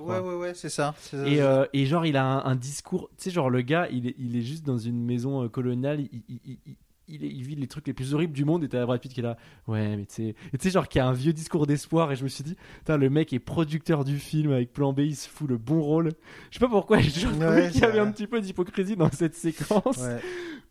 crois. 0.01 0.21
Ouais, 0.21 0.27
ouais, 0.29 0.35
ouais, 0.35 0.53
c'est 0.53 0.69
ça. 0.69 0.93
c'est 0.99 1.17
ça. 1.17 1.27
Et, 1.27 1.41
euh, 1.41 1.65
et 1.73 1.85
genre, 1.85 2.05
il 2.05 2.17
a 2.17 2.25
un, 2.25 2.45
un 2.45 2.55
discours. 2.55 3.09
Tu 3.17 3.25
sais, 3.25 3.31
genre, 3.31 3.49
le 3.49 3.61
gars, 3.61 3.87
il 3.91 4.07
est, 4.07 4.15
il 4.17 4.35
est 4.35 4.41
juste 4.41 4.65
dans 4.65 4.77
une 4.77 5.03
maison 5.03 5.43
euh, 5.43 5.49
coloniale. 5.49 6.01
Il, 6.01 6.23
il, 6.27 6.39
il, 6.45 6.59
il- 6.65 7.43
vit 7.43 7.55
les 7.55 7.67
trucs 7.67 7.85
les 7.87 7.93
plus 7.93 8.13
horribles 8.13 8.33
du 8.33 8.45
monde. 8.45 8.63
Et 8.63 8.69
t'as 8.69 8.85
Brad 8.85 8.99
Pitt 8.99 9.13
qui 9.13 9.19
est 9.19 9.23
là. 9.23 9.37
Ouais, 9.67 9.95
mais 9.97 10.05
tu 10.05 10.13
sais. 10.15 10.35
Tu 10.51 10.57
sais, 10.59 10.69
genre, 10.71 10.87
qui 10.87 10.99
a 10.99 11.07
un 11.07 11.13
vieux 11.13 11.33
discours 11.33 11.67
d'espoir. 11.67 12.11
Et 12.11 12.15
je 12.15 12.23
me 12.23 12.29
suis 12.29 12.43
dit, 12.43 12.55
le 12.87 13.09
mec 13.09 13.31
est 13.33 13.39
producteur 13.39 14.03
du 14.03 14.17
film 14.19 14.51
avec 14.51 14.73
plan 14.73 14.93
B. 14.93 14.99
Il 14.99 15.15
se 15.15 15.29
fout 15.29 15.47
le 15.49 15.57
bon 15.57 15.81
rôle. 15.81 16.11
Je 16.49 16.55
sais 16.57 16.65
pas 16.65 16.69
pourquoi. 16.69 16.97
J'ai 17.01 17.11
toujours 17.11 17.31
trouvé 17.39 17.69
qu'il 17.71 17.81
y 17.81 17.85
avait 17.85 17.99
un 17.99 18.11
petit 18.11 18.27
peu 18.27 18.41
d'hypocrisie 18.41 18.95
dans 18.95 19.11
cette 19.11 19.35
séquence. 19.35 19.97
Ouais, 19.97 20.19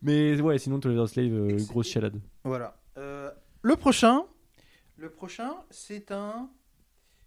Mais 0.03 0.41
ouais, 0.41 0.59
sinon, 0.59 0.79
Toledo 0.81 1.07
Slave, 1.07 1.33
euh, 1.33 1.57
grosse 1.68 1.89
chalade. 1.89 2.20
voilà. 2.45 2.77
Euh, 2.99 3.31
le 3.62 3.77
prochain, 3.77 4.25
le 4.99 5.09
prochain, 5.11 5.55
c'est 5.70 6.11
un 6.12 6.51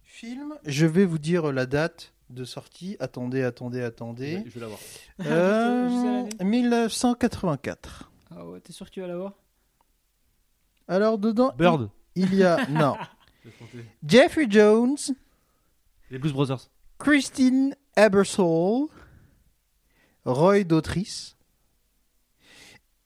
film. 0.05 0.55
Je 0.65 0.85
vais 0.85 1.05
vous 1.05 1.17
dire 1.17 1.51
la 1.51 1.65
date 1.65 2.13
de 2.29 2.43
sortie. 2.45 2.95
Attendez, 2.99 3.43
attendez, 3.43 3.81
attendez. 3.81 4.41
Je 4.45 4.51
vais 4.51 4.59
l'avoir. 4.61 4.79
Euh, 5.21 5.89
Je 5.89 5.93
sais 6.29 6.39
l'année. 6.41 6.57
1984. 6.59 8.11
Ah 8.31 8.45
ouais, 8.45 8.59
t'es 8.61 8.73
sûr 8.73 8.85
que 8.87 8.91
tu 8.91 9.01
vas 9.01 9.07
l'avoir 9.07 9.33
Alors 10.87 11.17
dedans, 11.17 11.53
Bird. 11.57 11.89
il, 12.15 12.25
il 12.25 12.35
y 12.35 12.43
a 12.43 12.65
non 12.69 12.95
Jeffrey 14.05 14.47
Jones, 14.49 14.97
Les 16.09 16.17
Blues 16.17 16.33
Brothers. 16.33 16.69
Christine 16.97 17.75
Ebersole, 17.95 18.87
Roy 20.25 20.63
Dautrice, 20.63 21.37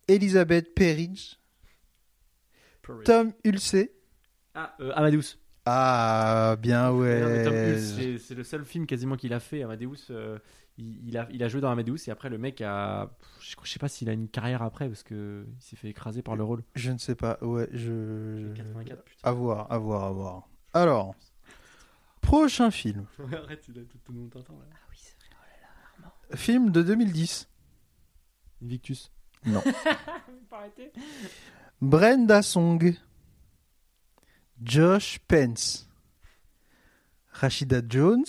Elizabeth 0.08 0.74
Perridge, 0.74 1.36
Tom 3.04 3.34
Hulce. 3.46 3.76
Ah, 4.56 4.76
euh, 4.80 4.92
Amadeus. 4.96 5.38
Ah, 5.72 6.56
bien 6.60 6.92
ouais. 6.92 7.78
C'est- 7.80 8.34
le 8.36 8.44
seul 8.44 8.66
film 8.66 8.86
quasiment 8.88 9.16
qu'il 9.16 9.34
a 9.34 9.40
fait. 9.40 9.64
Amadeus, 9.64 9.96
euh, 10.10 10.40
il, 10.78 11.08
il 11.08 11.18
a, 11.18 11.28
il 11.32 11.44
a 11.44 11.48
joué 11.48 11.62
dans 11.62 11.70
Amadeus 11.70 11.98
et 12.08 12.12
après 12.12 12.30
le 12.30 12.38
mec 12.38 12.62
a. 12.62 13.10
Je, 13.40 13.56
je 13.64 13.70
sais 13.72 13.80
pas 13.80 13.88
s'il 13.88 14.10
a 14.10 14.14
une 14.14 14.28
carrière 14.30 14.62
après 14.64 14.88
parce 14.88 15.04
que 15.04 15.46
il 15.48 15.62
s'est 15.62 15.76
fait 15.76 15.90
écraser 15.90 16.22
par 16.22 16.36
le 16.36 16.44
rôle. 16.44 16.64
Je 16.76 16.92
ne 16.92 16.98
sais 16.98 17.16
pas. 17.16 17.38
Ouais, 17.42 17.70
je. 17.74 18.54
84, 18.56 19.04
putain. 19.04 19.30
À 19.30 19.32
voir, 19.32 19.72
à 19.72 19.78
voir, 19.78 20.04
à 20.06 20.12
voir. 20.12 20.50
Alors, 20.74 21.16
prochain 22.22 22.72
film. 22.72 23.06
Arrête, 23.34 23.66
il 23.68 23.80
a 23.80 23.84
tout, 23.84 23.98
tout 24.04 24.12
le 24.12 24.20
monde 24.20 24.30
t'entend 24.32 24.54
là. 24.54 24.66
Ah 24.72 24.76
oui, 24.90 24.98
c'est 25.00 25.16
vrai. 26.32 26.38
Film 26.38 26.72
de 26.72 26.82
2010. 26.82 27.48
Invictus. 28.64 29.12
Non. 29.46 29.62
Brenda 31.82 32.42
Song. 32.42 32.94
Josh 34.64 35.20
Pence. 35.28 35.88
Rashida 37.32 37.82
Jones. 37.88 38.26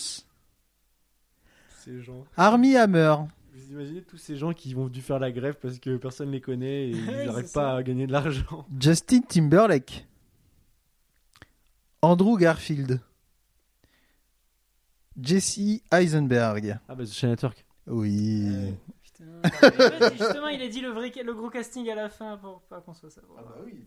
Ces 1.81 2.01
gens. 2.03 2.25
Armie 2.37 2.77
Hammer. 2.77 3.15
Vous 3.53 3.73
imaginez 3.73 4.03
tous 4.03 4.19
ces 4.19 4.37
gens 4.37 4.53
qui 4.53 4.75
vont 4.75 4.89
dû 4.89 5.03
faire 5.03 5.19
la 5.19 5.33
grève 5.33 5.57
parce 5.61 5.79
que 5.79 5.97
personne 5.97 6.31
les 6.31 6.41
connaît 6.41 6.89
et 6.89 6.91
ils 6.91 7.27
n'arrivent 7.27 7.53
pas 7.53 7.77
à 7.77 7.83
gagner 7.83 8.07
de 8.07 8.13
l'argent. 8.13 8.67
Justin 8.81 9.21
Timberlake. 9.21 10.07
Andrew 12.03 12.37
Garfield. 12.39 13.01
Jesse 15.21 15.83
Eisenberg. 15.93 16.79
Ah 16.89 16.95
bah 16.95 17.05
The 17.05 17.13
China 17.13 17.37
Turk. 17.37 17.65
Oui. 17.87 18.75
Putain. 19.21 20.01
Ouais, 20.01 20.11
Justement, 20.19 20.49
il 20.49 20.63
a 20.63 20.69
dit 20.69 20.81
le, 20.81 20.89
vrai, 20.91 21.13
le 21.23 21.35
gros 21.35 21.51
casting 21.51 21.89
à 21.91 21.95
la 21.95 22.09
fin 22.09 22.37
pour 22.39 22.63
pas 22.63 22.81
qu'on 22.81 22.95
soit 22.95 23.11
savoir. 23.11 23.45
oui, 23.65 23.85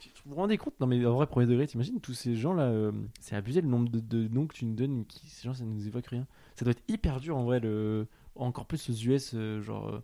Tu 0.00 0.10
vous 0.24 0.30
vous 0.30 0.36
rendez 0.36 0.58
compte? 0.58 0.78
Non 0.80 0.86
mais 0.86 1.04
en 1.06 1.14
vrai, 1.14 1.26
premier 1.26 1.46
degré, 1.46 1.66
t'imagines 1.66 2.00
tous 2.00 2.14
ces 2.14 2.34
gens 2.36 2.52
là, 2.54 2.64
euh, 2.64 2.92
c'est 3.20 3.36
abusé 3.36 3.60
le 3.60 3.68
nombre 3.68 3.88
de, 3.88 4.00
de 4.00 4.28
noms 4.28 4.46
que 4.46 4.54
tu 4.54 4.64
nous 4.64 4.74
donnes, 4.74 5.04
qui, 5.06 5.28
ces 5.28 5.44
gens 5.46 5.54
ça 5.54 5.64
nous 5.64 5.86
évoque 5.86 6.06
rien. 6.06 6.26
Ça 6.56 6.64
doit 6.64 6.72
être 6.72 6.82
hyper 6.88 7.20
dur 7.20 7.36
en 7.36 7.44
vrai, 7.44 7.60
le... 7.60 8.06
encore 8.34 8.66
plus 8.66 8.90
aux 8.90 8.94
US, 8.94 9.32
euh, 9.34 9.60
genre. 9.62 9.88
euh, 9.88 10.02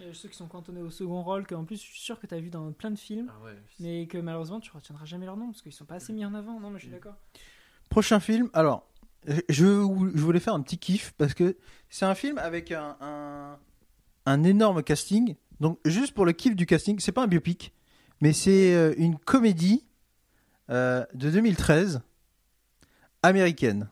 Il 0.00 0.06
y 0.06 0.10
a 0.10 0.14
ceux 0.14 0.28
qui 0.28 0.36
sont 0.36 0.48
cantonnés 0.48 0.82
au 0.82 0.90
second 0.90 1.22
rôle, 1.22 1.46
qu'en 1.46 1.64
plus 1.64 1.76
je 1.76 1.86
suis 1.86 2.00
sûr 2.00 2.18
que 2.18 2.26
tu 2.26 2.34
as 2.34 2.40
vu 2.40 2.50
dans 2.50 2.72
plein 2.72 2.90
de 2.90 2.98
films, 2.98 3.30
mais 3.80 4.06
que 4.06 4.18
malheureusement 4.18 4.60
tu 4.60 4.70
retiendras 4.72 5.04
jamais 5.04 5.26
leur 5.26 5.36
nom 5.36 5.46
parce 5.46 5.62
qu'ils 5.62 5.72
sont 5.72 5.84
pas 5.84 5.96
assez 5.96 6.12
mis 6.12 6.24
en 6.24 6.34
avant. 6.34 6.58
Non, 6.60 6.70
mais 6.70 6.78
je 6.78 6.84
suis 6.84 6.92
d'accord. 6.92 7.14
Prochain 7.90 8.18
film. 8.20 8.50
Alors, 8.52 8.86
je, 9.48 9.66
vou- 9.66 10.10
je 10.14 10.20
voulais 10.22 10.40
faire 10.40 10.54
un 10.54 10.60
petit 10.62 10.78
kiff 10.78 11.12
parce 11.18 11.34
que 11.34 11.56
c'est 11.90 12.04
un 12.04 12.14
film 12.14 12.38
avec 12.38 12.72
un, 12.72 12.96
un, 13.00 13.58
un 14.26 14.44
énorme 14.44 14.82
casting. 14.82 15.34
Donc, 15.60 15.78
juste 15.84 16.12
pour 16.14 16.24
le 16.26 16.32
kiff 16.32 16.54
du 16.56 16.66
casting, 16.66 16.98
c'est 17.00 17.12
pas 17.12 17.22
un 17.24 17.26
biopic, 17.26 17.72
mais 18.20 18.32
c'est 18.32 18.74
euh, 18.74 18.94
une 18.98 19.16
comédie 19.18 19.84
euh, 20.70 21.04
de 21.14 21.30
2013 21.30 22.00
américaine. 23.22 23.88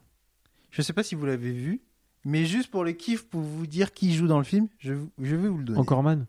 Je 0.71 0.83
sais 0.83 0.93
pas 0.93 1.03
si 1.03 1.15
vous 1.15 1.25
l'avez 1.27 1.53
vu, 1.53 1.81
mais 2.25 2.45
juste 2.47 2.71
pour 2.71 2.85
le 2.85 2.93
kiff, 2.93 3.25
pour 3.27 3.41
vous 3.41 3.67
dire 3.67 3.93
qui 3.93 4.13
joue 4.15 4.27
dans 4.27 4.39
le 4.39 4.45
film, 4.45 4.69
je, 4.79 4.95
je 5.21 5.37
vais 5.37 5.49
vous 5.49 5.59
le 5.59 5.65
donner. 5.65 5.79
Encore 5.79 6.03
man? 6.03 6.27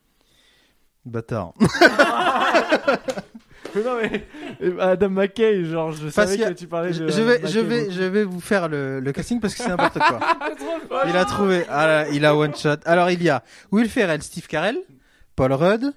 Bâtard. 1.06 1.54
Non 3.84 3.98
mais 4.02 4.26
euh, 4.62 4.78
Adam 4.80 5.10
McKay, 5.10 5.66
genre 5.66 5.92
je 5.92 6.04
Parce 6.04 6.14
savais 6.14 6.38
que 6.38 6.50
que 6.50 6.54
tu 6.54 6.68
parlais 6.68 6.94
Je, 6.94 7.04
de. 7.04 7.10
je 7.12 7.22
vais, 7.22 7.42
je, 7.46 7.60
vais, 7.60 7.92
je 7.92 8.04
vais 8.04 8.24
vous 8.24 8.40
faire 8.40 8.68
le, 8.70 9.00
le 9.00 9.12
casting 9.12 9.40
parce 9.40 9.54
que 9.56 9.64
c'est 9.64 9.70
n'importe 9.70 10.00
quoi. 10.00 10.20
Il 11.08 11.16
a 11.18 11.26
trouvé. 11.26 11.66
Ah 11.70 11.86
là, 11.88 12.08
il 12.10 12.26
a 12.26 12.36
one 12.36 12.56
shot. 12.56 12.78
Alors 12.86 13.10
il 13.12 13.22
y 13.22 13.30
a 13.30 13.44
Will 13.72 13.90
Ferrell, 13.90 14.22
Steve 14.24 14.48
Carell, 14.48 14.78
Paul 15.36 15.54
Rudd. 15.54 15.94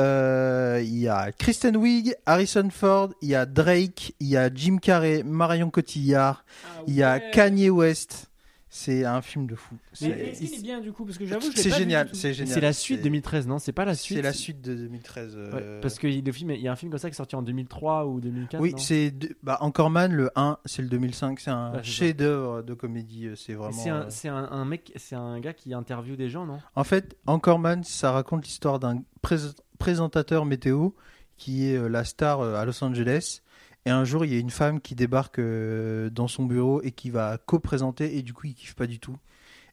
euh, 0.00 0.80
il 0.82 0.98
y 0.98 1.08
a 1.08 1.32
Kristen 1.32 1.76
Wiig, 1.76 2.14
Harrison 2.26 2.68
Ford, 2.70 3.10
il 3.22 3.30
y 3.30 3.34
a 3.34 3.46
Drake, 3.46 4.14
il 4.20 4.28
y 4.28 4.36
a 4.36 4.48
Jim 4.54 4.76
Carrey, 4.80 5.22
Marion 5.24 5.70
Cotillard, 5.70 6.44
Ah 6.64 6.82
il 6.86 6.94
y 6.94 7.02
a 7.02 7.14
ouais. 7.14 7.30
Kanye 7.32 7.70
West. 7.70 8.27
C'est 8.70 9.04
un 9.06 9.22
film 9.22 9.46
de 9.46 9.54
fou. 9.54 9.76
Mais 10.02 10.08
est-ce 10.08 10.40
qu'il 10.40 10.54
est 10.54 10.62
bien 10.62 10.80
du 10.80 10.92
coup 10.92 11.06
Parce 11.06 11.16
que 11.16 11.24
j'avoue, 11.24 11.50
je 11.50 11.56
l'ai 11.56 11.62
c'est 11.62 11.70
génial, 11.70 12.10
c'est 12.12 12.34
génial. 12.34 12.54
C'est 12.54 12.60
la 12.60 12.72
suite 12.74 12.98
C'est- 12.98 13.02
2013, 13.04 13.46
non 13.46 13.58
C'est 13.58 13.72
pas 13.72 13.86
la 13.86 13.94
suite 13.94 14.18
C'est 14.18 14.22
la 14.22 14.32
suite 14.34 14.60
de 14.60 14.74
2013. 14.74 15.34
euh, 15.36 15.52
Ouais, 15.52 15.80
parce 15.80 15.98
que 15.98 16.06
le 16.06 16.32
film, 16.32 16.50
il 16.50 16.60
y 16.60 16.68
a 16.68 16.72
un 16.72 16.76
film 16.76 16.90
comme 16.90 16.98
ça 16.98 17.08
qui 17.08 17.14
est 17.14 17.16
sorti 17.16 17.34
en 17.34 17.40
2003 17.42 18.06
ou 18.06 18.20
2004. 18.20 18.60
oui, 18.60 18.74
c'est 18.76 19.10
de- 19.10 19.34
bah, 19.42 19.56
Encore 19.62 19.88
Man, 19.88 20.12
le 20.12 20.30
1, 20.36 20.58
c'est 20.66 20.82
le 20.82 20.88
2005. 20.88 21.40
C'est 21.40 21.50
un 21.50 21.82
chef-d'œuvre 21.82 22.62
de 22.62 22.74
comédie. 22.74 23.28
euh, 23.28 23.36
C'est 23.36 23.54
vraiment. 23.54 24.08
C'est 24.10 24.28
un, 24.28 24.34
euh, 24.42 24.48
un, 24.50 24.52
un 24.60 24.64
mec, 24.66 24.92
c'est 24.96 25.16
un 25.16 25.40
gars 25.40 25.54
qui 25.54 25.72
interviewe 25.72 26.16
des 26.16 26.28
gens, 26.28 26.44
non 26.44 26.58
En 26.74 26.84
fait, 26.84 27.16
Encore 27.26 27.58
Man, 27.58 27.84
ça 27.84 28.12
raconte 28.12 28.44
l'histoire 28.44 28.78
d'un 28.78 29.02
prés- 29.22 29.38
présentateur 29.78 30.44
météo 30.44 30.90
qui 31.36 31.66
est 31.70 31.88
la 31.88 32.04
star 32.04 32.42
à 32.42 32.64
Los 32.66 32.82
Angeles. 32.84 33.40
Et 33.86 33.90
un 33.90 34.04
jour, 34.04 34.24
il 34.24 34.32
y 34.32 34.36
a 34.36 34.38
une 34.40 34.50
femme 34.50 34.80
qui 34.80 34.94
débarque 34.94 35.38
euh, 35.38 36.10
dans 36.10 36.28
son 36.28 36.44
bureau 36.44 36.82
et 36.82 36.90
qui 36.90 37.10
va 37.10 37.38
co-présenter. 37.46 38.18
Et 38.18 38.22
du 38.22 38.34
coup, 38.34 38.46
il 38.46 38.54
kiffe 38.54 38.74
pas 38.74 38.86
du 38.86 38.98
tout. 38.98 39.16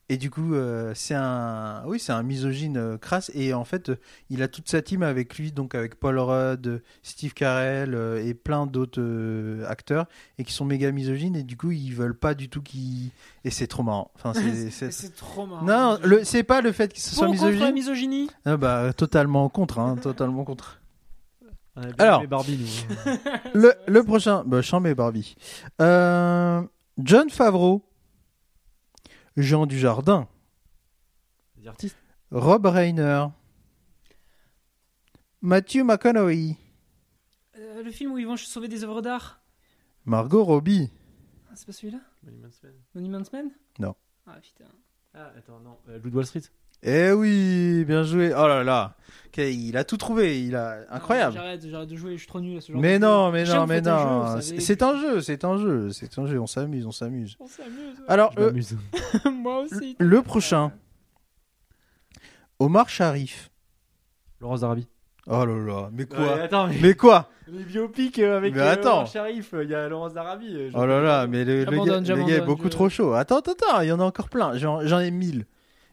Et 0.08 0.18
du 0.18 0.30
coup, 0.30 0.54
euh, 0.54 0.92
c'est 0.94 1.16
un, 1.16 1.82
oui, 1.86 1.98
c'est 1.98 2.12
un 2.12 2.22
misogyne 2.22 2.76
euh, 2.76 2.96
crasse. 2.96 3.30
Et 3.34 3.52
en 3.52 3.64
fait, 3.64 3.88
euh, 3.88 3.96
il 4.30 4.40
a 4.40 4.46
toute 4.46 4.68
sa 4.68 4.80
team 4.80 5.02
avec 5.02 5.36
lui, 5.36 5.50
donc 5.50 5.74
avec 5.74 5.96
Paul 5.96 6.20
Rudd, 6.20 6.80
Steve 7.02 7.34
Carell 7.34 7.94
et 8.24 8.32
plein 8.32 8.66
d'autres 8.66 9.64
acteurs, 9.66 10.06
et 10.38 10.44
qui 10.44 10.52
sont 10.52 10.64
méga 10.64 10.92
misogynes. 10.92 11.34
Et 11.34 11.42
du 11.42 11.56
coup, 11.56 11.72
ils 11.72 11.92
veulent 11.92 12.16
pas 12.16 12.34
du 12.34 12.48
tout 12.48 12.62
qu'ils. 12.62 13.10
Et 13.44 13.50
c'est 13.50 13.66
trop 13.66 13.82
marrant. 13.82 14.12
Enfin, 14.14 14.32
c'est, 14.32 15.14
trop 15.16 15.44
marrant. 15.44 15.64
non, 15.64 15.98
le, 16.04 16.22
c'est 16.22 16.44
pas 16.44 16.60
le 16.60 16.70
fait 16.70 16.92
que 16.92 17.00
ce 17.00 17.08
Pour 17.10 17.18
soit 17.18 17.28
ou 17.28 17.32
contre 17.32 17.44
la 17.46 17.72
misogyne. 17.72 17.74
misogynie? 17.74 18.30
Ah 18.44 18.56
bah, 18.56 18.92
totalement 18.92 19.48
contre, 19.48 19.80
hein, 19.80 19.96
totalement 20.00 20.44
contre. 20.44 20.80
On 21.76 21.82
a 21.82 21.86
bien 21.86 21.94
Alors. 21.98 22.18
aimé 22.20 22.26
Barbie, 22.26 22.56
nous. 22.58 22.94
hein. 23.12 23.18
Le, 23.54 23.72
le 23.86 24.02
prochain, 24.02 24.44
bah, 24.44 24.62
Chambé 24.62 24.94
Barbie. 24.94 25.36
Euh, 25.80 26.62
John 26.98 27.28
Favreau, 27.30 27.82
Jean 29.36 29.66
Dujardin, 29.66 30.26
artistes. 31.66 31.96
Rob 32.30 32.64
Reiner, 32.66 33.26
Matthew 35.42 35.82
McConaughey, 35.84 36.56
Euh, 37.58 37.82
le 37.82 37.90
film 37.90 38.12
où 38.12 38.18
ils 38.18 38.26
vont 38.26 38.36
sauver 38.36 38.68
des 38.68 38.82
œuvres 38.84 39.02
d'art. 39.02 39.40
Margot 40.04 40.44
Robbie, 40.44 40.90
Ah, 41.50 41.52
c'est 41.56 41.66
pas 41.66 41.72
celui-là? 41.72 41.98
Monuments 42.22 42.48
Man. 42.62 42.72
Monuments 42.94 43.30
Man 43.32 43.50
Non. 43.78 43.94
Ah 44.26 44.38
putain. 44.40 44.64
Ah, 45.14 45.32
attends, 45.36 45.60
non. 45.60 45.76
Euh, 45.88 45.98
Loup 45.98 46.10
de 46.10 46.16
Wall 46.16 46.26
Street. 46.26 46.42
Eh 46.86 47.10
oui, 47.12 47.84
bien 47.84 48.02
joué. 48.04 48.32
Oh 48.36 48.46
là 48.46 48.62
là, 48.64 48.94
Ok, 49.26 49.38
il 49.38 49.76
a 49.76 49.84
tout 49.84 49.96
trouvé, 49.96 50.40
il 50.42 50.54
a 50.56 50.78
incroyable. 50.90 51.34
J'arrête, 51.34 51.66
j'arrête 51.68 51.88
de 51.90 51.96
jouer, 51.96 52.12
je 52.12 52.18
suis 52.18 52.26
trop 52.28 52.40
nul 52.40 52.56
à 52.56 52.60
ce 52.62 52.72
genre 52.72 52.80
Mais 52.80 52.98
de 52.98 53.04
non, 53.04 53.26
jeu. 53.26 53.32
mais 53.32 53.44
non, 53.44 53.66
mais 53.66 53.80
non. 53.82 54.40
C'est 54.40 54.82
un 54.82 54.98
jeu, 54.98 55.20
c'est 55.20 55.44
un 55.44 55.58
jeu, 55.58 55.90
c'est 55.90 56.18
un 56.18 56.26
jeu. 56.26 56.40
On 56.40 56.46
s'amuse, 56.46 56.86
on 56.86 56.92
s'amuse. 56.92 57.36
On 57.40 57.46
s'amuse. 57.46 57.96
Alors, 58.08 58.32
euh. 58.38 58.52
Moi 59.30 59.60
aussi. 59.62 59.96
le 59.98 60.22
prochain, 60.22 60.72
Omar 62.58 62.88
Sharif. 62.88 63.50
Laurence 64.40 64.60
d'Arabie. 64.60 64.86
Oh 65.26 65.44
là 65.44 65.56
là, 65.58 65.90
mais 65.92 66.06
quoi 66.06 66.18
Ouais, 66.36 66.40
attends, 66.42 66.68
mais 66.68 66.76
Mais 66.80 66.94
quoi 66.94 67.28
les 67.48 67.62
biopics 67.64 68.18
euh, 68.18 68.36
avec 68.38 68.54
Mais 68.54 68.60
euh, 68.60 68.72
attends. 68.72 68.96
Omar 68.98 69.06
Sharif, 69.06 69.54
il 69.62 69.70
y 69.70 69.74
a 69.74 69.88
Laurence 69.88 70.14
d'Arabie. 70.14 70.52
je- 70.52 70.70
Oh 70.76 70.84
là 70.86 71.00
là, 71.00 71.26
mais 71.26 71.44
le, 71.44 71.58
le 71.60 71.64
gars, 71.64 71.70
J'abandonne, 71.70 72.04
le 72.08 72.24
gars 72.24 72.36
est 72.36 72.40
beaucoup 72.40 72.64
je- 72.64 72.68
trop 72.70 72.88
chaud. 72.88 73.12
Attends, 73.14 73.38
attends, 73.38 73.52
attends, 73.52 73.80
il 73.82 73.88
y 73.88 73.92
en 73.92 74.00
a 74.00 74.04
encore 74.04 74.28
plein. 74.28 74.56
J'en 74.56 74.84
j'en 74.86 74.98
ai 75.00 75.10
mille. 75.10 75.46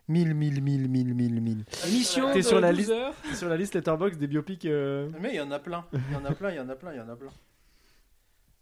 Mille, 0.10 0.34
mille, 0.34 0.62
mille, 0.62 0.90
mille, 0.90 1.14
mille, 1.14 1.42
mille. 1.42 1.66
Émission 1.88 2.32
T'es 2.34 2.42
sur 2.42 2.60
la 2.60 2.72
12 2.74 2.80
liste. 2.80 2.94
Sur 3.36 3.48
la 3.50 3.56
liste 3.58 3.74
Letterboxd 3.76 4.20
des 4.20 4.28
biopics. 4.28 4.66
euh, 4.66 5.10
Mais 5.22 5.30
il 5.30 5.36
y 5.36 5.42
en 5.42 5.50
a 5.52 5.60
plein. 5.60 5.86
Il 5.94 6.14
y 6.14 6.16
en 6.18 6.26
a 6.26 6.32
plein, 6.34 6.52
il 6.52 6.58
y 6.58 6.60
en 6.60 6.68
a 6.70 6.76
plein, 6.76 6.92
il 6.94 6.98
y 6.98 7.02
en 7.02 7.08
a 7.10 7.16
plein. 7.16 7.32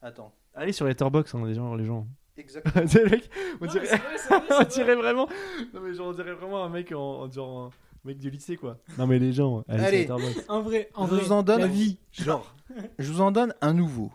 Attends. 0.03 0.33
Allez 0.53 0.71
sur 0.73 0.85
Letterboxd, 0.85 1.35
hein, 1.35 1.45
les 1.47 1.53
gens. 1.55 1.73
Les 1.75 1.85
gens. 1.85 2.07
Exactement. 2.37 2.85
C'est 2.87 3.03
le 3.03 3.09
mec, 3.09 3.29
on 3.59 3.65
Non, 3.65 3.71
dirait, 3.71 3.81
mais 3.83 3.87
c'est 3.87 3.97
vrai, 3.97 4.17
c'est 4.17 4.27
vrai, 4.29 4.43
c'est 4.47 4.53
on 4.53 4.55
vrai. 4.57 4.65
dirait 4.65 4.95
vraiment. 4.95 5.27
Non 5.73 5.81
mais 5.81 5.93
genre, 5.93 6.07
on 6.09 6.13
dirait 6.13 6.33
vraiment 6.33 6.63
un 6.63 6.69
mec 6.69 6.91
en, 6.91 6.99
en- 7.23 7.31
genre 7.31 7.65
un 7.65 7.69
mec 8.07 8.17
du 8.19 8.29
lycée 8.29 8.55
quoi. 8.55 8.77
Non 8.97 9.07
mais 9.07 9.17
les 9.19 9.33
gens. 9.33 9.63
Allez, 9.67 9.83
Allez. 9.83 10.05
sur 10.05 10.17
Letterboxd. 10.17 10.45
En 10.49 10.61
vrai, 10.61 10.89
en 10.93 11.07
Je 11.07 11.15
vrai. 11.15 11.23
vous 11.23 11.31
en 11.31 11.43
donne- 11.43 11.61
La 11.61 11.67
vie. 11.67 11.97
Genre. 12.11 12.55
Je 12.99 13.11
vous 13.11 13.21
en 13.21 13.31
donne 13.31 13.53
un 13.61 13.73
nouveau. 13.73 14.11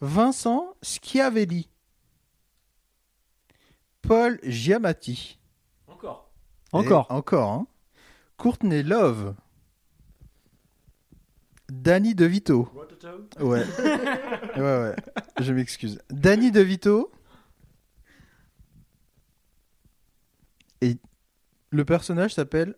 Vincent 0.00 0.74
Schiavelli. 0.82 1.68
Paul 4.02 4.38
Giamatti. 4.42 5.38
Encore. 6.72 7.06
Et 7.10 7.12
Encore. 7.12 7.50
hein. 7.52 7.66
Courtney 8.36 8.82
Love. 8.82 9.34
Danny 11.70 12.14
DeVito. 12.14 12.68
Ouais. 13.38 13.64
ouais, 14.56 14.60
ouais. 14.60 14.96
Je 15.40 15.52
m'excuse. 15.52 16.00
Danny 16.10 16.50
DeVito. 16.50 17.12
Et 20.80 20.96
le 21.70 21.84
personnage 21.84 22.34
s'appelle 22.34 22.74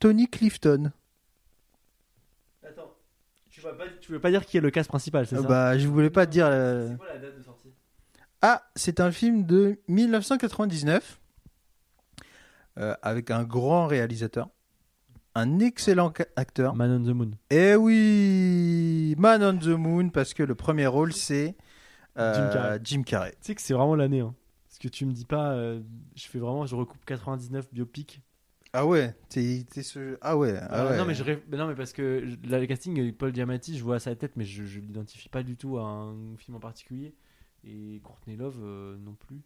Tony 0.00 0.28
Clifton. 0.28 0.90
Attends. 2.66 2.90
Tu 3.50 3.60
vas 3.60 3.72
pas, 3.74 3.84
tu 4.00 4.10
veux 4.12 4.20
pas 4.20 4.30
dire 4.30 4.44
qui 4.46 4.56
est 4.56 4.60
le 4.60 4.70
cast 4.70 4.88
principal, 4.88 5.26
c'est 5.26 5.36
Euh, 5.36 5.42
ça 5.42 5.48
bah, 5.48 5.78
je 5.78 5.86
voulais 5.86 6.10
pas 6.10 6.26
te 6.26 6.32
dire. 6.32 6.46
euh, 6.46 6.88
C'est 6.90 6.96
quoi 6.96 7.08
la 7.08 7.18
date 7.18 7.36
de 7.38 7.42
sortie? 7.42 7.68
Ah, 8.42 8.62
c'est 8.74 9.00
un 9.00 9.12
film 9.12 9.44
de 9.46 9.78
1999 9.88 11.20
euh, 12.78 12.94
avec 13.02 13.30
un 13.30 13.44
grand 13.44 13.86
réalisateur, 13.86 14.48
un 15.34 15.58
excellent 15.60 16.12
acteur. 16.36 16.74
Man 16.74 16.90
on 16.90 17.04
the 17.04 17.14
Moon. 17.14 17.30
Eh 17.50 17.74
oui, 17.74 19.14
Man 19.18 19.42
on 19.42 19.58
the 19.58 19.68
Moon, 19.78 20.08
parce 20.10 20.34
que 20.34 20.42
le 20.42 20.54
premier 20.54 20.86
rôle 20.86 21.12
c'est 21.12 21.56
euh, 22.18 22.78
Jim 22.82 23.02
Carrey. 23.02 23.32
Tu 23.32 23.36
sais 23.48 23.54
que 23.54 23.60
c'est 23.62 23.74
vraiment 23.74 23.96
l'année. 23.96 24.20
Hein. 24.20 24.34
Parce 24.68 24.78
que 24.78 24.88
tu 24.88 25.06
me 25.06 25.12
dis 25.12 25.24
pas, 25.24 25.52
euh, 25.52 25.80
je 26.16 26.26
fais 26.26 26.38
vraiment, 26.38 26.66
je 26.66 26.74
recoupe 26.74 27.04
99 27.04 27.72
biopics. 27.72 28.20
Ah 28.72 28.84
ouais, 28.86 29.14
t'es 29.28 29.64
ce. 29.82 30.18
Ah 30.20 30.36
ouais, 30.36 30.56
ah 30.60 30.80
Euh, 30.86 30.90
ouais. 30.90 30.96
Non 30.98 31.04
mais 31.04 31.14
je 31.14 31.22
rêve- 31.22 31.42
mais 31.48 31.56
non 31.56 31.68
mais 31.68 31.76
parce 31.76 31.92
que 31.92 32.24
je- 32.26 32.50
là, 32.50 32.58
le 32.58 32.66
casting 32.66 33.12
Paul 33.12 33.30
Diamati, 33.30 33.78
je 33.78 33.84
vois 33.84 34.00
sa 34.00 34.16
tête 34.16 34.32
mais 34.34 34.44
je, 34.44 34.64
je 34.64 34.80
l'identifie 34.80 35.28
pas 35.28 35.44
du 35.44 35.56
tout 35.56 35.78
à 35.78 35.82
un 35.84 36.36
film 36.38 36.56
en 36.56 36.60
particulier 36.60 37.14
et 37.62 38.00
Courtney 38.02 38.36
Love 38.36 38.58
euh, 38.60 38.96
non 38.98 39.14
plus. 39.14 39.40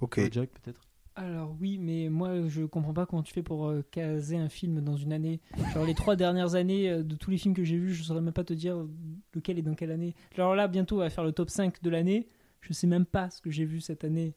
Ok. 0.00 0.18
Jack 0.32 0.48
peut-être. 0.62 0.87
Alors 1.18 1.56
oui, 1.60 1.78
mais 1.78 2.08
moi 2.08 2.46
je 2.46 2.62
comprends 2.62 2.94
pas 2.94 3.04
comment 3.04 3.24
tu 3.24 3.32
fais 3.32 3.42
pour 3.42 3.66
euh, 3.66 3.84
caser 3.90 4.36
un 4.36 4.48
film 4.48 4.80
dans 4.80 4.96
une 4.96 5.12
année. 5.12 5.40
Genre 5.74 5.84
les 5.84 5.94
trois 5.94 6.14
dernières 6.14 6.54
années 6.54 6.88
euh, 6.88 7.02
de 7.02 7.16
tous 7.16 7.30
les 7.30 7.38
films 7.38 7.54
que 7.54 7.64
j'ai 7.64 7.76
vus, 7.76 7.92
je 7.92 8.04
saurais 8.04 8.20
même 8.20 8.32
pas 8.32 8.44
te 8.44 8.54
dire 8.54 8.86
lequel 9.34 9.58
est 9.58 9.62
dans 9.62 9.74
quelle 9.74 9.90
année. 9.90 10.14
Alors 10.36 10.54
là, 10.54 10.68
bientôt 10.68 10.96
on 10.96 10.98
va 11.00 11.10
faire 11.10 11.24
le 11.24 11.32
top 11.32 11.50
5 11.50 11.82
de 11.82 11.90
l'année. 11.90 12.28
Je 12.60 12.72
sais 12.72 12.86
même 12.86 13.04
pas 13.04 13.30
ce 13.30 13.40
que 13.40 13.50
j'ai 13.50 13.64
vu 13.64 13.80
cette 13.80 14.04
année. 14.04 14.34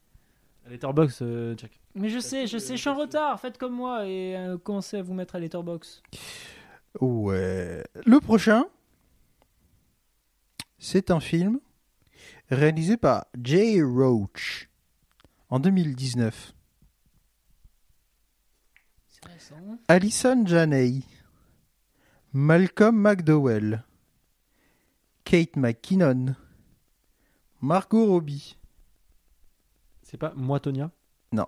Letterbox 0.69 1.19
euh, 1.21 1.55
Jack. 1.57 1.79
Mais 1.95 2.09
je 2.09 2.19
sais, 2.19 2.47
je 2.47 2.57
sais, 2.57 2.75
je 2.75 2.81
suis 2.81 2.89
en 2.89 2.95
retard. 2.95 3.39
Faites 3.39 3.57
comme 3.57 3.73
moi 3.73 4.07
et 4.07 4.35
euh, 4.35 4.57
commencez 4.57 4.97
à 4.97 5.01
vous 5.01 5.13
mettre 5.13 5.35
à 5.35 5.39
Letterbox. 5.39 6.01
Ouais. 6.99 7.83
Le 8.05 8.19
prochain, 8.19 8.65
c'est 10.77 11.11
un 11.11 11.19
film 11.19 11.59
réalisé 12.49 12.97
par 12.97 13.25
Jay 13.41 13.81
Roach 13.81 14.69
en 15.49 15.59
2019. 15.59 16.53
Alison 19.87 20.45
Janney, 20.45 21.03
Malcolm 22.33 22.95
McDowell, 23.01 23.83
Kate 25.23 25.55
McKinnon, 25.55 26.35
Margot 27.61 28.05
Robbie, 28.07 28.57
C'est 30.03 30.17
pas 30.17 30.33
moi 30.35 30.59
Tonya? 30.59 30.91
Non. 31.31 31.47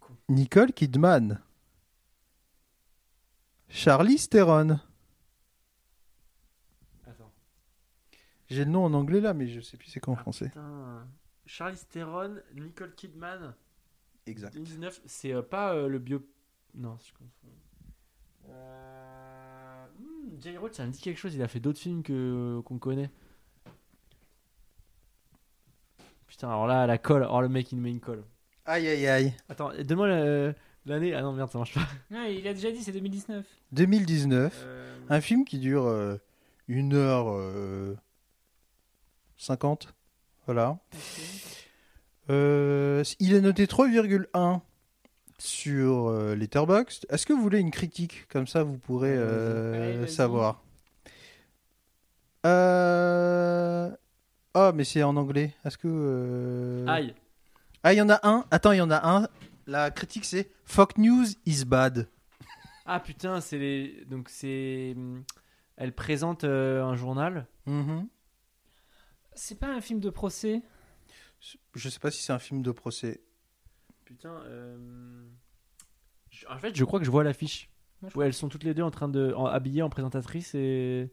con. 0.00 0.14
Nicole 0.28 0.72
Kidman, 0.72 1.40
Charlize 3.68 4.28
Theron. 4.28 4.78
Attends. 7.06 7.32
J'ai 8.48 8.64
le 8.64 8.70
nom 8.70 8.84
en 8.84 8.94
anglais 8.94 9.20
là, 9.20 9.34
mais 9.34 9.46
je 9.48 9.60
sais 9.60 9.76
plus 9.76 9.88
c'est 9.88 10.00
quoi 10.00 10.14
en 10.14 10.16
Ah, 10.16 10.20
français. 10.20 10.46
Putain. 10.48 11.06
Charlize 11.46 11.86
Theron, 11.88 12.36
Nicole 12.54 12.94
Kidman, 12.94 13.54
Exact. 14.26 14.52
2019, 14.54 15.00
c'est 15.06 15.32
euh, 15.32 15.40
pas 15.42 15.74
euh, 15.74 15.88
le 15.88 15.98
bio. 15.98 16.22
Non, 16.74 16.96
je 17.04 17.12
confonds. 17.12 17.48
Euh... 18.50 19.86
hmm, 19.98 20.40
Jay 20.40 20.56
Roach, 20.56 20.72
ça 20.74 20.86
me 20.86 20.90
dit 20.92 21.00
quelque 21.00 21.18
chose. 21.18 21.34
Il 21.34 21.42
a 21.42 21.48
fait 21.48 21.60
d'autres 21.60 21.80
films 21.80 22.02
que 22.02 22.60
qu'on 22.64 22.78
connaît. 22.78 23.10
Putain, 26.26 26.48
alors 26.48 26.66
là, 26.66 26.86
la 26.86 26.98
colle. 26.98 27.26
Oh, 27.30 27.40
le 27.40 27.48
mec, 27.48 27.72
il 27.72 27.76
me 27.78 27.82
met 27.82 27.90
une 27.90 28.00
colle. 28.00 28.22
Aïe 28.66 28.86
aïe 28.86 29.06
aïe. 29.06 29.34
Attends, 29.48 29.70
donne-moi 29.82 30.08
la- 30.08 30.52
l'année. 30.86 31.14
Ah 31.14 31.22
non, 31.22 31.32
merde, 31.32 31.50
ça 31.50 31.58
marche 31.58 31.74
pas. 31.74 31.86
Non, 32.10 32.24
il 32.24 32.46
a 32.46 32.52
déjà 32.54 32.70
dit 32.70 32.82
c'est 32.82 32.92
2019. 32.92 33.44
2019. 33.72 34.62
Euh, 34.64 34.98
Un 35.08 35.20
film 35.20 35.44
qui 35.44 35.58
dure 35.58 35.86
euh, 35.86 36.16
une 36.68 36.94
heure 36.94 37.28
euh, 37.30 37.96
50. 39.38 39.94
Voilà. 40.46 40.78
Euh, 42.30 43.02
il 43.20 43.32
est 43.34 43.40
noté 43.40 43.64
3,1 43.66 44.60
sur 45.38 46.08
euh, 46.08 46.34
Letterboxd. 46.34 47.06
Est-ce 47.10 47.24
que 47.26 47.32
vous 47.32 47.42
voulez 47.42 47.60
une 47.60 47.70
critique 47.70 48.26
Comme 48.28 48.46
ça, 48.46 48.62
vous 48.62 48.78
pourrez 48.78 49.14
euh, 49.16 49.98
Allez, 50.00 50.06
savoir. 50.08 50.62
Euh... 52.46 53.90
Ah, 54.54 54.72
mais 54.74 54.84
c'est 54.84 55.02
en 55.02 55.16
anglais. 55.16 55.54
Est-ce 55.64 55.78
que... 55.78 55.88
euh, 55.88 56.86
Aïe. 56.88 57.14
Ah, 57.82 57.92
il 57.92 57.96
y 57.96 58.02
en 58.02 58.08
a 58.08 58.18
un. 58.26 58.44
Attends, 58.50 58.72
il 58.72 58.78
y 58.78 58.82
en 58.82 58.90
a 58.90 59.06
un. 59.08 59.28
La 59.66 59.90
critique, 59.90 60.24
c'est 60.24 60.50
Fuck 60.64 60.98
News 60.98 61.26
is 61.46 61.64
bad. 61.64 62.08
Ah 62.86 63.00
putain, 63.00 63.40
c'est 63.40 63.58
les. 63.58 64.04
Donc 64.06 64.28
c'est. 64.30 64.94
hum, 64.96 65.22
Elle 65.76 65.92
présente 65.92 66.44
euh, 66.44 66.82
un 66.82 66.96
journal. 66.96 67.46
Mhm. 67.66 68.08
C'est 69.34 69.58
pas 69.60 69.68
un 69.68 69.80
film 69.80 70.00
de 70.00 70.10
procès? 70.10 70.62
Je 71.74 71.88
sais 71.88 72.00
pas 72.00 72.10
si 72.10 72.22
c'est 72.22 72.32
un 72.32 72.40
film 72.40 72.62
de 72.62 72.72
procès. 72.72 73.20
Putain. 74.08 74.30
euh, 74.46 74.76
je- 76.30 76.46
En 76.48 76.56
fait, 76.58 76.74
je 76.74 76.84
crois 76.84 76.98
que 76.98 77.04
je 77.04 77.10
vois 77.10 77.22
l'affiche. 77.24 77.68
Moi, 78.00 78.10
je 78.12 78.18
Où 78.18 78.22
elles 78.22 78.32
sont 78.34 78.48
toutes 78.48 78.64
les 78.64 78.72
deux 78.74 78.82
en 78.82 78.90
train 78.90 79.08
de. 79.08 79.32
En, 79.36 79.44
habillées 79.46 79.82
en 79.82 79.90
présentatrice 79.90 80.54
et. 80.54 81.10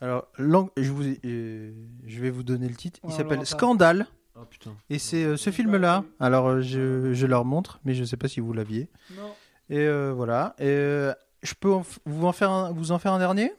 Alors, 0.00 0.28
lang- 0.38 0.70
je, 0.76 0.90
vous 0.90 1.06
ai- 1.06 1.20
euh, 1.24 1.72
je 2.06 2.20
vais 2.20 2.30
vous 2.30 2.42
donner 2.42 2.68
le 2.68 2.74
titre. 2.76 3.00
Ouais, 3.02 3.10
Il 3.10 3.16
s'appelle 3.16 3.38
pas. 3.40 3.44
Scandale. 3.44 4.06
Oh 4.36 4.44
putain. 4.44 4.74
Et 4.88 4.98
c'est 4.98 5.24
euh, 5.24 5.36
ce 5.36 5.50
film-là. 5.50 6.04
Alors, 6.20 6.46
euh, 6.48 6.60
je, 6.62 7.12
je 7.12 7.26
leur 7.26 7.44
montre, 7.44 7.80
mais 7.84 7.94
je 7.94 8.04
sais 8.04 8.16
pas 8.16 8.28
si 8.28 8.40
vous 8.40 8.52
l'aviez. 8.52 8.88
Non. 9.16 9.34
Et 9.68 9.78
euh, 9.80 10.12
voilà. 10.12 10.54
Et, 10.58 10.64
euh, 10.66 11.12
je 11.42 11.54
peux 11.54 11.72
en 11.72 11.82
f- 11.82 11.98
vous, 12.06 12.24
en 12.26 12.32
faire 12.32 12.50
un, 12.50 12.72
vous 12.72 12.92
en 12.92 12.98
faire 12.98 13.12
un 13.12 13.18
dernier? 13.18 13.52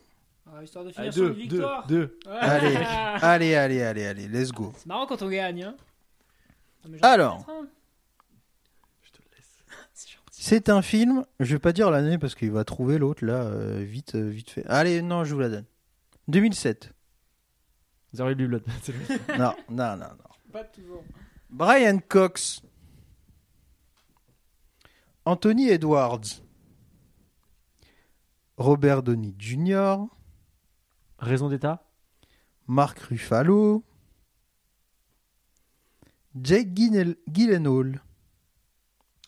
Ah, 0.56 0.64
histoire 0.64 0.84
de 0.86 0.90
Allez, 0.96 1.12
finir 1.12 1.14
sur 1.14 1.24
deux, 1.24 1.30
une 1.42 1.48
deux, 1.48 1.56
victoire. 1.58 1.88
deux. 1.88 2.20
Ouais. 2.26 2.32
Allez. 2.40 2.76
Allez, 3.22 3.56
allez, 3.56 3.82
allez, 3.82 4.06
allez, 4.06 4.28
let's 4.28 4.52
go. 4.52 4.72
C'est 4.78 4.86
marrant 4.88 5.06
quand 5.06 5.22
on 5.22 5.30
gagne. 5.30 5.64
Hein. 5.64 5.76
Ah, 6.84 6.88
mais 6.90 6.98
j'en 7.00 7.04
ai 7.08 7.12
Alors. 7.12 7.46
peut-être 7.46 7.50
un. 7.60 7.68
Je 9.04 9.12
te 9.12 9.18
le 9.22 9.36
laisse. 9.36 9.64
C'est 10.46 10.68
un 10.68 10.82
film, 10.82 11.26
je 11.40 11.54
vais 11.56 11.60
pas 11.60 11.72
dire 11.72 11.90
l'année 11.90 12.18
parce 12.18 12.36
qu'il 12.36 12.52
va 12.52 12.66
trouver 12.66 12.98
l'autre 12.98 13.24
là, 13.24 13.44
euh, 13.44 13.82
vite, 13.82 14.16
euh, 14.16 14.28
vite 14.28 14.50
fait. 14.50 14.66
Allez, 14.66 15.02
non, 15.02 15.24
je 15.24 15.34
vous 15.34 15.40
la 15.40 15.48
donne. 15.48 15.64
2007. 16.28 16.92
Zero 18.14 18.34
du 18.34 18.50
Blood. 18.50 18.62
Non, 19.40 19.54
non, 19.70 19.96
non, 19.96 20.10
non. 20.10 20.52
Pas 20.52 20.66
toujours. 20.66 21.02
Brian 21.50 21.98
Cox. 22.10 22.62
Anthony 25.24 25.70
Edwards. 25.70 26.42
Robert 28.58 29.02
Downey 29.02 29.34
Jr. 29.40 29.96
Raison 31.20 31.48
d'état. 31.48 31.90
Mark 32.68 33.00
Ruffalo. 33.00 33.86
Jake 36.36 36.74
Gyllen- 36.74 37.16
Gyllenhaal. 37.32 38.02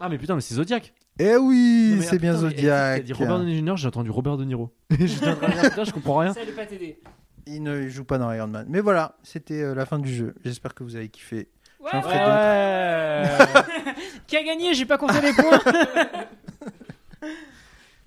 Ah 0.01 0.09
mais 0.09 0.18
putain, 0.18 0.36
mais 0.36 0.41
c'est 0.41 0.55
Zodiac. 0.55 0.93
Eh 1.20 1.38
oui, 1.38 1.99
c'est 2.01 2.20
bien 2.20 2.34
Zodiac. 2.36 2.97
T'as 2.97 3.03
dit 3.03 3.13
Robert 3.13 3.39
Downey 3.39 3.57
Jr. 3.57 3.78
J'ai 3.78 3.88
entendu 3.88 4.09
Robert 4.09 4.38
De 4.38 4.43
Niro. 4.43 4.72
J'étais 4.99 5.30
en 5.30 5.36
train 5.36 5.47
de 5.47 5.53
dire, 5.53 5.61
putain, 5.70 5.84
je 5.86 5.91
comprends 5.91 6.18
rien. 6.18 6.34
Ça 6.34 6.41
allait 6.41 6.51
pas 6.51 6.66
t'aider. 6.66 6.99
Il 7.47 7.63
ne 7.63 7.88
joue 7.88 8.03
pas 8.03 8.18
dans 8.18 8.32
Iron 8.34 8.47
Man. 8.47 8.66
Mais 8.70 8.82
voilà, 8.82 9.16
c'était 9.24 9.61
euh, 9.61 9.76
la 9.76 9.86
fin 9.86 9.99
du 9.99 10.13
jeu. 10.13 10.34
J'espère 10.43 10.74
que 10.74 10.84
vous 10.84 10.95
avez 10.95 11.09
kiffé. 11.09 11.47
Ouais, 11.80 11.89
J'en 11.93 12.01
ferai 12.01 12.16
Ouais. 12.16 13.63
Qui 14.28 14.36
a 14.38 14.43
gagné? 14.43 14.74
J'ai 14.74 14.86
pas 14.86 14.97
compté 14.97 15.22
les 15.22 15.32
points. 15.34 15.59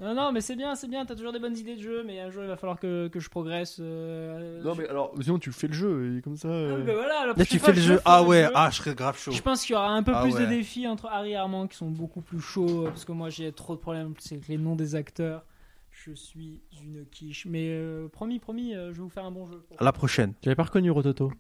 non, 0.01 0.15
non, 0.15 0.31
mais 0.33 0.41
c'est 0.41 0.55
bien, 0.57 0.75
c'est 0.77 0.87
bien. 0.89 1.05
T'as 1.05 1.15
toujours 1.17 1.33
des 1.33 1.39
bonnes 1.41 1.57
idées 1.57 1.75
de 1.77 1.81
jeu, 1.83 2.05
mais 2.07 2.21
un 2.21 2.31
jour 2.31 2.43
il 2.45 2.49
va 2.49 2.57
falloir 2.57 2.79
que, 2.79 3.09
que 3.09 3.19
je 3.19 3.29
progresse. 3.29 3.79
euh, 3.81 4.63
non 4.63 4.75
je- 4.75 4.83
mais 4.83 4.89
alors, 4.89 5.13
sinon 5.21 5.39
tu 5.39 5.51
fais 5.51 5.67
le 5.67 5.73
jeu 5.75 6.17
et 6.19 6.23
comme 6.23 6.37
ça. 6.37 6.49
Ah, 6.49 6.53
euh, 6.53 6.85
ben 6.85 6.95
voilà, 6.95 7.21
la 7.21 7.27
Là, 7.27 7.35
prochaine 7.35 7.47
tu 7.51 7.59
fois, 7.59 7.69
fais 7.71 7.75
le 7.75 7.81
je 7.81 7.87
jeu. 7.89 7.93
ferai 7.99 8.03
Ah 8.05 8.21
le 8.23 8.29
ouais, 8.29 8.45
jeu. 8.45 8.51
ah, 8.55 8.69
je 8.71 8.77
serais 8.77 8.95
grave 8.95 9.19
chaud. 9.19 9.33
Je 9.33 9.43
pense 9.43 9.65
qu'il 9.65 9.73
y 9.75 9.77
aura 9.77 9.89
un 9.91 10.03
peu 10.05 10.13
Ah 10.15 10.23
plus 10.23 10.33
de 10.35 10.39
ouais. 10.39 10.47
défis 10.47 10.87
entre 10.87 11.07
Harry 11.07 11.33
et 11.33 11.37
Armand 11.37 11.67
qui 11.67 11.77
sont 11.77 11.91
beaucoup 11.91 12.21
plus 12.21 12.41
chauds 12.41 12.87
euh, 12.87 12.91
parce 12.91 13.05
que 13.05 13.13
moi 13.13 13.29
j'ai 13.31 13.51
trop 13.53 13.75
de 13.75 13.81
problèmes 13.81 14.15
c'est 14.19 14.37
avec 14.37 14.49
les 14.49 14.59
noms 14.59 14.77
des 14.77 14.95
acteurs. 14.95 15.45
Je 15.91 16.13
suis 16.13 16.61
une 16.81 17.05
quiche. 17.11 17.45
Mais 17.47 17.71
euh, 17.71 18.07
promis, 18.07 18.39
promis, 18.39 18.75
euh, 18.77 18.93
je 18.93 18.99
vais 18.99 19.03
vous 19.03 19.09
faire 19.09 19.25
un 19.25 19.33
bon 19.33 19.47
jeu. 19.47 19.61
À 19.79 19.83
la 19.85 19.91
prochaine. 19.93 20.33
J'avais 20.45 20.55
pas 20.55 20.63
reconnu 20.63 20.93
Rototo. 20.93 21.33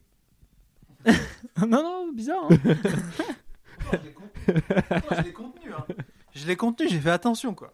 non, 1.61 1.69
non, 1.69 2.13
bizarre. 2.13 2.49
hein. 2.51 2.57
je 4.49 5.23
l'ai 5.23 5.33
contenu. 5.33 5.73
hein. 5.73 5.85
Je 6.35 6.47
l'ai 6.47 6.57
contenu, 6.57 6.89
j'ai 6.89 6.99
fait 7.01 7.11
attention 7.11 7.55
quoi. 7.55 7.71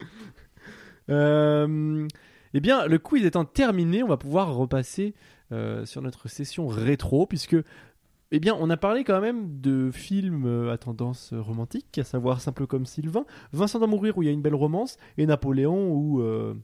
Euh, 1.10 2.08
eh 2.54 2.60
bien, 2.60 2.86
le 2.86 2.98
quiz 2.98 3.24
étant 3.24 3.44
terminé, 3.44 4.02
on 4.02 4.08
va 4.08 4.16
pouvoir 4.16 4.54
repasser 4.54 5.14
euh, 5.52 5.84
sur 5.84 6.02
notre 6.02 6.28
session 6.28 6.68
rétro, 6.68 7.26
puisque, 7.26 7.56
eh 8.30 8.40
bien, 8.40 8.56
on 8.58 8.70
a 8.70 8.76
parlé 8.76 9.02
quand 9.02 9.20
même 9.20 9.60
de 9.60 9.90
films 9.90 10.46
euh, 10.46 10.72
à 10.72 10.78
tendance 10.78 11.34
romantique, 11.34 11.98
à 11.98 12.04
savoir 12.04 12.40
Simple 12.40 12.68
comme 12.68 12.86
Sylvain, 12.86 13.26
Vincent 13.52 13.80
d'en 13.80 13.88
mourir 13.88 14.16
où 14.16 14.22
il 14.22 14.26
y 14.26 14.28
a 14.28 14.32
une 14.32 14.40
belle 14.40 14.54
romance, 14.54 14.98
et 15.18 15.26
Napoléon 15.26 15.90
où, 15.90 16.20
euh, 16.20 16.54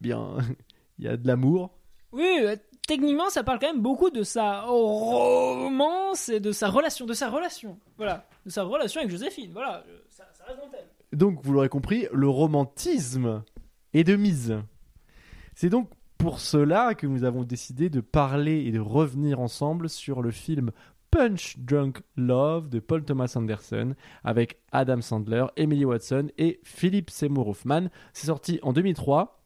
bien, 0.00 0.36
il 0.98 1.04
y 1.04 1.08
a 1.08 1.16
de 1.16 1.26
l'amour. 1.26 1.70
oui, 2.12 2.40
techniquement, 2.86 3.30
ça 3.30 3.44
parle 3.44 3.60
quand 3.60 3.72
même 3.72 3.82
beaucoup 3.82 4.10
de 4.10 4.24
sa 4.24 4.62
romance 4.62 6.28
et 6.28 6.40
de 6.40 6.50
sa 6.50 6.68
relation, 6.68 7.06
de 7.06 7.14
sa 7.14 7.30
relation. 7.30 7.78
Voilà, 7.96 8.26
de 8.44 8.50
sa 8.50 8.64
relation 8.64 9.00
avec 9.00 9.12
Joséphine. 9.12 9.52
Voilà, 9.52 9.84
ça, 10.10 10.24
ça 10.32 10.44
reste 10.44 10.58
dans 10.58 10.66
le 10.66 10.72
thème. 10.72 10.88
Donc, 11.12 11.38
vous 11.42 11.52
l'aurez 11.52 11.68
compris, 11.68 12.08
le 12.12 12.28
romantisme 12.28 13.44
est 13.94 14.04
de 14.04 14.16
mise. 14.16 14.56
C'est 15.54 15.70
donc 15.70 15.88
pour 16.18 16.40
cela 16.40 16.94
que 16.94 17.06
nous 17.06 17.24
avons 17.24 17.44
décidé 17.44 17.88
de 17.88 18.00
parler 18.00 18.64
et 18.64 18.72
de 18.72 18.80
revenir 18.80 19.40
ensemble 19.40 19.88
sur 19.88 20.22
le 20.22 20.30
film 20.30 20.70
Punch 21.10 21.58
Drunk 21.58 22.02
Love 22.16 22.68
de 22.68 22.80
Paul 22.80 23.04
Thomas 23.04 23.32
Anderson 23.36 23.94
avec 24.24 24.58
Adam 24.72 25.00
Sandler, 25.00 25.46
Emily 25.56 25.84
Watson 25.84 26.28
et 26.38 26.60
Philip 26.64 27.08
Seymour 27.08 27.48
Hoffman. 27.48 27.88
C'est 28.12 28.26
sorti 28.26 28.58
en 28.62 28.72
2003. 28.72 29.40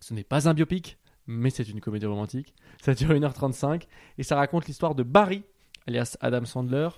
Ce 0.00 0.12
n'est 0.12 0.24
pas 0.24 0.48
un 0.48 0.54
biopic, 0.54 0.98
mais 1.28 1.50
c'est 1.50 1.68
une 1.68 1.80
comédie 1.80 2.06
romantique. 2.06 2.52
Ça 2.82 2.94
dure 2.94 3.10
1h35 3.10 3.82
et 4.18 4.22
ça 4.24 4.34
raconte 4.34 4.66
l'histoire 4.66 4.96
de 4.96 5.04
Barry, 5.04 5.44
alias 5.86 6.16
Adam 6.20 6.44
Sandler, 6.44 6.88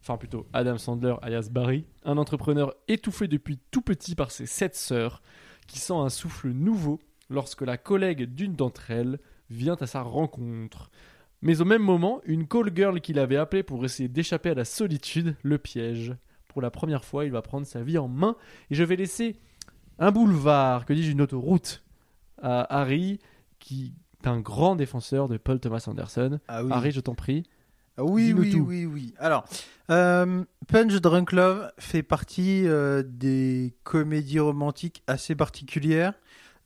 enfin 0.00 0.16
plutôt 0.16 0.46
Adam 0.54 0.78
Sandler 0.78 1.16
alias 1.20 1.48
Barry, 1.50 1.84
un 2.04 2.16
entrepreneur 2.16 2.74
étouffé 2.88 3.28
depuis 3.28 3.58
tout 3.70 3.82
petit 3.82 4.14
par 4.14 4.30
ses 4.30 4.46
sept 4.46 4.74
sœurs, 4.74 5.22
qui 5.66 5.78
sent 5.78 5.94
un 5.94 6.08
souffle 6.08 6.48
nouveau 6.48 7.00
lorsque 7.30 7.62
la 7.62 7.76
collègue 7.76 8.24
d'une 8.34 8.54
d'entre 8.54 8.90
elles 8.90 9.18
vient 9.50 9.76
à 9.80 9.86
sa 9.86 10.02
rencontre. 10.02 10.90
Mais 11.42 11.60
au 11.60 11.64
même 11.64 11.82
moment, 11.82 12.20
une 12.24 12.46
call 12.46 12.74
girl 12.74 13.00
qu'il 13.00 13.18
avait 13.18 13.36
appelée 13.36 13.62
pour 13.62 13.84
essayer 13.84 14.08
d'échapper 14.08 14.50
à 14.50 14.54
la 14.54 14.64
solitude 14.64 15.36
le 15.42 15.58
piège. 15.58 16.14
Pour 16.48 16.62
la 16.62 16.70
première 16.70 17.04
fois, 17.04 17.24
il 17.24 17.32
va 17.32 17.42
prendre 17.42 17.66
sa 17.66 17.82
vie 17.82 17.98
en 17.98 18.08
main 18.08 18.36
et 18.70 18.74
je 18.74 18.84
vais 18.84 18.96
laisser 18.96 19.36
un 19.98 20.10
boulevard, 20.10 20.86
que 20.86 20.92
dis-je, 20.92 21.12
une 21.12 21.20
autoroute 21.20 21.84
à 22.40 22.62
Harry, 22.80 23.18
qui 23.58 23.94
est 24.22 24.28
un 24.28 24.40
grand 24.40 24.76
défenseur 24.76 25.28
de 25.28 25.36
Paul 25.36 25.60
Thomas 25.60 25.84
Anderson. 25.86 26.40
Ah 26.48 26.64
oui. 26.64 26.72
Harry, 26.72 26.90
je 26.90 27.00
t'en 27.00 27.14
prie. 27.14 27.44
Ah 27.96 28.04
oui, 28.04 28.32
oui, 28.36 28.50
tout. 28.50 28.64
oui, 28.66 28.86
oui. 28.86 29.14
Alors, 29.18 29.44
euh, 29.90 30.44
Punch 30.66 30.94
Drunk 30.94 31.32
Love 31.32 31.70
fait 31.78 32.02
partie 32.02 32.66
euh, 32.66 33.04
des 33.06 33.74
comédies 33.84 34.40
romantiques 34.40 35.02
assez 35.06 35.36
particulières, 35.36 36.14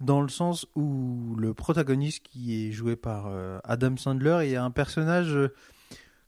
dans 0.01 0.23
le 0.23 0.29
sens 0.29 0.67
où 0.75 1.35
le 1.37 1.53
protagoniste, 1.53 2.23
qui 2.23 2.69
est 2.69 2.73
joué 2.73 2.97
par 2.97 3.27
euh, 3.27 3.59
Adam 3.65 3.97
Sandler, 3.99 4.51
est 4.51 4.57
un 4.57 4.71
personnage 4.71 5.37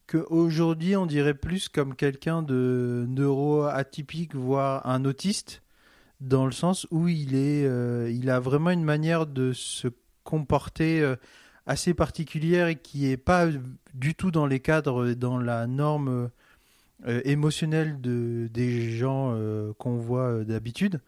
que 0.07 0.19
aujourd'hui 0.29 0.97
on 0.97 1.07
dirait 1.07 1.35
plus 1.35 1.69
comme 1.69 1.95
quelqu'un 1.95 2.43
de 2.43 3.07
neuro-atypique, 3.09 4.35
voire 4.35 4.87
un 4.87 5.07
autiste, 5.07 5.63
dans 6.21 6.45
le 6.45 6.53
sens 6.53 6.87
où 6.91 7.09
il 7.09 7.35
est, 7.35 7.65
il 8.13 8.29
a 8.29 8.41
vraiment 8.41 8.71
une 8.71 8.85
manière 8.85 9.27
de 9.27 9.53
se 9.55 9.89
comporter 10.25 11.17
assez 11.67 11.95
particulière 11.95 12.69
et 12.69 12.77
qui 12.77 13.11
est 13.11 13.17
pas 13.17 13.47
du 13.95 14.15
tout 14.15 14.31
dans 14.31 14.47
les 14.47 14.61
cadres, 14.61 15.13
dans 15.13 15.39
la 15.39 15.67
norme 15.67 16.31
euh, 17.07 17.21
émotionnelle 17.25 18.01
de, 18.01 18.49
des 18.53 18.91
gens 18.91 19.33
euh, 19.33 19.73
qu'on 19.79 19.97
voit 19.97 20.29
euh, 20.29 20.45
d'habitude. 20.45 21.01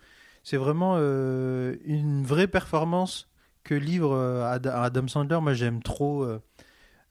C'est 0.44 0.57
vraiment 0.57 0.96
une 0.96 2.24
vraie 2.24 2.48
performance 2.48 3.28
que 3.62 3.74
livre 3.74 4.18
Ad- 4.44 4.66
Adam 4.66 5.07
Sandler. 5.07 5.38
Moi, 5.40 5.55
j'aime 5.55 5.84
trop, 5.84 6.26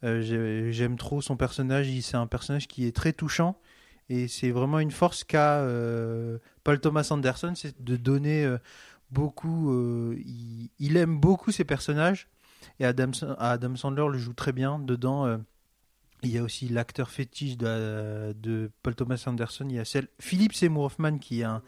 j'ai- 0.03 0.73
j'aime 0.73 0.97
trop 0.97 1.21
son 1.21 1.37
personnage. 1.37 1.87
C'est 2.01 2.17
un 2.17 2.27
personnage 2.27 2.67
qui 2.67 2.85
est 2.85 2.93
très 2.93 3.13
touchant 3.13 3.57
et 4.09 4.27
c'est 4.27 4.51
vraiment 4.51 4.79
une 4.79 4.91
force 4.91 5.23
qu'a 5.23 5.65
Paul 6.65 6.81
Thomas 6.81 7.07
Anderson, 7.09 7.53
c'est 7.55 7.81
de 7.81 7.95
donner 7.95 8.53
beaucoup. 9.11 9.73
il 10.79 10.97
aime 10.97 11.17
beaucoup 11.17 11.51
ses 11.51 11.63
personnages 11.63 12.27
et 12.79 12.85
Adam, 12.85 13.11
Adam 13.37 13.75
Sandler 13.75 14.07
le 14.11 14.17
joue 14.17 14.33
très 14.33 14.51
bien 14.51 14.79
dedans. 14.79 15.25
euh, 15.25 15.37
il 16.23 16.29
y 16.29 16.37
a 16.37 16.43
aussi 16.43 16.69
l'acteur 16.69 17.09
fétiche 17.09 17.57
de, 17.57 18.33
de 18.33 18.69
Paul 18.83 18.93
Thomas 18.93 19.23
Anderson. 19.25 19.65
Il 19.69 19.75
y 19.75 19.79
a 19.79 19.85
celle 19.85 20.07
Philippe 20.19 20.53
Seymour 20.53 20.85
Hoffman 20.85 21.17
qui 21.17 21.41
est 21.41 21.45
un 21.45 21.63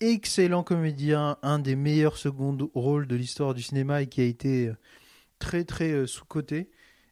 excellent 0.00 0.64
comédien, 0.64 1.36
un 1.42 1.60
des 1.60 1.76
meilleurs 1.76 2.16
seconds 2.16 2.56
rôles 2.74 3.06
de 3.06 3.14
l'histoire 3.14 3.54
du 3.54 3.62
cinéma 3.62 4.02
et 4.02 4.08
qui 4.08 4.20
a 4.20 4.24
été 4.24 4.68
euh, 4.68 4.76
très 5.38 5.64
très 5.64 5.92
euh, 5.92 6.06
sous-coté. 6.06 6.70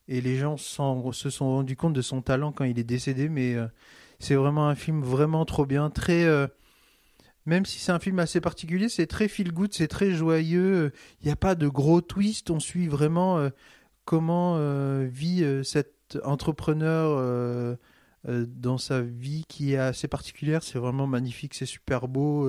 Et 0.08 0.20
les 0.20 0.36
gens 0.36 0.56
se 0.56 1.30
sont 1.30 1.50
rendus 1.50 1.76
compte 1.76 1.92
de 1.92 2.02
son 2.02 2.20
talent 2.22 2.50
quand 2.50 2.64
il 2.64 2.80
est 2.80 2.84
décédé. 2.84 3.28
Mais 3.28 3.54
euh, 3.54 3.68
c'est 4.18 4.34
vraiment 4.34 4.68
un 4.68 4.74
film 4.74 5.02
vraiment 5.02 5.44
trop 5.44 5.66
bien, 5.66 5.90
très 5.90 6.24
euh, 6.24 6.48
même 7.50 7.66
si 7.66 7.80
c'est 7.80 7.90
un 7.90 7.98
film 7.98 8.20
assez 8.20 8.40
particulier, 8.40 8.88
c'est 8.88 9.08
très 9.08 9.26
feel 9.26 9.52
good, 9.52 9.74
c'est 9.74 9.88
très 9.88 10.12
joyeux. 10.12 10.92
Il 11.20 11.26
n'y 11.26 11.32
a 11.32 11.36
pas 11.36 11.56
de 11.56 11.66
gros 11.66 12.00
twist. 12.00 12.48
On 12.48 12.60
suit 12.60 12.86
vraiment 12.86 13.38
euh, 13.38 13.50
comment 14.04 14.54
euh, 14.56 15.08
vit 15.10 15.42
euh, 15.42 15.64
cet 15.64 16.16
entrepreneur 16.22 17.76
dans 18.24 18.78
sa 18.78 19.00
vie 19.00 19.44
qui 19.48 19.72
est 19.72 19.78
assez 19.78 20.06
particulière. 20.06 20.62
C'est 20.62 20.78
vraiment 20.78 21.08
magnifique, 21.08 21.54
c'est 21.54 21.66
super 21.66 22.06
beau. 22.06 22.48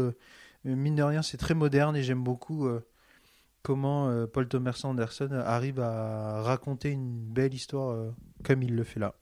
mine 0.66 0.96
de 0.96 1.04
rien, 1.04 1.24
c'est 1.24 1.38
très 1.38 1.56
moderne 1.56 1.96
et 1.96 2.04
j'aime 2.04 2.24
beaucoup 2.24 2.68
comment 3.62 4.28
Paul 4.34 4.48
Thomas 4.48 4.80
Anderson 4.84 5.30
arrive 5.46 5.80
à 5.80 6.42
raconter 6.42 6.90
une 6.90 7.20
belle 7.20 7.54
histoire 7.54 8.12
comme 8.44 8.64
il 8.64 8.76
le 8.76 8.84
fait 8.84 9.00
là. 9.00 9.14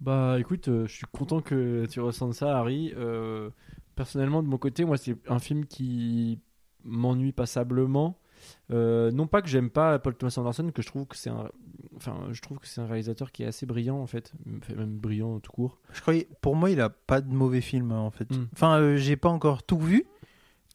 Bah 0.00 0.36
écoute, 0.38 0.66
je 0.66 0.92
suis 0.92 1.06
content 1.10 1.40
que 1.40 1.86
tu 1.86 2.00
ressentes 2.00 2.34
ça, 2.34 2.58
Harry. 2.58 2.92
Personnellement, 3.94 4.42
de 4.42 4.48
mon 4.48 4.58
côté, 4.58 4.84
moi, 4.84 4.96
c'est 4.96 5.16
un 5.28 5.38
film 5.38 5.66
qui 5.66 6.38
m'ennuie 6.84 7.32
passablement. 7.32 8.18
Euh, 8.72 9.12
non 9.12 9.28
pas 9.28 9.40
que 9.40 9.48
j'aime 9.48 9.70
pas 9.70 9.98
Paul 10.00 10.16
Thomas 10.16 10.34
Anderson, 10.36 10.70
que 10.74 10.82
je 10.82 10.88
trouve 10.88 11.06
que 11.06 11.16
c'est 11.16 11.30
un, 11.30 11.48
enfin, 11.96 12.16
je 12.32 12.40
trouve 12.40 12.58
que 12.58 12.66
c'est 12.66 12.80
un 12.80 12.86
réalisateur 12.86 13.30
qui 13.30 13.44
est 13.44 13.46
assez 13.46 13.66
brillant 13.66 13.98
en 13.98 14.08
fait, 14.08 14.32
même 14.76 14.96
brillant 14.98 15.38
tout 15.38 15.52
court. 15.52 15.78
Je 15.92 16.00
croyais, 16.00 16.26
pour 16.40 16.56
moi, 16.56 16.70
il 16.70 16.80
a 16.80 16.88
pas 16.90 17.20
de 17.20 17.32
mauvais 17.32 17.60
film 17.60 17.92
en 17.92 18.10
fait. 18.10 18.28
Mm. 18.30 18.48
Enfin, 18.52 18.80
euh, 18.80 18.96
j'ai 18.96 19.14
pas 19.16 19.28
encore 19.28 19.62
tout 19.62 19.78
vu, 19.78 20.06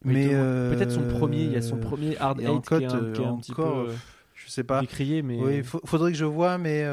Mais 0.02 0.28
euh, 0.32 0.74
Peut-être 0.74 0.92
son 0.92 1.06
premier, 1.08 1.42
il 1.42 1.52
y 1.52 1.56
a 1.56 1.62
son 1.62 1.76
premier 1.78 2.16
Hard 2.16 2.40
Eight 2.40 2.46
qui 2.46 2.74
est 2.74 2.86
encore, 2.86 2.94
un, 2.94 3.12
qui 3.12 3.20
est 3.20 3.26
un 3.26 3.36
petit 3.36 3.52
encore, 3.52 3.86
peu 3.86 3.92
je 4.34 4.48
sais 4.48 4.64
pas. 4.64 4.80
décrié, 4.80 5.20
mais 5.20 5.38
Oui, 5.38 5.62
faudrait 5.62 6.12
que 6.12 6.16
je 6.18 6.24
vois, 6.24 6.56
mais 6.56 6.86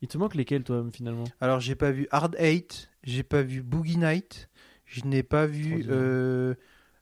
il 0.00 0.08
te 0.08 0.16
manque 0.16 0.36
lesquels 0.36 0.64
toi 0.64 0.86
finalement? 0.90 1.24
alors 1.42 1.60
j'ai 1.60 1.74
pas 1.74 1.90
vu 1.90 2.06
Hard 2.10 2.34
Eight, 2.38 2.88
j'ai 3.02 3.24
pas 3.24 3.42
vu 3.42 3.62
Boogie 3.62 3.98
Night, 3.98 4.48
je 4.88 5.04
n'ai 5.04 5.22
pas 5.22 5.46
vu 5.46 5.84
euh, 5.88 6.54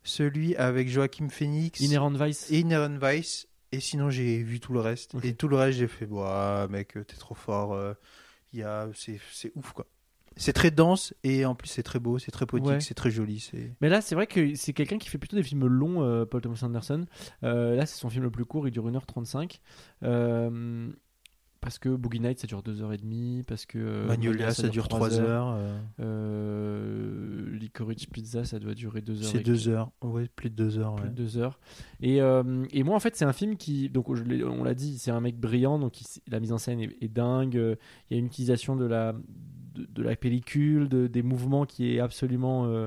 celui 0.03 0.55
avec 0.57 0.89
Joachim 0.89 1.29
Phoenix, 1.31 1.81
Inherent 1.81 2.11
Vice. 2.13 2.51
et 2.51 2.61
Inherent 2.61 2.99
Vice, 3.01 3.49
et 3.73 3.81
sinon 3.81 4.11
j'ai 4.11 4.43
vu 4.43 4.61
tout 4.61 4.73
le 4.73 4.81
reste. 4.81 5.15
Et 5.25 5.35
tout 5.35 5.49
le 5.49 5.57
reste, 5.57 5.79
j'ai 5.79 5.89
fait, 5.89 6.07
Ouah, 6.07 6.67
mec, 6.69 6.97
euh, 6.97 7.05
t'es 7.05 7.17
trop 7.17 7.35
fort. 7.35 7.73
euh, 7.75 7.95
il 8.53 8.61
y 8.61 8.63
a, 8.63 8.89
c'est, 8.95 9.19
c'est 9.33 9.53
ouf 9.55 9.73
quoi. 9.73 9.87
C'est 10.39 10.53
très 10.53 10.71
dense 10.71 11.15
et 11.25 11.47
en 11.47 11.55
plus 11.55 11.69
c'est 11.69 11.83
très 11.83 11.99
beau, 11.99 12.19
c'est 12.19 12.31
très 12.31 12.45
poétique, 12.45 12.69
Ouais. 12.71 12.81
c'est 12.81 12.93
très 12.95 13.11
joli. 13.11 13.41
C'est... 13.41 13.73
Mais 13.81 13.89
là, 13.89 14.03
c'est 14.03 14.15
vrai 14.15 14.27
que 14.27 14.55
c'est 14.55 14.75
quelqu'un 14.75 14.99
qui 14.99 15.09
fait 15.09 15.17
plutôt 15.17 15.35
des 15.37 15.43
films 15.43 15.67
longs, 15.67 16.03
euh, 16.03 16.27
Paul 16.27 16.43
Thomas 16.43 16.61
Anderson. 16.63 17.07
Euh, 17.43 17.75
là, 17.75 17.87
c'est 17.87 17.97
son 17.99 18.11
film 18.11 18.25
le 18.25 18.31
plus 18.31 18.45
court, 18.45 18.69
il 18.69 18.71
dure 18.71 18.87
1h35. 18.87 19.61
Euh, 21.67 21.69
parce 21.69 21.79
que 21.81 21.89
Boogie 21.89 22.21
Night, 22.21 22.39
ça 22.39 22.47
dure 22.47 22.63
2h30. 22.63 23.45
Parce 23.45 23.67
que 23.67 23.79
euh, 23.79 24.07
Magnolia, 24.07 24.53
ça, 24.53 24.69
dure 24.69 24.87
3 24.89 25.19
heures. 25.19 25.49
euh, 25.59 25.79
Euh, 26.01 27.57
Licorice 27.59 28.07
Pizza, 28.07 28.45
ça 28.45 28.59
doit 28.59 28.75
durer 28.75 29.01
2 29.01 29.23
heures. 29.23 29.31
c'est 29.33 29.41
et 29.41 29.43
2 29.43 29.69
heures. 29.69 29.91
Ouais, 30.03 30.29
plus 30.35 30.51
de 30.51 30.55
2 30.55 30.79
heures. 30.79 30.95
plus 30.95 31.05
ouais. 31.05 31.11
de 31.11 31.15
deux 31.15 31.39
heures. 31.39 31.59
Et, 32.01 32.21
euh, 32.21 32.65
et 32.71 32.83
moi, 32.83 32.95
en 32.97 33.01
fait, 33.01 33.17
c'est 33.17 33.25
un 33.25 33.33
film 33.33 33.57
qui, 33.57 33.89
donc 33.91 34.09
on 34.09 34.63
l'a 34.65 34.75
dit, 34.75 34.99
c'est 34.99 35.11
un 35.11 35.21
mec 35.21 35.39
brillant, 35.39 35.79
donc 35.79 36.01
il- 36.01 36.07
la 36.29 36.41
mise 36.41 36.53
en 36.53 36.59
scène 36.59 36.81
est, 36.81 36.97
est 37.01 37.09
dingue. 37.09 37.57
euh, 37.57 37.75
Il 38.11 38.15
y 38.15 38.17
a 38.17 38.21
une 38.21 38.27
utilisation 38.27 38.77
de 38.77 38.85
la, 38.85 39.13
de, 39.75 39.87
de 39.91 40.03
la 40.03 40.15
pellicule, 40.17 40.89
de- 40.89 41.07
des 41.07 41.23
mouvements 41.23 41.67
qui 41.67 41.95
est 41.95 42.01
absolument 42.01 42.67
euh, 42.67 42.87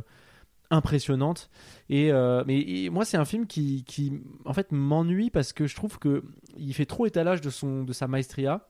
impressionnante. 0.72 1.50
Et, 1.90 2.12
euh, 2.12 2.44
mais 2.46 2.60
et 2.62 2.90
moi, 2.90 3.04
c'est 3.06 3.18
un 3.18 3.26
film 3.26 3.48
qui, 3.48 3.84
qui, 3.84 4.14
en 4.46 4.54
fait, 4.54 4.72
m'ennuie 4.72 5.30
parce 5.32 5.52
que 5.54 5.66
je 5.68 5.76
trouve 5.76 5.98
que 6.00 6.24
il 6.58 6.74
fait 6.74 6.86
trop 6.86 7.06
étalage 7.08 7.42
de 7.42 7.50
son, 7.50 7.84
de 7.84 7.94
sa 7.94 8.08
maestria. 8.08 8.69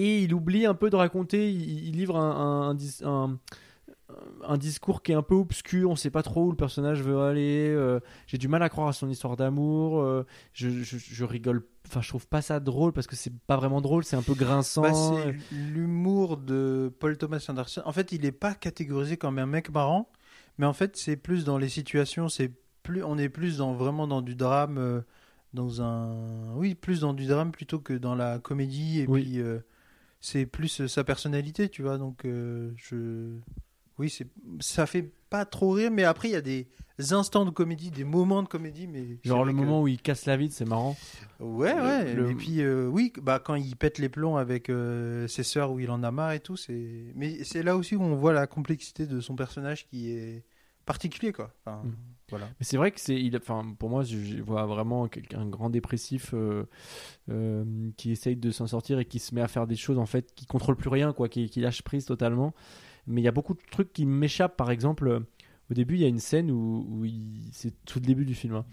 Et 0.00 0.22
il 0.22 0.32
oublie 0.32 0.64
un 0.64 0.74
peu 0.74 0.88
de 0.90 0.96
raconter, 0.96 1.50
il, 1.52 1.88
il 1.88 1.96
livre 1.96 2.16
un, 2.16 2.30
un- 2.30 2.68
un 2.70 2.74
dis- 2.74 3.00
un- 3.04 3.38
un 4.46 4.56
discours 4.56 5.02
qui 5.02 5.12
est 5.12 5.14
un 5.14 5.22
peu 5.22 5.34
obscur, 5.34 5.90
on 5.90 5.96
sait 5.96 6.10
pas 6.10 6.22
trop 6.22 6.46
où 6.46 6.50
le 6.50 6.56
personnage 6.56 7.02
veut 7.02 7.18
aller. 7.20 7.68
euh, 7.68 8.00
J'ai 8.26 8.38
du 8.38 8.48
mal 8.48 8.62
à 8.62 8.68
croire 8.68 8.88
à 8.88 8.92
son 8.92 9.08
histoire 9.10 9.36
d'amour. 9.36 10.00
euh, 10.00 10.24
je, 10.54 10.70
je- 10.70 10.96
je 10.98 11.24
rigole, 11.24 11.64
enfin, 11.86 12.00
je 12.00 12.08
trouve 12.08 12.26
pas 12.26 12.40
ça 12.40 12.58
drôle 12.60 12.92
parce 12.92 13.06
que 13.06 13.16
c'est 13.16 13.32
pas 13.46 13.56
vraiment 13.56 13.80
drôle, 13.80 14.04
c'est 14.04 14.16
un 14.16 14.22
peu 14.22 14.34
grinçant. 14.34 14.82
Bah, 14.82 14.92
c'est 14.94 15.34
l'humour 15.74 16.36
de 16.38 16.92
Paul 17.00 17.18
Thomas 17.18 17.44
Anderson. 17.48 17.82
En 17.84 17.92
fait, 17.92 18.12
il 18.12 18.22
n'est 18.22 18.32
pas 18.32 18.54
catégorisé 18.54 19.16
comme 19.16 19.38
un 19.38 19.46
mec 19.46 19.70
marrant, 19.70 20.08
mais 20.58 20.66
en 20.66 20.72
fait, 20.74 20.96
c'est 20.96 21.16
plus 21.16 21.44
dans 21.44 21.58
les 21.58 21.68
situations. 21.68 22.28
C'est 22.28 22.52
plus, 22.82 23.02
on 23.04 23.18
est 23.18 23.28
plus 23.28 23.58
dans 23.58 23.74
vraiment 23.74 24.06
dans 24.06 24.22
du 24.22 24.34
drame, 24.34 24.78
euh, 24.78 25.00
dans 25.54 25.82
un, 25.82 26.54
oui, 26.56 26.74
plus 26.74 27.00
dans 27.00 27.12
du 27.14 27.26
drame 27.26 27.50
plutôt 27.52 27.78
que 27.78 27.92
dans 27.92 28.14
la 28.14 28.38
comédie. 28.38 29.00
Et 29.00 29.06
Oui. 29.06 29.22
puis, 29.22 29.40
c'est 30.20 30.46
plus 30.46 30.80
euh, 30.82 30.88
sa 30.88 31.04
personnalité, 31.04 31.68
tu 31.68 31.82
vois. 31.82 31.98
Donc, 31.98 32.24
euh, 32.24 32.72
je, 32.76 33.36
oui, 33.98 34.10
c'est, 34.10 34.26
ça 34.60 34.86
fait 34.86 35.10
pas 35.30 35.44
trop 35.44 35.70
rire, 35.72 35.90
mais 35.90 36.04
après, 36.04 36.28
il 36.28 36.32
y 36.32 36.36
a 36.36 36.40
des 36.40 36.66
instants 37.10 37.44
de 37.44 37.50
comédie, 37.50 37.90
des 37.90 38.02
moments 38.04 38.42
de 38.42 38.48
comédie, 38.48 38.86
mais 38.88 39.18
Genre 39.22 39.44
le 39.44 39.52
que- 39.52 39.56
moment 39.56 39.82
où 39.82 39.88
il 39.88 40.00
casse 40.00 40.26
la 40.26 40.36
vitre, 40.36 40.54
c'est 40.54 40.64
marrant. 40.64 40.96
Ouais, 41.38 41.72
ouais. 41.74 42.14
le- 42.14 42.30
Et 42.30 42.34
puis, 42.34 42.60
euh, 42.62 42.88
oui, 42.88 43.12
bah, 43.22 43.38
quand 43.38 43.54
il 43.54 43.76
pète 43.76 43.98
les 43.98 44.08
plombs 44.08 44.36
avec 44.36 44.68
euh, 44.70 45.28
ses 45.28 45.42
sœurs 45.44 45.70
où 45.72 45.78
il 45.80 45.90
en 45.90 46.02
a 46.02 46.10
marre 46.10 46.32
et 46.32 46.40
tout, 46.40 46.56
c'est. 46.56 47.12
Mais 47.14 47.44
c'est 47.44 47.62
là 47.62 47.76
aussi 47.76 47.94
où 47.94 48.02
on 48.02 48.16
voit 48.16 48.32
la 48.32 48.46
complexité 48.48 49.06
de 49.06 49.20
son 49.20 49.36
personnage 49.36 49.86
qui 49.86 50.10
est 50.10 50.44
particulier, 50.86 51.32
quoi. 51.32 51.52
Enfin, 51.64 51.82
Mm. 51.84 51.92
Voilà. 52.30 52.46
Mais 52.60 52.64
c'est 52.64 52.76
vrai 52.76 52.90
que 52.90 53.00
c'est, 53.00 53.14
il, 53.14 53.36
enfin, 53.36 53.74
pour 53.78 53.88
moi, 53.88 54.02
je, 54.02 54.42
vois 54.42 54.66
vraiment 54.66 55.08
un 55.34 55.46
grand 55.46 55.70
dépressif 55.70 56.34
euh, 56.34 56.64
euh, 57.30 57.64
qui 57.96 58.10
essaye 58.10 58.36
de 58.36 58.50
s'en 58.50 58.66
sortir 58.66 58.98
et 58.98 59.04
qui 59.04 59.18
se 59.18 59.34
met 59.34 59.40
à 59.40 59.48
faire 59.48 59.66
des 59.66 59.76
choses 59.76 59.98
en 59.98 60.06
fait, 60.06 60.34
qui 60.34 60.46
contrôle 60.46 60.76
plus 60.76 60.90
rien, 60.90 61.12
quoi, 61.12 61.28
qui, 61.28 61.48
qui 61.48 61.60
lâche 61.60 61.82
prise 61.82 62.04
totalement. 62.04 62.54
Mais 63.06 63.22
il 63.22 63.24
y 63.24 63.28
a 63.28 63.32
beaucoup 63.32 63.54
de 63.54 63.60
trucs 63.70 63.92
qui 63.92 64.04
m'échappent. 64.04 64.56
Par 64.56 64.70
exemple, 64.70 65.08
euh, 65.08 65.20
au 65.70 65.74
début, 65.74 65.94
il 65.94 66.00
y 66.00 66.04
a 66.04 66.08
une 66.08 66.18
scène 66.18 66.50
où, 66.50 66.86
où 66.88 67.04
il, 67.04 67.48
c'est 67.52 67.72
tout 67.84 67.98
le 67.98 68.06
début 68.06 68.26
du 68.26 68.34
film, 68.34 68.56
hein, 68.56 68.66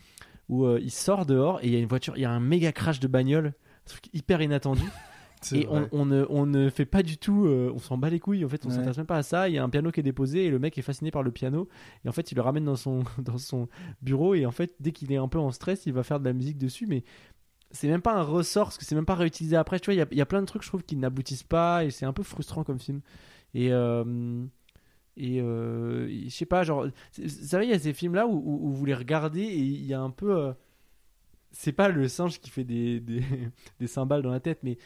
où 0.50 0.66
euh, 0.66 0.80
il 0.82 0.92
sort 0.92 1.26
dehors 1.26 1.60
et 1.64 1.68
il 1.68 1.74
y 1.74 1.76
a 1.76 1.80
une 1.80 1.88
voiture, 1.88 2.16
il 2.18 2.22
y 2.22 2.26
a 2.26 2.32
un 2.32 2.40
méga 2.40 2.72
crash 2.72 3.00
de 3.00 3.08
bagnole, 3.08 3.48
un 3.48 3.90
truc 3.90 4.10
hyper 4.14 4.42
inattendu. 4.42 4.84
Et 5.54 5.68
on, 5.92 6.06
ne, 6.06 6.26
on 6.30 6.46
ne 6.46 6.70
fait 6.70 6.86
pas 6.86 7.04
du 7.04 7.18
tout, 7.18 7.46
euh, 7.46 7.72
on 7.74 7.78
s'en 7.80 7.98
bat 7.98 8.10
les 8.10 8.20
couilles, 8.20 8.44
en 8.46 8.50
fait, 8.50 8.66
on 8.66 8.70
Ouais. 8.70 8.76
s'intéresse 8.76 8.98
même 8.98 9.06
pas 9.06 9.18
à 9.18 9.24
ça. 9.24 9.48
Il 9.50 9.56
y 9.56 9.58
a 9.58 9.64
un 9.64 9.70
piano 9.70 9.92
qui 9.92 10.00
est 10.00 10.04
déposé 10.04 10.46
et 10.46 10.50
le 10.50 10.60
mec 10.60 10.78
est 10.78 10.82
fasciné 10.82 11.12
par 11.12 11.24
le 11.24 11.32
piano. 11.32 11.68
Et 12.04 12.10
en 12.10 12.12
fait, 12.12 12.32
il 12.32 12.36
le 12.36 12.42
ramène 12.42 12.66
dans 12.66 12.76
son, 12.76 13.04
dans 13.20 13.38
son 13.38 13.68
bureau. 14.02 14.34
Et 14.36 14.46
en 14.46 14.52
fait, 14.52 14.74
dès 14.80 14.92
qu'il 14.92 15.12
est 15.12 15.18
un 15.18 15.28
peu 15.28 15.40
en 15.40 15.52
stress, 15.52 15.86
il 15.86 15.94
va 15.94 16.04
faire 16.04 16.20
de 16.20 16.26
la 16.26 16.34
musique 16.34 16.58
dessus. 16.58 16.88
Mais 16.88 17.04
c'est 17.72 17.88
même 17.88 18.02
pas 18.02 18.14
un 18.16 18.24
ressort, 18.24 18.66
parce 18.68 18.78
que 18.78 18.86
c'est 18.86 18.96
même 18.96 19.06
pas 19.06 19.16
réutilisé 19.16 19.56
après. 19.56 19.80
Tu 19.80 19.86
vois, 19.86 19.94
il 19.94 19.98
y 19.98 20.02
a, 20.02 20.08
il 20.12 20.18
y 20.18 20.22
a 20.22 20.26
plein 20.26 20.42
de 20.42 20.46
trucs, 20.48 20.64
je 20.64 20.70
trouve, 20.70 20.84
qui 20.84 20.96
n'aboutissent 20.96 21.44
pas. 21.44 21.84
Et 21.86 21.92
c'est 21.92 22.06
un 22.06 22.14
peu 22.14 22.24
frustrant 22.24 22.64
comme 22.64 22.80
film. 22.80 23.02
Et. 23.54 23.72
euh, 23.72 24.44
et 25.18 25.40
euh, 25.40 26.10
je 26.26 26.30
sais 26.30 26.46
pas, 26.46 26.64
genre, 26.64 26.88
vous 27.18 27.30
savez, 27.30 27.66
il 27.68 27.70
y 27.70 27.74
a 27.74 27.80
ces 27.80 27.94
films-là 27.94 28.28
où, 28.28 28.34
où- 28.34 28.68
où 28.68 28.72
vous 28.74 28.84
les 28.86 28.94
regardez 28.94 29.44
et 29.44 29.58
il 29.60 29.86
y 29.86 29.94
a 29.94 30.02
un 30.02 30.10
peu. 30.10 30.36
euh, 30.36 30.52
c'est 31.52 31.72
pas 31.72 31.88
le 31.88 32.10
singe 32.10 32.42
qui 32.42 32.50
fait 32.50 32.66
des, 32.66 33.00
des, 33.00 33.22
des 33.80 33.88
cymbales 33.88 34.22
dans 34.22 34.32
la 34.32 34.42
tête, 34.42 34.60
mais 34.64 34.78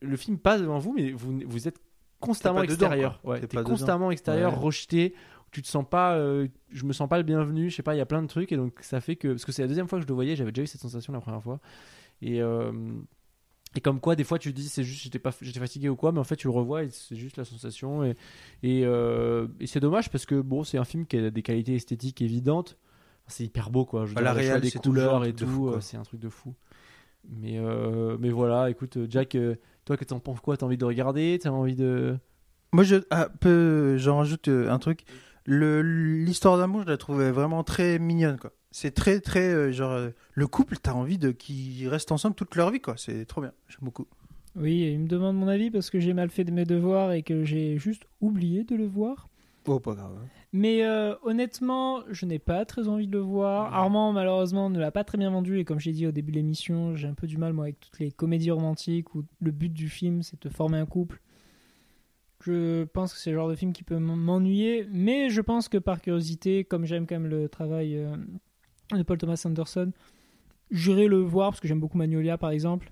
le 0.00 0.16
film 0.16 0.38
passe 0.38 0.60
devant 0.60 0.78
vous, 0.78 0.92
mais 0.96 1.10
vous, 1.12 1.40
vous 1.46 1.68
êtes 1.68 1.78
constamment 2.20 2.60
dedans, 2.62 2.72
extérieur. 2.72 3.20
Ouais, 3.24 3.40
T'es 3.40 3.46
t'es 3.48 3.56
pas 3.56 3.62
dedans. 3.62 3.70
constamment 3.70 4.10
extérieur, 4.10 4.52
Ouais. 4.54 4.58
rejeté. 4.58 5.14
Tu 5.50 5.62
te 5.62 5.66
sens 5.68 5.84
pas, 5.88 6.14
euh, 6.16 6.46
je 6.70 6.84
me 6.84 6.92
sens 6.92 7.08
pas 7.08 7.16
le 7.16 7.22
bienvenu. 7.24 7.70
Je 7.70 7.76
sais 7.76 7.82
pas, 7.82 7.94
il 7.94 7.98
y 7.98 8.02
a 8.02 8.06
plein 8.06 8.20
de 8.22 8.26
trucs 8.26 8.52
et 8.52 8.56
donc 8.56 8.78
ça 8.82 9.00
fait 9.00 9.16
que 9.16 9.28
parce 9.28 9.44
que 9.46 9.52
c'est 9.52 9.62
la 9.62 9.68
deuxième 9.68 9.88
fois 9.88 9.98
que 9.98 10.02
je 10.02 10.08
le 10.08 10.14
voyais, 10.14 10.36
j'avais 10.36 10.52
déjà 10.52 10.62
eu 10.64 10.66
cette 10.66 10.80
sensation 10.82 11.12
la 11.12 11.20
première 11.20 11.42
fois. 11.42 11.58
Et 12.20 12.42
euh, 12.42 12.70
et 13.76 13.80
comme 13.80 13.98
quoi, 14.00 14.14
des 14.16 14.24
fois, 14.24 14.38
tu 14.38 14.50
te 14.52 14.56
dis 14.56 14.68
c'est 14.68 14.82
juste 14.84 15.02
j'étais 15.04 15.18
pas 15.18 15.30
j'étais 15.40 15.60
fatigué 15.60 15.88
ou 15.88 15.96
quoi, 15.96 16.12
mais 16.12 16.18
en 16.18 16.24
fait 16.24 16.36
tu 16.36 16.48
le 16.48 16.52
revois 16.52 16.84
et 16.84 16.90
c'est 16.90 17.16
juste 17.16 17.36
la 17.38 17.44
sensation 17.44 18.04
et 18.04 18.14
et, 18.62 18.82
euh, 18.84 19.46
et 19.60 19.66
c'est 19.66 19.80
dommage 19.80 20.10
parce 20.10 20.26
que 20.26 20.40
bon, 20.40 20.64
c'est 20.64 20.76
un 20.78 20.84
film 20.84 21.06
qui 21.06 21.16
a 21.16 21.30
des 21.30 21.42
qualités 21.42 21.74
esthétiques 21.74 22.20
évidentes. 22.20 22.76
C'est 23.26 23.44
hyper 23.44 23.70
beau 23.70 23.84
quoi. 23.86 24.04
Je 24.06 24.14
Bah, 24.14 24.20
dire, 24.22 24.24
la 24.24 24.34
le 24.34 24.40
choix 24.40 24.48
réal, 24.50 24.60
des 24.60 24.70
couleurs 24.70 25.22
un 25.22 25.24
et 25.24 25.32
tout, 25.34 25.46
fou, 25.46 25.68
euh, 25.68 25.80
c'est 25.80 25.96
un 25.96 26.02
truc 26.02 26.20
de 26.20 26.28
fou. 26.28 26.54
Mais 27.28 27.58
mais 28.18 28.30
voilà, 28.30 28.68
écoute, 28.70 28.98
Jack, 29.08 29.36
toi 29.88 29.96
que 29.96 30.04
t'en 30.04 30.20
penses 30.20 30.40
quoi? 30.40 30.56
T'as 30.58 30.66
envie 30.66 30.76
de 30.76 30.84
regarder? 30.84 31.38
T'as 31.40 31.48
envie 31.48 31.74
de 31.74 32.18
Moi, 32.72 32.84
je, 32.84 32.96
ah, 33.10 33.30
peu, 33.40 33.96
j'en 33.96 34.18
rajoute 34.18 34.48
euh, 34.48 34.70
un 34.70 34.78
truc. 34.78 35.04
Le, 35.46 35.80
l'histoire 35.80 36.58
d'amour, 36.58 36.82
je 36.82 36.88
la 36.88 36.98
trouvais 36.98 37.30
vraiment 37.30 37.64
très 37.64 37.98
mignonne, 37.98 38.38
quoi. 38.38 38.52
C'est 38.70 38.90
très, 38.90 39.20
très, 39.20 39.48
euh, 39.48 39.72
genre, 39.72 39.92
euh, 39.92 40.10
le 40.34 40.46
couple, 40.46 40.76
t'as 40.76 40.92
envie 40.92 41.16
de 41.16 41.30
qu'ils 41.30 41.88
restent 41.88 42.12
ensemble 42.12 42.34
toute 42.34 42.54
leur 42.54 42.70
vie, 42.70 42.80
quoi. 42.80 42.94
C'est 42.98 43.24
trop 43.24 43.40
bien. 43.40 43.52
J'aime 43.68 43.78
beaucoup. 43.80 44.06
Oui, 44.56 44.90
il 44.92 45.00
me 45.00 45.08
demande 45.08 45.36
mon 45.36 45.48
avis 45.48 45.70
parce 45.70 45.88
que 45.88 46.00
j'ai 46.00 46.12
mal 46.12 46.28
fait 46.28 46.44
de 46.44 46.50
mes 46.50 46.66
devoirs 46.66 47.12
et 47.12 47.22
que 47.22 47.44
j'ai 47.44 47.78
juste 47.78 48.02
oublié 48.20 48.64
de 48.64 48.76
le 48.76 48.86
voir. 48.86 49.30
Oh, 49.68 49.80
pas 49.80 49.94
grave. 49.94 50.18
Mais 50.52 50.82
euh, 50.82 51.14
honnêtement, 51.22 52.02
je 52.08 52.24
n'ai 52.24 52.38
pas 52.38 52.64
très 52.64 52.88
envie 52.88 53.06
de 53.06 53.12
le 53.12 53.18
voir. 53.18 53.74
Armand, 53.74 54.12
malheureusement, 54.12 54.70
ne 54.70 54.78
l'a 54.78 54.90
pas 54.90 55.04
très 55.04 55.18
bien 55.18 55.30
vendu. 55.30 55.58
Et 55.58 55.64
comme 55.66 55.78
j'ai 55.78 55.92
dit 55.92 56.06
au 56.06 56.10
début 56.10 56.32
de 56.32 56.36
l'émission, 56.36 56.96
j'ai 56.96 57.06
un 57.06 57.12
peu 57.14 57.26
du 57.26 57.36
mal, 57.36 57.52
moi, 57.52 57.66
avec 57.66 57.78
toutes 57.78 57.98
les 57.98 58.10
comédies 58.10 58.50
romantiques 58.50 59.14
où 59.14 59.24
le 59.40 59.50
but 59.50 59.72
du 59.72 59.90
film, 59.90 60.22
c'est 60.22 60.40
de 60.42 60.48
former 60.48 60.78
un 60.78 60.86
couple. 60.86 61.20
Je 62.44 62.84
pense 62.84 63.12
que 63.12 63.18
c'est 63.18 63.30
le 63.30 63.36
genre 63.36 63.50
de 63.50 63.56
film 63.56 63.74
qui 63.74 63.82
peut 63.82 63.98
m'ennuyer. 63.98 64.86
Mais 64.90 65.28
je 65.28 65.42
pense 65.42 65.68
que 65.68 65.76
par 65.76 66.00
curiosité, 66.00 66.64
comme 66.64 66.86
j'aime 66.86 67.06
quand 67.06 67.16
même 67.16 67.26
le 67.28 67.50
travail 67.50 67.98
euh, 67.98 68.16
de 68.92 69.02
Paul 69.02 69.18
Thomas 69.18 69.42
Anderson, 69.44 69.92
j'irai 70.70 71.08
le 71.08 71.18
voir 71.18 71.50
parce 71.50 71.60
que 71.60 71.68
j'aime 71.68 71.80
beaucoup 71.80 71.98
Magnolia, 71.98 72.38
par 72.38 72.50
exemple. 72.50 72.90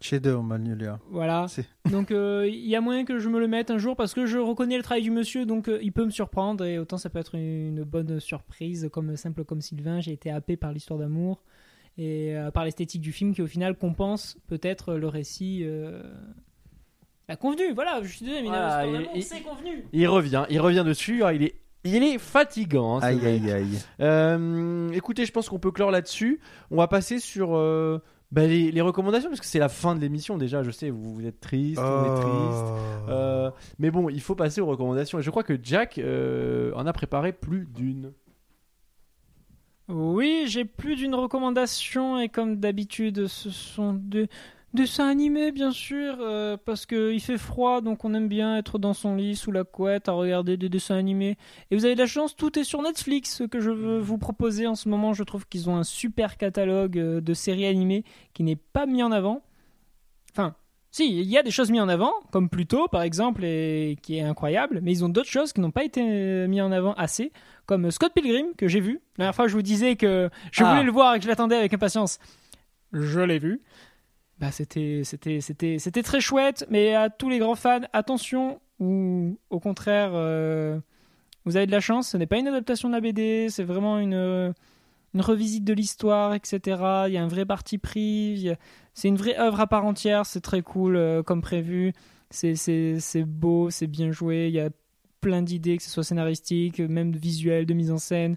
Chez 0.00 0.20
deux, 0.20 0.36
Magnolia. 0.38 0.98
Voilà. 1.10 1.46
C'est- 1.48 1.64
Donc 1.90 2.10
euh, 2.10 2.46
il 2.48 2.66
y 2.68 2.76
a 2.76 2.80
moyen 2.80 3.04
que 3.04 3.18
je 3.18 3.28
me 3.28 3.38
le 3.40 3.48
mette 3.48 3.70
un 3.70 3.78
jour 3.78 3.96
parce 3.96 4.12
que 4.14 4.26
je 4.26 4.38
reconnais 4.38 4.76
le 4.76 4.82
travail 4.82 5.02
du 5.02 5.10
monsieur, 5.10 5.46
donc 5.46 5.68
euh, 5.68 5.78
il 5.82 5.92
peut 5.92 6.04
me 6.04 6.10
surprendre 6.10 6.64
et 6.64 6.78
autant 6.78 6.98
ça 6.98 7.08
peut 7.10 7.18
être 7.18 7.34
une 7.34 7.82
bonne 7.82 8.20
surprise, 8.20 8.88
comme 8.92 9.16
simple 9.16 9.44
comme 9.44 9.60
Sylvain. 9.62 10.00
J'ai 10.00 10.12
été 10.12 10.30
happé 10.30 10.56
par 10.56 10.72
l'histoire 10.72 10.98
d'amour 10.98 11.42
et 11.98 12.36
euh, 12.36 12.50
par 12.50 12.64
l'esthétique 12.66 13.00
du 13.00 13.12
film 13.12 13.34
qui 13.34 13.40
au 13.40 13.46
final 13.46 13.74
compense 13.76 14.36
peut-être 14.48 14.94
le 14.94 15.08
récit. 15.08 15.62
Euh... 15.64 16.02
bah, 17.26 17.36
convenu, 17.36 17.72
voilà, 17.74 18.00
je 18.02 18.08
suis 18.08 18.24
désolé, 18.26 18.42
mais 18.42 18.48
Voilà, 18.48 18.84
c'est 19.22 19.40
convenu. 19.40 19.86
Il 19.94 20.06
revient, 20.08 20.44
il 20.50 20.60
revient 20.60 20.84
dessus. 20.86 21.16
alors 21.22 21.32
il 21.32 21.42
est, 21.42 21.54
il 21.84 22.02
est 22.02 22.18
fatigant. 22.18 22.96
hein, 22.98 23.00
Aïe, 23.02 23.24
aïe, 23.26 23.50
aïe. 23.50 23.78
Euh, 24.00 24.90
écoutez, 24.90 25.24
je 25.24 25.32
pense 25.32 25.48
qu'on 25.48 25.58
peut 25.58 25.70
clore 25.70 25.90
là-dessus. 25.90 26.40
On 26.70 26.76
va 26.76 26.86
passer 26.88 27.18
sur 27.18 27.56
euh, 27.56 28.02
bah, 28.32 28.46
les, 28.46 28.72
les 28.72 28.80
recommandations 28.80 29.28
parce 29.28 29.40
que 29.40 29.46
c'est 29.46 29.58
la 29.58 29.68
fin 29.68 29.94
de 29.94 30.00
l'émission 30.00 30.36
déjà. 30.36 30.62
Je 30.62 30.70
sais, 30.70 30.90
vous, 30.90 31.14
vous 31.14 31.26
êtes 31.26 31.40
triste, 31.40 31.80
on 31.80 32.04
est 32.04 32.20
triste. 32.20 32.64
Oh. 33.06 33.10
Euh, 33.10 33.50
mais 33.78 33.90
bon, 33.90 34.08
il 34.08 34.20
faut 34.20 34.34
passer 34.34 34.60
aux 34.60 34.66
recommandations. 34.66 35.18
Et 35.18 35.22
je 35.22 35.30
crois 35.30 35.44
que 35.44 35.58
Jack 35.62 35.98
euh, 35.98 36.72
en 36.74 36.86
a 36.86 36.92
préparé 36.92 37.32
plus 37.32 37.66
d'une. 37.66 38.12
Oui, 39.88 40.44
j'ai 40.48 40.64
plus 40.64 40.96
d'une 40.96 41.14
recommandation 41.14 42.18
et 42.18 42.28
comme 42.28 42.56
d'habitude, 42.56 43.28
ce 43.28 43.50
sont 43.50 43.92
des 43.92 44.28
dessins 44.76 45.08
animés 45.08 45.50
bien 45.50 45.72
sûr, 45.72 46.18
euh, 46.20 46.56
parce 46.64 46.86
que 46.86 47.12
il 47.12 47.18
fait 47.20 47.36
froid, 47.38 47.80
donc 47.80 48.04
on 48.04 48.14
aime 48.14 48.28
bien 48.28 48.56
être 48.56 48.78
dans 48.78 48.94
son 48.94 49.16
lit 49.16 49.34
sous 49.34 49.50
la 49.50 49.64
couette 49.64 50.08
à 50.08 50.12
regarder 50.12 50.56
des 50.56 50.68
dessins 50.68 50.94
animés. 50.96 51.36
Et 51.72 51.76
vous 51.76 51.84
avez 51.84 51.94
de 51.94 52.00
la 52.00 52.06
chance, 52.06 52.36
tout 52.36 52.56
est 52.58 52.64
sur 52.64 52.80
Netflix. 52.82 53.34
Ce 53.38 53.42
que 53.44 53.58
je 53.60 53.70
veux 53.70 53.98
vous 53.98 54.18
proposer 54.18 54.68
en 54.68 54.76
ce 54.76 54.88
moment, 54.88 55.12
je 55.14 55.24
trouve 55.24 55.46
qu'ils 55.48 55.68
ont 55.68 55.76
un 55.76 55.82
super 55.82 56.36
catalogue 56.36 56.98
euh, 56.98 57.20
de 57.20 57.34
séries 57.34 57.66
animées 57.66 58.04
qui 58.34 58.44
n'est 58.44 58.54
pas 58.56 58.86
mis 58.86 59.02
en 59.02 59.10
avant. 59.10 59.42
Enfin, 60.32 60.54
si, 60.92 61.08
il 61.20 61.26
y 61.26 61.36
a 61.36 61.42
des 61.42 61.50
choses 61.50 61.70
mises 61.70 61.80
en 61.82 61.88
avant, 61.88 62.12
comme 62.30 62.48
Pluto 62.48 62.86
par 62.88 63.02
exemple, 63.02 63.44
et 63.44 63.98
qui 64.02 64.16
est 64.18 64.22
incroyable, 64.22 64.78
mais 64.82 64.92
ils 64.92 65.04
ont 65.04 65.08
d'autres 65.08 65.28
choses 65.28 65.52
qui 65.52 65.60
n'ont 65.60 65.70
pas 65.72 65.84
été 65.84 66.00
euh, 66.02 66.46
mis 66.46 66.60
en 66.60 66.70
avant 66.70 66.92
assez 66.94 67.32
comme 67.66 67.90
Scott 67.90 68.12
Pilgrim 68.14 68.46
que 68.56 68.68
j'ai 68.68 68.80
vu. 68.80 69.00
La 69.18 69.24
dernière 69.24 69.34
fois, 69.34 69.48
je 69.48 69.54
vous 69.54 69.62
disais 69.62 69.96
que 69.96 70.30
je 70.52 70.62
Ah. 70.62 70.70
voulais 70.70 70.84
le 70.84 70.92
voir 70.92 71.14
et 71.14 71.18
que 71.18 71.24
je 71.24 71.28
l'attendais 71.28 71.56
avec 71.56 71.74
impatience. 71.74 72.18
Je 72.92 73.20
l'ai 73.20 73.40
vu. 73.40 73.60
Bah, 74.38 74.50
c'était, 74.50 75.02
très 76.02 76.20
chouette, 76.20 76.66
mais 76.68 76.94
à 76.94 77.08
tous 77.08 77.30
les 77.30 77.38
grands 77.38 77.54
fans, 77.54 77.80
attention, 77.94 78.60
ou 78.80 79.38
au 79.48 79.60
contraire, 79.60 80.10
euh, 80.12 80.78
vous 81.46 81.56
avez 81.56 81.66
de 81.66 81.72
la 81.72 81.80
chance, 81.80 82.10
ce 82.10 82.16
n'est 82.18 82.26
pas 82.26 82.38
une 82.38 82.48
adaptation 82.48 82.88
de 82.88 82.94
la 82.94 83.00
BD, 83.00 83.48
c'est 83.48 83.64
vraiment 83.64 83.98
une, 83.98 84.12
euh, 84.12 84.52
une 85.14 85.22
revisite 85.22 85.64
de 85.64 85.72
l'histoire, 85.72 86.34
etc. 86.34 86.60
Il 87.06 87.14
y 87.14 87.16
a 87.16 87.22
un 87.22 87.28
vrai 87.28 87.46
parti 87.46 87.78
pris, 87.78 88.50
c'est 88.92 89.08
une 89.08 89.16
vraie 89.16 89.38
œuvre 89.38 89.60
à 89.60 89.66
part 89.66 89.86
entière, 89.86 90.26
c'est 90.26 90.42
très 90.42 90.60
cool 90.60 90.96
euh, 90.96 91.22
comme 91.22 91.40
prévu, 91.40 91.94
c'est, 92.28 93.24
beau, 93.24 93.70
c'est 93.70 93.86
bien 93.86 94.10
joué, 94.10 94.48
il 94.48 94.54
y 94.54 94.60
a 94.60 94.68
plein 95.22 95.40
d'idées, 95.40 95.78
que 95.78 95.82
ce 95.82 95.90
soit 95.90 96.04
scénaristique, 96.04 96.80
même 96.80 97.10
de 97.10 97.18
visuel, 97.18 97.64
de 97.64 97.72
mise 97.72 97.90
en 97.90 97.98
scène. 97.98 98.36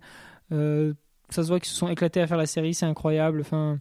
Ça 0.49 1.43
se 1.43 1.47
voit 1.47 1.59
qu'ils 1.59 1.69
se 1.69 1.76
sont 1.76 1.89
éclatés 1.89 2.21
à 2.21 2.27
faire 2.27 2.38
la 2.38 2.45
série, 2.45 2.73
c'est 2.73 2.85
incroyable. 2.85 3.41
Enfin, 3.41 3.80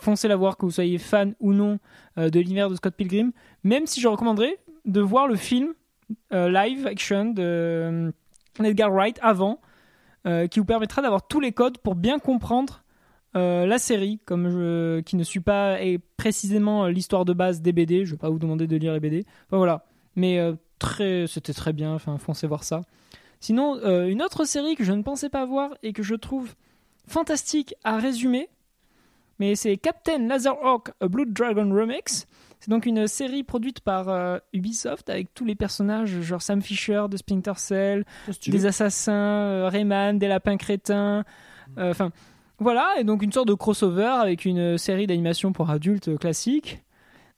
foncez 0.00 0.28
la 0.28 0.36
voir, 0.36 0.56
que 0.56 0.64
vous 0.64 0.72
soyez 0.72 0.98
fan 0.98 1.34
ou 1.40 1.52
non 1.52 1.78
euh, 2.18 2.30
de 2.30 2.40
l'univers 2.40 2.68
de 2.68 2.74
Scott 2.74 2.94
Pilgrim. 2.94 3.32
Même 3.64 3.86
si 3.86 4.00
je 4.00 4.08
recommanderais 4.08 4.58
de 4.84 5.00
voir 5.00 5.26
le 5.26 5.36
film 5.36 5.74
euh, 6.32 6.48
live 6.48 6.86
action 6.86 7.26
de 7.26 7.42
euh, 7.42 8.12
Edgar 8.62 8.90
Wright 8.90 9.18
avant, 9.22 9.60
qui 10.50 10.58
vous 10.58 10.66
permettra 10.66 11.00
d'avoir 11.00 11.26
tous 11.26 11.40
les 11.40 11.52
codes 11.52 11.78
pour 11.78 11.94
bien 11.94 12.18
comprendre 12.18 12.84
la 13.32 13.78
série, 13.78 14.20
comme 14.26 15.02
qui 15.02 15.16
ne 15.16 15.22
suit 15.22 15.40
pas 15.40 15.78
précisément 16.18 16.88
l'histoire 16.88 17.24
de 17.24 17.32
base 17.32 17.62
des 17.62 17.72
BD. 17.72 18.04
Je 18.04 18.10
vais 18.10 18.18
pas 18.18 18.28
vous 18.28 18.38
demander 18.38 18.66
de 18.66 18.76
lire 18.76 18.92
les 18.92 19.00
BD. 19.00 19.24
Voilà, 19.48 19.86
mais 20.16 20.38
très, 20.78 21.26
c'était 21.26 21.54
très 21.54 21.72
bien. 21.72 21.94
Enfin, 21.94 22.18
foncez 22.18 22.46
voir 22.46 22.64
ça. 22.64 22.82
Sinon, 23.40 23.80
une 24.08 24.20
autre 24.20 24.44
série 24.44 24.74
que 24.74 24.84
je 24.84 24.92
ne 24.92 25.02
pensais 25.02 25.30
pas 25.30 25.46
voir 25.46 25.70
et 25.82 25.94
que 25.94 26.02
je 26.02 26.14
trouve 26.14 26.54
fantastique 27.06 27.74
à 27.82 27.96
résumer, 27.96 28.50
mais 29.40 29.56
c'est 29.56 29.76
Captain 29.78 30.28
Laserhawk 30.28 30.90
A 31.00 31.08
Blood 31.08 31.32
Dragon 31.32 31.68
Remix. 31.74 32.26
C'est 32.60 32.68
donc 32.70 32.84
une 32.84 33.08
série 33.08 33.42
produite 33.42 33.80
par 33.80 34.10
euh, 34.10 34.36
Ubisoft 34.52 35.08
avec 35.08 35.32
tous 35.32 35.46
les 35.46 35.54
personnages, 35.54 36.20
genre 36.20 36.42
Sam 36.42 36.60
Fisher 36.60 37.06
de 37.10 37.16
Splinter 37.16 37.54
Cell, 37.56 38.04
des 38.46 38.66
assassins, 38.66 39.12
euh, 39.14 39.68
Rayman, 39.72 40.18
des 40.18 40.28
lapins 40.28 40.58
crétins. 40.58 41.24
euh, 41.78 41.90
Enfin, 41.90 42.10
voilà, 42.58 42.86
et 42.98 43.04
donc 43.04 43.22
une 43.22 43.32
sorte 43.32 43.48
de 43.48 43.54
crossover 43.54 44.04
avec 44.20 44.44
une 44.44 44.76
série 44.76 45.06
d'animation 45.06 45.52
pour 45.52 45.70
adultes 45.70 46.18
classique. 46.18 46.82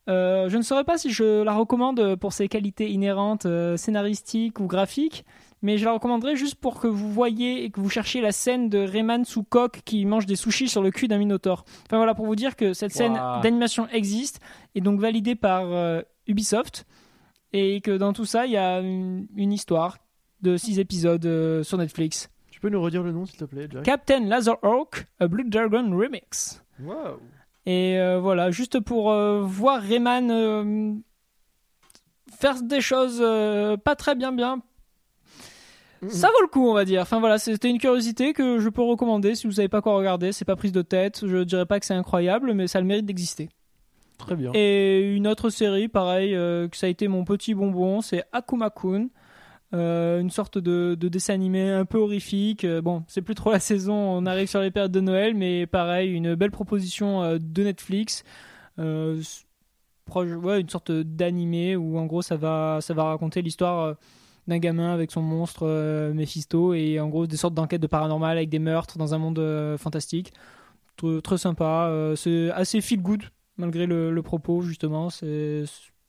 Je 0.09 0.57
ne 0.57 0.63
saurais 0.63 0.83
pas 0.83 0.99
si 0.99 1.13
je 1.13 1.45
la 1.45 1.55
recommande 1.55 2.17
pour 2.17 2.33
ses 2.33 2.49
qualités 2.49 2.91
inhérentes 2.91 3.47
scénaristiques 3.77 4.59
ou 4.59 4.67
graphiques, 4.67 5.25
mais 5.63 5.79
je 5.79 5.85
la 5.85 5.93
recommanderais 5.93 6.37
juste 6.37 6.57
pour 6.57 6.81
que 6.81 6.87
vous 6.89 7.11
voyez 7.13 7.65
et 7.65 7.71
que 7.71 7.81
vous 7.81 7.89
cherchiez 7.89 8.21
la 8.21 8.33
scène 8.33 8.69
de 8.69 8.79
Rayman 8.79 9.25
sous 9.25 9.43
coque 9.45 9.81
qui 9.85 10.05
mange 10.05 10.27
des 10.27 10.37
sushis 10.37 10.69
sur 10.69 10.83
le 10.83 10.91
cul 10.91 11.09
d'un 11.09 11.19
minotaure. 11.19 11.65
Enfin 11.87 11.97
voilà, 11.97 12.15
pour 12.15 12.27
vous 12.27 12.37
dire 12.37 12.57
que 12.57 12.73
cette 12.73 12.93
scène 12.93 13.13
Wow. 13.13 13.41
d'animation 13.43 13.87
existe 13.89 14.41
et 14.75 14.81
donc 14.81 15.01
validée 15.01 15.35
par 15.37 15.63
euh, 15.73 16.03
Ubisoft 16.27 16.87
et 17.53 17.81
que 17.81 17.97
dans 17.97 18.13
tout 18.13 18.25
ça, 18.25 18.47
il 18.47 18.53
y 18.53 18.57
a 18.57 18.81
une, 18.81 19.27
une 19.37 19.53
histoire 19.53 19.99
de 20.41 20.57
6 20.57 20.79
épisodes 20.81 21.25
euh, 21.27 21.63
sur 21.63 21.79
Netflix. 21.79 22.29
Tu 22.51 22.61
peux 22.61 22.69
nous 22.69 22.81
redire 22.83 23.03
le 23.03 23.13
nom 23.13 23.25
s'il 23.27 23.39
te 23.39 23.45
plaît, 23.45 23.69
Jack? 23.71 23.83
Captain 23.85 24.21
Laserhawk, 24.27 25.07
A 25.21 25.27
Blue 25.29 25.45
Dragon 25.49 25.89
Remix. 25.97 26.65
Wow. 26.83 27.21
Et 27.67 27.99
euh, 28.01 28.19
voilà, 28.19 28.51
juste 28.51 28.81
pour 28.81 29.13
euh, 29.13 29.43
voir 29.43 29.81
Rayman 29.81 30.31
euh, 30.33 30.95
faire 32.37 32.61
des 32.63 32.81
choses 32.81 33.19
euh, 33.21 33.77
pas 33.77 33.95
très 33.95 34.15
bien 34.15 34.33
bien. 34.33 34.63
Ça 36.09 36.29
vaut 36.29 36.43
le 36.43 36.49
coup, 36.49 36.67
on 36.69 36.75
va 36.75 36.85
dire. 36.85 37.03
Enfin 37.03 37.21
voilà, 37.21 37.39
c'était 37.39 37.71
une 37.71 37.79
curiosité 37.79 38.33
que 38.33 38.59
je 38.59 38.69
peux 38.69 38.83
recommander 38.83 39.35
si 39.35 39.47
vous 39.47 39.53
savez 39.53 39.69
pas 39.69 39.81
quoi 39.83 39.95
regarder. 39.97 40.33
C'est 40.33 40.45
pas 40.45 40.57
prise 40.57 40.73
de 40.73 40.83
tête. 40.83 41.27
Je 41.27 41.45
dirais 41.45 41.67
pas 41.67 41.79
que 41.79 41.87
c'est 41.87 41.95
incroyable, 41.95 42.53
mais 42.55 42.67
ça 42.67 42.79
a 42.79 42.81
le 42.81 42.87
mérite 42.89 43.07
d'exister. 43.07 43.49
Très 44.19 44.35
bien. 44.37 44.51
Et 44.55 45.15
une 45.15 45.27
autre 45.27 45.49
série, 45.51 45.89
pareil, 45.89 46.35
euh, 46.35 46.69
que 46.69 46.77
ça 46.77 46.87
a 46.87 46.91
été 46.91 47.09
mon 47.09 47.25
petit 47.25 47.55
bonbon, 47.55 48.01
c'est 48.01 48.25
Akuma-kun. 48.33 49.09
Euh, 49.75 50.21
une 50.21 50.29
sorte 50.31 50.59
de, 50.59 50.95
de 51.01 51.09
dessin 51.09 51.33
animé 51.35 51.71
un 51.71 51.85
peu 51.87 51.99
horrifique. 51.99 52.65
Euh, 52.65 52.83
bon, 52.83 53.05
c'est 53.09 53.23
plus 53.23 53.35
trop 53.35 53.51
la 53.51 53.59
saison, 53.61 53.95
on 53.95 54.27
arrive 54.27 54.47
sur 54.49 54.61
les 54.61 54.71
périodes 54.71 54.93
de 54.93 55.01
Noël, 55.01 55.35
mais 55.35 55.67
pareil, 55.67 56.13
une 56.13 56.35
belle 56.35 56.51
proposition 56.51 57.23
euh, 57.23 57.39
de 57.41 57.63
Netflix. 57.65 58.23
Euh, 58.79 59.21
proche- 60.11 60.35
ouais, 60.37 60.61
une 60.61 60.69
sorte 60.69 60.93
d'animé 60.93 61.75
où 61.77 61.97
en 61.99 62.05
gros 62.05 62.21
ça 62.23 62.37
va, 62.37 62.79
ça 62.83 62.93
va 62.93 63.05
raconter 63.05 63.41
l'histoire 63.41 63.81
euh, 63.81 63.95
d'un 64.47 64.59
gamin 64.59 64.93
avec 64.93 65.11
son 65.11 65.23
monstre 65.23 65.67
euh, 65.67 66.13
Mephisto 66.13 66.75
et 66.75 66.99
en 67.01 67.09
gros 67.09 67.27
des 67.27 67.37
sortes 67.37 67.55
d'enquêtes 67.55 67.83
de 67.83 67.87
paranormal 67.87 68.37
avec 68.37 68.49
des 68.49 68.59
meurtres 68.59 68.99
dans 68.99 69.15
un 69.15 69.19
monde 69.19 69.39
euh, 69.39 69.79
fantastique. 69.79 70.33
Très, 71.25 71.39
sympa, 71.39 71.89
euh, 71.89 72.15
c'est 72.15 72.51
assez 72.53 72.81
feel 72.81 73.03
good 73.03 73.25
malgré 73.57 73.87
le, 73.87 74.13
le 74.13 74.23
propos 74.23 74.63
justement. 74.63 75.11
C'est 75.11 75.65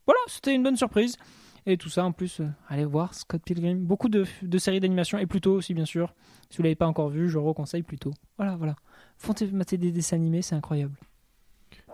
voilà, 0.06 0.20
c'était 0.28 0.54
une 0.54 0.64
bonne 0.64 0.78
surprise. 0.78 1.18
Et 1.66 1.78
tout 1.78 1.90
ça 1.90 2.04
en 2.04 2.12
plus, 2.12 2.42
allez 2.68 2.84
voir 2.84 3.14
Scott 3.14 3.42
Pilgrim. 3.44 3.86
Beaucoup 3.86 4.10
de, 4.10 4.26
séries 4.58 4.82
d'animation 4.82 5.18
et 5.18 5.26
plutôt 5.26 5.54
aussi 5.54 5.74
bien 5.74 5.86
sûr. 5.86 6.14
Si 6.50 6.58
vous 6.58 6.64
l'avez 6.64 6.76
pas 6.76 6.88
encore 6.88 7.10
vu, 7.10 7.30
je 7.30 7.38
reconseille 7.38 7.84
plutôt. 7.84 8.12
Voilà, 8.38 8.58
voilà. 8.58 8.76
Fontez 9.18 9.50
mater 9.52 9.78
des 9.78 9.92
dessins 9.92 10.18
animés, 10.18 10.42
c'est 10.42 10.56
incroyable. 10.56 10.98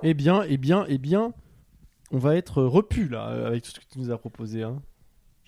Eh 0.01 0.15
bien, 0.15 0.43
eh 0.47 0.57
bien, 0.57 0.85
eh 0.87 0.97
bien, 0.97 1.33
on 2.11 2.17
va 2.17 2.35
être 2.35 2.63
repu 2.63 3.07
là 3.07 3.25
avec 3.25 3.63
tout 3.63 3.71
ce 3.71 3.79
que 3.79 3.85
tu 3.85 3.99
nous 3.99 4.11
as 4.11 4.17
proposé. 4.17 4.63
Hein. 4.63 4.81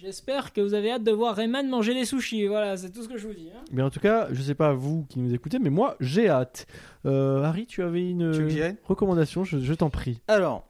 J'espère 0.02 0.52
que 0.52 0.62
vous 0.62 0.74
avez 0.74 0.92
hâte 0.94 1.04
de 1.04 1.12
voir 1.12 1.36
Rayman 1.36 1.70
manger 1.70 1.94
des 1.94 2.06
sushis. 2.06 2.48
Voilà, 2.48 2.76
c'est 2.76 2.90
tout 2.90 3.04
ce 3.04 3.08
que 3.08 3.18
je 3.18 3.28
vous 3.28 3.36
dis. 3.36 3.52
hein. 3.56 3.62
Mais 3.72 3.84
en 3.84 3.92
tout 3.92 4.00
cas, 4.00 4.30
je 4.32 4.42
sais 4.42 4.56
pas 4.56 4.74
vous 4.74 5.06
qui 5.06 5.20
nous 5.20 5.32
écoutez, 5.32 5.60
mais 5.60 5.70
moi 5.70 5.96
j'ai 6.00 6.28
hâte. 6.28 6.66
Euh, 7.06 7.44
Harry, 7.44 7.68
tu 7.68 7.84
avais 7.84 8.10
une 8.10 8.32
Tu 8.32 8.62
recommandation, 8.86 9.44
je, 9.44 9.60
je 9.60 9.74
t'en 9.76 9.92
prie. 9.92 10.20
Alors, 10.28 10.68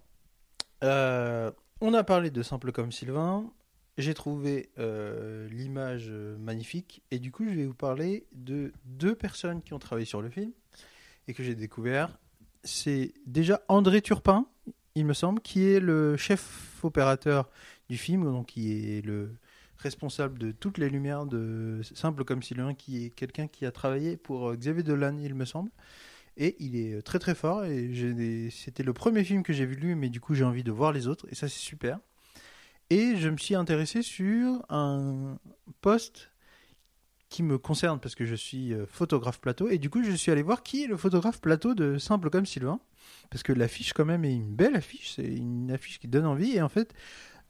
euh, 0.83 1.49
on 1.79 1.93
a 1.93 2.03
parlé 2.03 2.29
de 2.29 2.43
Simple 2.43 2.73
comme 2.73 2.91
Sylvain. 2.91 3.49
J'ai 3.97 4.13
trouvé 4.13 4.69
euh, 4.79 5.47
l'image 5.49 6.07
euh, 6.09 6.37
magnifique. 6.37 7.01
Et 7.11 7.19
du 7.19 7.31
coup, 7.31 7.45
je 7.47 7.53
vais 7.53 7.65
vous 7.65 7.73
parler 7.73 8.25
de 8.33 8.73
deux 8.83 9.15
personnes 9.15 9.61
qui 9.61 9.73
ont 9.73 9.79
travaillé 9.79 10.05
sur 10.05 10.21
le 10.21 10.29
film 10.29 10.51
et 11.29 11.33
que 11.33 11.41
j'ai 11.41 11.55
découvert. 11.55 12.17
C'est 12.65 13.13
déjà 13.25 13.61
André 13.69 14.01
Turpin, 14.01 14.45
il 14.95 15.05
me 15.05 15.13
semble, 15.13 15.39
qui 15.41 15.63
est 15.71 15.79
le 15.79 16.17
chef 16.17 16.83
opérateur 16.83 17.49
du 17.91 17.97
film, 17.97 18.23
donc 18.23 18.47
qui 18.47 18.71
est 18.71 19.05
le 19.05 19.35
responsable 19.77 20.39
de 20.39 20.51
toutes 20.51 20.77
les 20.77 20.89
lumières 20.89 21.25
de 21.25 21.81
Simple 21.93 22.23
comme 22.23 22.41
Sylvain, 22.41 22.73
qui 22.73 23.05
est 23.05 23.09
quelqu'un 23.09 23.47
qui 23.47 23.65
a 23.65 23.71
travaillé 23.71 24.15
pour 24.15 24.49
euh, 24.49 24.55
Xavier 24.55 24.83
Dolan, 24.83 25.17
il 25.21 25.35
me 25.35 25.43
semble. 25.43 25.69
Et 26.37 26.55
il 26.59 26.77
est 26.77 26.93
euh, 26.93 27.01
très 27.01 27.19
très 27.19 27.35
fort. 27.35 27.65
Et 27.65 28.49
c'était 28.49 28.83
le 28.83 28.93
premier 28.93 29.25
film 29.25 29.43
que 29.43 29.51
j'ai 29.51 29.65
vu 29.65 29.75
lui, 29.75 29.95
mais 29.95 30.07
du 30.07 30.21
coup 30.21 30.35
j'ai 30.35 30.45
envie 30.45 30.63
de 30.63 30.71
voir 30.71 30.93
les 30.93 31.07
autres. 31.07 31.27
Et 31.29 31.35
ça 31.35 31.49
c'est 31.49 31.59
super. 31.59 31.99
Et 32.89 33.17
je 33.17 33.27
me 33.27 33.37
suis 33.37 33.55
intéressé 33.55 34.01
sur 34.01 34.65
un 34.69 35.37
poste 35.81 36.31
qui 37.27 37.43
me 37.43 37.57
concerne 37.57 37.99
parce 37.99 38.15
que 38.15 38.25
je 38.25 38.35
suis 38.35 38.73
euh, 38.73 38.85
photographe 38.85 39.41
plateau. 39.41 39.67
Et 39.69 39.79
du 39.79 39.89
coup 39.89 40.01
je 40.01 40.11
suis 40.11 40.31
allé 40.31 40.43
voir 40.43 40.63
qui 40.63 40.85
est 40.85 40.87
le 40.87 40.95
photographe 40.95 41.41
plateau 41.41 41.73
de 41.73 41.97
Simple 41.97 42.29
comme 42.29 42.45
Sylvain. 42.45 42.79
Parce 43.29 43.43
que 43.43 43.51
l'affiche 43.51 43.91
quand 43.91 44.05
même 44.05 44.23
est 44.23 44.33
une 44.33 44.55
belle 44.55 44.75
affiche. 44.75 45.13
C'est 45.15 45.27
une 45.27 45.71
affiche 45.71 45.99
qui 45.99 46.07
donne 46.07 46.25
envie. 46.25 46.53
Et 46.53 46.61
en 46.61 46.69
fait 46.69 46.93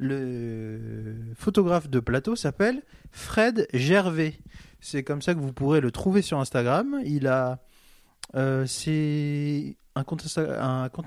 le 0.01 1.15
photographe 1.35 1.89
de 1.89 1.99
plateau 1.99 2.35
s'appelle 2.35 2.81
Fred 3.11 3.67
Gervais. 3.73 4.33
C'est 4.79 5.03
comme 5.03 5.21
ça 5.21 5.35
que 5.35 5.39
vous 5.39 5.53
pourrez 5.53 5.79
le 5.79 5.91
trouver 5.91 6.23
sur 6.23 6.39
Instagram. 6.39 6.99
Il 7.05 7.27
a 7.27 7.59
euh, 8.35 8.65
c'est 8.65 9.75
un 9.95 10.03
compte, 10.03 10.23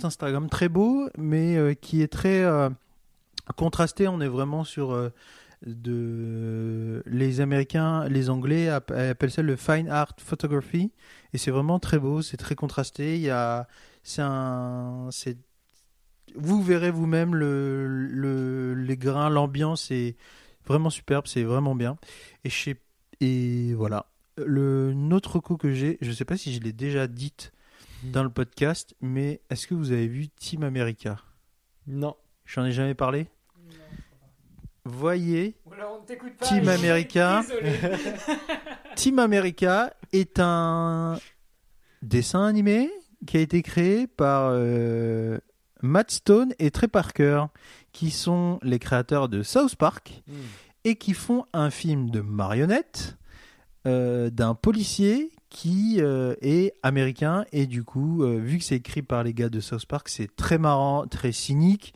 Instagram 0.05 0.49
très 0.49 0.69
beau, 0.69 1.09
mais 1.19 1.57
euh, 1.57 1.75
qui 1.75 2.03
est 2.03 2.13
très 2.13 2.45
euh, 2.45 2.71
contrasté. 3.57 4.07
On 4.07 4.21
est 4.21 4.29
vraiment 4.29 4.63
sur 4.63 5.11
de 5.67 7.03
les 7.07 7.41
Américains, 7.41 8.07
les 8.09 8.31
Anglais 8.31 8.69
app- 8.69 8.91
appellent 8.91 9.31
ça 9.31 9.43
le 9.43 9.57
fine 9.57 9.89
art 9.89 10.13
photography, 10.19 10.93
et 11.33 11.39
c'est 11.39 11.51
vraiment 11.51 11.81
très 11.81 11.99
beau. 11.99 12.23
C'est 12.23 12.37
très 12.37 12.55
contrasté. 12.55 13.17
Il 13.17 13.23
y 13.23 13.31
a, 13.31 13.67
c'est 14.05 15.39
vous 16.35 16.63
verrez 16.63 16.91
vous-même 16.91 17.35
le, 17.35 17.87
le- 17.87 18.75
les 18.75 18.97
grains, 18.97 19.31
l'ambiance 19.31 19.91
est 19.91 20.17
vraiment 20.67 20.91
superbe, 20.91 21.27
c'est 21.27 21.43
vraiment 21.45 21.75
bien. 21.75 21.97
Et, 23.21 23.75
voilà. 23.75 24.07
Le 24.37 24.93
notre 24.93 25.39
coup 25.39 25.57
que 25.57 25.73
j'ai, 25.73 25.97
je 26.01 26.11
sais 26.11 26.25
pas 26.25 26.37
si 26.37 26.53
je 26.53 26.61
l'ai 26.61 26.73
déjà 26.73 27.07
dite 27.07 27.53
dans 28.03 28.23
le 28.25 28.31
podcast, 28.31 28.95
mais 29.01 29.41
est-ce 29.51 29.67
que 29.67 29.75
vous 29.75 29.93
avez 29.93 30.09
vu 30.09 30.29
Team 30.29 30.65
America? 30.65 31.17
Non. 31.87 32.17
J'en 32.45 32.65
ai 32.65 32.73
jamais 32.73 32.95
parlé? 32.95 33.29
Voyez, 34.87 35.57
Voilà, 35.65 35.91
on 35.91 36.01
t'écoute 36.05 36.35
pas. 36.37 36.47
Team 36.47 36.69
America. 36.69 37.43
Team 38.97 39.19
America 39.19 39.95
est 40.13 40.39
un 40.41 41.19
dessin 42.03 42.45
animé 42.45 42.91
qui 43.27 43.39
a 43.39 43.41
été 43.41 43.63
créé 43.63 44.07
par 44.07 44.51
euh, 44.53 45.39
Matt 45.85 46.11
Stone 46.11 46.55
et 46.59 46.71
Trey 46.71 46.89
Parker, 46.89 47.45
qui 47.93 48.11
sont 48.11 48.59
les 48.63 48.79
créateurs 48.79 49.29
de 49.29 49.43
South 49.43 49.77
Park 49.77 50.23
et 50.85 50.97
qui 50.97 51.15
font 51.15 51.45
un 51.53 51.71
film 51.71 52.11
de 52.11 52.21
marionnette 52.21 53.17
euh, 53.87 54.31
d'un 54.31 54.55
policier 54.55 55.31
qui 55.55 55.99
euh, 56.01 56.35
est 56.41 56.75
américain 56.83 57.45
et 57.53 57.67
du 57.67 57.85
coup, 57.85 58.25
euh, 58.25 58.39
vu 58.39 58.59
que 58.59 58.65
c'est 58.65 58.75
écrit 58.75 59.03
par 59.03 59.23
les 59.23 59.33
gars 59.33 59.49
de 59.49 59.61
South 59.61 59.87
Park, 59.87 60.09
c'est 60.09 60.35
très 60.35 60.59
marrant, 60.59 61.07
très 61.07 61.31
cynique. 61.31 61.95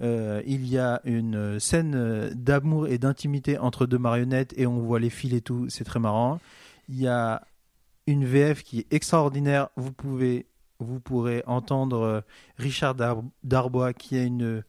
Euh, 0.00 0.42
il 0.46 0.66
y 0.66 0.78
a 0.78 1.02
une 1.04 1.60
scène 1.60 2.30
d'amour 2.34 2.88
et 2.88 2.96
d'intimité 2.96 3.58
entre 3.58 3.84
deux 3.84 3.98
marionnettes 3.98 4.54
et 4.56 4.66
on 4.66 4.78
voit 4.78 5.00
les 5.00 5.10
fils 5.10 5.34
et 5.34 5.42
tout, 5.42 5.66
c'est 5.68 5.84
très 5.84 6.00
marrant. 6.00 6.40
Il 6.88 6.98
y 6.98 7.06
a 7.06 7.42
une 8.06 8.24
VF 8.24 8.62
qui 8.62 8.80
est 8.80 8.92
extraordinaire. 8.92 9.68
Vous 9.76 9.92
pouvez, 9.92 10.46
vous 10.84 11.00
pourrez 11.00 11.42
entendre 11.46 12.00
euh, 12.00 12.20
Richard 12.58 12.94
Dar- 12.94 13.22
Darbois 13.42 13.92
qui 13.92 14.16
a 14.16 14.22
une 14.22 14.62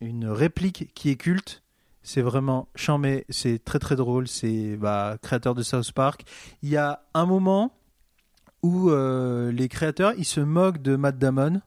une 0.00 0.26
réplique 0.26 0.92
qui 0.94 1.10
est 1.10 1.16
culte. 1.16 1.62
C'est 2.02 2.22
vraiment 2.22 2.68
chambé, 2.74 3.26
c'est 3.28 3.62
très 3.62 3.78
très 3.78 3.96
drôle. 3.96 4.26
C'est 4.26 4.76
bah, 4.76 5.18
créateur 5.22 5.54
de 5.54 5.62
South 5.62 5.92
Park. 5.92 6.22
Il 6.62 6.70
y 6.70 6.76
a 6.76 7.02
un 7.12 7.26
moment 7.26 7.72
où 8.62 8.90
euh, 8.90 9.52
les 9.52 9.68
créateurs 9.68 10.14
ils 10.16 10.24
se 10.24 10.40
moquent 10.40 10.80
de 10.82 10.96
Matt 10.96 11.18
Damon. 11.18 11.60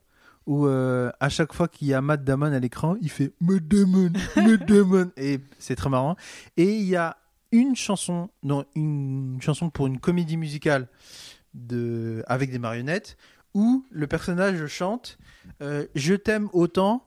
Où 0.46 0.66
euh, 0.66 1.10
à 1.20 1.30
chaque 1.30 1.54
fois 1.54 1.68
qu'il 1.68 1.88
y 1.88 1.94
a 1.94 2.02
Matt 2.02 2.22
Damon 2.22 2.52
à 2.52 2.58
l'écran, 2.58 2.96
il 3.00 3.08
fait 3.10 3.32
Matt 3.40 3.66
Damon, 3.66 4.10
Matt 4.36 4.66
Damon, 4.68 5.10
et 5.16 5.40
c'est 5.58 5.74
très 5.74 5.88
marrant. 5.88 6.16
Et 6.58 6.70
il 6.70 6.84
y 6.84 6.96
a 6.96 7.16
une 7.50 7.74
chanson, 7.74 8.28
non, 8.42 8.66
une 8.74 9.38
chanson 9.40 9.70
pour 9.70 9.86
une 9.86 9.98
comédie 9.98 10.36
musicale 10.36 10.88
de 11.54 12.22
avec 12.26 12.50
des 12.50 12.58
marionnettes 12.58 13.16
où 13.54 13.84
le 13.90 14.06
personnage 14.06 14.66
chante 14.66 15.18
euh, 15.62 15.86
Je 15.94 16.14
t'aime 16.14 16.48
autant 16.52 17.06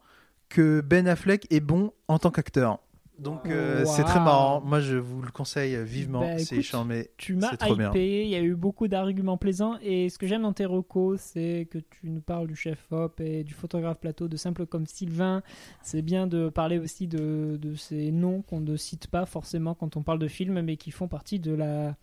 que 0.50 0.82
Ben 0.82 1.08
Affleck 1.08 1.46
est 1.52 1.60
bon 1.60 1.92
en 2.08 2.20
tant 2.20 2.32
qu'acteur. 2.32 2.80
Donc 3.20 3.48
euh, 3.48 3.84
Wow. 3.84 3.92
c'est 3.96 4.04
très 4.04 4.20
marrant. 4.20 4.62
Moi 4.62 4.80
je 4.80 4.96
vous 4.96 5.22
le 5.24 5.32
conseille 5.32 5.76
vivement. 5.84 6.20
Bah, 6.20 6.38
c'est 6.38 6.56
écoute, 6.56 6.66
charmé. 6.68 7.10
Tu 7.18 7.34
m'as 7.36 7.54
hypé, 7.68 8.24
il 8.24 8.30
y 8.30 8.36
a 8.36 8.42
eu 8.42 8.54
beaucoup 8.56 8.88
d'arguments 8.88 9.38
plaisants 9.38 9.78
et 9.82 10.10
ce 10.10 10.20
que 10.20 10.28
j'aime 10.28 10.44
dans 10.44 10.54
tes 10.54 10.66
recos, 10.66 11.20
c'est 11.20 11.68
que 11.72 11.80
tu 11.80 12.10
nous 12.12 12.22
parles 12.22 12.48
du 12.48 12.56
chef 12.56 12.86
hop 12.92 13.20
et 13.20 13.44
du 13.44 13.54
photographe 13.56 14.00
plateau 14.00 14.28
de 14.28 14.38
simple 14.38 14.68
comme 14.68 14.86
Sylvain. 14.86 15.42
C'est 15.82 16.04
bien 16.04 16.28
de 16.28 16.50
parler 16.50 16.78
aussi 16.78 17.08
de, 17.08 17.58
de 17.60 17.74
ces 17.76 18.12
noms 18.12 18.44
qu'on 18.44 18.60
ne 18.60 18.78
cite 18.78 19.08
pas 19.08 19.26
forcément 19.26 19.74
quand 19.74 19.98
on 19.98 20.04
parle 20.04 20.20
de 20.20 20.28
films, 20.28 20.62
mais 20.62 20.78
qui 20.78 20.92
font 20.92 21.08
partie 21.08 21.40
de 21.40 21.54
la 21.54 21.96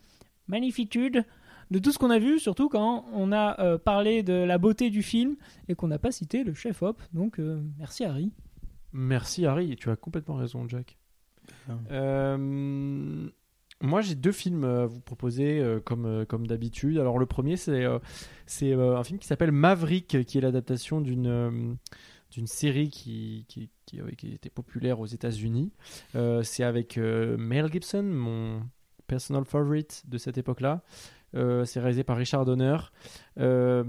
magnificitude 0.48 1.24
de 1.74 1.80
tout 1.80 1.90
ce 1.90 1.98
qu'on 1.98 2.10
a 2.10 2.20
vu, 2.20 2.38
surtout 2.38 2.68
quand 2.68 3.04
on 3.12 3.32
a 3.32 3.60
euh, 3.60 3.78
parlé 3.78 4.22
de 4.22 4.32
la 4.32 4.58
beauté 4.58 4.90
du 4.90 5.02
film 5.02 5.34
et 5.68 5.74
qu'on 5.74 5.88
n'a 5.88 5.98
pas 5.98 6.12
cité 6.12 6.44
le 6.44 6.54
chef 6.54 6.82
hop. 6.82 7.02
Donc 7.12 7.40
euh, 7.40 7.60
merci 7.78 8.04
Harry. 8.04 8.30
Merci 8.92 9.44
Harry, 9.44 9.72
et 9.72 9.76
tu 9.76 9.90
as 9.90 9.96
complètement 9.96 10.36
raison, 10.36 10.68
Jack. 10.68 10.96
Bien. 11.66 11.80
Euh, 11.90 13.28
moi, 13.80 14.00
j'ai 14.02 14.14
deux 14.14 14.32
films 14.32 14.62
à 14.64 14.86
vous 14.86 15.00
proposer, 15.00 15.58
euh, 15.58 15.80
comme, 15.80 16.06
euh, 16.06 16.24
comme 16.24 16.46
d'habitude. 16.46 16.96
Alors, 16.98 17.18
le 17.18 17.26
premier, 17.26 17.56
c'est 17.56 17.84
euh, 17.84 17.98
c'est 18.46 18.72
euh, 18.72 18.96
un 18.96 19.02
film 19.02 19.18
qui 19.18 19.26
s'appelle 19.26 19.50
Maverick, 19.50 20.24
qui 20.24 20.38
est 20.38 20.40
l'adaptation 20.40 21.00
d'une 21.00 21.26
euh, 21.26 21.74
d'une 22.30 22.46
série 22.46 22.88
qui, 22.88 23.46
qui, 23.48 23.68
qui, 23.84 24.00
qui 24.16 24.32
était 24.32 24.48
populaire 24.48 25.00
aux 25.00 25.06
États-Unis. 25.06 25.72
Euh, 26.14 26.42
c'est 26.44 26.64
avec 26.64 26.98
euh, 26.98 27.36
Mel 27.36 27.70
Gibson, 27.70 28.04
mon 28.04 28.62
personal 29.06 29.44
favorite 29.44 30.04
de 30.08 30.18
cette 30.18 30.38
époque-là. 30.38 30.82
Euh, 31.34 31.64
c'est 31.64 31.80
réalisé 31.80 32.04
par 32.04 32.16
Richard 32.16 32.44
Donner. 32.44 32.76
Euh, 33.40 33.82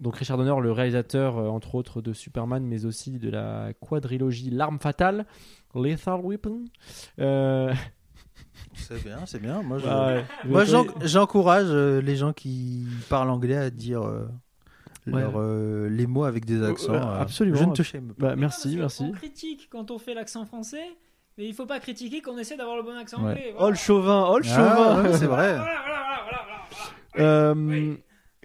donc 0.00 0.16
Richard 0.16 0.36
Donner, 0.38 0.60
le 0.60 0.72
réalisateur 0.72 1.38
euh, 1.38 1.48
entre 1.48 1.74
autres 1.76 2.00
de 2.02 2.12
Superman, 2.12 2.64
mais 2.64 2.84
aussi 2.84 3.18
de 3.18 3.30
la 3.30 3.72
quadrilogie 3.80 4.50
L'arme 4.50 4.78
fatale, 4.80 5.26
Lethal 5.74 6.20
Weapon. 6.22 6.64
Euh, 7.20 7.72
C'est 8.74 9.02
bien, 9.02 9.18
c'est 9.26 9.40
bien. 9.40 9.62
Moi, 9.62 9.78
je- 9.78 9.86
ouais. 9.86 10.24
Moi, 10.44 10.64
Je- 10.64 10.70
j'en- 10.70 10.84
j'encourage 11.02 11.70
les 11.70 12.16
gens 12.16 12.32
qui 12.32 12.86
parlent 13.08 13.30
anglais 13.30 13.56
à 13.56 13.70
dire 13.70 14.02
euh, 14.02 14.26
Ouais. 15.06 15.20
leur, 15.22 15.32
euh, 15.36 15.88
les 15.88 16.06
mots 16.06 16.24
avec 16.24 16.44
des 16.44 16.62
accents. 16.62 16.92
euh, 16.92 17.20
absolument. 17.20 17.56
Je 17.56 17.64
ne 17.64 17.72
te 17.72 17.82
shame 17.82 18.12
pas. 18.14 18.28
Bah, 18.28 18.36
merci, 18.36 18.72
Non, 18.74 18.80
merci. 18.80 19.04
On 19.08 19.12
critique 19.12 19.68
quand 19.70 19.90
on 19.90 19.98
fait 19.98 20.12
l'accent 20.14 20.44
français, 20.44 20.84
mais 21.38 21.46
il 21.46 21.54
faut 21.54 21.66
pas 21.66 21.80
critiquer 21.80 22.20
qu'on 22.20 22.36
essaie 22.38 22.56
d'avoir 22.56 22.76
le 22.76 22.82
bon 22.82 22.96
accent 22.96 23.22
Ouais. 23.24 23.30
anglais. 23.30 23.54
Oh 23.58 23.70
le 23.70 23.76
chauvin, 23.76 24.26
oh 24.30 24.38
le 24.38 24.44
Ah, 24.48 24.54
chauvin. 24.56 25.02
ouais, 25.02 25.12
c'est 25.16 25.26
vrai. 25.26 25.54
Voilà, 25.56 25.64
voilà, 25.64 25.82
voilà, 25.86 26.22
voilà, 26.24 26.38
voilà. 26.44 26.47
Euh. 27.18 27.94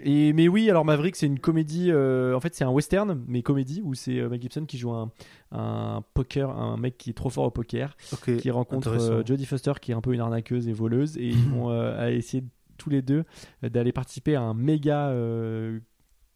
Et 0.00 0.32
mais 0.32 0.48
oui, 0.48 0.68
alors 0.68 0.84
Maverick, 0.84 1.14
c'est 1.14 1.26
une 1.26 1.38
comédie. 1.38 1.86
euh, 1.90 2.34
en 2.34 2.40
fait, 2.40 2.52
c'est 2.54 2.64
un 2.64 2.70
western, 2.70 3.22
mais 3.28 3.42
comédie 3.42 3.80
où 3.84 3.94
c'est 3.94 4.18
euh, 4.18 4.28
Mel 4.28 4.42
Gibson 4.42 4.64
qui 4.66 4.76
joue 4.76 4.90
un, 4.90 5.12
un 5.52 6.02
poker, 6.14 6.50
un 6.50 6.76
mec 6.76 6.98
qui 6.98 7.10
est 7.10 7.14
trop 7.14 7.30
fort 7.30 7.44
au 7.44 7.50
poker, 7.52 7.96
Ok, 8.12 8.36
qui 8.36 8.50
rencontre 8.50 8.88
euh, 9.10 9.22
Jodie 9.24 9.46
Foster, 9.46 9.72
qui 9.80 9.92
est 9.92 9.94
un 9.94 10.00
peu 10.00 10.12
une 10.12 10.20
arnaqueuse 10.20 10.66
et 10.68 10.72
voleuse, 10.72 11.16
et 11.16 11.28
ils 11.28 11.48
vont 11.48 11.70
euh, 11.70 11.96
à 11.98 12.10
essayer 12.10 12.42
tous 12.76 12.90
les 12.90 13.02
deux 13.02 13.24
d'aller 13.62 13.92
participer 13.92 14.34
à 14.34 14.42
un 14.42 14.52
méga 14.52 15.10
euh, 15.10 15.78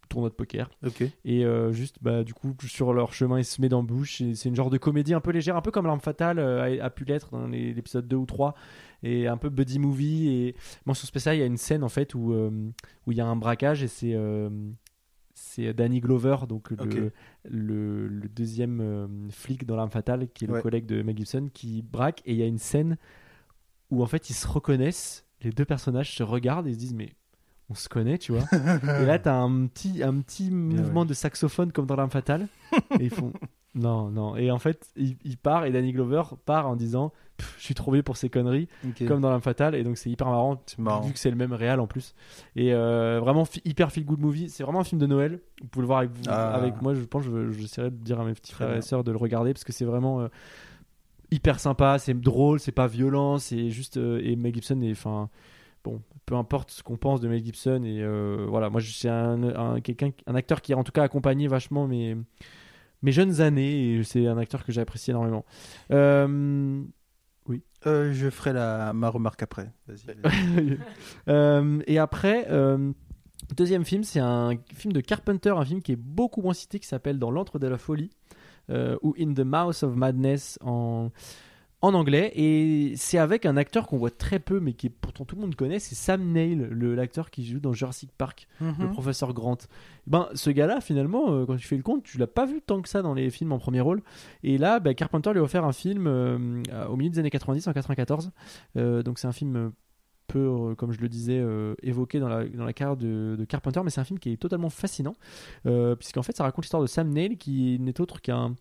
tournoi 0.09 0.31
de 0.31 0.35
poker. 0.35 0.71
Ok. 0.87 1.03
Et 1.25 1.45
euh, 1.45 1.73
juste, 1.73 1.97
bah, 2.01 2.23
du 2.23 2.33
coup, 2.35 2.55
sur 2.65 2.93
leur 2.95 3.13
chemin, 3.13 3.41
ils 3.41 3.45
se 3.45 3.61
mettent 3.61 3.73
dans 3.73 3.83
bouche. 3.83 4.21
Et 4.21 4.37
C'est 4.37 4.49
une 4.49 4.55
genre 4.55 4.71
de 4.71 4.79
comédie 4.79 5.15
un 5.15 5.21
peu 5.21 5.33
légère, 5.33 5.57
un 5.57 5.63
peu 5.63 5.73
comme 5.73 5.85
L'arme 5.85 6.01
fatale 6.01 6.39
euh, 6.39 6.79
a, 6.81 6.85
a 6.85 6.91
pu 6.91 7.05
l'être 7.05 7.31
dans 7.33 7.49
les- 7.49 7.75
l'épisode 7.75 8.07
2 8.07 8.17
ou 8.17 8.25
3. 8.25 8.55
Et 9.03 9.27
un 9.29 9.37
peu 9.37 9.49
buddy 9.49 9.79
movie. 9.79 10.29
Et 10.29 10.55
mention 10.87 11.07
spéciale, 11.07 11.37
il 11.37 11.41
y 11.41 11.43
a 11.43 11.47
une 11.47 11.57
scène 11.57 11.85
en 11.85 11.89
fait 11.89 12.15
où 12.15 12.33
euh, 12.33 12.51
où 13.07 13.13
il 13.13 13.19
y 13.19 13.21
a 13.21 13.27
un 13.27 13.37
braquage 13.37 13.83
et 13.83 13.89
c'est. 13.89 14.15
euh, 14.15 14.49
c'est 15.41 15.73
Danny 15.73 16.01
Glover, 16.01 16.39
donc 16.49 16.71
le, 16.73 16.77
Ok. 16.83 17.13
le, 17.45 18.09
le 18.09 18.29
deuxième 18.29 18.81
euh, 18.81 19.07
flic 19.31 19.65
dans 19.67 19.77
l'arme 19.77 19.91
fatale, 19.93 20.27
qui 20.35 20.45
est 20.45 20.49
le 20.49 20.55
Ouais. 20.55 20.63
collègue 20.63 20.85
de 20.87 21.01
Mel 21.03 21.17
Gibson, 21.17 21.49
qui 21.55 21.81
braque. 21.83 22.23
Et 22.25 22.33
il 22.33 22.39
y 22.39 22.43
a 22.43 22.47
une 22.47 22.59
scène 22.59 22.97
où 23.91 24.03
en 24.03 24.07
fait 24.07 24.31
ils 24.31 24.35
se 24.35 24.49
reconnaissent, 24.49 25.25
les 25.43 25.51
deux 25.53 25.65
personnages 25.65 26.13
se 26.17 26.25
regardent 26.25 26.67
et 26.67 26.73
se 26.73 26.79
disent 26.79 26.95
mais 26.95 27.15
on 27.71 27.75
se 27.75 27.89
connaît, 27.89 28.19
tu 28.19 28.33
vois. 28.33 28.43
et 29.01 29.05
là 29.07 29.21
t'as 29.21 29.37
un 29.37 29.67
petit, 29.69 30.03
un 30.03 30.21
petit 30.23 30.51
mouvement 30.51 31.03
ouais. 31.03 31.07
de 31.07 31.15
saxophone 31.15 31.71
comme 31.71 31.87
dans 31.87 31.95
l'arme 31.95 32.11
fatale. 32.11 32.49
et 32.99 33.05
ils 33.05 33.11
font 33.11 33.33
non, 33.75 34.11
non. 34.11 34.35
Et 34.37 34.51
en 34.51 34.59
fait 34.59 34.89
il, 34.97 35.17
il 35.25 35.37
part 35.37 35.65
et 35.67 35.71
Danny 35.71 35.93
Glover 35.93 36.23
part 36.47 36.67
en 36.69 36.75
disant 36.77 37.13
je 37.59 37.63
suis 37.65 37.75
trouvé 37.75 38.03
pour 38.03 38.17
ces 38.17 38.29
conneries 38.29 38.67
comme 39.07 39.21
dans 39.21 39.29
l'arme 39.29 39.43
fatale 39.43 39.75
et 39.77 39.85
donc 39.85 39.97
c'est 39.97 40.11
hyper 40.11 40.27
marrant, 40.27 40.61
C'est 40.67 40.79
marrant. 40.81 41.03
vu 41.03 41.13
que 41.13 41.19
c'est 41.21 41.31
le 41.31 41.37
même 41.37 41.53
réal 41.53 41.79
en 41.79 41.87
plus 41.87 42.15
et 42.57 42.73
euh, 42.75 43.21
vraiment 43.21 43.45
hyper 43.65 43.93
feel 43.93 44.05
good 44.05 44.19
movie 44.19 44.49
c'est 44.49 44.65
vraiment 44.65 44.81
un 44.81 44.85
film 44.85 45.01
de 45.01 45.07
Noël 45.07 45.41
vous 45.61 45.69
pouvez 45.69 45.83
le 45.83 45.87
voir 45.87 45.99
avec, 46.01 46.11
vous, 46.11 46.23
Ah. 46.29 46.55
avec 46.55 46.83
moi 46.83 46.95
je 46.95 47.03
pense 47.03 47.27
que 47.27 47.53
je- 47.53 47.59
j'essaierai 47.61 47.91
de 47.91 47.97
dire 47.97 48.19
à 48.19 48.25
mes 48.25 48.33
petits 48.35 48.53
frères 48.53 48.75
et 48.75 48.83
sœurs 48.83 49.05
de 49.05 49.13
le 49.13 49.19
regarder 49.19 49.53
parce 49.53 49.63
que 49.65 49.73
c'est 49.73 49.85
vraiment 49.85 50.21
euh, 50.23 50.29
hyper 51.31 51.61
sympa 51.61 51.99
c'est 51.99 52.19
drôle 52.19 52.59
c'est 52.59 52.73
pas 52.73 52.87
violent 52.89 53.39
c'est 53.39 53.71
juste 53.71 53.99
euh, 53.99 54.21
et 54.25 54.35
Mel 54.35 54.53
Gibson 54.55 54.81
est 54.83 54.91
enfin 54.93 55.29
bon 55.85 56.01
peu 56.27 56.35
importe 56.35 56.71
ce 56.73 56.83
qu'on 56.83 56.97
pense 56.97 57.21
de 57.21 57.29
Mel 57.29 57.45
Gibson 57.45 57.83
et 57.85 58.03
voilà 58.49 58.69
moi 58.71 58.81
je 58.81 58.91
suis 58.91 59.09
un, 59.09 59.43
un 59.57 59.81
quelqu'un 59.81 60.11
un 60.27 60.35
acteur 60.35 60.61
qui 60.61 60.73
a 60.73 60.77
en 60.79 60.83
tout 60.85 60.93
cas 60.93 61.03
accompagné 61.05 61.47
vachement 61.47 61.87
mes 61.87 62.17
mes 63.03 63.13
jeunes 63.13 63.41
années 63.41 63.95
et 63.95 64.03
c'est 64.05 64.27
un 64.27 64.39
acteur 64.39 64.65
que 64.65 64.73
j'apprécie 64.73 65.11
énormément 65.11 65.45
euh, 65.93 66.83
Euh, 67.87 68.13
je 68.13 68.29
ferai 68.29 68.53
la... 68.53 68.93
ma 68.93 69.09
remarque 69.09 69.43
après. 69.43 69.73
Vas-y. 69.87 70.79
Euh, 71.29 71.81
et 71.87 71.99
après, 71.99 72.49
deuxième 73.55 73.85
film, 73.85 74.03
c'est 74.03 74.21
un 74.21 74.53
film 74.75 74.93
de 74.93 75.01
Carpenter, 75.01 75.51
un 75.51 75.65
film 75.65 75.83
qui 75.83 75.93
est 75.93 75.97
beaucoup 75.97 76.43
moins 76.43 76.55
cité, 76.55 76.81
qui 76.81 76.87
s'appelle 76.87 77.19
Dans 77.19 77.31
l'antre 77.31 77.59
de 77.59 77.67
la 77.67 77.79
folie, 77.79 78.11
ou 78.71 79.15
In 79.19 79.35
the 79.35 79.45
Mouth 79.45 79.83
of 79.83 79.95
Madness 79.95 80.59
en, 80.63 81.11
en 81.81 81.95
anglais. 81.95 82.33
Et 82.35 82.95
c'est 82.97 83.19
avec 83.19 83.47
un 83.47 83.57
acteur 83.57 83.87
qu'on 83.87 83.99
voit 83.99 84.11
très 84.11 84.39
peu, 84.41 84.59
mais 84.61 84.73
qui 84.73 84.89
est, 84.89 84.91
pourtant 84.91 85.25
tout 85.25 85.37
le 85.37 85.43
monde 85.43 85.55
connaît, 85.55 85.79
c'est 85.79 85.95
Sam 85.95 86.23
Neill, 86.33 86.69
le- 86.71 86.95
l'acteur 86.95 87.31
qui 87.31 87.47
joue 87.47 87.61
dans 87.61 87.73
Jurassic 87.73 88.11
Park, 88.19 88.49
le 88.61 88.67
Mhm. 88.73 88.91
professeur 88.91 89.33
Grant. 89.33 89.59
Ben, 90.07 90.29
ce 90.35 90.51
gars-là, 90.51 90.81
finalement, 90.81 91.31
euh, 91.33 91.47
quand 91.47 91.57
tu 91.57 91.67
fais 91.69 91.77
le 91.77 91.83
compte, 91.83 92.03
tu 92.03 92.19
l'as 92.19 92.27
pas 92.27 92.47
vu 92.47 92.61
tant 92.61 92.83
que 92.83 92.89
ça 92.89 93.03
dans 93.03 93.15
les 93.15 93.31
films 93.31 93.53
en 93.53 93.59
premier 93.59 93.81
rôle. 93.81 94.03
Et 94.43 94.59
là, 94.59 94.81
ben, 94.81 94.95
Carpenter 94.95 95.31
lui 95.33 95.39
a 95.41 95.43
offert 95.43 95.65
un 95.65 95.73
film 95.73 96.07
euh, 96.07 96.63
au 96.89 96.97
milieu 96.97 97.11
des 97.11 97.19
années 97.21 97.31
90, 97.31 97.67
en 97.69 97.73
94. 97.73 98.31
Euh, 98.77 99.03
donc 99.03 99.19
c'est 99.19 99.29
un 99.29 99.33
film 99.33 99.57
euh, 99.57 99.71
peu, 100.27 100.41
euh, 100.41 100.75
comme 100.75 100.93
je 100.93 101.01
le 101.01 101.09
disais, 101.09 101.39
euh, 101.39 101.75
évoqué 101.83 102.21
dans 102.21 102.29
la, 102.29 102.45
dans 102.47 102.65
la 102.67 102.73
carrière 102.75 102.99
de, 102.99 103.35
de 103.39 103.45
Carpenter, 103.47 103.81
mais 103.83 103.89
c'est 103.91 104.01
un 104.01 104.05
film 104.05 104.19
qui 104.19 104.31
est 104.33 104.37
totalement 104.37 104.69
fascinant, 104.69 105.15
euh, 105.65 105.95
puisqu'en 105.97 106.23
fait, 106.23 106.37
ça 106.37 106.43
raconte 106.45 106.65
l'histoire 106.65 106.83
de 106.83 106.87
Sam 106.87 107.09
Neill, 107.09 107.39
qui 107.39 107.79
n'est 107.81 107.99
autre 107.99 108.21
qu'un 108.21 108.55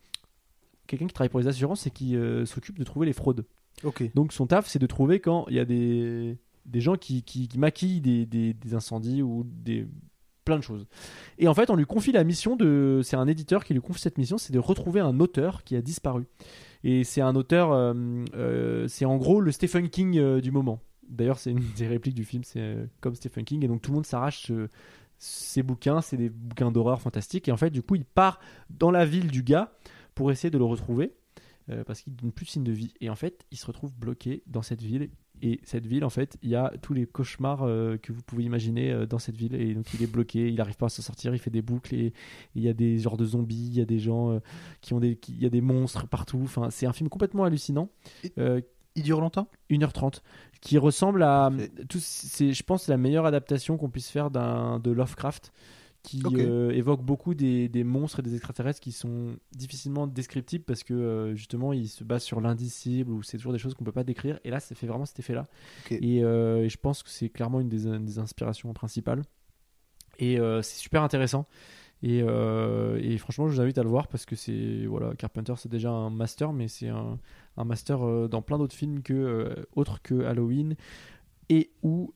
quelqu'un 0.88 1.07
qui 1.07 1.14
travaille 1.14 1.30
pour 1.30 1.39
les 1.39 1.47
assurances 1.47 1.85
et 1.85 1.91
qui 1.91 2.15
euh, 2.15 2.45
s'occupe 2.45 2.80
de 2.80 2.84
trouver 2.84 3.05
les 3.05 3.14
fraudes. 3.14 3.45
Donc 4.15 4.34
son 4.34 4.47
taf, 4.47 4.68
c'est 4.68 4.80
de 4.80 4.88
trouver 4.88 5.19
quand 5.19 5.45
il 5.49 5.55
y 5.55 5.59
a 5.59 5.65
des, 5.65 6.38
des 6.65 6.81
gens 6.81 6.95
qui, 6.95 7.23
qui, 7.23 7.47
qui 7.47 7.59
maquillent 7.59 8.01
des, 8.01 8.26
des, 8.26 8.53
des 8.53 8.73
incendies 8.73 9.22
ou 9.22 9.45
des 9.45 9.88
plein 10.45 10.57
de 10.57 10.64
choses. 10.64 10.88
Et 11.38 11.47
en 11.47 11.53
fait, 11.53 11.69
on 11.69 11.76
lui 11.76 11.85
confie 11.85 12.14
la 12.14 12.23
mission 12.23 12.55
de... 12.55 13.01
C'est 13.03 13.18
un 13.18 13.27
éditeur 13.27 13.65
qui 13.65 13.73
lui 13.73 13.81
confie 13.81 14.01
cette 14.01 14.18
mission, 14.18 14.38
c'est 14.38 14.53
de 14.53 14.59
retrouver 14.59 15.01
un 15.01 15.19
auteur 15.19 15.65
qui 15.65 15.76
a 15.76 15.81
disparu. 15.81 16.26
Et 16.85 17.03
c'est 17.03 17.22
un 17.22 17.35
auteur... 17.35 17.73
euh, 17.73 17.93
euh, 18.34 18.88
c'est 18.88 19.03
en 19.03 19.18
gros 19.18 19.41
le 19.41 19.51
Stephen 19.51 19.89
King 19.89 20.39
du 20.39 20.51
moment. 20.51 20.80
D'ailleurs, 21.09 21.38
c'est 21.38 21.51
une 21.51 21.64
des 21.77 21.88
répliques 21.88 22.15
du 22.15 22.23
film, 22.23 22.45
c'est 22.45 22.77
comme 23.01 23.14
Stephen 23.14 23.43
King. 23.43 23.65
Et 23.65 23.68
donc 23.68 23.81
tout 23.81 23.91
le 23.91 23.95
monde 23.95 24.05
s'arrache 24.05 24.51
ces 25.19 25.64
bouquins, 25.64 26.01
c'est 26.01 26.18
des 26.18 26.30
bouquins 26.30 26.72
d'horreur 26.72 27.01
fantastiques. 27.01 27.47
Et 27.47 27.51
en 27.51 27.57
fait, 27.57 27.69
du 27.69 27.81
coup, 27.81 27.95
il 27.95 28.05
part 28.05 28.39
dans 28.69 28.91
la 28.91 29.05
ville 29.05 29.27
du 29.27 29.43
gars 29.43 29.72
pour 30.18 30.31
essayer 30.31 30.49
de 30.49 30.57
le 30.57 30.65
retrouver. 30.65 31.14
euh, 31.69 31.84
parce 31.84 32.02
qu'il 32.02 32.15
donne 32.15 32.31
plus 32.31 32.45
de 32.45 32.49
signe 32.49 32.64
de 32.64 32.72
vie. 32.72 32.94
Et 33.02 33.10
en 33.10 33.15
fait, 33.15 33.45
il 33.52 33.57
se 33.57 33.65
retrouve 33.65 33.94
bloqué 33.94 34.41
dans 34.48 34.61
cette 34.61 34.81
ville. 34.81 35.10
Et 35.41 35.60
cette 35.64 35.85
ville, 35.85 36.06
en 36.06 36.10
fait, 36.10 36.38
il 36.41 36.49
y 36.49 36.56
a 36.56 36.72
tous 36.81 36.94
les 36.94 37.06
cauchemars 37.06 37.64
euh, 37.64 37.98
que 37.98 38.14
vous 38.14 38.22
pouvez 38.23 38.45
imaginer 38.45 38.89
euh, 38.91 39.06
dans 39.06 39.19
cette 39.19 39.35
ville. 39.35 39.53
Et 39.53 39.73
donc, 39.76 39.85
il 39.94 40.02
est 40.02 40.07
bloqué, 40.07 40.48
il 40.48 40.56
n'arrive 40.56 40.77
pas 40.77 40.85
à 40.85 40.89
s'en 40.89 41.02
sortir, 41.02 41.35
il 41.35 41.39
fait 41.39 41.52
des 41.52 41.61
boucles. 41.61 41.94
Et 41.94 42.14
il 42.56 42.64
y 42.64 42.69
a 42.69 42.73
des 42.73 42.98
genres 42.99 43.18
de 43.18 43.26
zombies, 43.26 43.68
il 43.68 43.77
y 43.77 43.81
a 43.81 43.85
des 43.85 43.99
gens 43.99 44.39
qui 44.81 44.94
ont 44.94 44.99
des. 44.99 45.19
Il 45.27 45.44
y 45.44 45.45
a 45.45 45.49
des 45.49 45.61
monstres 45.61 46.07
partout. 46.07 46.41
Enfin, 46.41 46.69
c'est 46.72 46.85
un 46.85 46.94
film 46.94 47.10
complètement 47.10 47.44
hallucinant. 47.44 47.89
Il 48.38 49.03
dure 49.03 49.22
longtemps? 49.22 49.48
1h30 49.69 50.22
qui 50.60 50.80
ressemble 50.80 51.22
à 51.22 51.52
tout 51.88 51.99
c'est 52.02 52.52
je 52.52 52.64
pense 52.64 52.88
la 52.88 52.98
meilleure 52.98 53.27
adaptation 53.27 53.77
qu'on 53.77 53.91
puisse 53.91 54.10
faire 54.10 54.31
d'un 54.31 54.80
de 54.80 54.89
Lovecraft 54.89 55.53
qui 56.07 56.23
euh, 56.25 56.71
évoque 56.71 57.01
beaucoup 57.03 57.34
des, 57.34 57.67
des 57.67 57.84
monstres 57.84 58.19
et 58.19 58.23
des 58.23 58.34
extraterrestres 58.34 58.79
qui 58.79 58.93
sont 58.93 59.35
difficilement 59.53 60.07
descriptibles 60.07 60.63
parce 60.63 60.84
que 60.84 60.93
euh, 60.93 61.35
justement 61.35 61.73
ils 61.73 61.89
se 61.89 62.05
basent 62.05 62.23
sur 62.23 62.39
l'indicible 62.39 63.11
ou 63.11 63.23
c'est 63.23 63.38
toujours 63.38 63.51
des 63.51 63.59
choses 63.59 63.73
qu'on 63.73 63.84
peut 63.84 63.91
pas 63.91 64.05
décrire. 64.05 64.39
Et 64.45 64.49
là 64.49 64.61
ça 64.61 64.73
fait 64.73 64.88
vraiment 64.88 65.05
cet 65.05 65.19
effet 65.19 65.34
là 65.34 65.47
et, 65.91 66.23
euh, 66.23 66.63
et 66.63 66.69
je 66.69 66.77
pense 66.77 67.03
que 67.03 67.09
c'est 67.09 67.27
clairement 67.27 67.59
une 67.59 67.67
des, 67.67 67.99
des 67.99 68.19
inspirations 68.19 68.71
principales. 68.73 69.21
Et 70.19 70.38
c'est 70.38 70.79
super 70.79 71.03
intéressant. 71.03 71.45
Et, 72.01 72.19
et 72.19 73.17
franchement 73.17 73.47
je 73.49 73.55
vous 73.55 73.61
invite 73.61 73.77
à 73.77 73.84
le 73.84 73.89
voir 73.89 74.07
parce 74.07 74.25
que 74.25 74.35
c'est 74.35 74.85
voilà 74.85 75.13
Carpenter 75.15 75.53
c'est 75.57 75.69
déjà 75.69 75.89
un 75.91 76.09
master 76.09 76.53
mais 76.53 76.67
c'est 76.67 76.89
un, 76.89 77.19
un 77.57 77.63
master 77.65 78.29
dans 78.29 78.41
plein 78.41 78.57
d'autres 78.57 78.75
films 78.75 79.03
que 79.03 79.67
autres 79.75 80.01
que 80.01 80.23
Halloween 80.23 80.75
et 81.49 81.71
ou 81.84 82.13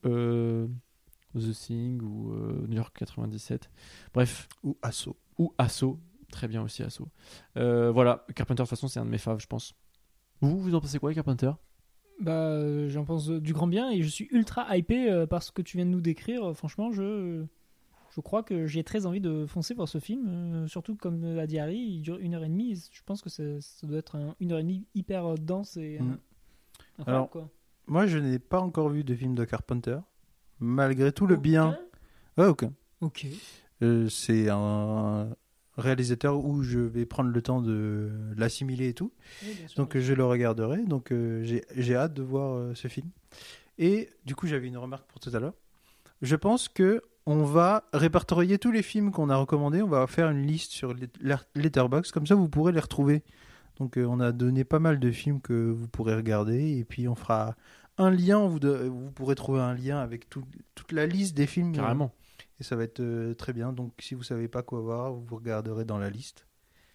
The 1.34 1.52
Thing 1.52 2.00
ou 2.02 2.32
euh, 2.32 2.66
New 2.68 2.76
York 2.76 2.94
97 2.98 3.70
bref 4.14 4.48
Ou 4.62 4.76
assaut 4.82 5.16
ou 5.38 5.52
Assaut 5.58 5.98
très 6.30 6.48
bien 6.48 6.62
aussi 6.62 6.82
Assaut 6.82 7.08
Euh, 7.56 7.90
voilà 7.90 8.24
Carpenter 8.34 8.62
de 8.62 8.66
toute 8.66 8.70
façon 8.70 8.88
c'est 8.88 9.00
un 9.00 9.04
de 9.04 9.10
mes 9.10 9.18
faves 9.18 9.40
je 9.40 9.46
pense 9.46 9.74
vous 10.40 10.58
vous 10.58 10.74
en 10.74 10.80
pensez 10.80 10.98
quoi 10.98 11.14
Carpenter? 11.14 11.52
Bah, 12.20 12.32
euh, 12.32 12.88
j'en 12.88 13.04
pense 13.04 13.28
du 13.30 13.52
grand 13.52 13.66
bien 13.68 13.90
et 13.90 14.02
je 14.02 14.08
suis 14.08 14.28
ultra 14.32 14.76
hypé 14.76 15.24
par 15.30 15.42
ce 15.42 15.52
que 15.52 15.62
tu 15.62 15.76
viens 15.76 15.86
de 15.86 15.90
nous 15.90 16.00
décrire. 16.00 16.52
Franchement, 16.56 16.90
je, 16.92 17.44
je 18.10 18.20
crois 18.20 18.42
que 18.42 18.66
j'ai 18.66 18.82
très 18.84 19.06
envie 19.06 19.20
de 19.20 19.46
foncer 19.46 19.72
voir 19.74 19.88
ce 19.88 19.98
film. 20.00 20.66
surtout 20.68 20.96
comme 20.96 21.22
euh, 21.24 21.40
a 21.40 21.46
dit 21.46 21.58
Harry, 21.60 21.78
il 21.78 22.00
dure 22.02 22.18
une 22.18 22.34
heure 22.34 22.42
et 22.44 22.48
demie. 22.48 22.74
Je 22.92 23.02
pense 23.04 23.22
que 23.22 23.30
ça, 23.30 23.42
ça 23.60 23.86
doit 23.86 23.98
être 23.98 24.16
un- 24.16 24.34
une 24.40 24.50
heure 24.52 24.58
et 24.58 24.62
demie 24.62 24.84
hyper 24.96 25.34
dense 25.36 25.76
et 25.76 25.98
Mm. 26.00 26.18
incroyable, 26.98 27.06
Alors, 27.06 27.30
quoi. 27.30 27.50
Moi, 27.86 28.06
je 28.06 28.18
n'ai 28.18 28.38
pas 28.40 28.60
encore 28.60 28.88
vu 28.88 29.04
de 29.04 29.14
film 29.14 29.34
de 29.36 29.44
Carpenter. 29.44 29.98
Malgré 30.62 31.12
tout 31.12 31.26
le 31.26 31.36
bien. 31.36 31.76
Ouais, 32.38 32.46
aucun. 32.46 32.72
Ok. 33.00 33.26
Euh, 33.82 34.08
c'est 34.08 34.48
un 34.48 35.28
réalisateur 35.76 36.44
où 36.44 36.62
je 36.62 36.78
vais 36.78 37.04
prendre 37.04 37.30
le 37.30 37.42
temps 37.42 37.60
de 37.60 38.10
l'assimiler 38.36 38.88
et 38.90 38.94
tout. 38.94 39.10
Oui, 39.42 39.54
bien 39.58 39.68
sûr, 39.68 39.76
Donc 39.82 39.98
je 39.98 40.12
le 40.12 40.24
regarderai. 40.24 40.84
Donc 40.84 41.10
euh, 41.12 41.42
j'ai 41.76 41.96
hâte 41.96 42.14
de 42.14 42.22
voir 42.22 42.54
euh, 42.56 42.74
ce 42.74 42.88
film. 42.88 43.08
Et 43.78 44.08
du 44.24 44.34
coup, 44.36 44.46
j'avais 44.46 44.68
une 44.68 44.78
remarque 44.78 45.06
pour 45.08 45.18
tout 45.20 45.30
à 45.34 45.40
l'heure. 45.40 45.54
Je 46.20 46.36
pense 46.36 46.68
que 46.68 47.02
on 47.26 47.44
va 47.44 47.84
répertorier 47.92 48.58
tous 48.58 48.70
les 48.70 48.82
films 48.82 49.10
qu'on 49.10 49.30
a 49.30 49.36
recommandés. 49.36 49.82
On 49.82 49.88
va 49.88 50.06
faire 50.06 50.30
une 50.30 50.46
liste 50.46 50.70
sur 50.72 50.92
Let- 50.94 51.08
Let- 51.20 51.46
Letterboxd. 51.56 52.12
Comme 52.12 52.26
ça, 52.26 52.34
vous 52.34 52.48
pourrez 52.48 52.72
les 52.72 52.80
retrouver. 52.80 53.22
Donc 53.80 53.96
euh, 53.96 54.04
on 54.04 54.20
a 54.20 54.30
donné 54.30 54.62
pas 54.64 54.78
mal 54.78 55.00
de 55.00 55.10
films 55.10 55.40
que 55.40 55.70
vous 55.70 55.88
pourrez 55.88 56.14
regarder. 56.14 56.78
Et 56.78 56.84
puis 56.84 57.08
on 57.08 57.14
fera 57.16 57.56
un 57.98 58.10
lien. 58.10 58.46
Vous, 58.46 58.58
de- 58.58 58.88
vous 58.88 59.10
pourrez 59.10 59.34
trouver 59.34 59.60
un 59.60 59.74
lien 59.74 59.98
avec 59.98 60.28
tout- 60.28 60.44
toute 60.74 60.92
la 60.92 61.06
liste 61.06 61.36
des 61.36 61.46
films. 61.46 61.72
carrément 61.72 62.12
Et 62.60 62.64
ça 62.64 62.76
va 62.76 62.84
être 62.84 63.00
euh, 63.00 63.34
très 63.34 63.52
bien. 63.52 63.72
Donc 63.72 63.92
si 64.00 64.14
vous 64.14 64.22
savez 64.22 64.48
pas 64.48 64.62
quoi 64.62 64.80
voir, 64.80 65.12
vous 65.12 65.36
regarderez 65.36 65.84
dans 65.84 65.98
la 65.98 66.10
liste. 66.10 66.46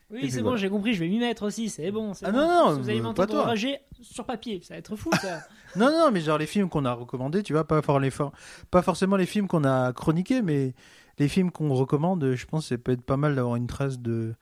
Oui, 0.09 0.31
c'est 0.31 0.41
bon, 0.41 0.55
j'ai 0.55 0.69
compris, 0.69 0.93
je 0.93 0.99
vais 1.01 1.09
m'y 1.09 1.19
mettre 1.19 1.43
aussi, 1.43 1.67
c'est 1.67 1.91
bon. 1.91 2.13
c'est 2.13 2.25
Ah 2.25 2.31
bon. 2.31 2.37
non, 2.37 2.47
non, 2.47 2.75
Si 2.75 2.79
vous 2.81 2.89
allez 2.89 2.99
euh, 2.99 3.03
m'entendre 3.03 3.27
pas 3.27 3.33
toi. 3.33 3.43
rager 3.45 3.77
sur 4.01 4.25
papier, 4.25 4.61
ça 4.63 4.75
va 4.75 4.77
être 4.77 4.95
fou 4.95 5.09
ça. 5.21 5.41
Non, 5.75 5.91
non, 5.91 6.11
mais 6.13 6.21
genre 6.21 6.37
les 6.37 6.45
films 6.45 6.69
qu'on 6.69 6.85
a 6.85 6.93
recommandés, 6.93 7.43
tu 7.43 7.51
vois, 7.51 7.67
pas, 7.67 7.81
for- 7.81 7.99
les 7.99 8.09
for- 8.09 8.31
pas 8.71 8.81
forcément 8.81 9.17
les 9.17 9.25
films 9.25 9.49
qu'on 9.49 9.65
a 9.65 9.91
chroniqués, 9.91 10.41
mais 10.41 10.73
les 11.19 11.27
films 11.27 11.51
qu'on 11.51 11.73
recommande, 11.73 12.35
je 12.35 12.45
pense 12.45 12.63
que 12.63 12.69
ça 12.69 12.77
peut 12.77 12.93
être 12.93 13.01
pas 13.01 13.17
mal 13.17 13.35
d'avoir 13.35 13.57
une 13.57 13.67
trace 13.67 13.99
de 13.99 14.33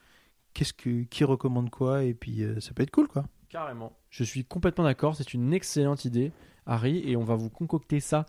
qu'est-ce 0.54 0.72
que 0.74 1.02
qui 1.06 1.24
recommande 1.24 1.72
quoi 1.72 2.04
et 2.04 2.14
puis 2.14 2.44
euh, 2.44 2.60
ça 2.60 2.72
peut 2.76 2.84
être 2.84 2.92
cool 2.92 3.08
quoi. 3.08 3.26
Carrément. 3.56 3.94
Je 4.10 4.24
suis 4.26 4.44
complètement 4.44 4.84
d'accord. 4.84 5.16
C'est 5.16 5.34
une 5.34 5.54
excellente 5.54 6.04
idée, 6.06 6.32
Harry, 6.66 7.02
et 7.10 7.16
on 7.16 7.24
va 7.24 7.36
vous 7.36 7.50
concocter 7.50 8.00
ça. 8.02 8.26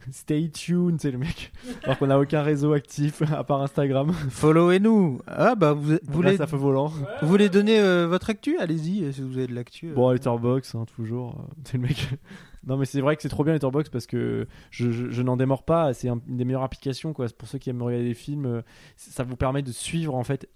Stay 0.12 0.48
tuned, 0.50 1.00
c'est 1.00 1.10
le 1.10 1.16
mec. 1.18 1.52
Alors 1.84 1.98
qu'on 1.98 2.06
n'a 2.06 2.18
aucun 2.20 2.42
réseau 2.42 2.72
actif 2.74 3.22
à 3.32 3.42
part 3.44 3.62
Instagram. 3.62 4.12
Followez-nous. 4.12 5.20
Ah 5.26 5.54
bah 5.54 5.72
vous, 5.72 5.92
vous 5.92 5.98
voulez 6.12 6.32
Là, 6.32 6.36
ça 6.36 6.46
fait 6.46 6.56
volant. 6.56 6.88
vous 7.22 7.28
voulez 7.28 7.48
donner 7.48 7.80
euh, 7.80 8.06
votre 8.06 8.30
actu? 8.30 8.56
Allez-y 8.58 9.04
euh, 9.04 9.12
si 9.12 9.22
vous 9.22 9.36
avez 9.38 9.46
de 9.48 9.54
l'actu. 9.54 9.88
euh. 9.88 9.94
Bon, 9.94 10.10
Letterbox, 10.10 10.74
hein, 10.74 10.84
toujours. 10.94 11.44
C'est 11.64 11.78
le 11.78 11.82
mec. 11.84 12.08
non, 12.66 12.76
mais 12.76 12.84
c'est 12.84 13.00
vrai 13.00 13.16
que 13.16 13.22
c'est 13.22 13.28
trop 13.28 13.42
bien 13.42 13.54
Letterbox 13.54 13.88
parce 13.88 14.06
que 14.06 14.46
je, 14.70 14.92
je, 14.92 15.10
je 15.10 15.22
n'en 15.22 15.36
démords 15.36 15.64
pas. 15.64 15.92
C'est 15.94 16.08
un- 16.08 16.20
une 16.28 16.36
des 16.36 16.44
meilleures 16.44 16.62
applications, 16.62 17.12
quoi. 17.12 17.26
Pour 17.36 17.48
ceux 17.48 17.58
qui 17.58 17.70
aiment 17.70 17.82
regarder 17.82 18.04
des 18.06 18.14
films, 18.14 18.62
ça 18.96 19.24
vous 19.24 19.36
permet 19.36 19.62
de 19.62 19.72
suivre, 19.72 20.14
en 20.14 20.22
fait. 20.24 20.48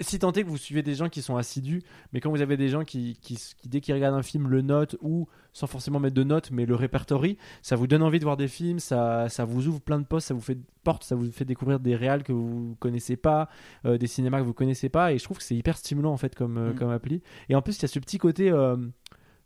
Si 0.00 0.18
tant 0.18 0.30
est 0.32 0.44
que 0.44 0.48
vous 0.48 0.56
suivez 0.56 0.82
des 0.82 0.94
gens 0.94 1.08
qui 1.08 1.22
sont 1.22 1.36
assidus, 1.36 1.82
mais 2.12 2.20
quand 2.20 2.30
vous 2.30 2.40
avez 2.40 2.56
des 2.56 2.68
gens 2.68 2.84
qui, 2.84 3.18
qui, 3.20 3.34
qui, 3.34 3.68
dès 3.68 3.80
qu'ils 3.80 3.94
regardent 3.94 4.14
un 4.14 4.22
film, 4.22 4.48
le 4.48 4.62
notent 4.62 4.96
ou 5.00 5.26
sans 5.52 5.66
forcément 5.66 5.98
mettre 5.98 6.14
de 6.14 6.22
notes, 6.22 6.50
mais 6.52 6.66
le 6.66 6.74
répertorie, 6.74 7.36
ça 7.62 7.74
vous 7.76 7.86
donne 7.86 8.02
envie 8.02 8.18
de 8.18 8.24
voir 8.24 8.36
des 8.36 8.46
films, 8.46 8.78
ça, 8.78 9.28
ça 9.28 9.44
vous 9.44 9.66
ouvre 9.66 9.80
plein 9.80 9.98
de 9.98 10.04
postes, 10.04 10.28
ça 10.28 10.34
vous 10.34 10.40
fait 10.40 10.58
porte, 10.84 11.02
ça 11.02 11.16
vous 11.16 11.32
fait 11.32 11.44
découvrir 11.44 11.80
des 11.80 11.96
réals 11.96 12.22
que 12.22 12.32
vous 12.32 12.76
connaissez 12.78 13.16
pas, 13.16 13.48
euh, 13.86 13.98
des 13.98 14.06
cinémas 14.06 14.38
que 14.38 14.44
vous 14.44 14.52
connaissez 14.54 14.88
pas, 14.88 15.12
et 15.12 15.18
je 15.18 15.24
trouve 15.24 15.38
que 15.38 15.42
c'est 15.42 15.56
hyper 15.56 15.78
stimulant 15.78 16.12
en 16.12 16.16
fait 16.16 16.34
comme, 16.34 16.58
euh, 16.58 16.72
Mm. 16.72 16.76
comme 16.76 16.90
appli. 16.90 17.22
Et 17.48 17.54
en 17.56 17.62
plus, 17.62 17.76
il 17.78 17.82
y 17.82 17.84
a 17.86 17.88
ce 17.88 17.98
petit 17.98 18.18
côté 18.18 18.50
euh, 18.50 18.76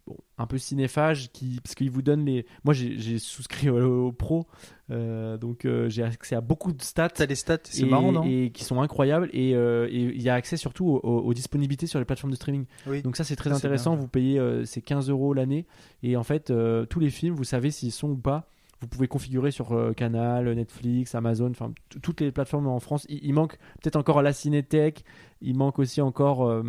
bon, 0.06 0.16
un 0.38 0.46
peu 0.46 0.58
cinéphage 0.58 1.30
qui, 1.32 1.60
parce 1.62 1.74
qu'il 1.74 1.90
vous 1.90 2.02
donne 2.02 2.24
les. 2.24 2.46
Moi, 2.64 2.74
j'ai 2.74 3.18
souscrit 3.18 3.68
au, 3.70 4.06
au 4.08 4.12
pro, 4.12 4.46
euh, 4.90 5.36
donc 5.38 5.64
euh, 5.64 5.88
j'ai 5.88 6.02
accès 6.02 6.34
à 6.34 6.40
beaucoup 6.40 6.72
de 6.72 6.82
stats. 6.82 7.08
T'as 7.10 7.26
les 7.26 7.34
stats, 7.34 7.58
c'est 7.64 7.86
marrant 7.86 8.12
non? 8.12 8.24
et 8.24 8.50
qui 8.50 8.64
sont 8.64 8.80
incroyables 8.82 9.28
et 9.32 9.54
euh, 9.54 9.86
et 9.90 10.00
il 10.00 10.22
y 10.22 10.28
a 10.28 10.34
accès 10.34 10.56
surtout 10.56 10.86
aux, 10.86 11.00
aux- 11.02 11.20
aux 11.22 11.34
disponibilités 11.34 11.86
sur 11.86 11.98
les 11.98 12.04
plateformes 12.04 12.30
de 12.32 12.36
streaming 12.36 12.64
Oui. 12.86 13.02
donc 13.02 13.16
ça 13.16 13.24
c'est 13.24 13.36
très 13.36 13.50
Ça, 13.50 13.56
intéressant 13.56 13.94
vous 13.96 14.08
payez 14.08 14.40
ces 14.64 14.82
15 14.82 15.10
euros 15.10 15.34
l'année 15.34 15.66
et 16.02 16.16
en 16.16 16.22
fait 16.24 16.52
tous 16.88 17.00
les 17.00 17.10
films 17.10 17.34
vous 17.34 17.44
savez 17.44 17.70
s'ils 17.70 17.92
sont 17.92 18.10
ou 18.10 18.16
pas 18.16 18.48
vous 18.80 18.88
pouvez 18.88 19.08
configurer 19.08 19.50
sur 19.50 19.72
euh, 19.72 19.92
Canal, 19.92 20.50
Netflix, 20.54 21.14
Amazon, 21.14 21.50
enfin 21.50 21.70
toutes 22.00 22.22
les 22.22 22.32
plateformes 22.32 22.66
en 22.66 22.80
France. 22.80 23.04
Il, 23.10 23.20
il 23.22 23.34
manque 23.34 23.58
peut-être 23.82 23.96
encore 23.96 24.22
la 24.22 24.32
Cinétech, 24.32 25.04
il 25.42 25.54
manque 25.54 25.78
aussi 25.78 26.00
encore 26.00 26.48
euh, 26.48 26.62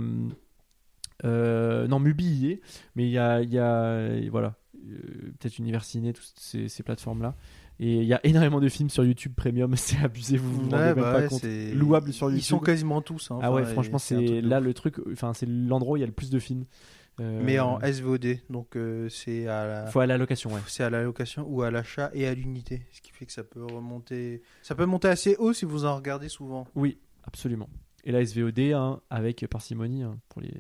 non 1.24 2.00
Mubi 2.00 2.26
y 2.26 2.52
est, 2.52 2.62
mais 2.96 3.06
il 3.06 3.12
y 3.12 3.18
a, 3.18 3.42
il 3.42 3.52
y 3.52 3.60
a 3.60 4.10
voilà 4.30 4.56
euh, 4.90 5.32
peut-être 5.40 5.58
Univers 5.60 5.84
Ciné, 5.84 6.14
toutes 6.14 6.34
ces, 6.38 6.68
ces 6.70 6.84
plateformes 6.84 7.22
là. 7.22 7.36
Et 7.80 7.96
il 7.98 8.04
y 8.06 8.14
a 8.14 8.20
énormément 8.24 8.60
de 8.60 8.70
films 8.70 8.90
sur 8.92 9.04
YouTube 9.04 9.34
Premium, 9.36 9.76
c'est 9.76 9.98
abusé, 9.98 10.38
vous 10.38 10.52
vous 10.54 10.62
rendez 10.70 10.76
Ouais, 10.76 10.86
même 10.94 10.96
bah 10.96 11.14
pas 11.14 11.20
ouais, 11.22 11.28
compte. 11.28 11.44
Louable 11.74 12.14
sur 12.14 12.30
Ils 12.30 12.34
YouTube. 12.34 12.48
sont 12.48 12.60
quasiment 12.60 13.02
tous. 13.02 13.32
hein, 13.32 13.40
Ah 13.42 13.52
ouais, 13.52 13.66
franchement, 13.66 13.98
c'est 13.98 14.42
là 14.42 14.60
le 14.60 14.74
truc, 14.74 14.98
enfin 15.12 15.34
c'est 15.34 15.48
l'endroit 15.48 15.94
où 15.94 15.98
il 15.98 16.02
y 16.02 16.04
a 16.04 16.08
le 16.08 16.12
plus 16.14 16.30
de 16.30 16.40
films. 16.40 16.66
Euh, 17.20 17.42
Mais 17.44 17.60
en 17.60 17.80
SVOD, 17.82 18.38
donc 18.50 18.76
euh, 18.78 19.10
c'est 19.10 19.46
à 19.48 19.66
la. 19.68 19.86
faut 19.88 20.00
à 20.00 20.06
la 20.08 20.18
location, 20.18 20.52
ouais. 20.54 20.62
C'est 20.68 20.84
à 20.84 20.90
la 20.90 21.04
location 21.04 21.46
ou 21.48 21.62
à 21.62 21.70
l'achat 21.70 22.10
et 22.14 22.26
à 22.28 22.34
l'unité, 22.34 22.84
ce 22.94 23.02
qui 23.02 23.12
fait 23.12 23.26
que 23.26 23.34
ça 23.34 23.44
peut 23.44 23.64
remonter. 23.66 24.42
Ça 24.62 24.76
peut 24.76 24.86
monter 24.86 25.10
assez 25.10 25.36
haut 25.38 25.52
si 25.54 25.66
vous 25.66 25.84
en 25.86 25.96
regardez 25.96 26.30
souvent. 26.30 26.68
Oui, 26.74 27.00
absolument. 27.26 27.70
Et 28.06 28.12
la 28.12 28.24
SVOD 28.26 28.60
hein, 28.74 29.02
avec 29.10 29.46
parcimonie 29.50 30.04
hein, 30.04 30.18
pour 30.30 30.42
les. 30.42 30.54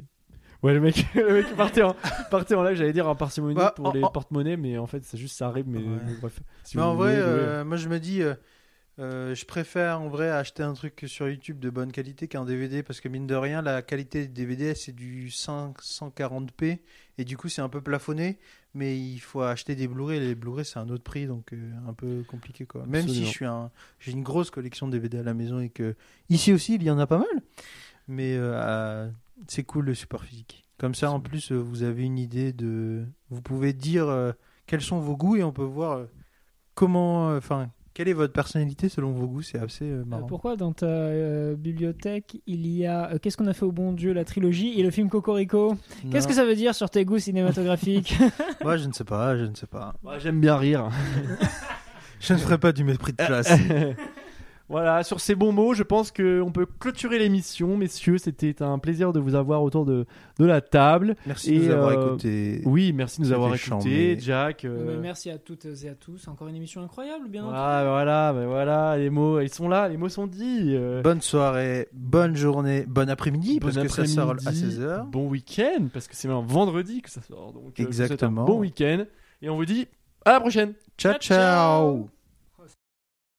Ouais, 0.63 0.73
le 0.73 0.79
mec, 0.79 1.05
le 1.15 1.33
mec 1.33 1.55
partait 1.55 1.81
en, 1.81 1.95
partait 2.29 2.53
en 2.55 2.63
live, 2.63 2.75
j'allais 2.77 2.93
dire 2.93 3.07
en 3.07 3.15
parcimonie 3.15 3.55
Bah, 3.55 3.73
pour 3.75 3.87
en- 3.87 3.91
les 3.93 4.03
en- 4.03 4.11
porte-monnaies, 4.11 4.57
mais 4.57 4.77
en 4.77 4.85
fait, 4.87 5.03
c'est 5.03 5.17
juste 5.17 5.35
ça 5.37 5.47
arrive, 5.47 5.65
mais, 5.67 5.79
Ouais. 5.79 5.99
mais 6.05 6.13
bref. 6.21 6.39
Si 6.63 6.77
Mais 6.77 6.83
en 6.83 6.93
vrai, 6.95 7.13
voulez, 7.13 7.23
euh, 7.25 7.63
moi 7.65 7.77
je 7.77 7.89
me 7.89 7.99
dis, 7.99 8.21
euh, 8.21 8.35
euh, 8.99 9.33
je 9.33 9.45
préfère 9.45 9.99
en 10.01 10.09
vrai 10.09 10.29
acheter 10.29 10.61
un 10.61 10.73
truc 10.73 11.05
sur 11.07 11.27
YouTube 11.27 11.59
de 11.59 11.69
bonne 11.71 11.91
qualité 11.91 12.27
qu'un 12.27 12.45
DVD 12.45 12.83
parce 12.83 12.99
que 13.01 13.07
mine 13.07 13.25
de 13.25 13.33
rien, 13.35 13.61
la 13.63 13.81
qualité 13.81 14.27
du 14.27 14.33
DVD 14.33 14.75
c'est 14.75 14.91
du 14.91 15.29
540p 15.29 16.79
et 17.17 17.23
du 17.25 17.37
coup 17.37 17.49
c'est 17.49 17.61
un 17.61 17.69
peu 17.69 17.81
plafonné. 17.81 18.37
Mais 18.73 18.97
il 18.97 19.19
faut 19.19 19.41
acheter 19.41 19.75
des 19.75 19.87
Blu-ray. 19.87 20.19
Les 20.19 20.35
Blu-ray 20.35 20.63
c'est 20.65 20.79
un 20.79 20.87
autre 20.89 21.03
prix 21.03 21.25
donc 21.25 21.51
euh, 21.53 21.71
un 21.87 21.93
peu 21.93 22.23
compliqué 22.27 22.65
quoi. 22.65 22.85
Même 22.85 23.07
si 23.07 23.25
je 23.25 23.29
suis 23.29 23.45
un, 23.45 23.71
j'ai 23.99 24.11
une 24.11 24.23
grosse 24.23 24.49
collection 24.51 24.87
de 24.87 24.93
DVD 24.93 25.19
à 25.19 25.23
la 25.23 25.33
maison 25.33 25.59
et 25.59 25.69
que 25.69 25.95
ici 26.29 26.53
aussi 26.53 26.75
il 26.75 26.83
y 26.83 26.89
en 26.91 26.99
a 26.99 27.07
pas 27.07 27.17
mal. 27.17 27.27
Mais 28.07 28.35
euh, 28.35 28.53
euh, 28.55 29.09
c'est 29.47 29.63
cool 29.63 29.85
le 29.85 29.93
support 29.93 30.23
physique. 30.23 30.63
Comme 30.77 30.95
ça 30.95 31.11
en 31.11 31.19
plus 31.19 31.51
euh, 31.51 31.57
vous 31.57 31.83
avez 31.83 32.03
une 32.03 32.17
idée 32.17 32.53
de, 32.53 33.05
vous 33.29 33.41
pouvez 33.41 33.73
dire 33.73 34.07
euh, 34.09 34.31
quels 34.65 34.81
sont 34.81 34.99
vos 34.99 35.15
goûts 35.15 35.35
et 35.35 35.43
on 35.43 35.51
peut 35.51 35.61
voir 35.63 35.97
euh, 35.97 36.05
comment, 36.73 37.29
euh, 37.29 37.37
enfin, 37.37 37.69
quelle 37.93 38.07
est 38.07 38.13
votre 38.13 38.33
personnalité 38.33 38.87
selon 38.89 39.11
vos 39.11 39.27
goûts, 39.27 39.41
c'est 39.41 39.59
assez 39.59 39.85
euh, 39.85 40.01
Euh, 40.01 40.05
marrant. 40.05 40.25
pourquoi 40.25 40.55
dans 40.55 40.71
ta 40.71 40.85
euh, 40.87 41.55
bibliothèque 41.55 42.41
il 42.47 42.65
y 42.65 42.85
a 42.85 43.11
euh, 43.11 43.17
Qu'est-ce 43.21 43.35
qu'on 43.37 43.47
a 43.47 43.53
fait 43.53 43.65
au 43.65 43.71
bon 43.73 43.91
Dieu, 43.91 44.13
la 44.13 44.23
trilogie 44.25 44.79
et 44.79 44.83
le 44.83 44.89
film 44.91 45.09
Cocorico? 45.09 45.75
Qu'est-ce 46.09 46.27
que 46.27 46.33
ça 46.33 46.45
veut 46.45 46.55
dire 46.55 46.73
sur 46.73 46.89
tes 46.89 47.03
goûts 47.05 47.19
cinématographiques? 47.19 48.17
Moi, 48.63 48.77
je 48.77 48.87
ne 48.87 48.93
sais 48.93 49.03
pas, 49.03 49.37
je 49.37 49.43
ne 49.43 49.53
sais 49.55 49.67
pas. 49.67 49.93
Ouais, 50.03 50.19
J'aime 50.19 50.39
bien 50.39 50.55
rire. 50.57 50.89
Je 52.23 52.33
ne 52.33 52.37
ferai 52.37 52.59
pas 52.59 52.71
du 52.71 52.83
mépris 52.83 53.13
de 53.13 53.17
classe. 53.17 53.51
voilà, 54.71 55.03
sur 55.03 55.19
ces 55.19 55.35
bons 55.35 55.51
mots, 55.51 55.73
je 55.73 55.83
pense 55.83 56.11
qu'on 56.11 56.51
peut 56.53 56.65
clôturer 56.79 57.19
l'émission, 57.19 57.77
messieurs. 57.77 58.17
C'était 58.17 58.63
un 58.63 58.79
plaisir 58.79 59.13
de 59.13 59.19
vous 59.19 59.35
avoir 59.35 59.61
autour 59.63 59.85
de, 59.85 60.05
de 60.39 60.45
la 60.45 60.61
table. 60.61 61.15
Merci 61.27 61.53
Et, 61.55 61.59
de 61.59 61.65
nous 61.65 61.71
avoir 61.71 61.89
euh, 61.91 62.07
écoutés. 62.07 62.61
Oui, 62.65 62.93
merci 62.93 63.21
de 63.21 63.25
nous 63.27 63.33
avoir 63.33 63.53
écoutés. 63.53 64.17
Jack. 64.19 64.65
Euh, 64.65 64.99
Merci 65.01 65.29
à 65.29 65.37
toutes 65.37 65.65
et 65.83 65.89
à 65.89 65.95
tous. 65.95 66.27
Encore 66.27 66.47
une 66.47 66.55
émission 66.55 66.81
incroyable, 66.81 67.27
bien 67.27 67.41
entendu. 67.43 67.57
Voilà, 67.57 67.83
voilà, 67.89 68.33
ben 68.33 68.45
voilà, 68.47 68.97
les 68.97 69.09
mots, 69.09 69.39
ils 69.41 69.53
sont 69.53 69.67
là, 69.67 69.87
les 69.89 69.97
mots 69.97 70.09
sont 70.09 70.27
dits. 70.27 70.73
euh, 70.75 71.01
Bonne 71.01 71.21
soirée, 71.21 71.89
bonne 71.93 72.35
journée, 72.35 72.85
bon 72.87 73.09
après-midi, 73.09 73.59
bon 73.59 73.67
parce 73.67 73.77
que 73.77 73.87
ça 73.89 74.05
sort 74.05 74.29
à 74.29 74.33
après-midi, 74.33 74.77
16h. 74.79 75.09
Bon 75.09 75.27
week-end, 75.27 75.87
parce 75.93 76.07
que 76.07 76.15
c'est 76.15 76.27
même 76.27 76.45
vendredi 76.45 77.01
que 77.01 77.09
ça 77.09 77.21
sort. 77.21 77.51
Donc, 77.53 77.79
un 77.79 77.83
Exactement. 77.83 78.45
bon 78.45 78.59
week-end. 78.59 79.05
Et 79.41 79.49
on 79.49 79.55
vous 79.55 79.65
dit 79.65 79.87
à 80.23 80.33
la 80.33 80.39
prochaine. 80.39 80.73
Ciao. 80.97 81.15
ciao 81.19 82.09